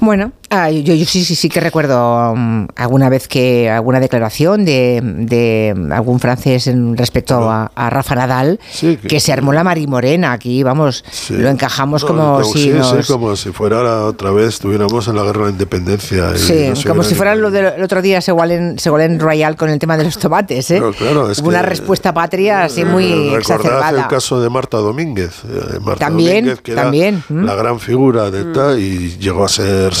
Bueno, 0.00 0.32
ah, 0.54 0.70
yo, 0.70 0.94
yo 0.94 1.04
sí, 1.06 1.24
sí, 1.24 1.34
sí 1.34 1.48
que 1.48 1.60
recuerdo 1.60 2.34
mm, 2.36 2.66
alguna 2.76 3.08
vez 3.08 3.28
que 3.28 3.68
alguna 3.70 4.00
declaración 4.00 4.64
de, 4.64 5.00
de 5.02 5.74
algún 5.92 6.20
francés 6.20 6.66
en 6.66 6.96
respecto 6.96 7.50
a, 7.50 7.70
a 7.74 7.90
Rafa 7.90 8.14
Nadal, 8.14 8.60
que, 9.08 9.20
se 9.20 9.32
armó 9.32 9.52
la 9.52 9.64
marimorena 9.64 10.32
aquí, 10.32 10.62
vamos, 10.62 11.04
lo 11.30 11.48
encajamos 11.48 12.02
No, 12.02 12.08
como 12.08 12.24
como- 12.40 12.44
si 12.44 12.62
sí, 12.64 12.70
nos... 12.70 12.88
sí, 13.06 13.12
como 13.12 13.36
si 13.36 13.50
fuera 13.52 13.82
la- 13.82 14.04
otra 14.04 14.30
vez 14.30 14.48
estuviéramos 14.48 15.08
en 15.08 15.16
la 15.16 15.22
guerra 15.24 15.40
de 15.40 15.44
la 15.46 15.50
independencia. 15.52 16.36
Sí, 16.36 16.70
no 16.74 16.90
como 16.90 17.02
si 17.02 17.14
fuera 17.14 17.34
lo 17.34 17.50
del 17.50 17.82
otro 17.82 18.00
día 18.02 18.20
Segolén, 18.20 18.78
Segolén 18.78 19.18
Royal 19.20 19.56
con 19.56 19.68
el 19.70 19.78
tema 19.78 19.96
de 19.96 20.04
los 20.04 20.18
tomates, 20.18 20.70
¿eh? 20.70 20.80
No, 20.80 20.92
claro, 20.92 21.30
es 21.30 21.38
una 21.40 21.60
que- 21.60 21.66
respuesta 21.68 22.12
patria 22.14 22.64
así 22.64 22.84
muy 22.84 23.06
Recordad 23.12 23.38
exacerbada. 23.38 24.02
el 24.02 24.08
caso 24.08 24.40
de 24.40 24.50
Marta 24.50 24.78
Domínguez. 24.78 25.42
eh, 25.48 25.78
Marta 25.80 26.06
También, 26.06 26.44
Domínguez, 26.44 26.60
que 26.60 26.74
también, 26.74 27.22
era 27.30 27.38
¿m? 27.40 27.46
la 27.46 27.54
gran 27.54 27.80
figura 27.80 28.24
Mm. 28.28 28.30
de 28.32 28.44
tal, 28.52 28.78
y 28.78 29.16
llegó 29.18 29.44
a 29.44 29.48
ser 29.48 29.94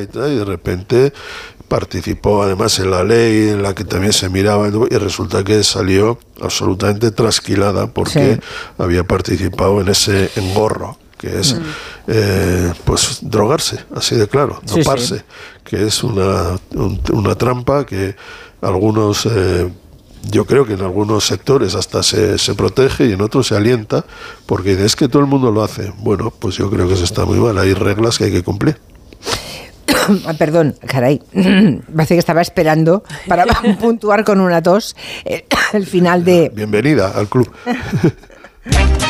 y 0.00 0.06
tal, 0.06 0.32
y 0.32 0.36
de 0.36 0.44
repente 0.44 1.12
participó 1.68 2.42
además 2.42 2.78
en 2.80 2.90
la 2.90 3.02
ley 3.02 3.48
en 3.48 3.62
la 3.62 3.74
que 3.74 3.84
también 3.84 4.12
se 4.12 4.28
miraba 4.28 4.68
y 4.68 4.96
resulta 4.98 5.42
que 5.42 5.64
salió 5.64 6.18
absolutamente 6.40 7.10
trasquilada 7.10 7.86
porque 7.86 8.34
Sí. 8.34 8.40
había 8.78 9.04
participado 9.04 9.80
en 9.80 9.88
ese 9.88 10.30
engorro 10.36 10.98
que 11.18 11.38
es 11.40 11.54
Mm. 11.54 11.60
eh, 12.08 12.72
pues 12.84 13.18
drogarse, 13.22 13.78
así 13.94 14.16
de 14.16 14.26
claro, 14.28 14.60
Sí, 14.66 14.74
sí. 14.74 14.78
doparse, 14.80 15.24
que 15.64 15.86
es 15.86 16.02
una, 16.02 16.58
un- 16.74 17.00
una 17.12 17.34
trampa 17.36 17.86
que 17.86 18.16
algunos 18.60 19.26
eh, 19.26 19.72
yo 20.30 20.44
creo 20.44 20.66
que 20.66 20.74
en 20.74 20.82
algunos 20.82 21.24
sectores 21.24 21.74
hasta 21.74 22.02
se, 22.02 22.38
se 22.38 22.54
protege 22.54 23.06
y 23.06 23.12
en 23.12 23.22
otros 23.22 23.46
se 23.48 23.56
alienta, 23.56 24.04
porque 24.46 24.72
es 24.84 24.94
que 24.94 25.08
todo 25.08 25.20
el 25.22 25.28
mundo 25.28 25.50
lo 25.50 25.62
hace. 25.64 25.92
Bueno, 25.98 26.32
pues 26.38 26.56
yo 26.56 26.68
creo 26.70 26.86
que 26.86 26.94
eso 26.94 27.02
está 27.04 27.24
muy 27.24 27.38
mal. 27.38 27.56
Hay 27.58 27.72
reglas 27.74 28.18
que 28.18 28.24
hay 28.24 28.30
que 28.32 28.42
cumplir. 28.44 28.78
Ah, 30.26 30.34
Perdón, 30.34 30.74
caray. 30.86 31.22
Parece 31.96 32.14
que 32.14 32.18
estaba 32.18 32.40
esperando 32.42 33.04
para 33.28 33.44
puntuar 33.80 34.24
con 34.24 34.40
una 34.40 34.62
tos 34.62 34.96
el, 35.24 35.44
el 35.74 35.86
final 35.86 36.24
de... 36.24 36.50
Bienvenida 36.52 37.10
al 37.10 37.28
club. 37.28 37.50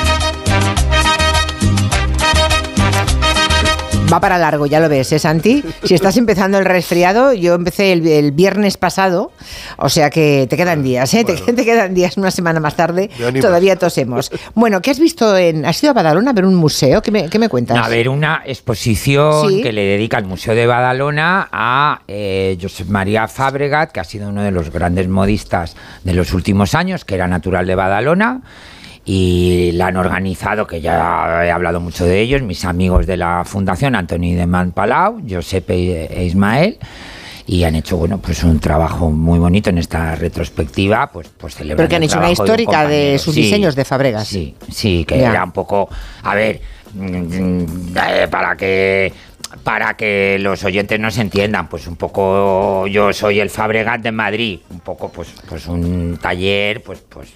Va 4.12 4.20
para 4.20 4.36
largo, 4.36 4.66
ya 4.66 4.78
lo 4.80 4.88
ves, 4.88 5.10
¿eh, 5.12 5.18
Santi? 5.18 5.62
Si 5.84 5.94
estás 5.94 6.16
empezando 6.16 6.58
el 6.58 6.64
resfriado, 6.64 7.32
yo 7.32 7.54
empecé 7.54 7.92
el, 7.92 8.06
el 8.06 8.32
viernes 8.32 8.76
pasado, 8.76 9.32
o 9.78 9.88
sea 9.88 10.10
que 10.10 10.46
te 10.50 10.56
quedan 10.56 10.82
días, 10.82 11.14
¿eh? 11.14 11.24
Te, 11.24 11.34
te 11.36 11.64
quedan 11.64 11.94
días, 11.94 12.16
una 12.16 12.30
semana 12.30 12.60
más 12.60 12.76
tarde, 12.76 13.08
todavía 13.40 13.76
tosemos. 13.76 14.30
Bueno, 14.54 14.82
¿qué 14.82 14.90
has 14.90 14.98
visto 14.98 15.36
en... 15.36 15.64
¿Has 15.64 15.82
ido 15.82 15.90
a 15.90 15.94
Badalona 15.94 16.30
a 16.30 16.34
ver 16.34 16.44
un 16.44 16.54
museo? 16.56 17.00
¿Qué 17.00 17.10
me, 17.10 17.30
qué 17.30 17.38
me 17.38 17.48
cuentas? 17.48 17.78
A 17.78 17.88
ver, 17.88 18.08
una 18.08 18.42
exposición 18.44 19.48
Sí. 19.48 19.62
que 19.62 19.72
le 19.72 19.84
dedica 19.84 20.18
el 20.18 20.24
Museo 20.26 20.54
de 20.54 20.66
Badalona 20.66 21.48
a 21.50 22.02
eh, 22.06 22.58
Josep 22.60 22.88
María 22.88 23.28
Fabregat, 23.28 23.92
que 23.92 24.00
ha 24.00 24.04
sido 24.04 24.28
uno 24.28 24.42
de 24.42 24.50
los 24.50 24.70
grandes 24.70 25.08
modistas 25.08 25.74
de 26.04 26.12
los 26.14 26.32
últimos 26.34 26.74
años, 26.74 27.04
que 27.04 27.14
era 27.14 27.26
natural 27.28 27.66
de 27.66 27.74
Badalona. 27.74 28.42
Y 29.04 29.72
la 29.72 29.88
han 29.88 29.96
organizado, 29.96 30.66
que 30.66 30.80
ya 30.80 31.44
he 31.44 31.50
hablado 31.50 31.80
mucho 31.80 32.04
de 32.04 32.20
ellos, 32.20 32.40
mis 32.42 32.64
amigos 32.64 33.06
de 33.06 33.16
la 33.16 33.42
Fundación, 33.44 33.96
Antoni 33.96 34.34
de 34.34 34.46
Man 34.46 34.70
Palau, 34.70 35.20
Josep 35.28 35.68
e 35.70 36.24
Ismael, 36.24 36.78
y 37.44 37.64
han 37.64 37.74
hecho 37.74 37.96
bueno 37.96 38.18
pues 38.18 38.44
un 38.44 38.60
trabajo 38.60 39.10
muy 39.10 39.40
bonito 39.40 39.70
en 39.70 39.78
esta 39.78 40.14
retrospectiva, 40.14 41.08
pues, 41.08 41.28
pues 41.36 41.56
celebrando 41.56 41.78
Pero 41.78 41.88
que 41.88 41.96
han 41.96 42.02
hecho 42.04 42.18
una 42.18 42.26
trabajo 42.32 42.44
de 42.44 42.50
un 42.52 42.60
histórica 42.60 42.86
de 42.86 43.18
sus 43.18 43.34
Sí, 43.34 43.42
diseños 43.42 43.74
de 43.74 43.84
Fabregas. 43.84 44.28
Sí, 44.28 44.54
sí, 44.70 45.04
que 45.04 45.18
Ya. 45.18 45.30
era 45.30 45.42
un 45.42 45.50
poco, 45.52 45.88
a 46.22 46.34
ver, 46.36 46.60
eh, 47.00 48.28
para 48.30 48.56
que 48.56 49.12
para 49.64 49.94
que 49.96 50.38
los 50.40 50.64
oyentes 50.64 50.98
nos 50.98 51.18
entiendan, 51.18 51.68
pues 51.68 51.86
un 51.86 51.96
poco 51.96 52.86
yo 52.86 53.12
soy 53.12 53.40
el 53.40 53.50
Fabregat 53.50 54.00
de 54.00 54.12
Madrid, 54.12 54.60
un 54.70 54.80
poco 54.80 55.10
pues 55.10 55.34
pues 55.48 55.66
un 55.66 56.18
taller, 56.22 56.82
pues 56.82 57.00
pues 57.08 57.28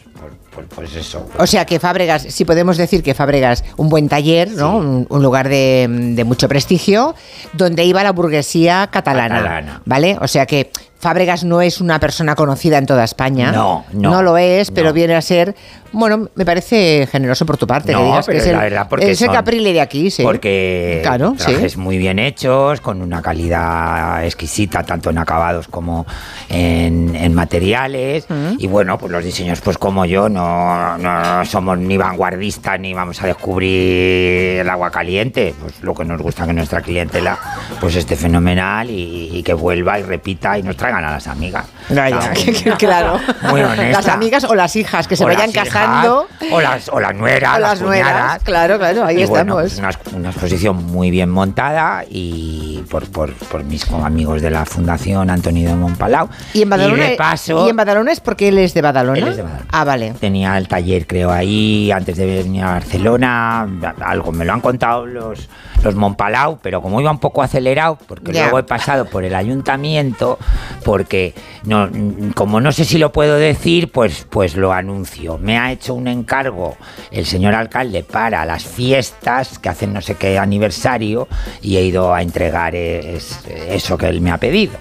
pues, 0.74 0.94
eso. 0.96 1.26
O 1.38 1.46
sea 1.46 1.64
que 1.64 1.78
Fábregas, 1.78 2.22
si 2.22 2.44
podemos 2.44 2.76
decir 2.76 3.02
que 3.02 3.14
Fábregas, 3.14 3.64
un 3.76 3.88
buen 3.88 4.08
taller, 4.08 4.50
¿no? 4.50 4.76
Un, 4.78 5.06
un 5.08 5.22
lugar 5.22 5.48
de, 5.48 5.86
de 5.88 6.24
mucho 6.24 6.48
prestigio, 6.48 7.14
donde 7.52 7.84
iba 7.84 8.02
la 8.02 8.12
burguesía 8.12 8.88
catalana, 8.90 9.36
Catalana. 9.36 9.82
¿vale? 9.84 10.16
O 10.20 10.28
sea 10.28 10.46
que 10.46 10.70
Fábregas 10.98 11.44
no 11.44 11.60
es 11.60 11.80
una 11.82 12.00
persona 12.00 12.34
conocida 12.34 12.78
en 12.78 12.86
toda 12.86 13.04
España. 13.04 13.52
No, 13.52 13.84
no, 13.92 14.22
lo 14.22 14.38
es, 14.38 14.70
pero 14.70 14.88
no. 14.88 14.92
viene 14.94 15.14
a 15.14 15.20
ser, 15.20 15.54
bueno, 15.92 16.30
me 16.34 16.44
parece 16.46 17.06
generoso 17.12 17.44
por 17.44 17.58
tu 17.58 17.66
parte 17.66 17.88
que 17.88 17.92
No, 17.92 18.04
digas 18.06 18.24
que 18.26 18.32
pero 18.32 18.38
es 18.42 18.46
es 18.46 18.52
la 18.52 18.64
el, 18.64 18.70
verdad 18.70 18.86
porque 18.88 19.10
es 19.10 19.20
el 19.20 19.26
son- 19.26 19.34
Caprile 19.34 19.72
de 19.74 19.80
aquí, 19.82 20.10
sí. 20.10 20.22
Porque 20.22 21.00
Claro, 21.02 21.34
sí. 21.36 21.44
trajes 21.52 21.76
muy 21.76 21.98
bien 21.98 22.18
hechos, 22.18 22.80
con 22.80 23.02
una 23.02 23.20
calidad 23.20 24.24
exquisita, 24.24 24.82
tanto 24.84 25.10
en 25.10 25.18
acabados 25.18 25.68
como 25.68 26.06
en, 26.48 27.14
en 27.14 27.34
materiales. 27.34 28.24
Mm. 28.30 28.54
Y 28.58 28.66
bueno, 28.66 28.96
pues 28.98 29.12
los 29.12 29.22
diseños, 29.22 29.60
pues 29.60 29.76
como 29.76 30.05
yo, 30.06 30.28
no, 30.28 30.96
no 30.98 31.44
somos 31.44 31.78
ni 31.78 31.96
vanguardistas 31.96 32.80
ni 32.80 32.94
vamos 32.94 33.20
a 33.22 33.26
descubrir 33.26 34.60
el 34.60 34.68
agua 34.70 34.90
caliente. 34.90 35.54
Pues 35.60 35.82
lo 35.82 35.94
que 35.94 36.04
nos 36.04 36.20
gusta 36.20 36.46
que 36.46 36.52
nuestra 36.52 36.80
clientela 36.80 37.38
pues 37.80 37.96
esté 37.96 38.16
fenomenal 38.16 38.88
y, 38.90 39.30
y 39.32 39.42
que 39.42 39.54
vuelva 39.54 39.98
y 39.98 40.02
repita 40.02 40.58
y 40.58 40.62
nos 40.62 40.76
traigan 40.76 41.04
a 41.04 41.10
las 41.10 41.26
amigas. 41.26 41.66
Ya, 41.88 42.08
ya, 42.08 42.76
claro. 42.78 43.18
Muy 43.50 43.62
honesta. 43.62 43.98
Las 44.00 44.08
amigas 44.08 44.44
o 44.44 44.54
las 44.54 44.74
hijas 44.76 45.06
que 45.06 45.16
se 45.16 45.24
O 45.24 45.26
vayan 45.26 45.46
las 45.46 45.54
hijas, 45.54 45.68
casando. 45.68 46.28
O 46.50 46.60
las, 46.60 46.88
o 46.88 47.00
las 47.00 47.14
nueras, 47.14 47.56
O 47.56 47.60
las, 47.60 47.70
las 47.70 47.82
nueras, 47.82 48.42
claro, 48.42 48.78
claro, 48.78 49.04
ahí 49.04 49.22
Y 49.22 49.26
bueno, 49.26 49.60
estamos. 49.60 49.62
pues 49.62 50.10
una, 50.12 50.18
una 50.18 50.30
exposición 50.30 50.84
muy 50.86 51.10
bien 51.10 51.30
montada 51.30 52.04
y 52.08 52.82
por, 52.90 53.08
por, 53.10 53.32
por 53.34 53.64
mis 53.64 53.88
amigos 53.90 54.42
de 54.42 54.50
la 54.50 54.64
Fundación 54.64 55.30
Antonio 55.30 55.68
de 55.70 55.76
Montpalau. 55.76 56.28
Y 56.52 56.62
en 56.62 56.70
Badalona, 56.70 57.04
de 57.04 57.16
paso, 57.16 57.66
¿y 57.66 57.70
en 57.70 57.76
Badalona 57.76 58.12
es 58.12 58.20
porque 58.20 58.48
él 58.48 58.58
es 58.58 58.74
de 58.74 58.82
Badalona? 58.82 59.18
Él 59.18 59.28
es 59.28 59.36
de 59.36 59.42
Badalona. 59.42 59.66
Ah, 59.70 59.84
vale. 59.84 59.95
Tenía 60.20 60.56
el 60.58 60.68
taller, 60.68 61.06
creo, 61.06 61.30
ahí 61.30 61.90
antes 61.90 62.16
de 62.16 62.26
venir 62.42 62.62
a 62.62 62.72
Barcelona. 62.72 63.68
Algo 64.04 64.32
me 64.32 64.44
lo 64.44 64.52
han 64.52 64.60
contado 64.60 65.06
los, 65.06 65.48
los 65.82 65.94
Montpalau, 65.94 66.58
pero 66.62 66.80
como 66.82 67.00
iba 67.00 67.10
un 67.10 67.18
poco 67.18 67.42
acelerado, 67.42 67.98
porque 68.06 68.32
luego 68.42 68.58
he 68.58 68.62
pasado 68.62 69.06
por 69.06 69.24
el 69.24 69.34
ayuntamiento, 69.34 70.38
porque 70.84 71.34
no, 71.64 71.88
como 72.34 72.60
no 72.60 72.72
sé 72.72 72.84
si 72.84 72.98
lo 72.98 73.12
puedo 73.12 73.36
decir, 73.36 73.90
pues, 73.92 74.26
pues 74.30 74.56
lo 74.56 74.72
anuncio. 74.72 75.38
Me 75.38 75.58
ha 75.58 75.72
hecho 75.72 75.94
un 75.94 76.08
encargo 76.08 76.76
el 77.10 77.26
señor 77.26 77.54
alcalde 77.54 78.02
para 78.04 78.44
las 78.44 78.64
fiestas 78.64 79.58
que 79.58 79.68
hacen 79.68 79.92
no 79.92 80.00
sé 80.00 80.14
qué 80.14 80.38
aniversario 80.38 81.28
y 81.62 81.76
he 81.76 81.82
ido 81.84 82.14
a 82.14 82.22
entregar 82.22 82.74
es- 82.74 83.40
eso 83.68 83.96
que 83.98 84.06
él 84.06 84.20
me 84.20 84.30
ha 84.30 84.38
pedido. 84.38 84.74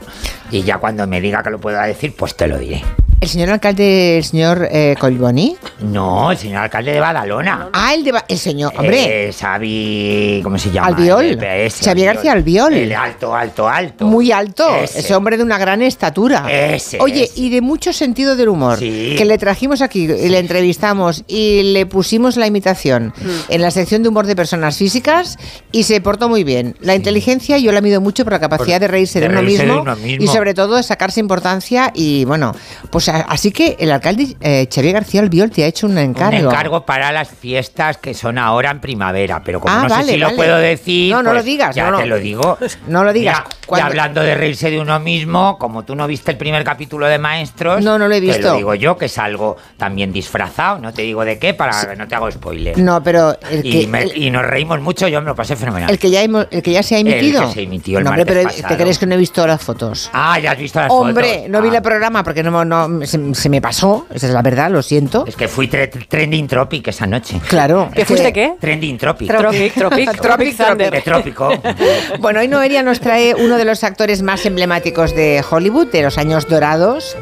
Y 0.51 0.61
ya 0.63 0.77
cuando 0.77 1.07
me 1.07 1.19
diga 1.21 1.41
que 1.43 1.49
lo 1.49 1.59
pueda 1.59 1.83
decir, 1.85 2.13
pues 2.15 2.35
te 2.35 2.47
lo 2.47 2.57
diré. 2.59 2.83
¿El 3.21 3.29
señor 3.29 3.49
alcalde, 3.49 4.17
el 4.17 4.23
señor 4.23 4.67
eh, 4.71 4.95
Colboni? 5.05 5.55
No, 5.81 6.31
el 6.31 6.37
señor 6.37 6.63
alcalde 6.63 6.91
de 6.93 6.99
Badalona. 6.99 7.69
Ah, 7.73 7.93
el 7.93 8.03
de 8.03 8.11
Ba- 8.11 8.25
el 8.27 8.37
señor, 8.39 8.73
hombre. 8.75 9.27
Eh, 9.29 9.33
Xavi, 9.33 10.39
¿cómo 10.43 10.57
se 10.57 10.71
llama? 10.71 10.87
Albiol. 10.87 11.25
EPS, 11.41 11.81
Xavi 11.85 12.03
García 12.03 12.31
Albiol. 12.31 12.73
El 12.73 12.93
alto, 12.93 13.35
alto, 13.35 13.67
alto. 13.69 14.05
Muy 14.05 14.31
alto, 14.31 14.67
Ese. 14.77 14.99
ese. 14.99 15.13
hombre 15.15 15.37
de 15.37 15.43
una 15.43 15.57
gran 15.57 15.81
estatura. 15.81 16.45
Ese, 16.49 16.97
Oye, 16.99 17.25
ese. 17.25 17.39
y 17.39 17.49
de 17.49 17.61
mucho 17.61 17.93
sentido 17.93 18.35
del 18.35 18.49
humor. 18.49 18.79
Sí. 18.79 19.15
Que 19.17 19.25
le 19.25 19.37
trajimos 19.37 19.81
aquí, 19.81 20.03
y 20.05 20.29
le 20.29 20.39
entrevistamos 20.39 21.23
y 21.27 21.61
le 21.73 21.85
pusimos 21.85 22.35
la 22.37 22.47
imitación 22.47 23.13
en 23.49 23.61
la 23.61 23.69
sección 23.71 24.01
de 24.03 24.09
humor 24.09 24.25
de 24.25 24.35
personas 24.35 24.77
físicas 24.77 25.37
y 25.71 25.83
se 25.83 26.01
portó 26.01 26.29
muy 26.29 26.43
bien. 26.43 26.75
La 26.79 26.95
inteligencia 26.95 27.57
yo 27.57 27.71
la 27.71 27.81
mido 27.81 28.01
mucho 28.01 28.23
por 28.23 28.33
la 28.33 28.39
capacidad 28.39 28.79
de 28.79 28.87
reírse 28.87 29.19
de, 29.19 29.27
de 29.27 29.31
uno, 29.33 29.41
de 29.41 29.45
mismo, 29.47 29.81
uno 29.81 29.95
mismo. 29.97 30.23
y 30.23 30.27
sobre 30.27 30.53
todo 30.53 30.75
de 30.77 30.83
sacarse 30.83 31.19
importancia 31.19 31.91
y 31.93 32.25
bueno, 32.25 32.53
pues 32.89 33.09
así 33.09 33.51
que 33.51 33.75
el 33.79 33.91
alcalde 33.91 34.35
eh, 34.41 34.67
Xavier 34.73 34.94
García 34.95 35.21
Albiol 35.21 35.51
te 35.51 35.63
ha 35.63 35.67
hecho 35.67 35.87
un 35.87 35.97
encargo. 35.97 36.39
Un 36.39 36.45
encargo 36.45 36.85
para 36.85 37.11
las 37.11 37.27
fiestas 37.29 37.97
que 37.97 38.13
son 38.13 38.37
ahora 38.37 38.71
en 38.71 38.79
primavera, 38.79 39.41
pero 39.43 39.59
como 39.59 39.73
Ah, 39.73 39.83
no 39.83 39.89
vale, 39.89 40.05
sé 40.05 40.13
si 40.13 40.19
vale. 40.19 40.31
lo 40.31 40.35
puedo 40.37 40.57
decir. 40.57 41.11
No, 41.11 41.17
no 41.21 41.29
lo 41.31 41.35
pues 41.35 41.45
digas, 41.45 41.75
Ya 41.75 41.85
no, 41.85 41.91
no. 41.91 41.97
te 41.99 42.05
lo 42.05 42.17
digo. 42.17 42.57
No 42.87 43.03
lo 43.03 43.11
digas. 43.13 43.43
Mira, 43.69 43.79
y 43.79 43.81
hablando 43.81 44.21
de 44.21 44.35
reírse 44.35 44.69
de 44.69 44.79
uno 44.79 44.99
mismo, 44.99 45.57
como 45.57 45.83
tú 45.83 45.95
no 45.95 46.07
viste 46.07 46.31
el 46.31 46.37
primer 46.37 46.63
capítulo 46.63 47.07
de 47.07 47.17
Maestros. 47.19 47.83
No, 47.83 47.97
no 47.99 48.07
lo 48.07 48.13
he 48.15 48.19
Te 48.21 48.27
visto. 48.27 48.49
lo 48.51 48.55
digo 48.55 48.75
yo, 48.75 48.97
que 48.97 49.09
salgo 49.09 49.57
también 49.77 50.11
disfrazado. 50.13 50.79
No 50.79 50.93
te 50.93 51.01
digo 51.01 51.25
de 51.25 51.37
qué, 51.39 51.53
para 51.53 51.89
que 51.89 51.95
no 51.95 52.07
te 52.07 52.15
hago 52.15 52.31
spoiler. 52.31 52.77
No, 52.77 53.03
pero 53.03 53.37
el 53.49 53.65
y, 53.65 53.81
que, 53.81 53.87
me- 53.87 54.03
el, 54.03 54.17
y 54.17 54.29
nos 54.31 54.45
reímos 54.45 54.79
mucho, 54.81 55.07
yo 55.07 55.19
me 55.21 55.27
lo 55.27 55.35
pasé 55.35 55.55
fenomenal. 55.55 55.89
el 55.89 55.99
que 55.99 56.09
ya 56.09 56.21
hemos- 56.21 56.47
el 56.51 56.61
que 56.63 56.71
ya 56.71 56.83
se 56.83 56.95
ha 56.95 56.99
emitido. 56.99 57.41
El 57.41 57.47
que 57.49 57.53
se 57.53 57.61
emitió 57.63 57.97
el 57.97 58.03
no, 58.03 58.11
hombre, 58.11 58.25
pero 58.25 58.43
pasado. 58.43 58.67
¿te 58.69 58.77
crees 58.81 58.97
que 58.99 59.05
no 59.07 59.15
he 59.15 59.17
visto 59.17 59.45
las 59.45 59.61
fotos? 59.61 60.09
Ah, 60.13 60.39
ya 60.39 60.51
has 60.51 60.57
visto 60.57 60.79
las 60.79 60.91
Hombre, 60.91 61.27
fotos. 61.35 61.49
no 61.49 61.61
vi 61.61 61.69
Ah. 61.69 61.75
el 61.77 61.81
programa 61.81 62.23
porque 62.23 62.43
no, 62.43 62.63
no 62.63 63.05
se, 63.05 63.33
se 63.35 63.49
me 63.49 63.61
pasó, 63.61 64.05
esa 64.13 64.27
es 64.27 64.33
la 64.33 64.41
verdad, 64.41 64.69
lo 64.69 64.81
siento. 64.85 65.25
Es 65.27 65.35
que 65.35 65.47
fui 65.47 65.67
tre- 65.67 65.89
trending 66.07 66.47
tropic 66.47 66.87
esa 66.87 67.05
noche. 67.07 67.39
Claro. 67.47 67.89
¿Qué 67.93 68.03
es 68.03 68.07
fuiste 68.07 68.31
que- 68.31 68.51
qué? 68.51 68.53
Trending 68.59 68.97
tropic. 68.97 69.27
Tropic, 69.27 69.73
Tropic, 69.73 70.21
Tropic. 70.21 70.57
De 70.57 71.01
trópico. 71.01 71.49
Bueno, 72.19 72.39
hoy 72.39 72.47
Noelia 72.47 72.83
nos 72.83 72.99
trae 72.99 73.33
uno 73.35 73.57
de 73.57 73.65
los 73.65 73.83
actores 73.83 74.21
más 74.21 74.45
emblemáticos 74.45 75.15
de 75.15 75.43
Hollywood, 75.49 75.87
de 75.87 76.01
los 76.03 76.17
años 76.17 76.47
dorados. 76.47 77.15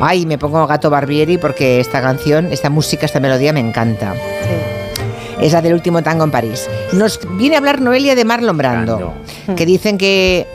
Ay, 0.00 0.26
me 0.26 0.36
pongo 0.38 0.66
gato 0.66 0.90
Barbieri 0.90 1.38
porque 1.38 1.80
esta 1.80 2.02
canción, 2.02 2.52
esta 2.52 2.68
música, 2.70 3.06
esta 3.06 3.20
melodía 3.20 3.52
me 3.52 3.60
encanta. 3.60 4.14
Es 5.40 5.52
la 5.52 5.62
del 5.62 5.74
último 5.74 6.02
tango 6.02 6.24
en 6.24 6.30
París. 6.30 6.68
Nos 6.92 7.20
viene 7.36 7.56
a 7.56 7.58
hablar 7.58 7.80
Noelia 7.80 8.14
de 8.14 8.24
Marlon 8.24 8.56
Brando, 8.56 9.14
que 9.56 9.66
dicen 9.66 9.98
que 9.98 10.46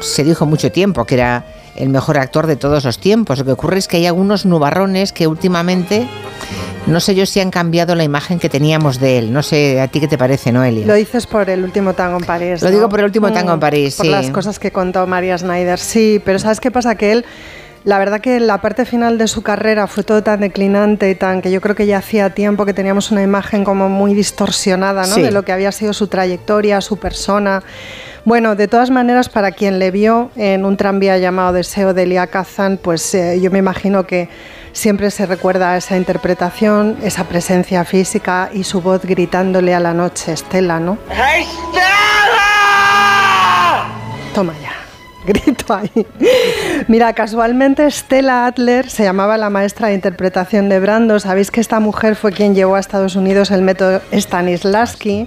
se 0.00 0.24
dijo 0.24 0.44
mucho 0.46 0.70
tiempo 0.72 1.04
que 1.04 1.14
era 1.14 1.44
el 1.76 1.88
mejor 1.88 2.18
actor 2.18 2.46
de 2.46 2.56
todos 2.56 2.84
los 2.84 2.98
tiempos. 2.98 3.38
Lo 3.38 3.44
que 3.44 3.52
ocurre 3.52 3.78
es 3.78 3.88
que 3.88 3.96
hay 3.98 4.06
algunos 4.06 4.46
nubarrones 4.46 5.12
que 5.12 5.26
últimamente 5.26 6.06
no 6.86 7.00
sé 7.00 7.14
yo 7.14 7.24
si 7.24 7.40
han 7.40 7.50
cambiado 7.50 7.94
la 7.94 8.04
imagen 8.04 8.38
que 8.38 8.48
teníamos 8.50 9.00
de 9.00 9.18
él. 9.18 9.32
No 9.32 9.42
sé, 9.42 9.80
¿a 9.80 9.88
ti 9.88 10.00
qué 10.00 10.08
te 10.08 10.18
parece, 10.18 10.52
Noelia? 10.52 10.86
Lo 10.86 10.94
dices 10.94 11.26
por 11.26 11.48
el 11.48 11.64
último 11.64 11.94
tango 11.94 12.18
en 12.18 12.24
París. 12.24 12.60
Lo 12.62 12.68
¿no? 12.68 12.74
digo 12.76 12.88
por 12.90 13.00
el 13.00 13.06
último 13.06 13.32
tango 13.32 13.52
en 13.52 13.56
Mm, 13.56 13.60
París, 13.60 13.94
Por 13.96 14.04
sí. 14.06 14.12
las 14.12 14.30
cosas 14.30 14.58
que 14.58 14.70
contó 14.70 15.06
María 15.06 15.38
Schneider, 15.38 15.78
sí, 15.78 16.20
pero 16.24 16.38
¿sabes 16.38 16.60
qué 16.60 16.70
pasa? 16.70 16.94
Que 16.96 17.12
él, 17.12 17.24
la 17.84 17.98
verdad 17.98 18.20
que 18.20 18.40
la 18.40 18.60
parte 18.62 18.86
final 18.86 19.18
de 19.18 19.28
su 19.28 19.42
carrera 19.42 19.86
fue 19.86 20.04
todo 20.04 20.22
tan 20.22 20.40
declinante 20.40 21.10
y 21.10 21.14
tan 21.14 21.42
que 21.42 21.50
yo 21.50 21.60
creo 21.60 21.74
que 21.74 21.86
ya 21.86 21.98
hacía 21.98 22.30
tiempo 22.30 22.64
que 22.64 22.72
teníamos 22.72 23.10
una 23.10 23.22
imagen 23.22 23.62
como 23.62 23.90
muy 23.90 24.14
distorsionada 24.14 25.02
¿no? 25.02 25.14
Sí. 25.14 25.22
de 25.22 25.30
lo 25.30 25.44
que 25.44 25.52
había 25.52 25.70
sido 25.70 25.92
su 25.92 26.06
trayectoria, 26.06 26.80
su 26.80 26.96
persona. 26.96 27.62
Bueno, 28.24 28.56
de 28.56 28.68
todas 28.68 28.88
maneras, 28.88 29.28
para 29.28 29.52
quien 29.52 29.78
le 29.78 29.90
vio 29.90 30.30
en 30.34 30.64
un 30.64 30.78
tranvía 30.78 31.18
llamado 31.18 31.52
Deseo 31.52 31.92
de 31.92 32.04
Elia 32.04 32.26
Kazan, 32.28 32.78
pues 32.78 33.14
eh, 33.14 33.38
yo 33.38 33.50
me 33.50 33.58
imagino 33.58 34.06
que 34.06 34.30
siempre 34.72 35.10
se 35.10 35.26
recuerda 35.26 35.72
a 35.72 35.76
esa 35.76 35.98
interpretación, 35.98 36.96
esa 37.02 37.24
presencia 37.24 37.84
física 37.84 38.48
y 38.50 38.64
su 38.64 38.80
voz 38.80 39.02
gritándole 39.04 39.74
a 39.74 39.80
la 39.80 39.92
noche, 39.92 40.32
Estela, 40.32 40.80
¿no? 40.80 40.96
Toma 44.34 44.54
ya. 44.62 44.72
Grito 45.26 45.74
ahí. 45.74 46.06
Mira, 46.86 47.12
casualmente 47.14 47.90
Stella 47.90 48.44
Adler 48.46 48.90
se 48.90 49.04
llamaba 49.04 49.38
la 49.38 49.48
maestra 49.48 49.88
de 49.88 49.94
interpretación 49.94 50.68
de 50.68 50.80
Brando. 50.80 51.18
Sabéis 51.18 51.50
que 51.50 51.60
esta 51.60 51.80
mujer 51.80 52.14
fue 52.14 52.30
quien 52.30 52.54
llevó 52.54 52.74
a 52.74 52.80
Estados 52.80 53.16
Unidos 53.16 53.50
el 53.50 53.62
método 53.62 54.02
Stanislavski, 54.12 55.26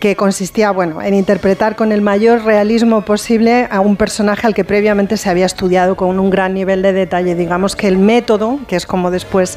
que 0.00 0.16
consistía 0.16 0.72
bueno, 0.72 1.00
en 1.00 1.14
interpretar 1.14 1.76
con 1.76 1.92
el 1.92 2.00
mayor 2.02 2.44
realismo 2.44 3.02
posible 3.02 3.68
a 3.70 3.78
un 3.80 3.94
personaje 3.96 4.46
al 4.48 4.54
que 4.54 4.64
previamente 4.64 5.16
se 5.16 5.30
había 5.30 5.46
estudiado 5.46 5.94
con 5.94 6.18
un 6.18 6.30
gran 6.30 6.52
nivel 6.54 6.82
de 6.82 6.92
detalle. 6.92 7.36
Digamos 7.36 7.76
que 7.76 7.86
el 7.86 7.98
método, 7.98 8.58
que 8.66 8.74
es 8.74 8.84
como 8.84 9.12
después 9.12 9.56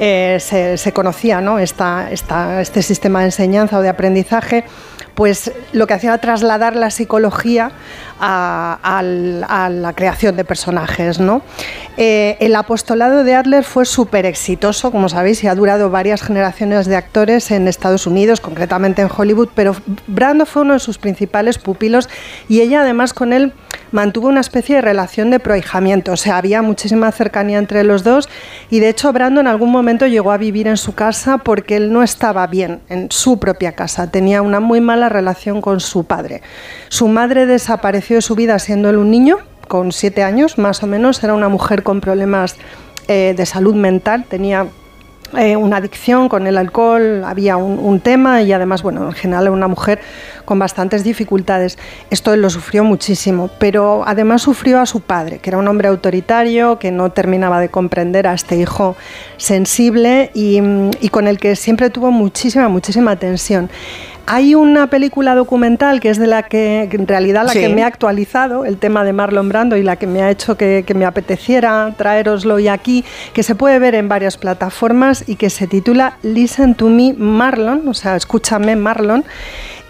eh, 0.00 0.38
se, 0.40 0.78
se 0.78 0.92
conocía 0.92 1.40
¿no? 1.40 1.60
esta, 1.60 2.10
esta- 2.10 2.60
este 2.60 2.82
sistema 2.82 3.20
de 3.20 3.26
enseñanza 3.26 3.78
o 3.78 3.82
de 3.82 3.88
aprendizaje, 3.88 4.64
pues 5.14 5.52
lo 5.72 5.86
que 5.86 5.94
hacía 5.94 6.10
era 6.10 6.18
trasladar 6.18 6.76
la 6.76 6.90
psicología 6.90 7.72
a, 8.20 9.02
la 9.02 9.92
creación 9.94 10.36
de 10.36 10.44
personajes. 10.44 11.18
¿no? 11.18 11.42
Eh, 11.96 12.36
el 12.40 12.54
apostolado 12.54 13.24
de 13.24 13.34
Adler 13.34 13.64
fue 13.64 13.84
súper 13.84 14.26
exitoso, 14.26 14.90
como 14.90 15.08
sabéis, 15.08 15.42
y 15.44 15.48
ha 15.48 15.54
durado 15.54 15.90
varias 15.90 16.22
generaciones 16.22 16.86
de 16.86 16.96
actores 16.96 17.50
en 17.50 17.68
Estados 17.68 18.06
Unidos, 18.06 18.40
concretamente 18.40 19.02
en 19.02 19.08
Hollywood, 19.14 19.48
pero 19.54 19.74
Brando 20.06 20.46
fue 20.46 20.62
uno 20.62 20.74
de 20.74 20.80
sus 20.80 20.98
principales 20.98 21.58
pupilos 21.58 22.08
y 22.48 22.60
ella 22.60 22.82
además 22.82 23.12
con 23.12 23.32
él 23.32 23.52
mantuvo 23.92 24.28
una 24.28 24.40
especie 24.40 24.76
de 24.76 24.82
relación 24.82 25.30
de 25.30 25.40
prohijamiento, 25.40 26.12
o 26.12 26.16
sea, 26.16 26.36
había 26.36 26.62
muchísima 26.62 27.12
cercanía 27.12 27.58
entre 27.58 27.84
los 27.84 28.04
dos 28.04 28.28
y 28.70 28.80
de 28.80 28.88
hecho 28.88 29.12
Brando 29.12 29.40
en 29.40 29.46
algún 29.46 29.70
momento 29.70 30.06
llegó 30.06 30.32
a 30.32 30.38
vivir 30.38 30.66
en 30.66 30.76
su 30.76 30.94
casa 30.94 31.38
porque 31.38 31.76
él 31.76 31.92
no 31.92 32.02
estaba 32.02 32.46
bien 32.46 32.80
en 32.88 33.10
su 33.10 33.38
propia 33.38 33.72
casa, 33.72 34.10
tenía 34.10 34.42
una 34.42 34.60
muy 34.60 34.80
mala 34.80 35.08
relación 35.08 35.60
con 35.60 35.80
su 35.80 36.04
padre. 36.04 36.42
Su 36.88 37.08
madre 37.08 37.46
desapareció 37.46 38.16
de 38.16 38.22
su 38.22 38.34
vida 38.34 38.58
siendo 38.58 38.90
él 38.90 38.96
un 38.96 39.10
niño, 39.10 39.38
con 39.68 39.92
siete 39.92 40.22
años 40.22 40.58
más 40.58 40.82
o 40.82 40.86
menos, 40.86 41.22
era 41.22 41.34
una 41.34 41.48
mujer 41.48 41.82
con 41.82 42.00
problemas 42.00 42.56
eh, 43.08 43.34
de 43.36 43.46
salud 43.46 43.74
mental, 43.74 44.24
tenía 44.28 44.66
eh, 45.38 45.56
una 45.56 45.78
adicción 45.78 46.28
con 46.28 46.46
el 46.46 46.58
alcohol, 46.58 47.24
había 47.24 47.56
un, 47.56 48.00
tema 48.00 48.42
y 48.42 48.52
además, 48.52 48.82
bueno, 48.82 49.06
en 49.06 49.12
general 49.12 49.44
era 49.44 49.52
una 49.52 49.68
mujer 49.68 50.00
con 50.44 50.58
bastantes 50.58 51.04
dificultades. 51.04 51.78
Esto 52.10 52.36
lo 52.36 52.50
sufrió 52.50 52.84
muchísimo, 52.84 53.50
pero 53.58 54.02
además 54.06 54.42
sufrió 54.42 54.80
a 54.80 54.86
su 54.86 55.00
padre, 55.00 55.38
que 55.38 55.50
era 55.50 55.58
un 55.58 55.68
hombre 55.68 55.88
autoritario, 55.88 56.78
que 56.78 56.90
no 56.90 57.10
terminaba 57.10 57.60
de 57.60 57.68
comprender 57.68 58.26
a 58.26 58.34
este 58.34 58.56
hijo 58.56 58.96
sensible 59.36 60.30
y 60.34 61.08
con 61.10 61.28
el 61.28 61.38
que 61.38 61.56
siempre 61.56 61.90
tuvo 61.90 62.10
muchísima, 62.10 62.68
muchísima 62.68 63.16
tensión. 63.16 63.70
Hay 64.26 64.54
una 64.54 64.86
película 64.88 65.34
documental 65.34 66.00
que 66.00 66.08
es 66.08 66.18
de 66.18 66.26
la 66.26 66.44
que, 66.44 66.88
en 66.90 67.08
realidad, 67.08 67.44
la 67.44 67.52
Sí. 67.52 67.60
que 67.60 67.68
me 67.68 67.82
ha 67.82 67.86
actualizado 67.86 68.64
el 68.64 68.78
tema 68.78 69.04
de 69.04 69.12
Marlon 69.12 69.48
Brando 69.48 69.76
y 69.76 69.82
la 69.82 69.96
que 69.96 70.06
me 70.06 70.22
ha 70.22 70.30
hecho 70.30 70.56
que, 70.56 70.84
que 70.86 70.94
me 70.94 71.04
apeteciera 71.04 71.92
traeroslo 71.96 72.54
hoy 72.54 72.68
aquí, 72.68 73.04
que 73.32 73.42
se 73.42 73.54
puede 73.54 73.78
ver 73.78 73.94
en 73.94 74.08
varias 74.08 74.36
plataformas 74.36 75.24
y 75.26 75.36
que 75.36 75.50
se 75.50 75.66
titula 75.66 76.18
Listen 76.22 76.74
to 76.74 76.88
Me 76.88 77.14
Marlon, 77.14 77.86
o 77.88 77.94
sea, 77.94 78.16
escúchame 78.16 78.76
Marlon. 78.76 79.24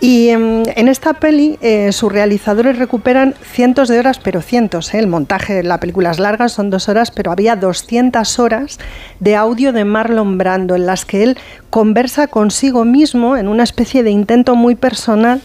Y 0.03 0.31
em, 0.31 0.65
en 0.75 0.89
esta 0.89 1.13
peli 1.13 1.61
eh, 1.63 1.93
sus 1.93 2.11
realizadores 2.11 2.77
recuperan 2.77 3.37
cientos 3.41 3.89
de 3.89 4.01
horas, 4.01 4.19
pero 4.19 4.43
cientos, 4.43 4.93
¿eh? 4.95 4.99
el 4.99 5.07
montaje 5.07 5.55
de 5.55 5.63
la 5.63 5.79
película 5.79 6.11
es 6.11 6.19
larga, 6.19 6.49
son 6.49 6.71
dos 6.71 6.89
horas, 6.89 7.13
pero 7.13 7.31
había 7.31 7.55
200 7.55 8.41
horas 8.41 8.81
de 9.21 9.37
audio 9.37 9.73
de 9.73 9.85
Marlon 9.85 10.39
Brando 10.39 10.75
en 10.75 10.87
las 10.87 11.05
que 11.05 11.23
él 11.23 11.39
conversa 11.71 12.27
consigo 12.27 12.85
mismo 12.85 13.37
en 13.37 13.47
una 13.47 13.63
especie 13.63 14.03
de 14.03 14.11
intento 14.11 14.57
muy 14.57 14.75
personal 14.75 15.41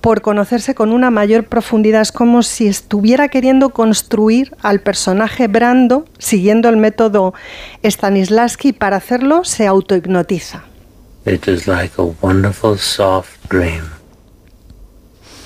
por 0.00 0.20
conocerse 0.20 0.74
con 0.74 0.90
una 0.90 1.12
mayor 1.12 1.44
profundidad. 1.44 2.00
Es 2.00 2.10
como 2.10 2.42
si 2.42 2.66
estuviera 2.66 3.28
queriendo 3.28 3.68
construir 3.68 4.52
al 4.62 4.80
personaje 4.80 5.46
Brando 5.46 6.06
siguiendo 6.18 6.68
el 6.68 6.76
método 6.76 7.34
Stanislavski 7.84 8.72
para 8.72 8.96
hacerlo 8.96 9.44
se 9.44 9.68
autohipnotiza. 9.68 10.71
It 11.24 11.46
is 11.46 11.68
like 11.68 11.98
a 11.98 12.06
wonderful 12.06 12.76
soft 12.78 13.48
dream. 13.48 13.90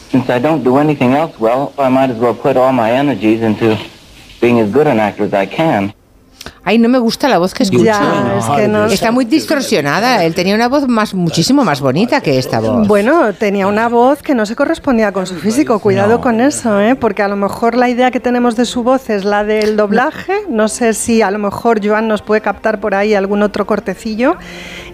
Since 0.08 0.30
I 0.30 0.38
don't 0.38 0.64
do 0.64 0.78
anything 0.78 1.12
else 1.12 1.38
well, 1.38 1.74
I 1.78 1.90
might 1.90 2.08
as 2.08 2.16
well 2.16 2.34
put 2.34 2.56
all 2.56 2.72
my 2.72 2.92
energies 2.92 3.42
into 3.42 3.78
being 4.40 4.58
as 4.60 4.72
good 4.72 4.86
an 4.86 4.98
actor 4.98 5.24
as 5.24 5.34
I 5.34 5.44
can. 5.44 5.92
Ay, 6.68 6.78
no 6.78 6.88
me 6.88 6.98
gusta 6.98 7.28
la 7.28 7.38
voz 7.38 7.54
que 7.54 7.62
escucho. 7.62 7.84
Ya, 7.84 8.34
es 8.40 8.44
que 8.60 8.66
no- 8.66 8.86
Está 8.86 9.12
muy 9.12 9.24
distorsionada. 9.24 10.24
Él 10.24 10.34
tenía 10.34 10.54
una 10.56 10.68
voz 10.68 10.88
más, 10.88 11.14
muchísimo 11.14 11.62
más 11.64 11.80
bonita 11.80 12.20
que 12.20 12.38
esta 12.38 12.58
voz. 12.58 12.88
Bueno, 12.88 13.32
tenía 13.34 13.68
una 13.68 13.88
voz 13.88 14.20
que 14.20 14.34
no 14.34 14.44
se 14.46 14.56
correspondía 14.56 15.12
con 15.12 15.26
su 15.28 15.36
físico. 15.36 15.78
Cuidado 15.78 16.20
con 16.20 16.40
eso, 16.40 16.80
¿eh? 16.80 16.96
porque 16.96 17.22
a 17.22 17.28
lo 17.28 17.36
mejor 17.36 17.76
la 17.76 17.88
idea 17.88 18.10
que 18.10 18.18
tenemos 18.18 18.56
de 18.56 18.64
su 18.64 18.82
voz 18.82 19.10
es 19.10 19.24
la 19.24 19.44
del 19.44 19.76
doblaje. 19.76 20.32
No 20.48 20.66
sé 20.66 20.92
si 20.92 21.22
a 21.22 21.30
lo 21.30 21.38
mejor 21.38 21.80
Joan 21.86 22.08
nos 22.08 22.20
puede 22.22 22.40
captar 22.40 22.80
por 22.80 22.96
ahí 22.96 23.14
algún 23.14 23.44
otro 23.44 23.64
cortecillo, 23.64 24.34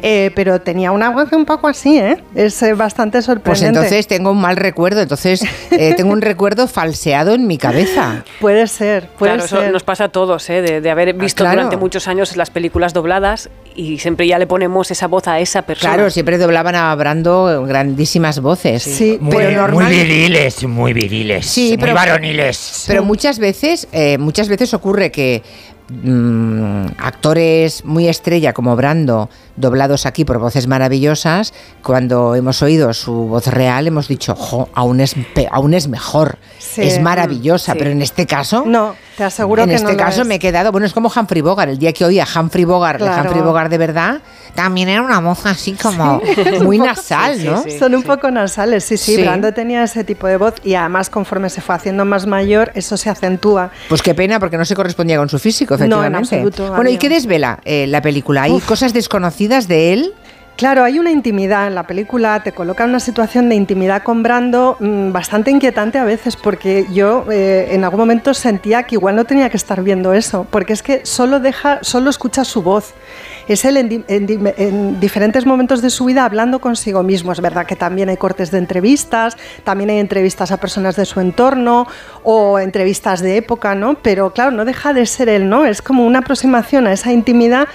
eh, 0.03 0.31
pero 0.35 0.61
tenía 0.61 0.93
una 0.93 1.09
voz 1.09 1.33
un 1.33 1.47
poco 1.47 1.69
así, 1.69 1.99
¿eh? 1.99 2.23
es 2.35 2.63
eh, 2.63 2.75
bastante 2.75 3.19
Pues 3.19 3.25
sorprendente. 3.25 3.69
entonces 3.79 4.07
tengo 4.07 4.33
un 4.33 4.41
mal 4.43 4.57
recuerdo, 4.57 5.01
entonces 5.01 5.43
eh, 5.71 5.95
tengo 5.97 6.13
un 6.13 6.21
recuerdo 6.21 6.67
falseado 6.69 7.33
en 7.33 7.47
mi 7.47 7.57
cabeza. 7.57 8.25
Puede 8.43 8.67
ser, 8.67 9.09
puede 9.19 9.35
Claro, 9.37 9.45
eso 9.47 9.73
nos 9.73 9.85
pasa 9.85 10.05
a 10.05 10.09
todos, 10.11 10.51
¿eh? 10.51 10.61
de, 10.61 10.81
de 10.83 10.91
haber 10.91 11.15
visto 11.15 11.45
claro. 11.45 11.62
Durante 11.63 11.77
muchos 11.79 12.09
años 12.09 12.37
las 12.37 12.51
películas 12.51 12.93
dobladas 12.93 13.49
y 13.75 13.99
siempre 13.99 14.27
ya 14.27 14.39
le 14.39 14.47
ponemos 14.47 14.91
esa 14.91 15.07
voz 15.07 15.29
a 15.29 15.41
esa 15.41 15.63
persona. 15.63 15.95
Claro, 15.95 16.11
siempre 16.11 16.39
doblaban 16.39 16.75
a 16.75 16.95
Brando 16.95 17.65
grandísimas 17.67 18.41
voces. 18.41 18.83
Sí, 18.83 19.19
Muy, 19.21 19.35
pero 19.37 19.69
muy 19.69 19.87
viriles, 19.87 20.65
muy 20.65 20.93
viriles. 20.93 21.47
Sí, 21.47 21.69
muy 21.71 21.79
pero- 21.79 21.95
varoniles. 21.95 22.85
Pero 22.87 23.03
muchas 23.05 23.39
veces, 23.39 23.89
eh, 23.93 24.19
muchas 24.19 24.49
veces 24.49 24.75
ocurre 24.75 25.11
que 25.11 25.43
mm, 26.03 26.87
actores 26.99 27.85
muy 27.85 28.09
estrella 28.09 28.53
como 28.53 28.75
Brando, 28.77 29.29
doblados 29.57 30.07
aquí 30.07 30.25
por 30.25 30.39
voces 30.39 30.67
maravillosas, 30.67 31.53
cuando 31.83 32.35
hemos 32.35 32.63
oído 32.63 32.93
su 32.95 33.13
voz 33.13 33.47
real 33.49 33.87
hemos 33.87 34.09
dicho, 34.09 34.35
jo, 34.35 34.69
aún 34.75 35.01
es, 35.01 35.15
aún 35.51 35.75
es 35.75 35.89
mejor, 35.89 36.39
Sí. 36.59 36.83
es 36.83 37.01
maravillosa, 37.03 37.73
Sí. 37.73 37.79
pero 37.79 37.91
en 37.91 38.01
este 38.01 38.27
caso... 38.27 38.65
No, 38.67 38.95
te 39.17 39.25
aseguro 39.25 39.63
en 39.65 39.69
que 39.69 39.75
este 39.75 39.87
no 39.87 39.93
lo 39.93 39.99
caso 39.99 40.25
me 40.25 40.37
he 40.37 40.39
quedado, 40.39 40.73
bueno, 40.73 40.87
es 40.87 40.93
como 40.95 41.13
Humphrey 41.15 41.43
Bogart, 41.43 41.71
el 41.71 41.79
día 41.79 41.93
que 41.93 42.05
oía 42.05 42.27
Humphrey 42.35 42.65
Bogart. 42.65 43.01
Humphrey 43.03 43.43
Bogart 43.43 43.71
de 43.71 43.79
verdad, 43.79 44.23
también 44.55 44.89
era 44.89 45.03
una 45.03 45.21
voz 45.21 45.45
así 45.45 45.73
como 45.73 46.21
Sí. 46.25 46.43
muy 46.65 46.79
nasal, 46.79 47.37
sí, 47.37 47.45
¿no? 47.47 47.63
sí, 47.63 47.73
sí. 47.73 47.79
Son 47.79 47.95
un 47.95 48.03
poco 48.03 48.31
nasales, 48.31 48.85
sí, 48.85 48.97
sí, 48.97 49.17
Sí. 49.17 49.23
Brando 49.23 49.53
tenía 49.53 49.83
ese 49.83 50.05
tipo 50.05 50.27
de 50.27 50.39
voz 50.39 50.55
y 50.65 50.75
además 50.75 51.11
conforme 51.11 51.51
se 51.51 51.61
fue 51.61 51.75
haciendo 51.75 52.05
más 52.07 52.27
mayor, 52.27 52.73
eso 52.75 52.97
se 52.97 53.11
acentúa. 53.11 53.71
Pues 53.91 54.01
qué 54.01 54.15
pena, 54.15 54.41
porque 54.41 54.57
no 54.57 54.65
se 54.65 54.75
correspondía 54.75 55.19
con 55.19 55.29
su 55.29 55.39
físico, 55.39 55.77
No, 55.89 56.05
en 56.05 56.15
efectivamente. 56.15 56.49
absoluto, 56.51 56.75
bueno, 56.75 56.91
¿y 56.91 56.99
qué 56.99 57.09
desvela 57.09 57.61
eh, 57.65 57.87
la 57.87 58.03
película? 58.03 58.43
¿Hay 58.43 58.53
Uf. 58.53 58.67
cosas 58.67 58.93
desconocidas 58.93 59.69
de 59.69 59.93
él? 59.93 60.15
Claro, 60.57 60.85
hay 60.85 60.99
una 60.99 61.11
intimidad 61.11 61.67
en 61.67 61.75
la 61.75 61.87
película, 61.87 62.43
te 62.43 62.53
coloca 62.53 62.85
en 62.85 62.91
una 62.91 63.01
situación 63.01 63.49
de 63.49 63.55
intimidad 63.55 64.03
con 64.03 64.23
Brando 64.23 64.77
mm, 64.79 65.11
bastante 65.11 65.51
inquietante 65.51 65.99
a 65.99 66.05
veces, 66.05 66.37
porque 66.37 66.87
yo 66.93 67.25
eh, 67.33 67.69
en 67.71 67.85
algún 67.85 68.01
momento 68.01 68.35
sentía 68.35 68.83
que 68.85 68.97
igual 68.97 69.17
no 69.17 69.25
tenía 69.25 69.49
que 69.49 69.57
estar 69.57 69.83
viendo 69.83 70.13
eso, 70.13 70.47
porque 70.51 70.75
es 70.75 70.83
que 70.83 71.05
solo 71.07 71.41
deja, 71.41 71.79
solo 71.83 72.11
escucha 72.11 72.45
su 72.45 72.63
voz. 72.63 72.93
Es 73.53 73.65
él 73.65 73.77
en, 73.77 73.89
di- 73.89 74.05
en 74.09 74.27
di- 74.27 74.39
en 74.57 74.99
diferentes 75.01 75.47
momentos 75.47 75.83
de 75.83 75.91
su 75.91 76.05
vida 76.07 76.25
hablando 76.25 76.61
consigo 76.61 77.03
mismo. 77.03 77.33
Es 77.33 77.41
verdad 77.41 77.67
que 77.67 77.77
también 77.77 78.09
hay 78.09 78.17
cortes 78.17 78.51
de 78.51 78.59
entrevistas, 78.59 79.37
también 79.65 79.91
hay 79.91 79.99
entrevistas 79.99 80.51
a 80.53 80.57
personas 80.57 80.97
de 80.97 81.05
su 81.05 81.21
entorno 81.21 81.87
o 82.25 82.59
entrevistas 82.59 83.21
de 83.21 83.37
época, 83.37 83.75
¿no? 83.75 83.95
Pero 83.95 84.33
claro, 84.33 84.51
no 84.51 84.65
deja 84.65 84.93
de 84.93 85.07
ser 85.07 85.29
él, 85.29 85.49
¿no? 85.49 85.65
Es 85.65 85.83
como 85.83 86.07
una 86.07 86.21
aproximación 86.21 86.87
a 86.87 86.93
esa 86.93 87.13
intimidad 87.13 87.69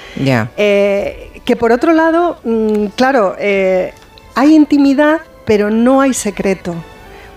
eh, 0.58 1.32
que 1.46 1.56
por 1.56 1.72
otro 1.72 1.94
lado, 1.94 2.40
mm, 2.44 2.88
claro, 2.96 3.36
eh, 3.40 3.94
hay 4.36 4.54
intimidad, 4.56 5.20
pero 5.46 5.70
no 5.70 6.02
hay 6.02 6.14
secreto, 6.14 6.76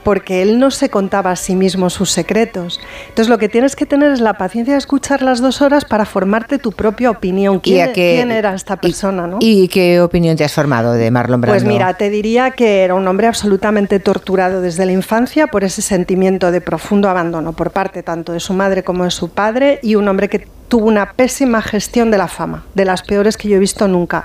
porque 0.02 0.42
él 0.42 0.58
no 0.58 0.70
se 0.70 0.88
contaba 0.88 1.30
a 1.30 1.36
sí 1.36 1.54
mismo 1.56 1.90
sus 1.90 2.10
secretos. 2.10 2.80
Entonces 3.08 3.28
lo 3.28 3.38
que 3.38 3.48
tienes 3.48 3.76
que 3.76 3.86
tener 3.86 4.10
es 4.12 4.20
la 4.20 4.34
paciencia 4.34 4.74
de 4.74 4.78
escuchar 4.78 5.22
las 5.22 5.40
dos 5.40 5.62
horas 5.62 5.84
para 5.84 6.04
formarte 6.04 6.58
tu 6.58 6.72
propia 6.72 7.10
opinión. 7.10 7.56
¿Y 7.56 7.60
¿Quién, 7.60 7.86
qué- 7.92 8.12
quién 8.16 8.30
era 8.32 8.54
esta 8.54 8.76
persona? 8.76 9.26
¿no? 9.26 9.38
¿Y 9.40 9.68
qué 9.68 10.00
opinión 10.00 10.36
te 10.36 10.44
has 10.44 10.52
formado 10.52 10.92
de 10.92 11.10
Marlon 11.10 11.40
Brando? 11.40 11.54
Pues 11.54 11.64
mira, 11.64 11.94
te 11.94 12.10
diría 12.10 12.50
que 12.52 12.82
era 12.84 12.94
un 12.94 13.06
hombre 13.06 13.26
absolutamente 13.26 14.00
torturado 14.00 14.60
desde 14.62 14.86
la 14.86 14.92
infancia 14.92 15.46
por 15.48 15.64
ese 15.64 15.82
sentimiento 15.82 16.50
de 16.50 16.60
profundo 16.60 17.08
abandono 17.08 17.52
por 17.52 17.70
parte 17.70 18.02
tanto 18.02 18.32
de 18.32 18.40
su 18.40 18.52
madre 18.54 18.82
como 18.82 19.04
de 19.04 19.10
su 19.10 19.28
padre 19.30 19.80
y 19.82 19.94
un 19.94 20.08
hombre 20.08 20.28
que 20.28 20.46
tuvo 20.70 20.86
una 20.86 21.12
pésima 21.12 21.60
gestión 21.60 22.10
de 22.10 22.16
la 22.16 22.28
fama, 22.28 22.64
de 22.74 22.84
las 22.84 23.02
peores 23.02 23.36
que 23.36 23.48
yo 23.48 23.56
he 23.56 23.58
visto 23.58 23.88
nunca. 23.88 24.24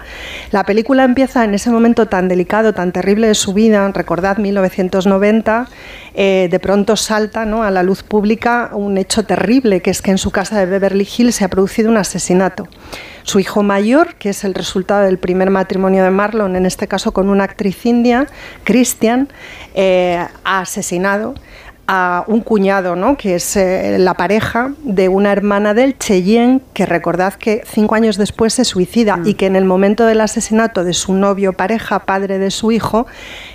La 0.52 0.64
película 0.64 1.04
empieza 1.04 1.44
en 1.44 1.56
ese 1.56 1.72
momento 1.72 2.06
tan 2.06 2.28
delicado, 2.30 2.74
tan 2.74 2.92
terrible 2.92 3.28
de 3.28 3.36
su 3.36 3.54
vida, 3.54 3.92
recordad 3.92 4.38
1990, 4.38 5.68
eh, 6.14 6.48
de 6.50 6.60
pronto 6.60 6.96
salta 6.96 7.42
a 7.42 7.72
la 7.72 7.84
luz 7.84 8.04
pública 8.04 8.70
un 8.74 8.98
hecho 9.00 9.26
terrible, 9.26 9.82
que 9.82 9.90
es 9.90 10.04
que 10.04 10.12
en 10.12 10.20
su 10.20 10.30
casa 10.30 10.60
de 10.60 10.68
Beverly 10.68 11.08
Hills 11.18 11.36
se 11.36 11.46
ha 11.46 11.50
producido 11.50 11.90
un 11.90 11.98
asesinato. 11.98 12.68
Su 13.24 13.40
hijo 13.40 13.64
mayor, 13.64 14.14
que 14.16 14.30
es 14.30 14.44
el 14.44 14.54
resultado 14.54 15.02
del 15.02 15.18
primer 15.18 15.50
matrimonio 15.50 16.04
de 16.04 16.12
Marlon, 16.12 16.56
en 16.56 16.68
este 16.68 16.88
caso 16.88 17.12
con 17.12 17.28
una 17.28 17.44
actriz 17.44 17.88
india, 17.88 18.28
Christian, 18.64 19.30
eh, 19.74 20.24
ha 20.44 20.60
asesinado 20.60 21.34
a 21.88 22.24
un 22.28 22.42
cuñado, 22.42 22.96
¿no? 22.96 23.16
que 23.16 23.36
es 23.36 23.56
eh, 23.56 23.98
la 24.00 24.16
pareja 24.16 24.72
de 24.84 25.08
una 25.08 25.32
hermana 25.32 25.74
del 25.74 25.98
Cheyenne, 25.98 26.62
que 26.74 26.86
recordad 26.86 27.34
que 27.34 27.64
cinco 27.66 27.96
años 27.96 28.18
después 28.18 28.54
se 28.54 28.66
suicida 28.66 29.20
y 29.24 29.36
que 29.36 29.46
en 29.46 29.56
el 29.56 29.66
momento 29.66 30.06
del 30.06 30.22
asesinato 30.22 30.84
de 30.84 30.94
su 30.94 31.14
novio, 31.14 31.54
pareja, 31.54 32.00
padre 32.00 32.40
de 32.40 32.50
su 32.50 32.72
hijo, 32.72 33.06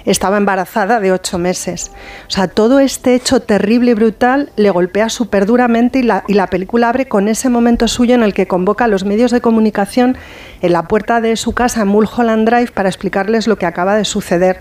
estaba 0.04 0.36
embarazada 0.36 1.00
de 1.00 1.12
ocho 1.12 1.38
meses. 1.38 1.90
O 2.28 2.30
sea, 2.30 2.46
todo 2.46 2.78
este 2.78 3.14
hecho 3.14 3.40
terrible 3.40 3.92
y 3.92 3.94
brutal 3.94 4.52
le 4.56 4.70
golpea 4.70 5.08
súper 5.08 5.46
duramente 5.46 5.98
y 5.98 6.02
la, 6.02 6.24
y 6.28 6.34
la 6.34 6.46
película 6.46 6.88
abre 6.88 7.06
con 7.06 7.26
ese 7.26 7.48
momento 7.48 7.88
suyo 7.88 8.14
en 8.14 8.22
el 8.22 8.34
que 8.34 8.46
convoca 8.46 8.84
a 8.84 8.88
los 8.88 9.04
medios 9.04 9.32
de 9.32 9.40
comunicación 9.40 10.16
en 10.62 10.72
la 10.72 10.84
puerta 10.84 11.20
de 11.20 11.36
su 11.36 11.52
casa 11.52 11.82
en 11.82 11.88
Mulholland 11.88 12.48
Drive 12.48 12.70
para 12.72 12.88
explicarles 12.88 13.48
lo 13.48 13.56
que 13.56 13.66
acaba 13.66 13.96
de 13.96 14.04
suceder. 14.04 14.60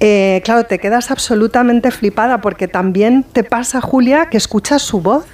Eh, 0.00 0.42
claro, 0.44 0.64
te 0.64 0.78
quedas 0.78 1.10
absolutamente 1.10 1.90
flipada 1.90 2.40
porque 2.40 2.68
también 2.68 3.24
te 3.24 3.42
pasa, 3.42 3.80
Julia, 3.80 4.26
que 4.30 4.36
escuchas 4.36 4.82
su 4.82 5.00
voz 5.00 5.24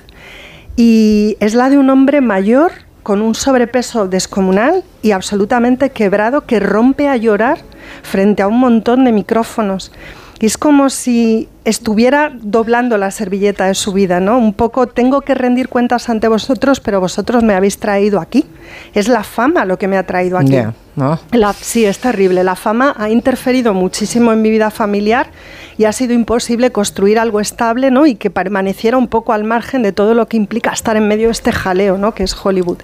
y 0.77 1.37
es 1.41 1.55
la 1.55 1.69
de 1.69 1.79
un 1.79 1.91
hombre 1.91 2.21
mayor 2.21 2.73
con 3.03 3.21
un 3.21 3.35
sobrepeso 3.35 4.09
descomunal 4.09 4.83
y 5.03 5.11
absolutamente 5.11 5.91
quebrado 5.91 6.47
que 6.47 6.59
rompe 6.59 7.09
a 7.09 7.17
llorar 7.17 7.59
frente 8.03 8.43
a 8.43 8.49
un 8.49 8.59
montón 8.59 9.05
de 9.05 9.13
micrófonos. 9.13 9.93
Y 10.41 10.47
es 10.47 10.57
como 10.57 10.89
si 10.89 11.49
estuviera 11.65 12.33
doblando 12.35 12.99
la 12.99 13.11
servilleta 13.11 13.67
de 13.67 13.75
su 13.75 13.93
vida, 13.93 14.21
¿no? 14.21 14.39
Un 14.39 14.53
poco 14.53 14.87
tengo 14.87 15.23
que 15.23 15.35
rendir 15.35 15.69
cuentas 15.69 16.09
ante 16.09 16.29
vosotros, 16.29 16.81
pero 16.81 17.01
vosotros 17.01 17.43
me 17.43 17.55
habéis 17.55 17.79
traído 17.79 18.21
aquí. 18.21 18.45
Es 18.93 19.09
la 19.09 19.25
fama 19.25 19.65
lo 19.65 19.79
que 19.79 19.89
me 19.89 19.97
ha 19.97 20.05
traído 20.07 20.37
aquí. 20.39 20.57
¿no? 20.97 21.19
La- 21.33 21.53
sí, 21.53 21.85
es 21.85 21.99
terrible. 21.99 22.45
La 22.45 22.55
fama 22.55 22.95
ha 22.99 23.09
interferido 23.11 23.73
muchísimo 23.75 24.33
en 24.33 24.43
mi 24.43 24.51
vida 24.51 24.71
familiar 24.71 25.29
y 25.77 25.87
ha 25.87 25.93
sido 25.93 26.13
imposible 26.13 26.71
construir 26.71 27.19
algo 27.19 27.41
estable 27.41 27.91
¿no? 27.91 28.07
y 28.07 28.15
que 28.15 28.31
permaneciera 28.31 28.97
un 28.97 29.09
poco 29.09 29.33
al 29.33 29.45
margen 29.45 29.83
de 29.83 29.93
todo 29.93 30.15
lo 30.15 30.27
que 30.29 30.37
implica 30.37 30.71
estar 30.71 30.97
en 30.97 31.09
medio 31.09 31.29
de 31.29 31.33
este 31.33 31.51
jaleo 31.51 31.97
¿no? 31.99 32.15
que 32.15 32.23
es 32.25 32.37
Hollywood. 32.45 32.79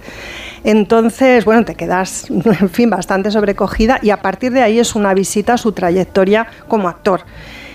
Entonces, 0.64 1.44
bueno, 1.44 1.64
te 1.64 1.74
quedas, 1.74 2.26
en 2.30 2.70
fin, 2.70 2.90
bastante 2.90 3.30
sobrecogida 3.30 3.98
y 4.02 4.10
a 4.10 4.22
partir 4.22 4.52
de 4.52 4.62
ahí 4.62 4.78
es 4.78 4.94
una 4.94 5.14
visita 5.14 5.54
a 5.54 5.58
su 5.58 5.72
trayectoria 5.72 6.46
como 6.68 6.88
actor. 6.88 7.22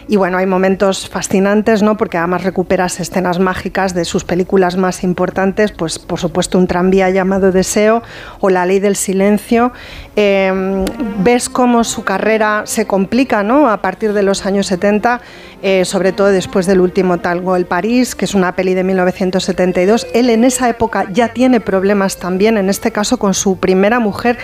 Y 0.07 0.18
bueno, 0.18 0.38
hay 0.38 0.45
momentos 0.45 1.10
fascinantes, 1.10 1.82
¿no? 1.82 1.98
Porque 1.98 2.18
además 2.18 2.44
recuperas 2.44 2.99
escenas 2.99 3.40
mágicas 3.40 3.95
de 3.95 4.06
sus 4.06 4.23
películas 4.23 4.77
más 4.77 5.03
importantes, 5.03 5.72
pues 5.72 5.98
por 5.98 6.19
supuesto 6.19 6.60
un 6.60 6.68
tranvía 6.68 7.10
llamado 7.10 7.52
Deseo 7.52 8.03
o 8.40 8.52
La 8.52 8.68
Ley 8.68 8.80
del 8.80 8.95
Silencio. 8.95 9.72
Eh, 10.15 10.86
ves 11.23 11.49
cómo 11.49 11.84
su 11.84 12.03
carrera 12.03 12.64
se 12.65 12.86
complica, 12.86 13.41
¿no? 13.41 13.68
A 13.68 13.82
partir 13.82 14.14
de 14.14 14.22
los 14.22 14.45
años 14.45 14.68
70, 14.68 15.22
eh, 15.64 15.86
sobre 15.86 16.11
todo 16.11 16.27
después 16.27 16.68
del 16.68 16.82
último 16.82 17.18
Talgo 17.18 17.56
el 17.56 17.65
París, 17.65 18.14
que 18.14 18.26
es 18.26 18.36
una 18.36 18.56
peli 18.56 18.76
de 18.76 18.84
1972. 18.84 20.06
Él 20.14 20.30
en 20.30 20.44
esa 20.44 20.69
época 20.69 21.07
ya 21.11 21.30
tiene 21.30 21.60
problemas 21.60 22.18
también, 22.18 22.57
en 22.57 22.69
este 22.69 22.91
caso 22.91 23.18
con 23.18 23.34
su 23.34 23.57
primera 23.57 23.99
mujer 23.99 24.38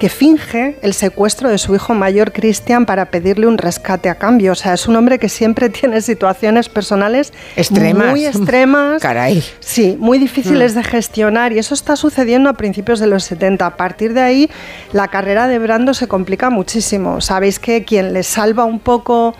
que 0.00 0.08
finge 0.08 0.76
el 0.80 0.94
secuestro 0.94 1.50
de 1.50 1.58
su 1.58 1.74
hijo 1.74 1.92
mayor 1.92 2.32
Christian 2.32 2.86
para 2.86 3.10
pedirle 3.10 3.46
un 3.46 3.58
rescate 3.58 4.08
a 4.08 4.14
cambio. 4.14 4.52
O 4.52 4.54
sea, 4.54 4.72
es 4.72 4.88
un 4.88 4.96
hombre 4.96 5.18
que 5.18 5.28
siempre 5.28 5.68
tiene 5.68 6.00
situaciones 6.00 6.70
personales 6.70 7.34
Extremas. 7.54 8.10
muy 8.10 8.24
extremas. 8.24 9.02
Caray. 9.02 9.44
Sí, 9.60 9.98
muy 10.00 10.18
difíciles 10.18 10.74
de 10.74 10.82
gestionar 10.82 11.52
y 11.52 11.58
eso 11.58 11.74
está 11.74 11.96
sucediendo 11.96 12.48
a 12.48 12.54
principios 12.54 12.98
de 12.98 13.08
los 13.08 13.24
70. 13.24 13.66
A 13.66 13.76
partir 13.76 14.14
de 14.14 14.22
ahí, 14.22 14.50
la 14.94 15.08
carrera 15.08 15.48
de 15.48 15.58
Brando 15.58 15.92
se 15.92 16.08
complica 16.08 16.48
muchísimo. 16.48 17.20
Sabéis 17.20 17.58
que 17.58 17.84
quien 17.84 18.14
le 18.14 18.22
salva 18.22 18.64
un 18.64 18.80
poco 18.80 19.34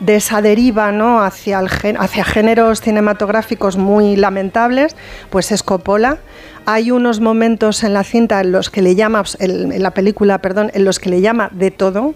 de 0.00 0.16
esa 0.16 0.42
deriva 0.42 0.92
¿no? 0.92 1.22
hacia, 1.22 1.60
el 1.60 1.68
hacia 1.98 2.24
géneros 2.24 2.80
cinematográficos 2.80 3.76
muy 3.76 4.16
lamentables, 4.16 4.96
pues 5.30 5.52
es 5.52 5.62
Coppola. 5.62 6.18
Hay 6.66 6.90
unos 6.90 7.20
momentos 7.20 7.84
en 7.84 7.94
la 7.94 8.04
cinta 8.04 8.40
en 8.40 8.52
los 8.52 8.70
que 8.70 8.82
le 8.82 8.94
llama, 8.94 9.22
en 9.38 9.82
la 9.82 9.92
película, 9.92 10.38
perdón, 10.38 10.70
en 10.74 10.84
los 10.84 10.98
que 10.98 11.08
le 11.10 11.20
llama 11.20 11.48
de 11.52 11.70
todo. 11.70 12.14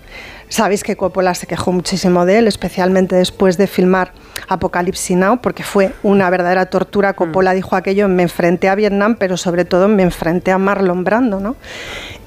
Sabéis 0.54 0.84
que 0.84 0.94
Coppola 0.94 1.34
se 1.34 1.48
quejó 1.48 1.72
muchísimo 1.72 2.26
de 2.26 2.38
él, 2.38 2.46
especialmente 2.46 3.16
después 3.16 3.58
de 3.58 3.66
filmar 3.66 4.12
Apocalipsis 4.46 5.16
Now, 5.16 5.38
porque 5.38 5.64
fue 5.64 5.90
una 6.04 6.30
verdadera 6.30 6.66
tortura. 6.66 7.14
Coppola 7.14 7.54
dijo 7.54 7.74
aquello, 7.74 8.06
me 8.06 8.22
enfrenté 8.22 8.68
a 8.68 8.76
Vietnam, 8.76 9.16
pero 9.18 9.36
sobre 9.36 9.64
todo 9.64 9.88
me 9.88 10.04
enfrenté 10.04 10.52
a 10.52 10.58
Marlon 10.58 11.02
Brando, 11.02 11.40
¿no? 11.40 11.56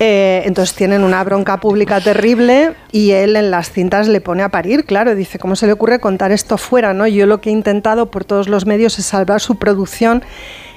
Eh, 0.02 0.42
entonces 0.44 0.76
tienen 0.76 1.06
una 1.06 1.24
bronca 1.24 1.62
pública 1.62 2.02
terrible 2.02 2.74
y 2.92 3.12
él 3.12 3.38
en 3.38 3.50
las 3.50 3.72
cintas 3.72 4.10
le 4.10 4.20
pone 4.20 4.44
a 4.44 4.50
parir, 4.50 4.84
claro, 4.84 5.16
dice, 5.16 5.40
¿cómo 5.40 5.56
se 5.56 5.66
le 5.66 5.72
ocurre 5.72 6.02
contar 6.02 6.34
esto 6.34 6.58
fuera? 6.58 6.94
¿no? 6.94 7.08
Yo 7.08 7.28
lo 7.28 7.40
que 7.40 7.50
he 7.50 7.54
intentado 7.54 8.12
por 8.12 8.26
todos 8.26 8.50
los 8.50 8.66
medios 8.66 9.00
es 9.00 9.06
salvar 9.06 9.40
su 9.40 9.56
producción. 9.56 10.22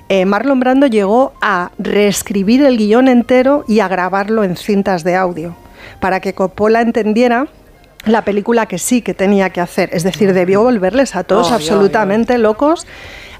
Eh, 0.08 0.24
Marlon 0.24 0.60
Brando 0.60 0.86
llegó 0.86 1.32
a 1.40 1.72
reescribir 1.78 2.62
el 2.62 2.76
guion 2.76 3.08
entero 3.08 3.64
y 3.66 3.80
a 3.80 3.88
grabarlo 3.88 4.44
en 4.44 4.56
cintas 4.56 5.02
de 5.02 5.16
audio, 5.16 5.56
para 6.00 6.20
que 6.20 6.34
Coppola 6.34 6.80
entendiera 6.80 7.46
la 8.06 8.24
película 8.24 8.66
que 8.66 8.78
sí 8.78 9.02
que 9.02 9.12
tenía 9.14 9.50
que 9.50 9.60
hacer, 9.60 9.90
es 9.92 10.02
decir, 10.04 10.32
debió 10.32 10.62
volverles 10.62 11.14
a 11.16 11.24
todos 11.24 11.52
absolutamente 11.52 12.38
locos. 12.38 12.86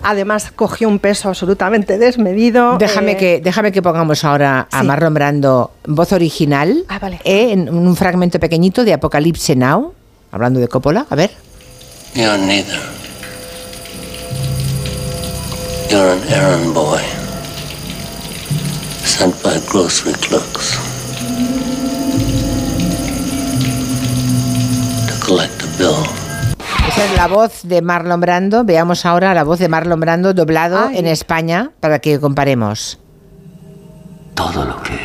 Además 0.03 0.51
cogió 0.55 0.89
un 0.89 0.99
peso 0.99 1.29
absolutamente 1.29 1.99
desmedido. 1.99 2.79
Déjame, 2.79 3.13
eh, 3.13 3.17
que, 3.19 3.41
déjame 3.43 3.71
que 3.71 3.83
pongamos 3.83 4.25
ahora 4.25 4.67
a 4.73 4.81
Sí. 4.81 4.87
Marlon 4.87 5.13
Brando 5.13 5.73
voz 5.87 6.13
original 6.13 6.85
Ah, 6.89 6.99
vale. 6.99 7.21
eh, 7.25 7.53
en 7.53 7.69
un 7.69 7.95
fragmento 7.97 8.41
pequeñito 8.41 8.85
de 8.85 8.95
Apocalipse 8.95 9.57
Now, 9.57 9.93
hablando 10.33 10.59
de 10.59 10.69
Coppola. 10.69 11.07
A 11.11 11.15
ver. 11.17 11.31
You're 12.15 12.39
neither. 12.39 12.81
You're 15.91 16.13
an 16.13 16.21
errand 16.33 16.73
boy. 16.75 17.01
sent 19.05 19.35
by 19.43 19.59
grocery 19.71 20.15
clerks 20.15 20.79
collect 25.31 25.63
a 25.63 25.67
bill. 25.79 26.03
Esa 26.89 27.05
es 27.05 27.17
la 27.17 27.29
voz 27.29 27.61
de 27.63 27.83
Marlon 27.83 28.21
Brando. 28.21 28.65
Veamos 28.65 29.07
ahora 29.07 29.33
la 29.33 29.45
voz 29.45 29.61
de 29.61 29.69
Marlon 29.69 30.01
Brando 30.01 30.35
doblado 30.35 30.89
Ay. 30.89 30.99
en 30.99 31.07
España 31.07 31.71
para 31.79 32.01
que 32.01 32.19
comparemos. 32.19 32.99
Todo 34.35 34.65
lo 34.65 34.83
que 34.83 34.99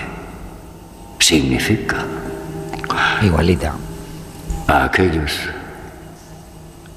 significa 1.20 1.98
Igualita. 3.22 3.74
a 4.68 4.86
aquellos 4.86 5.32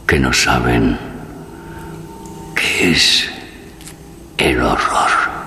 que 0.07 0.19
no 0.19 0.33
saben 0.33 0.99
qué 2.55 2.93
es 2.93 3.29
el 4.39 4.63
horror. 4.63 5.38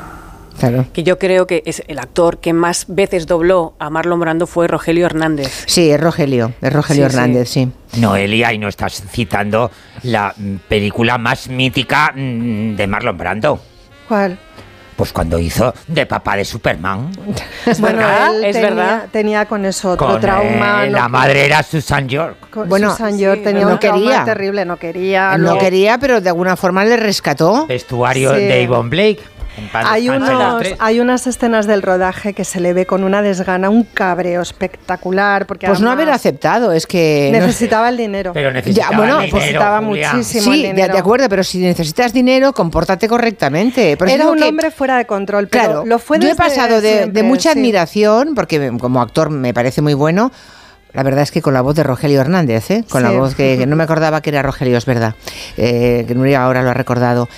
Claro. 0.62 0.86
Que 0.94 1.04
yo 1.04 1.18
creo 1.20 1.48
que 1.48 1.64
es 1.66 1.84
el 1.88 2.00
actor 2.00 2.38
que 2.40 2.54
más 2.54 2.86
veces 2.88 3.28
dobló 3.28 3.74
a 3.80 3.90
Marlon 3.90 4.20
Brando 4.20 4.48
fue 4.48 4.68
Rogelio 4.68 5.06
Hernández. 5.06 5.64
Sí, 5.68 5.90
es 5.92 6.00
Rogelio, 6.00 6.54
es 6.62 6.72
Rogelio 6.72 7.06
Sí, 7.06 7.10
sí. 7.12 7.16
Hernández, 7.18 7.50
sí. 7.50 7.72
Noelia, 7.98 8.54
y 8.54 8.58
no 8.58 8.68
estás 8.70 9.04
citando 9.12 9.70
la 10.04 10.34
mm, 10.38 10.56
película 10.70 11.18
más 11.18 11.50
mítica 11.50 12.14
mm, 12.16 12.76
de 12.76 12.88
Marlon 12.88 13.18
Brando. 13.18 13.60
¿Cuál? 14.08 14.38
Pues 14.96 15.14
cuando 15.14 15.40
hizo 15.40 15.74
de 15.88 16.06
papá 16.06 16.36
de 16.36 16.46
Superman. 16.46 17.12
bueno, 17.80 17.98
verdad, 17.98 18.36
él 18.36 18.44
es 18.46 18.54
tenía, 18.54 18.70
verdad. 18.70 19.06
tenía 19.12 19.46
con 19.48 19.66
eso 19.66 19.92
otro 19.94 20.06
Con, 20.08 20.22
trauma. 20.22 20.86
eh, 20.86 20.90
no- 20.92 20.98
la 21.00 21.08
madre 21.08 21.46
era 21.46 21.64
Susan 21.64 22.08
York. 22.08 22.50
con 22.52 22.70
Bueno, 22.70 22.92
Susan 22.92 23.18
York 23.18 23.38
sí, 23.40 23.44
tenía 23.46 23.66
no 23.66 23.72
un 23.72 23.80
trauma 23.80 23.98
quería. 24.00 24.26
terrible, 24.26 24.64
no 24.66 24.78
quería. 24.78 25.38
no 25.40 25.58
quería, 25.58 25.98
pero 25.98 26.22
de 26.22 26.30
alguna 26.30 26.56
forma 26.56 26.86
le 26.86 26.98
rescató. 26.98 27.66
Vestuario 27.66 28.36
Sí. 28.36 28.42
de 28.44 28.64
Yvonne 28.68 28.90
Blake. 28.90 29.20
Hay, 29.74 30.10
unos, 30.10 30.30
hay 30.80 31.00
unas 31.02 31.28
escenas 31.28 31.68
del 31.68 31.82
rodaje 31.82 32.34
que 32.34 32.46
se 32.46 32.60
le 32.60 32.74
ve 32.74 32.86
con 32.86 33.04
una 33.04 33.22
desgana, 33.22 33.70
un 33.70 33.84
cabreo 33.84 34.42
espectacular. 34.42 35.46
Porque 35.46 35.68
Pues 35.68 35.82
no 35.82 35.92
haber 35.92 36.10
aceptado, 36.10 36.72
es 36.72 36.88
que... 36.88 37.30
no- 37.34 37.40
Necesitaba 37.40 37.90
el 37.90 37.98
dinero. 37.98 38.32
Pero 38.34 38.50
Ya, 38.50 38.54
necesitaba 38.54 38.98
bueno, 38.98 39.20
dinero, 39.20 39.38
necesitaba 39.38 39.82
Julia. 39.86 40.14
muchísimo. 40.14 40.44
Sí, 40.44 40.66
el 40.66 40.72
dinero. 40.76 40.94
de 40.94 41.00
acuerdo, 41.00 41.30
pero 41.30 41.44
si 41.44 41.60
necesitas 41.60 42.14
dinero, 42.14 42.54
compórtate 42.54 43.08
correctamente. 43.08 43.98
Era 44.08 44.28
un 44.30 44.38
que- 44.38 44.44
hombre 44.46 44.72
fuera 44.72 44.98
de 44.98 45.06
control, 45.06 45.48
pero 45.48 45.64
Claro, 45.66 45.86
lo 45.86 46.00
fue 46.00 46.18
yo 46.20 46.30
he 46.30 46.36
pasado 46.36 46.80
de, 46.82 47.24
mucha 47.24 47.52
sí. 47.54 47.60
admiración, 47.60 48.36
porque 48.36 48.72
como 48.80 49.02
actor 49.02 49.30
me 49.30 49.54
parece 49.54 49.82
muy 49.82 49.94
bueno. 49.94 50.32
La 50.94 51.04
verdad 51.04 51.24
es 51.24 51.32
que 51.32 51.42
con 51.42 51.54
la 51.54 51.62
voz 51.62 51.76
de 51.76 51.84
Rogelio 51.84 52.20
Hernández, 52.20 52.70
¿eh? 52.72 52.84
con 52.90 53.02
la 53.04 53.12
voz 53.12 53.34
que, 53.34 53.58
que 53.58 53.66
no 53.66 53.78
me 53.78 53.84
acordaba 53.84 54.22
que 54.22 54.30
era 54.30 54.42
Rogelio, 54.42 54.78
es 54.78 54.86
verdad, 54.86 55.16
eh, 55.56 56.04
que 56.06 56.14
Nuria 56.16 56.44
ahora 56.44 56.64
lo 56.64 56.70
ha 56.70 56.74
recordado. 56.74 57.30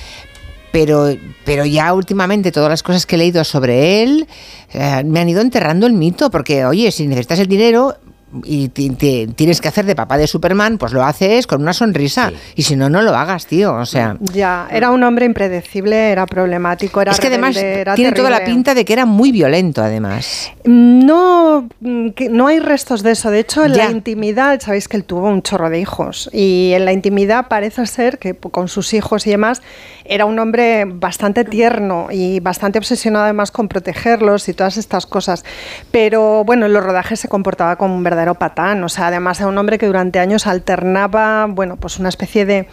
Pero, 0.74 1.08
pero 1.46 1.66
ya 1.66 1.94
últimamente 1.94 2.52
todas 2.52 2.70
las 2.70 2.82
cosas 2.82 3.06
que 3.06 3.14
he 3.16 3.20
leído 3.20 3.44
sobre 3.44 4.02
él 4.02 4.28
eh, 4.74 5.04
me 5.06 5.20
han 5.20 5.30
ido 5.30 5.40
enterrando 5.42 5.86
el 5.86 5.94
mito, 5.94 6.32
porque 6.32 6.66
oye, 6.66 6.92
si 6.92 7.06
necesitas 7.08 7.38
el 7.40 7.48
dinero 7.48 7.96
y 8.44 8.70
ti- 8.70 8.90
ti- 8.90 9.28
tienes 9.36 9.62
que 9.62 9.68
hacer 9.68 9.86
de 9.86 9.96
papá 9.96 10.18
de 10.18 10.26
Superman, 10.26 10.80
pues 10.80 10.92
lo 10.92 11.04
haces 11.04 11.46
con 11.46 11.62
una 11.62 11.72
sonrisa. 11.74 12.32
Y 12.56 12.64
si 12.64 12.76
no, 12.76 12.90
no 12.90 13.04
lo 13.04 13.14
hagas, 13.16 13.46
tío. 13.46 13.76
O 13.76 13.86
sea, 13.86 14.18
Ya, 14.34 14.68
era 14.72 14.90
un 14.90 15.04
hombre 15.04 15.28
impredecible, 15.28 16.10
era 16.10 16.26
problemático, 16.26 17.00
era 17.00 17.12
es 17.12 17.20
que 17.20 17.28
además 17.28 17.56
era 17.56 17.94
tiene 17.94 18.12
toda 18.14 18.32
la 18.32 18.44
pinta 18.44 18.74
de 18.74 18.84
que 18.86 18.94
era 18.94 19.06
muy 19.06 19.32
violento, 19.32 19.84
además. 19.84 20.50
No, 20.66 21.70
mm, 21.82 22.10
que 22.16 22.30
no 22.30 22.48
hay 22.48 22.58
restos 22.58 23.04
de 23.04 23.12
eso. 23.12 23.30
De 23.30 23.40
hecho, 23.42 23.66
en 23.66 23.74
Ya. 23.74 23.86
la 23.86 23.92
intimidad, 23.92 24.60
sabéis 24.60 24.88
que 24.88 24.98
él 24.98 25.04
tuvo 25.04 25.28
un 25.28 25.44
chorro 25.44 25.70
de 25.70 25.80
hijos. 25.80 26.28
Y 26.34 26.72
en 26.74 26.86
la 26.86 26.94
intimidad 26.94 27.48
parece 27.50 27.86
ser 27.86 28.18
que 28.18 28.34
con 28.34 28.68
sus 28.68 28.96
hijos 28.96 29.28
y 29.28 29.30
demás 29.30 29.62
era 30.06 30.26
un 30.26 30.38
hombre 30.40 30.86
bastante 30.86 31.46
tierno 31.46 32.08
y 32.12 32.40
bastante 32.40 32.80
obsesionado 32.80 33.26
además 33.26 33.52
con 33.52 33.68
protegerlos 33.68 34.50
y 34.50 34.54
todas 34.54 34.78
estas 34.78 35.06
cosas. 35.06 35.46
Pero 35.92 36.44
bueno, 36.44 36.66
en 36.66 36.74
los 36.74 36.84
rodajes 36.84 37.20
se 37.20 37.28
comportaba 37.28 37.76
como 37.78 37.96
un 37.96 38.04
verdadero 38.04 38.36
patán. 38.36 38.84
O 38.84 38.90
sea, 38.90 39.08
además 39.08 39.40
era 39.40 39.50
un 39.50 39.58
hombre 39.58 39.78
que 39.78 39.88
durante 39.88 40.20
años 40.20 40.48
alternaba, 40.48 41.48
bueno, 41.50 41.78
pues 41.78 42.00
una 42.00 42.10
especie 42.10 42.46
de 42.46 42.68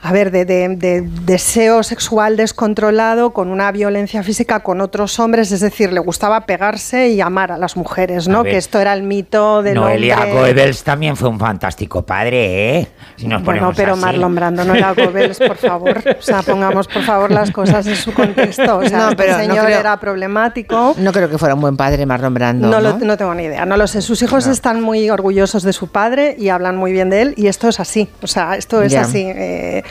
a 0.00 0.12
ver, 0.12 0.30
de, 0.30 0.44
de- 0.44 0.68
de 0.76 1.00
deseo 1.24 1.82
sexual 1.82 2.36
descontrolado 2.36 3.32
con 3.32 3.48
una 3.48 3.70
violencia 3.72 4.22
física 4.22 4.60
con 4.60 4.80
otros 4.80 5.18
hombres, 5.18 5.50
es 5.52 5.60
decir, 5.60 5.92
le 5.92 6.00
gustaba 6.00 6.46
pegarse 6.46 7.08
y 7.08 7.20
amar 7.20 7.50
a 7.52 7.58
las 7.58 7.76
mujeres, 7.76 8.28
¿no? 8.28 8.42
ver. 8.42 8.52
Que 8.52 8.58
esto 8.58 8.78
era 8.80 8.92
el 8.92 9.02
mito 9.02 9.62
del 9.62 9.74
Noelia 9.74 10.16
hombre. 10.16 10.32
Goebbels 10.32 10.84
también 10.84 11.16
fue 11.16 11.28
un 11.28 11.38
fantástico 11.38 12.02
padre, 12.06 12.78
¿eh? 12.78 12.88
Si 13.16 13.26
nos 13.26 13.42
Bueno, 13.42 13.60
ponemos 13.60 13.76
pero 13.76 13.92
así. 13.94 14.02
Marlon 14.02 14.34
Brando 14.34 14.64
no 14.64 14.74
era 14.74 14.92
Goebbels, 14.94 15.38
por 15.38 15.56
favor. 15.56 16.02
O 16.18 16.22
sea, 16.22 16.42
pongamos 16.42 16.86
por 16.86 17.02
favor 17.02 17.30
las 17.30 17.50
cosas 17.50 17.86
en 17.86 17.96
su 17.96 18.14
contexto. 18.14 18.78
O 18.78 18.84
sea, 18.88 18.98
No, 18.98 19.04
este 19.10 19.16
pero 19.16 19.32
no 19.32 19.38
señor 19.40 19.64
creo- 19.66 19.80
era 19.80 19.98
problemático. 19.98 20.94
No 20.98 21.12
creo 21.12 21.28
que 21.28 21.38
fuera 21.38 21.54
un 21.54 21.60
buen 21.60 21.76
padre 21.76 22.06
Marlon 22.06 22.34
Brando. 22.34 22.68
No, 22.68 22.80
No, 22.80 22.90
lo- 22.98 23.04
no 23.04 23.16
tengo 23.16 23.34
ni 23.34 23.44
idea, 23.44 23.66
no 23.66 23.76
lo 23.76 23.86
sé. 23.86 24.00
Sus 24.02 24.22
hijos 24.22 24.46
No. 24.46 24.52
están 24.52 24.80
muy 24.80 25.10
orgullosos 25.10 25.62
de 25.64 25.72
su 25.72 25.88
padre 25.88 26.36
y 26.38 26.50
hablan 26.50 26.76
muy 26.76 26.92
bien 26.92 27.10
de 27.10 27.22
él 27.22 27.34
y 27.36 27.48
esto 27.48 27.68
es 27.68 27.80
así. 27.80 28.08
O 28.22 28.26
sea, 28.26 28.56
esto 28.56 28.82
es 28.82 28.94
así. 28.94 29.24
eh, 29.26 29.82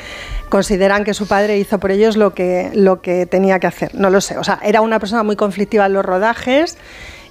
consideran 0.49 1.03
que 1.03 1.13
su 1.13 1.27
padre 1.27 1.57
hizo 1.57 1.79
por 1.79 1.91
ellos 1.91 2.17
lo 2.17 2.33
que, 2.33 2.71
lo 2.73 3.01
que 3.01 3.25
tenía 3.25 3.59
que 3.59 3.67
hacer. 3.67 3.95
No 3.95 4.09
lo 4.09 4.21
sé. 4.21 4.37
O 4.37 4.43
sea, 4.43 4.59
era 4.63 4.81
una 4.81 4.99
persona 4.99 5.23
muy 5.23 5.35
conflictiva 5.35 5.85
en 5.85 5.93
los 5.93 6.05
rodajes. 6.05 6.77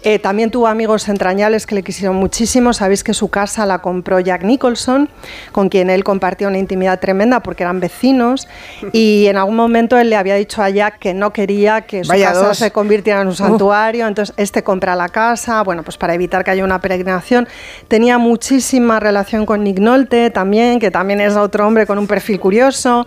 Eh, 0.08 0.20
también 0.20 0.52
tuvo 0.52 0.68
amigos 0.68 1.08
entrañables 1.08 1.66
que 1.66 1.74
le 1.74 1.82
quisieron 1.82 2.14
muchísimo. 2.14 2.72
Sabéis 2.72 3.02
que 3.02 3.12
su 3.12 3.26
casa 3.28 3.66
la 3.66 3.80
compró 3.80 4.20
Jack 4.20 4.44
Nicholson, 4.44 5.08
con 5.50 5.68
quien 5.68 5.90
él 5.90 6.04
compartía 6.04 6.46
una 6.46 6.58
intimidad 6.58 7.00
tremenda 7.00 7.40
porque 7.40 7.64
eran 7.64 7.80
vecinos. 7.80 8.46
Y 8.92 9.26
en 9.26 9.36
algún 9.36 9.56
momento 9.56 9.98
él 9.98 10.08
le 10.08 10.14
había 10.14 10.36
dicho 10.36 10.62
a 10.62 10.70
Jack 10.70 11.00
que 11.00 11.12
no 11.12 11.32
quería 11.32 11.80
que 11.80 12.04
su 12.04 12.08
Vaya 12.10 12.28
casa 12.28 12.46
dos. 12.46 12.58
se 12.58 12.70
convirtiera 12.70 13.22
en 13.22 13.26
un 13.26 13.32
Uh. 13.32 13.36
santuario. 13.36 14.06
Entonces, 14.06 14.32
este 14.36 14.62
compra 14.62 14.94
la 14.94 15.08
casa, 15.08 15.60
bueno, 15.64 15.82
pues 15.82 15.96
para 15.98 16.14
evitar 16.14 16.44
que 16.44 16.52
haya 16.52 16.62
una 16.62 16.80
peregrinación. 16.80 17.48
Tenía 17.88 18.16
muchísima 18.16 19.00
relación 19.00 19.44
con 19.44 19.64
Nick 19.64 19.80
Nolte 19.80 20.30
también, 20.30 20.78
que 20.78 20.92
también 20.92 21.20
es 21.20 21.34
otro 21.34 21.66
hombre 21.66 21.84
con 21.84 21.98
un 21.98 22.06
perfil 22.06 22.38
curioso. 22.38 23.04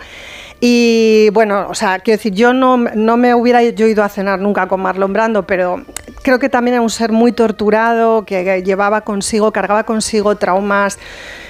Y 0.61 1.29
bueno, 1.31 1.67
o 1.69 1.75
sea, 1.75 1.99
quiero 1.99 2.17
decir, 2.17 2.33
yo 2.33 2.53
no, 2.53 2.77
no 2.77 3.17
me 3.17 3.33
hubiera 3.33 3.63
yo 3.63 3.87
ido 3.87 4.03
a 4.03 4.09
cenar 4.09 4.39
nunca 4.39 4.67
con 4.67 4.81
Marlon 4.81 5.13
Brando, 5.13 5.43
pero 5.47 5.85
creo 6.21 6.37
que 6.39 6.49
también 6.49 6.75
era 6.75 6.81
un 6.81 6.89
ser 6.89 7.11
muy 7.11 7.31
torturado, 7.31 8.25
que 8.25 8.61
llevaba 8.63 9.01
consigo, 9.01 9.51
cargaba 9.51 9.83
consigo 9.83 10.35
traumas 10.35 10.99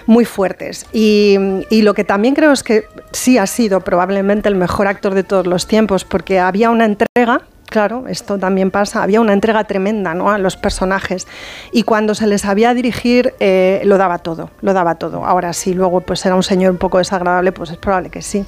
muy 0.06 0.26
fuertes. 0.26 0.86
Y, 0.94 1.38
y 1.70 1.82
lo 1.82 1.94
que 1.94 2.04
también 2.04 2.36
creo 2.36 2.52
es 2.52 2.62
que 2.62 2.86
sí 3.12 3.38
ha 3.38 3.48
sido 3.48 3.82
probablemente 3.82 4.48
el 4.48 4.56
mejor 4.56 4.88
actor 4.88 5.16
de 5.16 5.24
todos 5.24 5.48
los 5.48 5.66
tiempos, 5.66 6.06
porque 6.06 6.40
había 6.40 6.70
una 6.70 6.86
entrega 6.86 7.42
Claro, 7.70 8.06
esto 8.08 8.40
también 8.40 8.72
pasa. 8.72 9.04
Había 9.04 9.22
una 9.22 9.34
entrega 9.34 9.64
tremenda 9.66 10.16
¿no? 10.16 10.32
a 10.32 10.40
los 10.40 10.58
personajes 10.58 11.28
y 11.72 11.84
cuando 11.84 12.16
se 12.16 12.26
les 12.26 12.42
sabía 12.42 12.74
dirigir 12.74 13.36
eh, 13.40 13.82
lo 13.86 13.98
daba 13.98 14.18
todo, 14.18 14.50
lo 14.62 14.74
daba 14.74 14.96
todo. 14.96 15.24
Ahora 15.24 15.54
sí, 15.54 15.74
luego 15.76 16.02
pues 16.02 16.26
era 16.26 16.36
un 16.36 16.42
señor 16.42 16.72
un 16.72 16.78
poco 16.78 16.98
desagradable, 16.98 17.52
pues 17.52 17.70
es 17.70 17.78
probable 17.78 18.10
que 18.10 18.24
sí. 18.24 18.44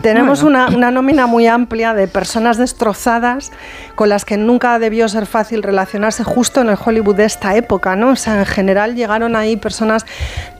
Tenemos 0.00 0.42
Bueno. 0.42 0.66
una, 0.66 0.76
una 0.76 0.90
nómina 0.92 1.26
muy 1.26 1.48
amplia 1.48 1.92
de 1.92 2.06
personas 2.06 2.56
destrozadas 2.56 3.50
con 3.96 4.08
las 4.08 4.24
que 4.24 4.36
nunca 4.36 4.78
debió 4.78 5.08
ser 5.08 5.26
fácil 5.26 5.62
relacionarse 5.62 6.22
justo 6.22 6.60
en 6.60 6.68
el 6.68 6.78
Hollywood 6.82 7.16
de 7.16 7.24
esta 7.24 7.56
época, 7.56 7.96
¿no? 7.96 8.10
O 8.10 8.16
sea, 8.16 8.38
en 8.38 8.46
general 8.46 8.94
llegaron 8.94 9.34
ahí 9.34 9.56
personas... 9.56 10.06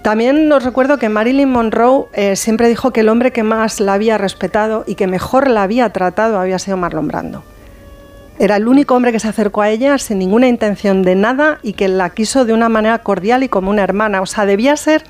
También 0.03 0.51
os 0.51 0.65
recuerdo 0.65 0.99
que 0.99 1.09
Marilyn 1.09 1.49
Monroe 1.49 2.07
eh, 2.15 2.35
siempre 2.35 2.69
dijo 2.69 2.93
que 2.93 3.01
el 3.01 3.09
hombre 3.09 3.31
que 3.31 3.45
más 3.45 3.79
la 3.79 3.95
había 3.95 4.19
respetado 4.19 4.83
y 4.89 4.97
que 4.97 5.07
mejor 5.07 5.49
la 5.49 5.62
había 5.62 5.91
tratado 5.91 6.41
había 6.41 6.59
sido 6.59 6.77
Marlon 6.77 7.07
Brando. 7.07 7.45
Era 8.43 8.56
el 8.56 8.66
único 8.66 8.97
hombre 8.97 9.12
que 9.12 9.20
se 9.20 9.28
acercó 9.28 9.62
a 9.62 9.70
ella 9.70 9.97
sin 9.98 10.19
ninguna 10.19 10.48
intención 10.48 11.05
de 11.05 11.14
nada 11.14 11.60
y 11.62 11.74
que 11.74 11.86
la 11.86 12.10
quiso 12.10 12.44
de 12.44 12.52
una 12.52 12.69
manera 12.69 12.98
cordial 12.98 13.44
y 13.44 13.48
como 13.48 13.70
una 13.70 13.85
hermana. 13.85 14.20
O 14.20 14.27
sea, 14.27 14.47
debía 14.47 14.77
ser 14.77 15.05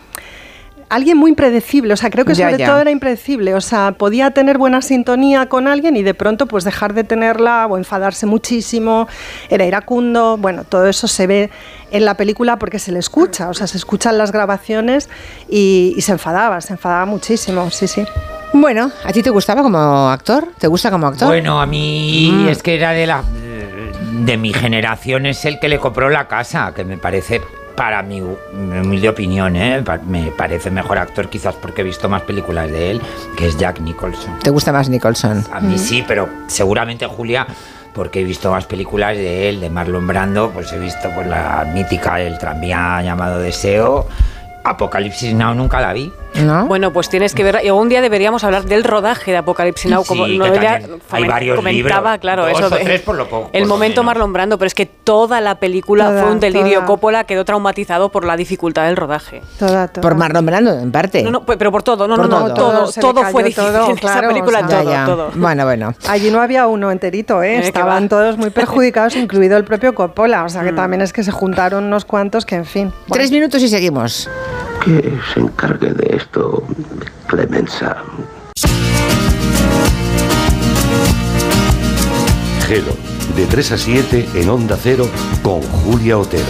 alguien 0.94 1.16
muy 1.16 1.30
impredecible. 1.30 1.92
O 1.94 1.96
sea, 1.96 2.10
creo 2.10 2.24
que 2.24 2.34
Ya, 2.34 2.46
sobre 2.46 2.58
ya. 2.58 2.66
todo 2.66 2.80
era 2.80 2.90
impredecible. 2.90 3.54
O 3.54 3.60
sea, 3.60 3.92
podía 3.92 4.30
tener 4.32 4.58
buena 4.58 4.82
sintonía 4.82 5.46
con 5.48 5.66
alguien 5.68 5.96
y 5.96 6.02
de 6.02 6.14
pronto 6.14 6.46
pues 6.46 6.64
dejar 6.64 6.94
de 6.94 7.04
tenerla 7.04 7.66
o 7.66 7.76
enfadarse 7.76 8.26
muchísimo. 8.26 9.08
Era 9.48 9.64
iracundo. 9.64 10.36
Bueno, 10.36 10.64
todo 10.64 10.86
eso 10.86 11.08
se 11.08 11.26
ve 11.26 11.50
en 11.90 12.04
la 12.04 12.16
película 12.16 12.58
porque 12.58 12.78
se 12.78 12.92
le 12.92 12.98
escucha. 12.98 13.48
O 13.48 13.54
sea, 13.54 13.66
se 13.66 13.76
escuchan 13.76 14.18
las 14.18 14.32
grabaciones 14.32 15.08
y, 15.48 15.94
y 15.96 16.00
se 16.02 16.12
enfadaba, 16.12 16.60
se 16.60 16.72
enfadaba 16.74 17.04
muchísimo. 17.06 17.70
Sí, 17.70 17.88
sí. 17.88 18.04
Bueno, 18.54 18.90
¿a 19.04 19.12
ti 19.12 19.22
te 19.22 19.30
gustaba 19.30 19.62
como 19.62 19.78
actor? 20.10 20.48
¿Te 20.58 20.66
gusta 20.66 20.90
como 20.90 21.06
actor? 21.06 21.26
Bueno, 21.28 21.60
a 21.60 21.66
mí 21.66 22.30
Mm. 22.32 22.48
es 22.48 22.62
que 22.62 22.74
era 22.74 22.90
de 22.92 23.06
la 23.06 23.22
de 24.24 24.36
mi 24.36 24.52
generación 24.52 25.24
es 25.26 25.44
el 25.46 25.58
que 25.58 25.68
le 25.68 25.78
compró 25.78 26.10
la 26.10 26.28
casa, 26.28 26.72
que 26.76 26.84
me 26.84 26.98
parece 26.98 27.40
para 27.74 28.02
mi, 28.02 28.20
mi 28.20 28.78
humilde 28.80 29.08
opinión, 29.08 29.56
¿eh? 29.56 29.82
Pa- 29.84 29.98
me 29.98 30.30
parece 30.30 30.70
mejor 30.70 30.98
actor 30.98 31.28
quizás 31.28 31.54
porque 31.54 31.80
he 31.80 31.84
visto 31.84 32.08
más 32.08 32.22
películas 32.22 32.70
de 32.70 32.92
él, 32.92 33.02
que 33.36 33.46
es 33.48 33.56
Jack 33.56 33.80
Nicholson. 33.80 34.38
¿Te 34.40 34.50
gusta 34.50 34.72
más 34.72 34.88
Nicholson? 34.88 35.44
A 35.52 35.60
mí 35.60 35.78
sí, 35.78 36.04
pero 36.06 36.28
seguramente 36.46 37.06
Julia, 37.06 37.46
porque 37.92 38.20
he 38.20 38.24
visto 38.24 38.50
más 38.50 38.64
películas 38.66 39.16
de 39.16 39.48
él, 39.48 39.60
de 39.60 39.68
Marlon 39.70 40.06
Brando, 40.06 40.50
pues 40.50 40.72
he 40.72 40.78
visto 40.78 41.10
pues, 41.14 41.26
la 41.26 41.66
mítica 41.74 42.20
El 42.20 42.38
tranvía 42.38 43.02
llamado 43.02 43.38
Deseo 43.38 44.06
Apocalipsis 44.64 45.34
Now 45.34 45.54
nunca 45.54 45.80
la 45.80 45.92
vi. 45.92 46.12
¿No? 46.34 46.64
Bueno, 46.66 46.92
pues 46.94 47.10
tienes 47.10 47.34
que 47.34 47.44
ver. 47.44 47.60
y 47.62 47.70
Un 47.70 47.90
día 47.90 48.00
deberíamos 48.00 48.42
hablar 48.42 48.64
del 48.64 48.84
rodaje 48.84 49.32
de 49.32 49.36
Apocalipsis 49.36 49.90
Now, 49.90 50.02
como 50.04 50.24
Sí, 50.24 50.32
que 50.32 50.38
Noelia 50.38 50.78
también 50.80 51.00
hay 51.10 51.24
varios 51.26 51.56
comentaba, 51.56 52.12
libros, 52.12 52.20
claro, 52.20 52.46
dos 52.46 52.58
eso 52.58 52.66
o 52.66 52.70
de- 52.70 52.84
tres 52.84 53.00
por 53.02 53.16
lo 53.16 53.28
po- 53.28 53.50
el 53.52 53.62
por 53.62 53.68
lo 53.68 53.74
momento 53.74 54.02
Marlon 54.02 54.32
Brando, 54.32 54.56
pero 54.56 54.66
es 54.66 54.74
que 54.74 54.86
toda 54.86 55.42
la 55.42 55.56
película 55.56 56.06
Toda, 56.06 56.22
fue 56.22 56.32
un 56.32 56.40
delirio. 56.40 56.74
toda. 56.76 56.86
Coppola 56.86 57.24
quedó 57.24 57.44
traumatizado 57.44 58.08
por 58.10 58.24
la 58.24 58.36
dificultad 58.38 58.86
del 58.86 58.96
rodaje. 58.96 59.42
Por 60.00 60.14
Marlon 60.14 60.46
Brando, 60.46 60.72
en 60.78 60.90
parte. 60.90 61.22
No, 61.22 61.30
no, 61.32 61.44
pero 61.44 61.70
por 61.70 61.82
todo, 61.82 62.08
no, 62.08 62.16
Por 62.16 62.28
no, 62.30 62.48
no, 62.48 62.54
todo. 62.54 63.24
fue 63.30 63.42
difícil. 63.42 63.64
todo, 63.72 63.90
en 63.90 63.96
claro, 63.96 64.20
esa 64.20 64.28
película 64.28 64.58
o 64.60 64.68
sea, 64.68 64.78
todo, 64.80 64.90
Ya, 64.90 65.00
ya. 65.00 65.04
todo. 65.04 65.30
Bueno, 65.34 65.64
bueno. 65.64 65.94
Allí 66.08 66.30
no 66.30 66.40
había 66.40 66.66
uno 66.66 66.90
enterito, 66.90 67.42
¿eh? 67.42 67.58
Estaban 67.62 68.08
todos 68.08 68.38
muy 68.38 68.48
perjudicados, 68.48 69.16
incluido 69.16 69.58
el 69.58 69.64
propio 69.64 69.94
Coppola. 69.94 70.44
O 70.44 70.48
sea 70.48 70.62
Mm. 70.62 70.66
que 70.66 70.72
también 70.72 71.02
es 71.02 71.12
que 71.12 71.22
se 71.24 71.30
juntaron 71.32 71.84
unos 71.84 72.06
cuantos 72.06 72.46
que, 72.46 72.54
en 72.54 72.64
fin. 72.64 72.92
Tres 73.10 73.30
minutos 73.30 73.62
y 73.62 73.68
seguimos. 73.68 74.30
Que 74.84 75.16
se 75.32 75.38
encargue 75.38 75.92
de 75.92 76.16
esto 76.16 76.64
Clemenza. 77.28 77.96
Gelo, 82.66 82.96
de 83.36 83.46
3 83.46 83.72
a 83.72 83.78
7 83.78 84.28
en 84.34 84.48
Onda 84.50 84.76
Cero 84.82 85.08
con 85.42 85.62
Julia 85.62 86.18
Otero. 86.18 86.42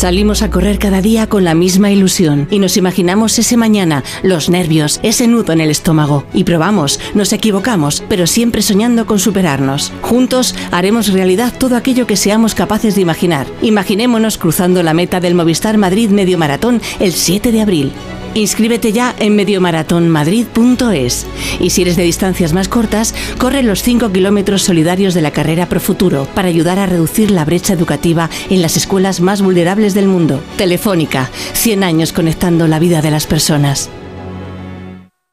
Salimos 0.00 0.40
a 0.40 0.48
correr 0.48 0.78
cada 0.78 1.02
día 1.02 1.26
con 1.26 1.44
la 1.44 1.54
misma 1.54 1.90
ilusión 1.90 2.48
y 2.50 2.58
nos 2.58 2.78
imaginamos 2.78 3.38
ese 3.38 3.58
mañana, 3.58 4.02
los 4.22 4.48
nervios, 4.48 4.98
ese 5.02 5.28
nudo 5.28 5.52
en 5.52 5.60
el 5.60 5.70
estómago. 5.70 6.24
Y 6.32 6.44
probamos, 6.44 6.98
nos 7.12 7.34
equivocamos, 7.34 8.02
pero 8.08 8.26
siempre 8.26 8.62
soñando 8.62 9.04
con 9.04 9.18
superarnos. 9.18 9.92
Juntos 10.00 10.54
haremos 10.70 11.12
realidad 11.12 11.52
todo 11.52 11.76
aquello 11.76 12.06
que 12.06 12.16
seamos 12.16 12.54
capaces 12.54 12.94
de 12.94 13.02
imaginar. 13.02 13.46
Imaginémonos 13.60 14.38
cruzando 14.38 14.82
la 14.82 14.94
meta 14.94 15.20
del 15.20 15.34
Movistar 15.34 15.76
Madrid 15.76 16.08
Medio 16.08 16.38
Maratón 16.38 16.80
el 16.98 17.12
7 17.12 17.52
de 17.52 17.60
abril. 17.60 17.92
Inscríbete 18.34 18.92
ya 18.92 19.14
en 19.18 19.36
mediomaratonmadrid.es. 19.36 21.26
Y 21.58 21.70
si 21.70 21.82
eres 21.82 21.96
de 21.96 22.02
distancias 22.04 22.52
más 22.52 22.68
cortas, 22.68 23.14
corre 23.38 23.62
los 23.62 23.82
5 23.82 24.12
kilómetros 24.12 24.62
solidarios 24.62 25.14
de 25.14 25.22
la 25.22 25.30
carrera 25.30 25.68
Pro 25.68 25.80
Futuro 25.80 26.26
para 26.34 26.48
ayudar 26.48 26.78
a 26.78 26.86
reducir 26.86 27.30
la 27.30 27.44
brecha 27.44 27.72
educativa 27.72 28.30
en 28.48 28.62
las 28.62 28.76
escuelas 28.76 29.20
más 29.20 29.42
vulnerables 29.42 29.94
del 29.94 30.06
mundo. 30.06 30.42
Telefónica, 30.56 31.30
100 31.54 31.84
años 31.84 32.12
conectando 32.12 32.66
la 32.66 32.78
vida 32.78 33.02
de 33.02 33.10
las 33.10 33.26
personas. 33.26 33.90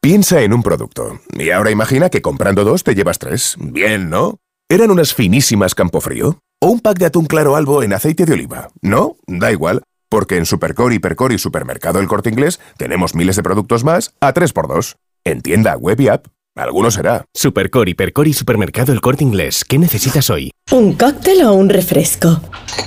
Piensa 0.01 0.41
en 0.41 0.53
un 0.53 0.63
producto. 0.63 1.19
Y 1.37 1.49
ahora 1.49 1.71
imagina 1.71 2.09
que 2.09 2.21
comprando 2.21 2.63
dos 2.63 2.83
te 2.83 2.95
llevas 2.95 3.19
tres. 3.19 3.57
Bien, 3.59 4.09
¿no? 4.09 4.39
¿Eran 4.69 4.91
unas 4.91 5.13
finísimas 5.13 5.75
Campofrío? 5.75 6.39
¿O 6.61 6.69
un 6.69 6.79
pack 6.79 6.97
de 6.97 7.05
atún 7.05 7.25
claro 7.25 7.55
albo 7.55 7.83
en 7.83 7.93
aceite 7.93 8.25
de 8.25 8.33
oliva? 8.33 8.69
¿No? 8.81 9.17
Da 9.27 9.51
igual. 9.51 9.83
Porque 10.09 10.37
en 10.37 10.45
Supercore, 10.45 10.95
Hipercore 10.95 11.35
y 11.35 11.37
Supermercado 11.37 11.99
El 11.99 12.07
Corte 12.07 12.29
Inglés 12.29 12.59
tenemos 12.77 13.15
miles 13.15 13.35
de 13.35 13.43
productos 13.43 13.83
más 13.83 14.13
a 14.21 14.33
3x2. 14.33 14.95
En 15.25 15.41
tienda, 15.41 15.75
web 15.75 15.99
y 15.99 16.07
app. 16.07 16.27
Alguno 16.55 16.89
será. 16.89 17.25
Supercore, 17.33 17.91
Hipercore 17.91 18.29
y 18.29 18.33
Supermercado 18.33 18.93
El 18.93 19.01
Corte 19.01 19.23
Inglés. 19.23 19.63
¿Qué 19.63 19.77
necesitas 19.77 20.29
hoy? 20.29 20.51
¿Un 20.71 20.93
cóctel 20.93 21.43
o 21.43 21.53
un 21.53 21.69
refresco? 21.69 22.41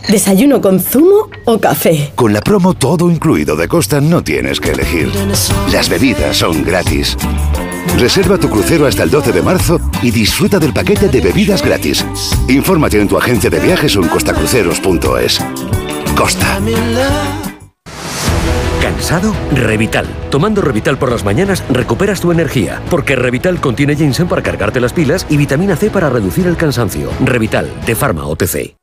¿Desayuno 0.09 0.61
con 0.61 0.81
zumo 0.81 1.29
o 1.45 1.61
café? 1.61 2.13
Con 2.17 2.33
la 2.33 2.41
promo 2.41 2.75
todo 2.75 3.11
incluido 3.11 3.55
de 3.55 3.69
Costa 3.69 4.01
no 4.01 4.25
tienes 4.25 4.59
que 4.59 4.73
elegir. 4.73 5.13
Las 5.71 5.89
bebidas 5.89 6.39
son 6.39 6.65
gratis. 6.65 7.17
Reserva 7.99 8.39
tu 8.39 8.49
crucero 8.49 8.87
hasta 8.87 9.03
el 9.03 9.11
12 9.11 9.33
de 9.33 9.43
marzo 9.43 9.81
y 10.03 10.11
disfruta 10.11 10.59
del 10.59 10.73
paquete 10.73 11.09
de 11.09 11.21
bebidas 11.21 11.63
gratis. 11.63 12.05
Infórmate 12.49 13.01
en 13.01 13.09
tu 13.09 13.19
agencia 13.19 13.51
de 13.51 13.61
viajes 13.61 13.97
o 13.97 14.03
en 14.03 14.09
costacruceros.es. 14.09 15.41
Costa. 16.15 16.61
¿Cansado? 19.01 19.33
Revital. 19.55 20.07
Tomando 20.29 20.61
Revital 20.61 20.99
por 20.99 21.11
las 21.11 21.25
mañanas 21.25 21.65
recuperas 21.71 22.21
tu 22.21 22.33
energía, 22.33 22.83
porque 22.91 23.17
Revital 23.17 23.59
contiene 23.59 23.97
ginseng 23.97 24.29
para 24.29 24.43
cargarte 24.43 24.79
las 24.79 24.93
pilas 24.93 25.25
y 25.31 25.39
vitamina 25.39 25.75
C 25.75 25.89
para 25.89 26.11
reducir 26.11 26.47
el 26.47 26.59
cansancio. 26.59 27.09
Revital, 27.25 27.71
de 27.87 27.95
Pharma 27.95 28.27
OTC. 28.27 28.75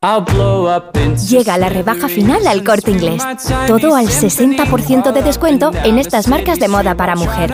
Llega 1.29 1.59
la 1.59 1.69
rebaja 1.69 2.09
final 2.09 2.47
al 2.47 2.63
corte 2.63 2.89
inglés. 2.89 3.21
Todo 3.67 3.95
al 3.95 4.07
60% 4.07 5.13
de 5.13 5.21
descuento 5.21 5.69
en 5.83 5.99
estas 5.99 6.27
marcas 6.27 6.57
de 6.57 6.67
moda 6.67 6.95
para 6.95 7.15
mujer. 7.15 7.53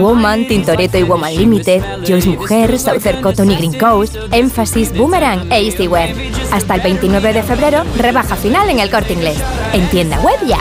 Woman, 0.00 0.48
Tintoretto 0.48 0.98
y 0.98 1.04
Woman 1.04 1.36
Limited, 1.36 1.80
Joyce 2.04 2.28
Mujer, 2.28 2.76
Southern 2.76 3.22
Cotton 3.22 3.52
y 3.52 3.54
Green 3.54 3.78
Coast, 3.78 4.16
Emphasis, 4.32 4.92
Boomerang 4.96 5.46
e 5.52 5.60
Easywear. 5.60 6.12
Hasta 6.50 6.74
el 6.74 6.80
29 6.80 7.34
de 7.34 7.42
febrero, 7.44 7.84
rebaja 7.96 8.34
final 8.34 8.68
en 8.68 8.80
el 8.80 8.90
corte 8.90 9.12
inglés. 9.12 9.40
En 9.72 9.88
tienda 9.90 10.18
web 10.22 10.40
y 10.44 10.52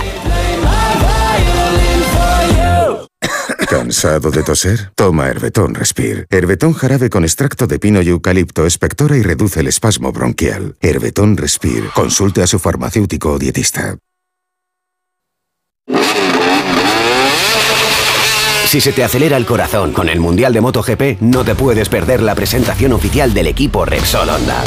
¿Cansado 3.69 4.31
de 4.31 4.41
toser? 4.41 4.91
Toma 4.95 5.27
Herbetón 5.27 5.75
Respire. 5.75 6.25
Herbetón 6.31 6.73
jarabe 6.73 7.11
con 7.11 7.23
extracto 7.23 7.67
de 7.67 7.77
pino 7.77 8.01
y 8.01 8.09
eucalipto 8.09 8.65
espectora 8.65 9.15
y 9.15 9.21
reduce 9.21 9.59
el 9.59 9.67
espasmo 9.67 10.11
bronquial. 10.11 10.75
Herbetón 10.81 11.37
Respire. 11.37 11.89
Consulte 11.93 12.41
a 12.41 12.47
su 12.47 12.57
farmacéutico 12.57 13.33
o 13.33 13.37
dietista. 13.37 13.95
Si 18.65 18.81
se 18.81 18.91
te 18.91 19.03
acelera 19.03 19.37
el 19.37 19.45
corazón 19.45 19.93
con 19.93 20.09
el 20.09 20.19
Mundial 20.19 20.51
de 20.51 20.61
MotoGP, 20.61 21.21
no 21.21 21.43
te 21.43 21.53
puedes 21.53 21.89
perder 21.89 22.23
la 22.23 22.33
presentación 22.33 22.93
oficial 22.93 23.35
del 23.35 23.45
equipo 23.45 23.85
Repsol 23.85 24.29
Honda. 24.29 24.63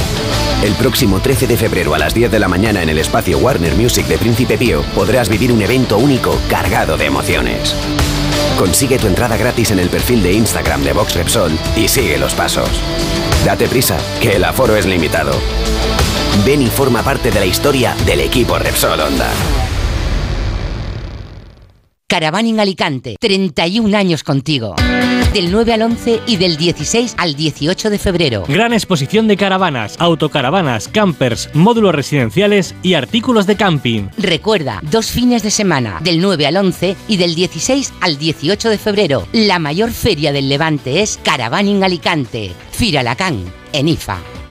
El 0.63 0.75
próximo 0.75 1.19
13 1.19 1.49
de 1.49 1.57
febrero 1.57 1.95
a 1.95 1.99
las 1.99 2.15
10 2.15 2.31
de 2.31 2.39
la 2.39 2.47
mañana 2.47 2.85
en 2.85 2.89
el 2.89 2.99
espacio 2.99 3.39
Warner 3.39 3.75
Music 3.75 4.07
de 4.07 4.19
Príncipe 4.19 4.59
Pío 4.59 4.83
podrás 4.95 5.29
vivir 5.29 5.51
un 5.51 5.61
evento 5.61 5.99
único 5.99 6.39
cargado 6.49 6.97
de 6.97 7.07
emociones. 7.07 7.75
Consigue 8.63 8.97
tu 8.97 9.09
entrada 9.09 9.37
gratis 9.37 9.73
en 9.73 9.81
el 9.81 9.89
perfil 9.89 10.23
de 10.23 10.35
Instagram 10.35 10.85
de 10.85 10.93
Vox 10.93 11.17
Repsol 11.17 11.51
y 11.77 11.89
sigue 11.89 12.17
los 12.17 12.33
pasos. 12.33 12.69
Date 13.45 13.67
prisa, 13.67 13.99
que 14.21 14.37
el 14.37 14.45
aforo 14.45 14.77
es 14.77 14.87
limitado. 14.87 15.33
Ven 16.47 16.63
y 16.63 16.69
forma 16.69 17.03
parte 17.03 17.33
de 17.33 17.41
la 17.41 17.47
historia 17.47 17.97
del 18.07 18.21
equipo 18.21 18.57
Repsol 18.57 19.01
Honda. 19.01 19.29
Caravaning 22.07 22.61
Alicante, 22.61 23.17
31 23.19 23.97
años 23.97 24.23
contigo. 24.23 24.77
Del 25.33 25.51
9 25.51 25.73
al 25.73 25.83
11 25.83 26.21
y 26.27 26.37
del 26.37 26.59
16 26.59 27.15
al 27.17 27.35
18 27.35 27.89
de 27.89 27.99
febrero. 27.99 28.45
Gran 28.49 28.75
exposición 28.75 29.29
de 29.29 29.39
caravanas, 29.39 29.97
autocaravanas, 29.99 30.89
campers, 30.89 31.49
módulos 31.55 31.95
residenciales 31.95 32.75
y 32.83 32.93
artículos 32.95 33.47
de 33.47 33.57
camping. 33.57 34.09
Recuerda, 34.19 34.81
dos 34.83 35.11
fines 35.11 35.43
de 35.43 35.51
semana, 35.51 36.01
del 36.03 36.21
9 36.21 36.47
al 36.47 36.59
11 36.59 36.97
y 37.09 37.17
del 37.17 37.35
16 37.35 37.95
al 38.03 38.19
18 38.19 38.69
de 38.69 38.77
febrero. 38.77 39.27
La 39.33 39.59
mayor 39.59 39.91
feria 39.93 40.33
del 40.33 40.51
Levante 40.51 41.01
es 41.01 41.19
Caravaning 41.23 41.83
Alicante. 41.83 42.53
Firalacán, 42.71 43.43
en 43.73 43.89
IFA. 43.89 44.42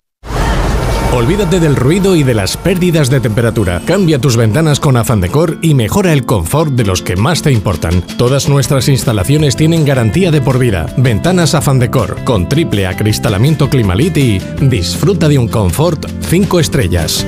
Olvídate 1.14 1.60
del 1.60 1.76
ruido 1.76 2.16
y 2.16 2.24
de 2.24 2.34
las 2.34 2.56
pérdidas 2.56 3.10
de 3.10 3.20
temperatura. 3.20 3.82
Cambia 3.86 4.18
tus 4.18 4.38
ventanas 4.38 4.80
con 4.80 4.96
Afan 4.96 5.20
Decor 5.20 5.58
y 5.62 5.74
mejora 5.74 6.14
el 6.14 6.26
confort 6.26 6.72
de 6.72 6.86
los 6.86 7.02
que 7.02 7.18
más 7.18 7.42
te 7.42 7.52
importan. 7.52 8.02
Todas 8.18 8.48
nuestras 8.48 8.88
instalaciones 8.88 9.58
tienen 9.58 9.84
garantía 9.84 10.32
de 10.32 10.40
por 10.40 10.58
vida. 10.58 10.86
Ventanas 10.96 11.54
Afan 11.54 11.80
Decor 11.80 12.24
con 12.24 12.48
triple 12.48 12.88
acristalamiento 12.88 13.70
Climalit 13.70 14.16
y 14.16 14.40
disfruta 14.62 15.28
de 15.28 15.38
un 15.38 15.50
confort 15.50 16.06
5 16.30 16.62
estrellas. 16.62 17.26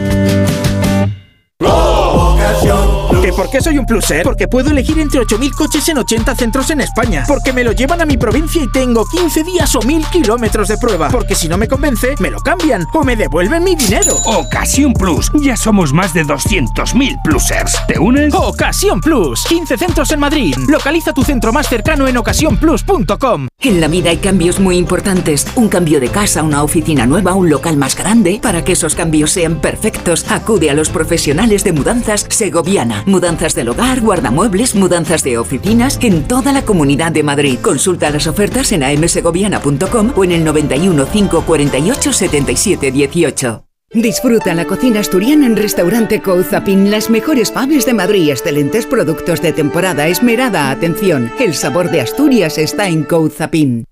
¿Que 3.24 3.32
por 3.32 3.50
qué 3.50 3.62
soy 3.62 3.78
un 3.78 3.86
pluser? 3.86 4.22
Porque 4.22 4.50
puedo 4.50 4.70
elegir 4.70 5.00
entre 5.00 5.22
8.000 5.22 5.56
coches 5.56 5.88
en 5.88 5.98
80 5.98 6.36
centros 6.36 6.70
en 6.72 6.82
España. 6.82 7.24
Porque 7.26 7.54
me 7.54 7.64
lo 7.64 7.72
llevan 7.72 8.02
a 8.02 8.06
mi 8.06 8.18
provincia 8.18 8.62
y 8.62 8.70
tengo 8.70 9.06
15 9.06 9.46
días 9.46 9.74
o 9.78 9.80
1.000 9.80 10.10
kilómetros 10.10 10.68
de 10.68 10.78
prueba. 10.78 11.08
Porque 11.08 11.34
si 11.34 11.48
no 11.48 11.58
me 11.58 11.70
convence, 11.70 12.16
me 12.20 12.30
lo 12.30 12.42
cambian 12.42 12.86
o 12.94 13.02
me 13.06 13.16
devuelven 13.16 13.64
mi 13.64 13.78
dinero. 13.78 14.14
Ocasión 14.26 14.92
Plus. 14.92 15.32
Ya 15.42 15.56
somos 15.56 15.94
más 15.94 16.14
de 16.14 16.26
200.000 16.26 17.22
plusers. 17.24 17.78
¿Te 17.88 17.98
unes? 17.98 18.34
Ocasión 18.34 19.00
Plus. 19.00 19.46
15 19.46 19.78
centros 19.78 20.12
en 20.12 20.20
Madrid. 20.20 20.54
Localiza 20.68 21.14
tu 21.14 21.24
centro 21.24 21.54
más 21.54 21.70
cercano 21.70 22.10
en 22.10 22.18
ocasiónplus.com. 22.18 23.48
En 23.62 23.80
la 23.80 23.88
vida 23.88 24.10
hay 24.10 24.18
cambios 24.18 24.60
muy 24.60 24.76
importantes. 24.76 25.48
Un 25.56 25.70
cambio 25.70 26.02
de 26.02 26.10
casa, 26.10 26.44
una 26.44 26.62
oficina 26.62 27.06
nueva, 27.06 27.36
un 27.36 27.50
local 27.50 27.78
más 27.78 27.96
grande. 27.96 28.42
Para 28.42 28.66
que 28.66 28.74
esos 28.74 28.96
cambios 28.96 29.32
sean 29.32 29.62
perfectos, 29.62 30.26
acude 30.30 30.70
a 30.70 30.74
los 30.74 30.90
profesionales 30.90 31.64
de 31.64 31.72
mudanzas 31.72 32.26
Segoviana. 32.30 33.06
Mudanzas 33.14 33.54
del 33.54 33.70
hogar, 33.70 34.02
guardamuebles, 34.02 34.74
mudanzas 34.74 35.24
de 35.24 35.38
oficinas 35.38 36.00
en 36.02 36.28
toda 36.28 36.52
la 36.52 36.66
comunidad 36.66 37.12
de 37.12 37.22
Madrid. 37.22 37.60
Consulta 37.62 38.10
las 38.10 38.26
ofertas 38.26 38.72
en 38.72 38.82
amsegoviana.com 38.82 40.14
o 40.16 40.24
en 40.24 40.32
el 40.32 40.44
91 40.44 41.06
548 41.06 42.12
77 42.12 42.92
18. 42.92 43.66
Disfruta 43.94 44.56
la 44.56 44.66
cocina 44.66 45.02
asturiana 45.02 45.46
en 45.46 45.56
Restaurante 45.56 46.24
Couzapin, 46.24 46.90
las 46.90 47.12
mejores 47.12 47.52
paves 47.52 47.86
de 47.86 47.94
Madrid, 47.94 48.32
excelentes 48.32 48.88
productos 48.88 49.44
de 49.44 49.54
temporada, 49.54 50.08
esmerada 50.08 50.72
atención. 50.72 51.32
El 51.40 51.54
sabor 51.54 51.92
de 51.92 52.02
Asturias 52.02 52.58
está 52.58 52.88
en 52.88 53.04
Couzapin. 53.04 53.86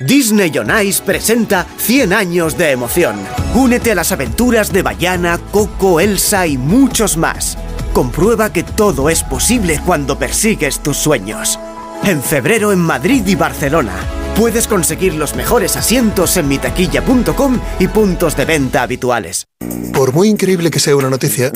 Disney 0.00 0.50
on 0.56 0.70
Ice 0.82 1.02
presenta 1.02 1.66
100 1.76 2.14
años 2.14 2.56
de 2.56 2.70
emoción. 2.70 3.16
Únete 3.54 3.92
a 3.92 3.94
las 3.94 4.10
aventuras 4.10 4.72
de 4.72 4.80
Bayana, 4.80 5.38
Coco, 5.52 6.00
Elsa 6.00 6.46
y 6.46 6.56
muchos 6.56 7.18
más. 7.18 7.58
Comprueba 7.94 8.52
que 8.52 8.64
todo 8.64 9.08
es 9.08 9.22
posible 9.22 9.80
cuando 9.86 10.18
persigues 10.18 10.82
tus 10.82 10.96
sueños. 10.96 11.60
En 12.02 12.20
febrero 12.20 12.72
en 12.72 12.80
Madrid 12.80 13.24
y 13.24 13.36
Barcelona. 13.36 13.94
Puedes 14.34 14.66
conseguir 14.66 15.14
los 15.14 15.36
mejores 15.36 15.76
asientos 15.76 16.36
en 16.36 16.48
mitaquilla.com 16.48 17.60
y 17.78 17.86
puntos 17.86 18.36
de 18.36 18.46
venta 18.46 18.82
habituales. 18.82 19.46
Por 19.92 20.12
muy 20.12 20.28
increíble 20.28 20.72
que 20.72 20.80
sea 20.80 20.96
una 20.96 21.08
noticia, 21.08 21.52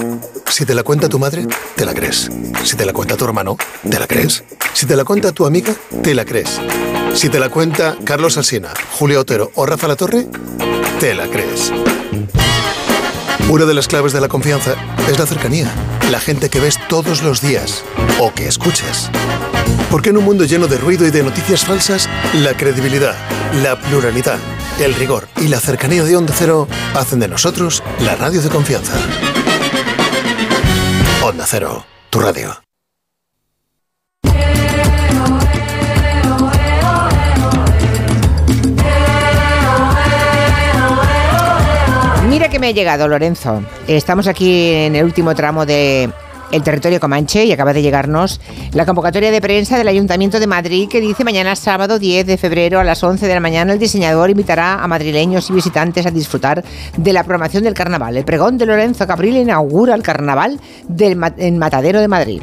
si 0.48 0.64
te 0.64 0.76
la 0.76 0.84
cuenta 0.84 1.08
tu 1.08 1.18
madre, 1.18 1.44
te 1.74 1.84
la 1.84 1.92
crees. 1.92 2.30
Si 2.62 2.76
te 2.76 2.86
la 2.86 2.92
cuenta 2.92 3.16
tu 3.16 3.24
hermano, 3.24 3.56
te 3.90 3.98
la 3.98 4.06
crees. 4.06 4.44
Si 4.74 4.86
te 4.86 4.94
la 4.94 5.04
cuenta 5.04 5.32
tu 5.32 5.44
amiga, 5.44 5.74
te 6.04 6.14
la 6.14 6.24
crees. 6.24 6.60
Si 7.14 7.28
te 7.30 7.40
la 7.40 7.48
cuenta 7.48 7.96
Carlos 8.04 8.38
Alsina, 8.38 8.68
Julio 8.96 9.22
Otero 9.22 9.50
o 9.56 9.66
Rafa 9.66 9.88
La 9.88 9.96
Torre, 9.96 10.28
te 11.00 11.14
la 11.14 11.26
crees. 11.26 11.72
Una 13.50 13.64
de 13.64 13.72
las 13.72 13.88
claves 13.88 14.12
de 14.12 14.20
la 14.20 14.28
confianza 14.28 14.74
es 15.08 15.18
la 15.18 15.24
cercanía, 15.24 15.72
la 16.10 16.20
gente 16.20 16.50
que 16.50 16.60
ves 16.60 16.78
todos 16.86 17.22
los 17.22 17.40
días 17.40 17.82
o 18.20 18.34
que 18.34 18.46
escuchas. 18.46 19.10
Porque 19.90 20.10
en 20.10 20.18
un 20.18 20.24
mundo 20.24 20.44
lleno 20.44 20.66
de 20.66 20.76
ruido 20.76 21.06
y 21.06 21.10
de 21.10 21.22
noticias 21.22 21.64
falsas, 21.64 22.10
la 22.34 22.54
credibilidad, 22.54 23.14
la 23.62 23.80
pluralidad, 23.80 24.38
el 24.78 24.94
rigor 24.94 25.28
y 25.40 25.48
la 25.48 25.60
cercanía 25.60 26.04
de 26.04 26.14
Onda 26.14 26.34
Cero 26.36 26.68
hacen 26.94 27.20
de 27.20 27.28
nosotros 27.28 27.82
la 28.00 28.16
radio 28.16 28.42
de 28.42 28.50
confianza. 28.50 28.92
Onda 31.22 31.46
Cero, 31.48 31.86
tu 32.10 32.20
radio. 32.20 32.54
Mira 42.48 42.56
que 42.56 42.60
me 42.60 42.68
ha 42.68 42.70
llegado, 42.70 43.06
Lorenzo. 43.08 43.62
Estamos 43.86 44.26
aquí 44.26 44.72
en 44.72 44.96
el 44.96 45.04
último 45.04 45.34
tramo 45.34 45.66
de 45.66 46.08
el 46.50 46.62
territorio 46.62 46.98
comanche 46.98 47.44
y 47.44 47.52
acaba 47.52 47.74
de 47.74 47.82
llegarnos 47.82 48.40
la 48.72 48.86
convocatoria 48.86 49.30
de 49.30 49.38
prensa 49.42 49.76
del 49.76 49.86
Ayuntamiento 49.86 50.40
de 50.40 50.46
Madrid 50.46 50.88
que 50.88 51.02
dice 51.02 51.24
mañana 51.24 51.54
sábado 51.56 51.98
10 51.98 52.26
de 52.26 52.38
febrero 52.38 52.80
a 52.80 52.84
las 52.84 53.04
11 53.04 53.26
de 53.26 53.34
la 53.34 53.40
mañana 53.40 53.74
el 53.74 53.78
diseñador 53.78 54.30
invitará 54.30 54.82
a 54.82 54.88
madrileños 54.88 55.50
y 55.50 55.52
visitantes 55.52 56.06
a 56.06 56.10
disfrutar 56.10 56.64
de 56.96 57.12
la 57.12 57.22
programación 57.22 57.64
del 57.64 57.74
carnaval. 57.74 58.16
El 58.16 58.24
pregón 58.24 58.56
de 58.56 58.64
Lorenzo 58.64 59.06
Cabril 59.06 59.36
inaugura 59.36 59.94
el 59.94 60.02
carnaval 60.02 60.58
del 60.88 61.16
Matadero 61.16 62.00
de 62.00 62.08
Madrid. 62.08 62.42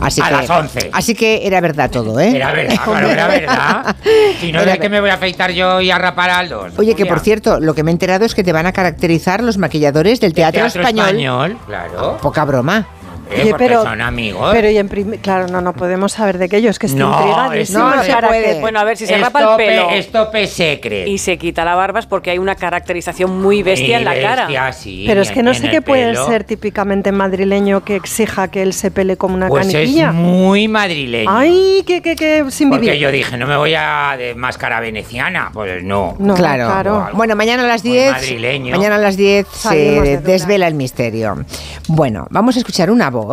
Así 0.00 0.20
a 0.20 0.24
que, 0.26 0.30
las 0.32 0.50
11. 0.50 0.90
Así 0.92 1.14
que 1.14 1.46
era 1.46 1.60
verdad 1.60 1.90
todo, 1.90 2.18
¿eh? 2.20 2.34
Era 2.34 2.52
verdad, 2.52 2.76
claro, 2.84 3.08
era 3.08 3.28
verdad. 3.28 3.96
Si 4.40 4.52
no, 4.52 4.64
¿de 4.64 4.78
qué 4.78 4.88
me 4.88 5.00
voy 5.00 5.10
a 5.10 5.14
afeitar 5.14 5.50
yo 5.52 5.80
y 5.80 5.90
a 5.90 5.98
rapar 5.98 6.30
a 6.30 6.38
Aldos? 6.38 6.72
Oye, 6.76 6.94
que 6.94 7.06
por 7.06 7.20
cierto, 7.20 7.60
lo 7.60 7.74
que 7.74 7.82
me 7.82 7.90
he 7.90 7.92
enterado 7.92 8.24
es 8.24 8.34
que 8.34 8.44
te 8.44 8.52
van 8.52 8.66
a 8.66 8.72
caracterizar 8.72 9.42
los 9.42 9.58
maquilladores 9.58 10.20
del 10.20 10.34
teatro, 10.34 10.62
Teatro 10.62 10.80
español. 10.80 11.06
español, 11.08 11.58
claro. 11.66 12.18
Poca 12.20 12.44
broma. 12.44 12.86
Eh, 13.30 13.48
porque 13.50 13.74
son 13.74 14.00
amigos. 14.00 14.50
Pero 14.52 14.68
y 14.70 14.78
en 14.78 14.88
claro, 15.22 15.48
no, 15.48 15.60
no 15.60 15.72
podemos 15.72 16.12
saber 16.12 16.38
de 16.38 16.44
aquello, 16.46 16.70
es 16.70 16.78
que 16.78 16.88
No, 16.88 17.10
intrigadísima 17.10 17.78
eso 17.90 17.96
no 17.96 18.02
se 18.02 18.26
puede. 18.28 18.54
que- 18.54 18.60
Bueno, 18.60 18.80
a 18.80 18.84
ver, 18.84 18.96
si 18.96 19.06
se 19.06 19.14
Es 19.14 19.20
rapa 19.20 19.40
el 19.40 19.56
pelo 19.56 19.90
es 19.90 20.10
tope 20.12 20.46
secret. 20.46 21.08
y 21.08 21.18
se 21.18 21.38
quita 21.38 21.64
la 21.64 21.74
barba 21.74 22.00
es 22.00 22.06
porque 22.06 22.30
hay 22.30 22.38
una 22.38 22.54
caracterización 22.54 23.40
muy 23.40 23.62
bestia 23.62 23.98
en 23.98 24.04
la 24.04 24.14
cara. 24.20 24.48
Pero 25.06 25.22
es 25.22 25.30
que 25.30 25.42
no 25.42 25.54
sé 25.54 25.70
qué 25.70 25.82
puede 25.82 26.14
ser 26.16 26.44
típicamente 26.44 27.12
madrileño 27.12 27.84
que 27.84 27.96
exija 27.96 28.48
que 28.48 28.62
él 28.62 28.72
se 28.72 28.90
pele 28.90 29.16
como 29.16 29.34
una 29.34 29.48
Pues 29.48 29.66
caniquilla. 29.68 30.08
es 30.08 30.14
muy 30.14 30.68
madrileño. 30.68 31.30
Ay, 31.30 31.82
que, 31.86 32.02
que, 32.02 32.16
que 32.16 32.44
sin 32.50 32.70
Porque 32.70 32.86
vivir. 32.86 33.00
yo 33.00 33.10
dije, 33.10 33.36
no 33.36 33.46
me 33.46 33.56
voy 33.56 33.74
a 33.76 34.14
de 34.18 34.34
máscara 34.34 34.80
veneciana. 34.80 35.50
Pues 35.52 35.82
no. 35.82 36.16
claro. 36.36 37.08
Bueno, 37.14 37.36
mañana 37.36 37.64
a 37.64 37.66
las 37.66 37.82
10. 37.82 38.12
madrileño. 38.12 38.76
Mañana 38.76 38.96
a 38.96 38.98
las 38.98 39.16
10 39.16 39.46
Salimos 39.52 40.04
se 40.06 40.10
de 40.10 40.18
desvela 40.18 40.66
el 40.66 40.74
misterio. 40.74 41.36
Bueno, 41.88 42.26
vamos 42.30 42.56
a 42.56 42.58
escuchar 42.58 42.90
una 42.90 43.10
voz 43.10 43.23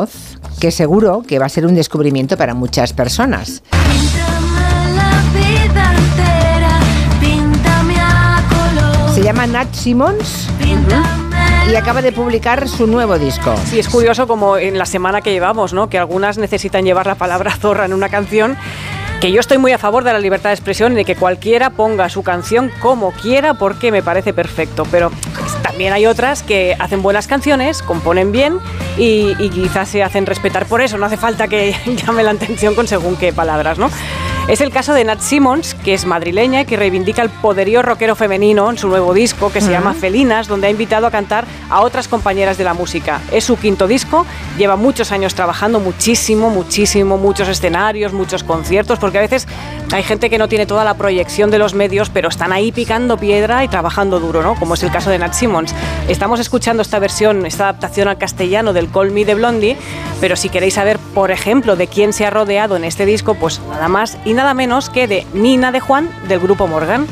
que 0.60 0.72
seguro 0.72 1.24
que 1.28 1.40
va 1.40 1.46
a 1.46 1.50
ser 1.50 1.66
un 1.66 1.76
descubrimiento 1.76 2.38
para 2.38 2.54
muchas 2.54 2.94
personas. 2.94 3.64
la 3.72 5.22
vida 5.34 5.94
entera, 5.96 6.80
píntame 7.20 7.96
a 8.00 8.44
color. 8.50 9.14
Se 9.16 9.24
llama 9.24 9.48
Nat 9.48 9.74
Simmons 9.74 10.50
y 11.70 11.76
acaba 11.76 12.02
de 12.02 12.12
publicar 12.12 12.68
su 12.68 12.86
nuevo 12.86 13.18
disco. 13.18 13.56
Sí, 13.66 13.80
es 13.80 13.88
curioso 13.88 14.28
como 14.28 14.58
en 14.58 14.78
la 14.78 14.86
semana 14.86 15.22
que 15.22 15.32
llevamos, 15.32 15.74
¿no? 15.74 15.90
Que 15.90 15.98
algunas 15.98 16.38
necesitan 16.38 16.84
llevar 16.84 17.08
la 17.08 17.16
palabra 17.16 17.52
zorra 17.62 17.86
en 17.86 17.94
una 17.94 18.10
canción. 18.10 18.58
Que 19.22 19.32
yo 19.32 19.40
estoy 19.40 19.60
muy 19.60 19.72
a 19.72 19.78
favor 19.78 20.04
de 20.04 20.12
la 20.12 20.20
libertad 20.20 20.50
de 20.50 20.56
expresión 20.56 20.94
y 20.94 20.96
de 20.96 21.06
que 21.06 21.16
cualquiera 21.16 21.70
ponga 21.70 22.10
su 22.10 22.24
canción 22.24 22.72
como 22.82 23.12
quiera 23.12 23.54
porque 23.54 23.92
me 23.92 24.02
parece 24.02 24.34
perfecto. 24.34 24.86
Pero 24.90 25.12
también 25.82 25.94
hay 25.94 26.06
otras 26.06 26.44
que 26.44 26.76
hacen 26.78 27.02
buenas 27.02 27.26
canciones, 27.26 27.82
componen 27.82 28.32
bien 28.32 28.60
y, 28.99 29.34
quizás 29.49 29.90
se 29.90 30.03
hacen 30.03 30.28
respetar 30.28 30.68
por 30.68 30.80
eso. 30.80 30.99
No 30.99 31.08
hace 31.08 31.18
falta 31.18 31.48
que 31.48 31.74
llame 32.06 32.22
la 32.22 32.30
atención 32.30 32.76
con 32.76 32.88
según 32.88 33.16
qué 33.16 33.34
palabras, 33.34 33.80
¿no? 33.80 33.90
Es 34.48 34.60
el 34.60 34.72
caso 34.72 34.94
de 34.94 35.06
Nat 35.06 35.22
Simmons, 35.22 35.76
que 35.76 35.94
es 35.94 36.06
madrileña 36.06 36.62
y 36.62 36.66
que 36.66 36.76
reivindica 36.76 37.22
el 37.22 37.30
poderío 37.30 37.84
rockero 37.84 38.16
femenino 38.16 38.70
en 38.70 38.78
su 38.78 38.90
nuevo 38.90 39.14
disco 39.14 39.52
que 39.52 39.62
se 39.62 39.72
llama 39.72 39.94
Felinas, 39.94 40.48
donde 40.48 40.68
ha 40.68 40.70
invitado 40.70 41.06
a 41.08 41.12
cantar 41.12 41.46
a 41.70 41.82
otras 41.82 42.08
compañeras 42.08 42.58
de 42.58 42.64
la 42.64 42.74
música. 42.74 43.22
Es 43.32 43.46
su 43.46 43.56
quinto 43.56 43.88
disco, 43.88 44.26
lleva 44.58 44.76
muchos 44.76 45.12
años 45.12 45.36
trabajando, 45.36 45.80
muchísimo, 45.80 46.50
muchísimo, 46.50 47.18
muchos 47.18 47.48
escenarios, 47.48 48.14
muchos 48.14 48.44
conciertos, 48.44 49.00
porque 49.00 49.20
a 49.20 49.22
veces 49.22 49.48
hay 49.94 50.04
gente 50.04 50.30
que 50.30 50.38
no 50.38 50.50
tiene 50.50 50.66
toda 50.66 50.84
la 50.84 50.96
proyección 50.96 51.52
de 51.52 51.60
los 51.60 51.74
medios, 51.74 52.10
pero 52.10 52.28
están 52.28 52.52
ahí 52.52 52.72
picando 52.72 53.18
piedra 53.18 53.64
y 53.64 53.68
trabajando 53.68 54.20
duro, 54.20 54.42
¿no? 54.42 54.56
Como 54.56 54.74
es 54.74 54.84
el 54.84 54.92
caso 54.92 55.12
de 55.12 55.20
Nat 55.20 55.34
Simmons. 55.34 55.74
Estamos 56.08 56.40
escuchando 56.40 56.82
esta 56.82 57.00
versión, 57.00 57.46
esta 57.46 57.66
adaptación 57.66 58.08
al 58.08 58.18
castellano 58.18 58.74
del 58.74 58.90
Call 58.90 59.12
Me 59.12 59.24
de 59.24 59.36
Blondie, 59.36 59.78
pero 60.20 60.36
si 60.36 60.50
queréis 60.50 60.74
saber, 60.74 60.98
por 61.14 61.32
ejemplo, 61.32 61.76
de 61.76 61.88
quién 61.88 62.12
se 62.12 62.26
ha 62.26 62.32
rodeado 62.32 62.76
en 62.76 62.84
este 62.84 63.06
disco, 63.06 63.36
pues 63.36 63.62
nada 63.70 63.88
más 63.88 64.18
y 64.26 64.31
nada 64.34 64.53
menos 64.53 64.90
que 64.90 65.08
de 65.08 65.26
Nina 65.34 65.72
de 65.72 65.80
Juan 65.80 66.10
del 66.28 66.40
grupo 66.40 66.68
Morgan. 66.68 67.08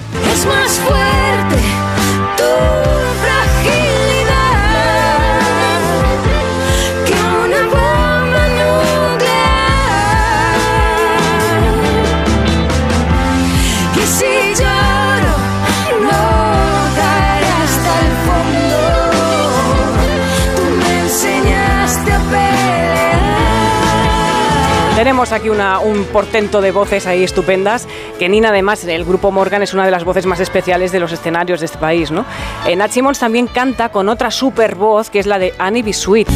Tenemos 25.00 25.32
aquí 25.32 25.48
una- 25.48 25.80
un 25.80 26.04
portento 26.04 26.60
de 26.60 26.72
voces 26.72 27.08
ahí 27.08 27.24
estupendas, 27.24 27.88
que 28.20 28.28
Nina 28.28 28.50
además, 28.50 28.84
el 28.84 29.06
grupo 29.06 29.32
Morgan 29.32 29.64
es 29.64 29.74
una 29.74 29.86
de 29.86 29.92
las 29.92 30.04
voces 30.04 30.26
más 30.26 30.42
especiales 30.42 30.92
de 30.92 31.00
los 31.00 31.14
escenarios 31.14 31.62
de 31.62 31.68
este 31.68 31.78
país, 31.78 32.12
¿no? 32.12 32.26
Eh, 32.68 32.76
Nat 32.76 32.92
Simmons 32.92 33.18
también 33.18 33.48
canta 33.48 33.88
con 33.94 34.10
otra 34.10 34.30
super 34.30 34.76
voz, 34.76 35.10
que 35.10 35.20
es 35.20 35.26
la 35.26 35.40
de 35.40 35.54
Annie 35.58 35.84
B. 35.84 35.94
Sweet. 35.94 36.28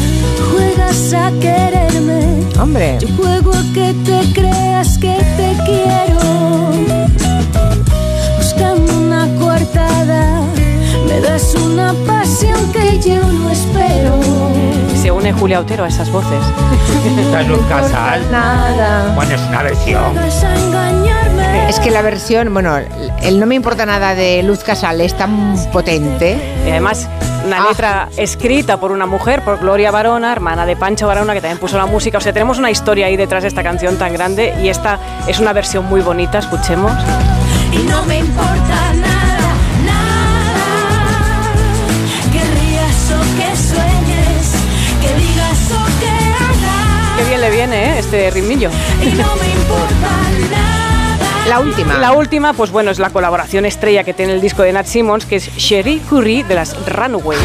Juegas 0.50 1.12
a 1.12 1.30
quererme. 1.42 2.42
Hombre. 2.58 2.96
Yo 3.00 3.08
juego 3.18 3.52
a 3.52 3.62
que 3.74 3.92
te 4.06 4.32
creas 4.32 4.96
que 4.96 5.14
te 5.36 5.56
quiero. 5.66 6.70
Buscando 8.38 8.94
una 8.98 9.28
coartada. 9.38 10.43
Me 11.14 11.20
das 11.20 11.54
una 11.54 11.94
pasión 12.08 12.72
que 12.72 12.98
yo 12.98 13.22
no 13.22 13.48
espero. 13.48 14.18
Se 15.00 15.12
une 15.12 15.32
Julia 15.32 15.60
Otero 15.60 15.84
a 15.84 15.88
esas 15.88 16.10
voces. 16.10 16.42
Esta 17.20 17.40
es 17.40 17.48
Luz 17.48 17.64
Casal. 17.68 18.28
Nada. 18.32 19.12
Bueno, 19.14 19.32
es 19.36 19.40
una 19.42 19.62
versión. 19.62 20.16
Vas 20.16 20.42
a 20.42 20.56
engañarme. 20.56 21.68
Es 21.68 21.78
que 21.78 21.92
la 21.92 22.02
versión, 22.02 22.52
bueno, 22.52 22.76
el 23.22 23.38
no 23.38 23.46
me 23.46 23.54
importa 23.54 23.86
nada 23.86 24.16
de 24.16 24.42
Luz 24.42 24.64
Casal 24.64 25.00
es 25.00 25.16
tan 25.16 25.56
potente. 25.70 26.36
Y 26.66 26.70
además, 26.70 27.08
una 27.46 27.68
letra 27.68 28.08
escrita 28.16 28.80
por 28.80 28.90
una 28.90 29.06
mujer, 29.06 29.42
por 29.42 29.60
Gloria 29.60 29.92
Barona, 29.92 30.32
hermana 30.32 30.66
de 30.66 30.74
Pancho 30.74 31.06
Barona, 31.06 31.32
que 31.32 31.40
también 31.40 31.58
puso 31.58 31.78
la 31.78 31.86
música. 31.86 32.18
O 32.18 32.20
sea, 32.20 32.32
tenemos 32.32 32.58
una 32.58 32.72
historia 32.72 33.06
ahí 33.06 33.16
detrás 33.16 33.44
de 33.44 33.50
esta 33.50 33.62
canción 33.62 33.98
tan 33.98 34.12
grande 34.12 34.52
y 34.60 34.68
esta 34.68 34.98
es 35.28 35.38
una 35.38 35.52
versión 35.52 35.84
muy 35.84 36.00
bonita, 36.00 36.38
escuchemos. 36.38 36.92
Y 37.70 37.86
no 37.88 38.02
me 38.02 38.18
importa 38.18 38.94
nada. 38.94 39.23
Qué 47.24 47.30
bien 47.30 47.40
le 47.40 47.50
viene, 47.50 47.84
¿eh? 47.86 47.98
Este 48.00 48.30
ritmillo. 48.30 48.68
La 51.48 51.58
última. 51.58 51.96
La 51.96 52.12
última, 52.12 52.52
pues 52.52 52.70
bueno, 52.70 52.90
es 52.90 52.98
la 52.98 53.08
colaboración 53.08 53.64
estrella 53.64 54.04
que 54.04 54.12
tiene 54.12 54.34
el 54.34 54.42
disco 54.42 54.62
de 54.62 54.74
Nat 54.74 54.84
Simmons, 54.84 55.24
que 55.24 55.36
es 55.36 55.56
Cherie 55.56 56.00
Curry 56.10 56.42
de 56.42 56.54
las 56.54 56.76
Runaways. 56.86 57.40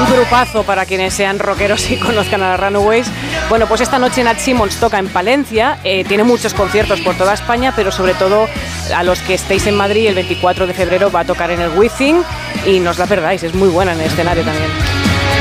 Un 0.00 0.12
grupazo 0.12 0.64
para 0.64 0.84
quienes 0.84 1.14
sean 1.14 1.38
rockeros 1.38 1.88
y 1.92 1.96
conozcan 1.96 2.42
a 2.42 2.50
las 2.50 2.60
Runaways. 2.60 3.08
Bueno, 3.48 3.66
pues 3.66 3.80
esta 3.80 3.98
noche 3.98 4.22
Nat 4.22 4.38
Simmons 4.38 4.76
toca 4.76 4.98
en 4.98 5.08
Palencia, 5.08 5.78
eh, 5.82 6.04
tiene 6.04 6.22
muchos 6.22 6.52
conciertos 6.52 7.00
por 7.00 7.16
toda 7.16 7.32
España, 7.32 7.72
pero 7.74 7.90
sobre 7.90 8.12
todo 8.12 8.46
a 8.94 9.02
los 9.02 9.20
que 9.20 9.34
estéis 9.34 9.66
en 9.66 9.74
Madrid 9.74 10.06
el 10.06 10.14
24 10.16 10.66
de 10.66 10.74
febrero 10.74 11.10
va 11.10 11.20
a 11.20 11.24
tocar 11.24 11.50
en 11.50 11.60
el 11.60 11.70
Wizzing 11.70 12.22
y 12.66 12.78
no 12.78 12.90
os 12.90 12.98
la 12.98 13.06
perdáis, 13.06 13.42
es 13.42 13.54
muy 13.54 13.70
buena 13.70 13.94
en 13.94 14.00
el 14.00 14.06
escenario 14.06 14.44
también. 14.44 14.68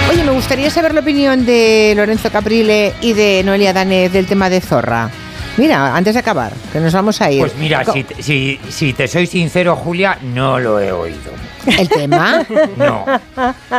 Oye, 0.09 0.23
me 0.23 0.31
gustaría 0.31 0.69
saber 0.69 0.93
la 0.93 1.01
opinión 1.01 1.45
de 1.45 1.93
Lorenzo 1.97 2.31
Caprile 2.31 2.93
y 3.01 3.11
de 3.11 3.43
Noelia 3.43 3.73
Danez 3.73 4.13
del 4.13 4.25
tema 4.25 4.49
de 4.49 4.61
Zorra. 4.61 5.09
Mira, 5.57 5.95
antes 5.95 6.13
de 6.13 6.19
acabar, 6.19 6.53
que 6.71 6.79
nos 6.79 6.93
vamos 6.93 7.19
a 7.21 7.31
ir. 7.31 7.39
Pues 7.39 7.55
mira, 7.55 7.83
si, 7.85 8.03
te- 8.03 8.21
si, 8.21 8.59
si 8.69 8.93
te 8.93 9.07
soy 9.07 9.25
sincero, 9.27 9.75
Julia, 9.75 10.17
no 10.21 10.59
lo 10.59 10.79
he 10.79 10.91
oído. 10.91 11.31
¿El 11.65 11.89
tema? 11.89 12.45
No, 12.77 13.05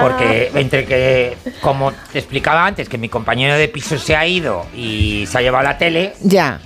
porque 0.01 0.51
entre 0.55 0.85
que, 0.85 1.37
como 1.61 1.93
te 2.13 2.19
explicaba 2.19 2.67
antes, 2.67 2.89
que 2.89 2.99
mi 2.99 3.09
compañero 3.09 3.55
de 3.57 3.69
piso 3.69 3.97
se 3.97 4.15
ha 4.17 4.27
ido 4.27 4.67
y 4.75 5.25
se 5.31 5.39
ha 5.39 5.41
llevado 5.41 5.65
la 5.65 5.79
tele, 5.79 6.15
Ya. 6.23 6.61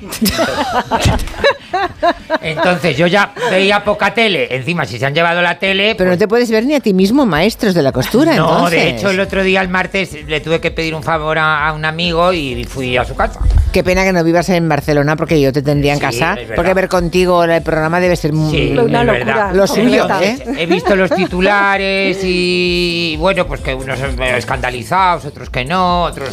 entonces 2.41 2.97
yo 2.97 3.07
ya 3.07 3.33
veía 3.51 3.85
poca 3.85 4.13
tele. 4.15 4.49
Encima, 4.55 4.85
si 4.87 4.99
se 4.99 5.07
han 5.07 5.15
llevado 5.15 5.43
la 5.43 5.59
tele... 5.59 5.95
Pero 5.97 6.11
no 6.11 6.19
te 6.19 6.27
puedes 6.29 6.51
ver 6.51 6.65
ni 6.65 6.75
a 6.75 6.81
ti 6.81 6.95
mismo, 6.95 7.27
maestros 7.27 7.75
de 7.75 7.83
la 7.83 7.93
costura, 7.93 8.35
No, 8.37 8.49
entonces. 8.55 8.83
de 8.83 8.89
hecho 8.91 9.11
el 9.11 9.21
otro 9.21 9.43
día, 9.43 9.61
el 9.61 9.69
martes, 9.69 10.13
le 10.27 10.41
tuve 10.41 10.61
que 10.61 10.71
pedir 10.71 10.95
un 10.95 11.03
favor 11.03 11.39
a, 11.39 11.69
a 11.69 11.73
un 11.73 11.85
amigo 11.85 12.33
y 12.33 12.65
fui 12.65 12.97
a 12.97 13.05
su 13.05 13.15
casa. 13.15 13.41
Qué 13.73 13.83
pena 13.83 14.05
que 14.05 14.13
no 14.13 14.23
vivas 14.23 14.49
en 14.51 14.69
Barcelona 14.69 15.17
porque 15.17 15.41
yo 15.41 15.51
te 15.53 15.63
tendría 15.63 15.95
en 15.95 15.99
Sí, 15.99 16.05
casa. 16.05 16.35
es. 16.39 16.51
Porque 16.55 16.75
ver 16.75 16.89
contigo 16.89 17.43
el 17.45 17.63
programa 17.63 18.01
debe 18.01 18.17
ser 18.17 18.35
muy- 18.35 18.51
Sí, 18.51 18.71
una 18.77 19.01
es 19.01 19.07
locura. 19.07 19.13
verdad. 19.13 19.55
Lo 19.55 19.67
suyo, 19.67 20.07
¿eh? 20.21 20.39
He 20.59 20.67
visto 20.67 20.95
los 20.95 21.11
titulares 21.11 22.19
y 22.23 23.17
bueno, 23.19 23.47
pues 23.47 23.63
que 23.63 23.75
unos 23.75 23.99
escandalizados, 24.37 25.25
otros 25.25 25.49
que 25.49 25.65
no, 25.65 26.03
otros. 26.05 26.29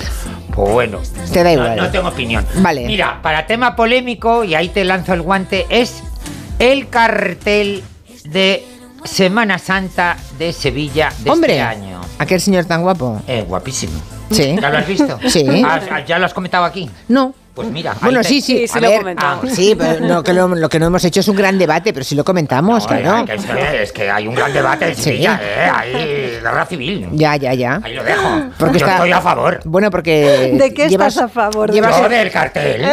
Pues 0.54 0.72
bueno. 0.72 1.00
Te 1.32 1.40
da 1.44 1.46
no- 1.46 1.52
igual. 1.54 1.76
No, 1.78 1.90
tengo 1.90 2.10
opinión. 2.10 2.46
Vale. 2.56 2.86
Mira, 2.86 3.22
para 3.22 3.48
tema 3.48 3.74
polémico, 3.76 4.44
y 4.44 4.56
ahí 4.56 4.68
te 4.68 4.84
lanzo 4.84 5.14
el 5.14 5.22
guante, 5.22 5.66
es 5.70 6.04
el 6.60 6.90
cartel 6.90 7.84
de 8.26 8.66
Semana 9.06 9.60
Santa 9.60 10.18
de 10.38 10.52
Sevilla 10.52 11.10
de 11.20 11.30
Hombre, 11.32 11.54
este 11.54 11.62
año. 11.62 12.02
aquel 12.18 12.42
señor 12.42 12.66
tan 12.66 12.82
guapo. 12.82 13.22
Eh, 13.28 13.46
guapísimo. 13.48 13.94
Sí. 14.32 14.56
¿Ya 14.62 14.70
lo 14.70 14.78
has 14.78 14.88
visto? 14.88 15.20
Sí. 15.28 15.64
¿Has- 15.66 15.90
has- 15.92 16.06
¿Ya 16.06 16.20
lo 16.20 16.26
has 16.26 16.34
comentado 16.34 16.66
aquí? 16.66 16.90
No. 17.08 17.34
Pues 17.56 17.68
mira. 17.70 17.94
Bueno, 18.02 18.24
sí, 18.24 18.40
sí, 18.40 18.66
a 18.74 18.80
ver, 18.80 19.16
ah, 19.18 19.42
sí, 19.52 19.76
pero 19.78 20.00
no, 20.08 20.24
que 20.24 20.32
lo, 20.32 20.48
lo 20.48 20.70
que 20.70 20.80
no 20.80 20.86
hemos 20.86 21.04
hecho 21.04 21.20
es 21.20 21.28
un 21.28 21.36
gran 21.36 21.58
debate, 21.58 21.92
pero 21.92 22.06
sí 22.06 22.16
lo 22.16 22.24
comentamos, 22.24 22.88
claro. 22.88 23.26
que 23.26 23.34
es, 23.34 23.44
que, 23.46 23.84
es 23.84 23.92
que 23.92 24.10
hay 24.10 24.28
un 24.30 24.36
gran 24.36 24.54
debate 24.54 24.88
en 24.90 24.96
Sí. 24.96 25.02
Sevilla, 25.02 25.42
¿eh? 25.44 25.70
Hay 25.76 25.92
guerra 26.42 26.66
civil. 26.66 27.10
Ya, 27.12 27.36
ya, 27.36 27.54
ya. 27.54 27.82
Ahí 27.84 27.96
lo 27.96 28.04
dejo. 28.06 28.44
Porque 28.58 28.80
Yo 28.80 28.86
está- 28.86 28.96
estoy 28.96 29.12
a 29.12 29.20
favor. 29.20 29.60
Bueno, 29.66 29.92
porque 29.92 30.52
¿De 30.58 30.74
qué 30.74 30.88
llevas, 30.88 31.16
estás 31.18 31.26
a 31.26 31.28
favor? 31.28 31.70
llevas- 31.72 32.00
Yo 32.02 32.08
del 32.08 32.32
cartel. 32.32 32.86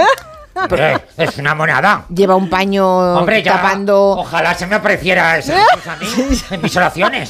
Hombre, 0.56 0.98
es 1.16 1.36
una 1.38 1.54
monada. 1.54 2.04
lleva 2.14 2.34
un 2.36 2.48
paño 2.48 2.86
Hombre, 3.18 3.42
ya. 3.42 3.52
tapando. 3.54 4.10
Ojalá 4.18 4.54
se 4.54 4.66
me 4.66 4.76
apareciera 4.76 5.38
esa 5.38 5.54
cosa 5.74 5.92
a 5.92 5.96
mí 5.96 6.06
en 6.50 6.62
mis 6.62 6.76
oraciones. 6.76 7.28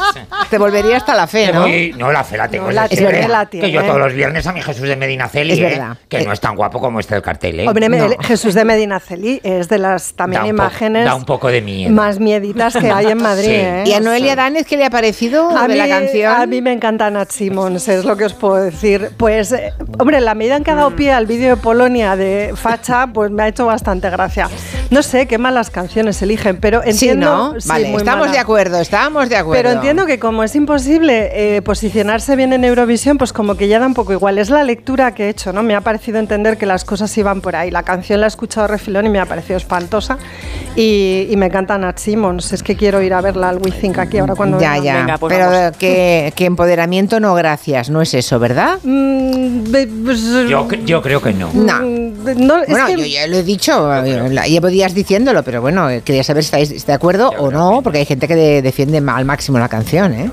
Te 0.51 0.59
volvería 0.59 0.97
hasta 0.97 1.15
la 1.15 1.27
fe, 1.27 1.53
¿no? 1.53 1.63
voy- 1.63 1.95
no, 1.97 2.13
la 2.13 2.25
fe 2.25 2.37
la 2.37 2.49
tengo. 2.49 2.65
No, 2.65 2.71
es 2.71 2.77
la 2.77 2.83
decir, 2.85 2.99
tiene, 2.99 3.21
que- 3.21 3.29
la 3.29 3.47
Que 3.47 3.71
yo 3.71 3.83
todos 3.85 3.99
los 3.99 4.13
viernes 4.13 4.47
a 4.47 4.53
mi 4.53 4.63
Jesús 4.63 4.89
de 4.89 4.97
Medinaceli, 4.97 5.53
Es 5.53 5.59
¿eh? 5.59 5.63
verdad. 5.63 5.97
que 6.09 6.25
no 6.25 6.33
es 6.33 6.41
tan 6.41 6.57
guapo 6.57 6.81
como 6.81 7.01
este 7.01 7.15
del 7.15 7.23
cartel, 7.23 7.61
¿eh? 7.61 7.69
Hombre, 7.69 7.89
No. 7.89 8.09
Jesús 8.21 8.55
de 8.55 8.65
Medina 8.65 9.01
Celi 9.01 9.41
es 9.43 9.69
de 9.69 9.79
las 9.79 10.15
también 10.15 10.43
Da 10.43 10.49
imágenes 10.49 11.05
da 11.05 11.15
un 11.15 11.25
poco 11.25 11.49
de 11.49 11.61
miedo. 11.63 11.93
más 11.93 12.19
mieditas 12.21 12.75
que 12.77 12.91
hay 12.91 13.07
en 13.07 13.19
Madrid. 13.23 13.47
Sí. 13.47 13.55
¿eh? 13.55 13.85
¿Y 13.87 13.93
a 13.93 14.01
Noelia 14.01 14.37
Danez 14.37 14.67
qué 14.67 14.77
le 14.77 14.85
ha 14.85 14.91
parecido 14.91 15.51
A 15.57 15.63
de 15.63 15.69
mí, 15.69 15.75
la 15.77 15.89
canción? 15.89 16.33
a 16.33 16.47
mí 16.47 16.61
me 16.63 16.73
encanta 16.73 17.11
Nat 17.11 17.31
Simmons, 17.31 17.89
es 17.89 18.05
lo 18.05 18.17
que 18.17 18.25
os 18.25 18.35
puedo 18.35 18.57
decir. 18.57 19.11
Pues, 19.17 19.53
eh, 19.53 19.73
hombre, 19.99 20.19
en 20.19 20.25
la 20.25 20.35
medida 20.35 20.57
en 20.57 20.65
que 20.65 20.71
ha 20.71 20.75
dado 20.75 20.91
pie 20.97 21.13
al 21.13 21.27
vídeo 21.27 21.51
de 21.51 21.57
Polonia 21.57 22.17
de 22.17 22.53
Facha, 22.57 23.07
pues 23.17 23.31
me 23.31 23.45
ha 23.45 23.49
hecho 23.49 23.65
bastante 23.65 24.11
gracia. 24.11 24.51
No 24.91 25.03
sé 25.03 25.27
qué 25.27 25.39
malas 25.39 25.71
canciones 25.71 26.21
eligen, 26.21 26.59
pero 26.59 26.83
sí, 26.83 26.91
entiendo. 26.91 27.27
¿no? 27.55 27.61
sí, 27.61 27.67
vale, 27.67 27.89
muy 27.89 27.97
estamos 27.97 28.27
mala. 28.27 28.33
de 28.33 28.39
acuerdo, 28.39 28.79
estamos 28.79 29.29
de 29.31 29.37
acuerdo. 29.37 29.63
Pero 29.63 29.75
entiendo 29.75 30.05
que 30.05 30.19
como 30.19 30.45
es 30.45 30.55
imposible 30.55 31.31
eh, 31.57 31.63
posicionarse 31.63 32.37
bien 32.37 32.53
en 32.53 32.63
Eurovisión, 32.65 33.17
pues 33.17 33.33
como 33.33 33.57
que 33.57 33.69
ya 33.69 33.79
da 33.79 33.87
un 33.87 33.95
poco 33.95 34.13
igual. 34.13 34.37
Es 34.37 34.51
la 34.51 34.63
lectura 34.65 35.15
que 35.15 35.25
he 35.25 35.29
hecho, 35.31 35.55
¿no? 35.55 35.63
Me 35.63 35.75
ha 35.75 35.81
parecido 35.81 36.19
entender 36.19 36.59
que 36.59 36.67
las 36.67 36.85
cosas 36.85 37.17
iban 37.17 37.41
por 37.41 37.57
ahí. 37.57 37.71
La 37.71 37.85
canción 37.85 38.21
la 38.21 38.27
he 38.27 38.29
escuchado 38.29 38.67
refilón 38.67 39.07
y 39.07 39.09
me 39.09 39.19
ha 39.19 39.25
parecido 39.25 39.57
espantosa. 39.57 40.19
Y, 40.77 41.27
y 41.31 41.37
me 41.37 41.47
encanta 41.47 41.79
Nat 41.79 41.97
Simmons. 41.99 42.53
Es 42.53 42.63
que 42.63 42.77
quiero 42.77 43.01
ir 43.01 43.15
a 43.15 43.23
verla 43.23 43.49
al 43.49 43.57
We 43.57 43.71
Think 43.71 43.97
aquí 43.99 44.19
ahora 44.19 44.35
cuando 44.35 44.61
Ya, 44.61 44.73
venga. 44.73 44.85
ya. 44.85 44.97
Venga, 44.99 45.19
pues 45.19 45.35
Pero 45.35 45.73
que, 45.79 46.35
que 46.37 46.45
empoderamiento 46.45 47.19
no 47.19 47.35
gracias, 47.35 47.89
no 47.89 48.03
es 48.03 48.13
eso, 48.13 48.39
¿verdad? 48.39 48.79
Mm, 48.83 49.73
pues, 50.05 50.23
Yo, 50.49 50.69
yo 50.85 51.01
creo 51.01 51.23
que 51.23 51.33
no. 51.33 51.51
No. 51.55 51.81
mm, 51.81 52.47
no, 52.47 52.59
es 52.63 52.69
Bueno, 52.69 52.87
que- 52.89 52.97
yo 52.99 53.06
ya 53.07 53.27
lo 53.27 53.37
he 53.39 53.43
dicho, 53.43 53.93
eh, 54.05 54.31
llevo 54.49 54.69
días 54.69 54.95
diciéndolo, 54.95 55.43
pero 55.43 55.61
bueno, 55.61 55.89
eh, 55.91 56.03
quería 56.05 56.23
saber 56.25 56.43
si 56.45 56.49
estáis 56.49 56.87
de 56.87 56.93
acuerdo 56.93 57.31
o 57.39 57.51
no, 57.51 57.81
porque 57.83 57.99
hay 57.99 58.05
gente 58.07 58.29
que 58.29 58.35
de- 58.37 58.63
defiende 58.63 58.99
al 58.99 59.25
máximo 59.25 59.59
la 59.59 59.69
canción, 59.69 60.13
¿eh? 60.15 60.31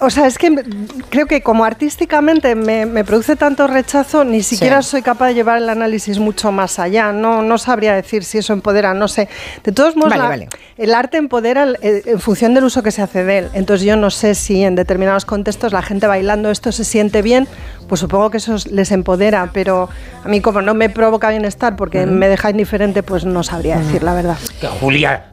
O 0.00 0.10
sea, 0.10 0.26
es 0.26 0.38
que 0.38 0.64
creo 1.10 1.26
que 1.26 1.42
como 1.42 1.64
artísticamente 1.64 2.54
me, 2.54 2.86
me 2.86 3.04
produce 3.04 3.36
tanto 3.36 3.66
rechazo, 3.66 4.24
ni 4.24 4.42
siquiera 4.42 4.82
soy 4.82 5.02
capaz 5.02 5.28
de 5.28 5.34
llevar 5.34 5.58
el 5.58 5.68
análisis 5.68 6.18
mucho 6.18 6.52
más 6.52 6.78
allá. 6.78 7.12
No, 7.12 7.42
no 7.42 7.58
sabría 7.58 7.94
decir 7.94 8.24
si 8.24 8.38
eso 8.38 8.52
empodera, 8.52 8.94
no 8.94 9.08
sé. 9.08 9.28
De 9.64 9.72
todos 9.72 9.96
modos, 9.96 10.10
Vale, 10.10 10.22
la- 10.22 10.28
vale. 10.28 10.48
el 10.76 10.94
arte 10.94 11.16
empodera 11.18 11.66
en 11.82 12.20
función 12.20 12.54
del 12.54 12.64
uso 12.64 12.82
que 12.82 12.90
se 12.90 13.02
hace 13.02 13.24
de 13.24 13.38
él. 13.38 13.48
Entonces 13.54 13.86
yo 13.86 13.96
no 13.96 14.10
sé 14.10 14.34
si 14.34 14.62
en 14.64 14.74
determinados 14.74 15.24
contextos 15.24 15.72
la 15.72 15.82
gente 15.82 16.06
bailando 16.06 16.50
esto 16.50 16.72
se 16.72 16.84
siente 16.84 17.22
bien, 17.22 17.46
pues 17.88 18.00
supongo 18.00 18.30
que 18.30 18.38
eso 18.38 18.56
les 18.70 18.90
empodera, 18.92 19.50
pero 19.52 19.88
a 20.24 20.28
mí 20.28 20.40
como 20.40 20.62
no 20.62 20.74
me 20.74 20.90
provoca 20.90 21.30
bienestar 21.30 21.76
porque 21.76 22.06
me 22.06 22.28
deja 22.28 22.50
indiferente, 22.50 23.02
pues 23.02 23.24
no 23.24 23.42
sabría 23.42 23.78
decir 23.78 24.02
la 24.02 24.14
verdad. 24.14 24.36
Que 24.60 24.66
Julia, 24.66 25.26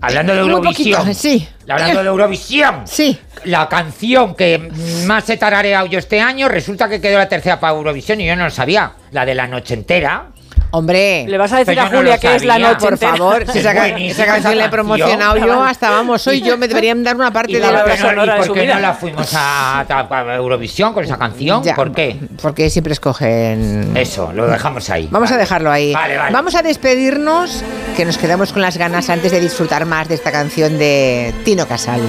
hablando 0.00 0.34
de 0.34 0.40
Eurovisión. 0.40 1.14
sí. 1.14 1.48
Hablando 1.68 2.02
de 2.02 2.08
Eurovisión. 2.08 2.82
Sí. 2.86 3.18
La 3.44 3.68
canción 3.68 4.34
que 4.34 4.58
más 5.06 5.28
he 5.30 5.36
tarareado 5.36 5.86
yo 5.86 5.98
este 5.98 6.20
año 6.20 6.48
resulta 6.48 6.88
que 6.88 7.00
quedó 7.00 7.18
la 7.18 7.28
tercera 7.28 7.58
para 7.58 7.74
Eurovisión 7.74 8.20
y 8.20 8.26
yo 8.26 8.36
no 8.36 8.44
lo 8.44 8.50
sabía. 8.50 8.92
La 9.10 9.24
de 9.24 9.34
la 9.34 9.46
noche 9.46 9.74
entera. 9.74 10.28
Hombre, 10.74 11.26
Le 11.28 11.36
vas 11.36 11.52
a 11.52 11.58
decir 11.58 11.78
a 11.78 11.90
no 11.90 11.98
Julia 11.98 12.16
que 12.18 12.34
es 12.34 12.44
la 12.44 12.58
noche 12.58 12.86
por 12.88 12.96
favor, 12.96 13.44
si 13.52 13.58
esa, 13.58 13.88
esa 13.88 14.24
canción 14.24 14.56
la 14.56 14.64
he 14.64 14.68
promocionado 14.70 15.36
yo, 15.36 15.62
hasta 15.62 15.90
vamos, 15.90 16.22
soy 16.22 16.40
yo, 16.40 16.56
me 16.56 16.66
deberían 16.66 17.04
dar 17.04 17.14
una 17.14 17.30
parte 17.30 17.52
¿Y, 17.52 17.54
de 17.56 17.60
la 17.60 17.84
no, 17.84 17.96
sonora 17.96 18.38
y 18.42 18.46
por 18.48 18.54
qué 18.56 18.66
no 18.66 18.78
la 18.80 18.94
fuimos 18.94 19.34
a, 19.34 19.80
a- 19.80 20.30
a 20.30 20.34
Eurovisión 20.36 20.94
con 20.94 21.04
esa 21.04 21.18
canción? 21.18 21.62
Ya, 21.62 21.74
¿Por 21.74 21.92
qué? 21.92 22.16
Porque 22.40 22.70
siempre 22.70 22.94
escogen... 22.94 23.92
Eso, 23.94 24.32
lo 24.32 24.46
dejamos 24.46 24.88
ahí. 24.88 25.08
Vamos 25.10 25.30
a 25.30 25.36
dejarlo 25.36 25.70
ahí. 25.70 25.92
Vale, 25.92 26.16
vale. 26.16 26.32
Vamos 26.32 26.54
a 26.54 26.62
despedirnos, 26.62 27.62
que 27.94 28.06
nos 28.06 28.16
quedamos 28.16 28.54
con 28.54 28.62
las 28.62 28.78
ganas 28.78 29.10
antes 29.10 29.30
de 29.30 29.40
disfrutar 29.40 29.84
más 29.84 30.08
de 30.08 30.14
esta 30.14 30.32
canción 30.32 30.78
de 30.78 31.34
Tino 31.44 31.66
Casal. 31.68 32.00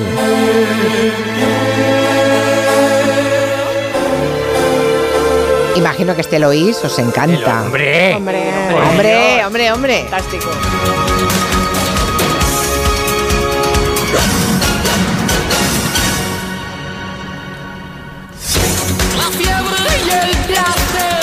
Imagino 5.76 6.16
que 6.16 6.22
este 6.22 6.40
Loís 6.40 6.84
os 6.84 6.98
encanta. 7.00 7.64
Hombre, 7.64 8.14
Hombre, 8.16 8.54
hombre, 8.90 9.46
hombre, 9.46 9.72
hombre. 9.72 10.00
fantástico. 10.10 10.50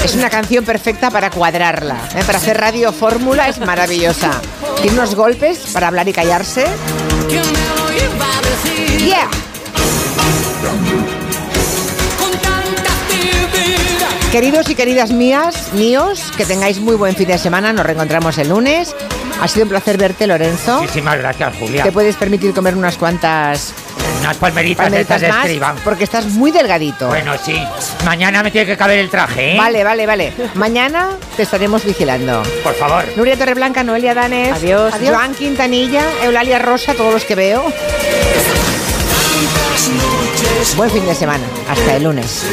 Es 0.04 0.14
una 0.14 0.30
canción 0.30 0.64
perfecta 0.64 1.10
para 1.10 1.30
cuadrarla. 1.30 1.96
¿eh? 2.16 2.22
Para 2.24 2.38
hacer 2.38 2.58
radio 2.58 2.92
fórmula 2.92 3.48
es 3.48 3.58
maravillosa. 3.60 4.40
Tiene 4.80 4.92
unos 4.98 5.14
golpes 5.14 5.58
para 5.72 5.88
hablar 5.88 6.08
y 6.08 6.12
callarse. 6.12 6.64
Yeah. 8.98 9.28
Queridos 14.32 14.70
y 14.70 14.76
queridas 14.76 15.10
mías, 15.10 15.72
míos, 15.72 16.32
que 16.36 16.44
tengáis 16.44 16.78
muy 16.78 16.94
buen 16.94 17.16
fin 17.16 17.26
de 17.26 17.36
semana. 17.36 17.72
Nos 17.72 17.84
reencontramos 17.84 18.38
el 18.38 18.50
lunes. 18.50 18.94
Ha 19.42 19.48
sido 19.48 19.64
un 19.64 19.70
placer 19.70 19.96
verte, 19.96 20.28
Lorenzo. 20.28 20.80
Muchísimas 20.80 21.18
gracias, 21.18 21.52
Julia. 21.58 21.82
Te 21.82 21.90
puedes 21.90 22.14
permitir 22.14 22.54
comer 22.54 22.76
unas 22.76 22.96
cuantas 22.96 23.72
Unas 24.20 24.36
palmeritas, 24.36 24.84
de 24.84 25.04
palmeritas 25.04 25.22
estas 25.22 25.48
de 25.48 25.58
más 25.58 25.80
porque 25.82 26.04
estás 26.04 26.26
muy 26.26 26.52
delgadito. 26.52 27.08
Bueno, 27.08 27.32
sí. 27.44 27.60
Mañana 28.04 28.44
me 28.44 28.52
tiene 28.52 28.68
que 28.68 28.76
caber 28.76 29.00
el 29.00 29.10
traje, 29.10 29.54
¿eh? 29.54 29.58
Vale, 29.58 29.82
vale, 29.82 30.06
vale. 30.06 30.32
Mañana 30.54 31.08
te 31.36 31.42
estaremos 31.42 31.84
vigilando. 31.84 32.44
Por 32.62 32.74
favor. 32.74 33.04
Nuria 33.16 33.36
Torreblanca, 33.36 33.82
Noelia 33.82 34.14
Danes, 34.14 34.52
Adiós. 34.52 34.94
Adiós. 34.94 35.12
Joan 35.12 35.34
Quintanilla, 35.34 36.04
Eulalia 36.22 36.60
Rosa, 36.60 36.94
todos 36.94 37.12
los 37.12 37.24
que 37.24 37.34
veo. 37.34 37.64
Buen 40.76 40.90
fin 40.90 41.06
de 41.06 41.14
semana. 41.14 41.44
Hasta 41.68 41.96
el 41.96 42.04
lunes. 42.04 42.44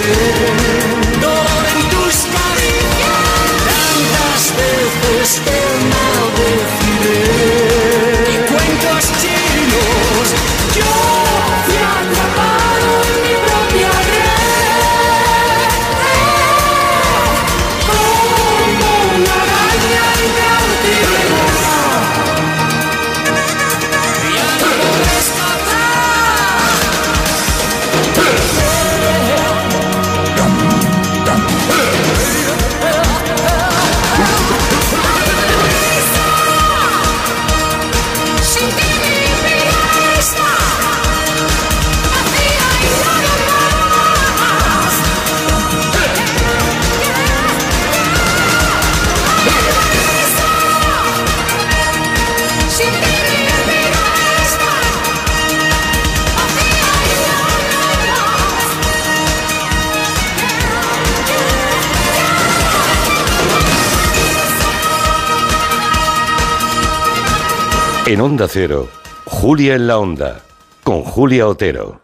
En 68.09 68.21
Onda 68.21 68.47
Cero, 68.47 68.87
Julia 69.25 69.75
en 69.75 69.85
la 69.85 69.97
Onda, 69.97 70.39
con 70.85 71.03
Julia 71.03 71.45
Otero. 71.45 72.03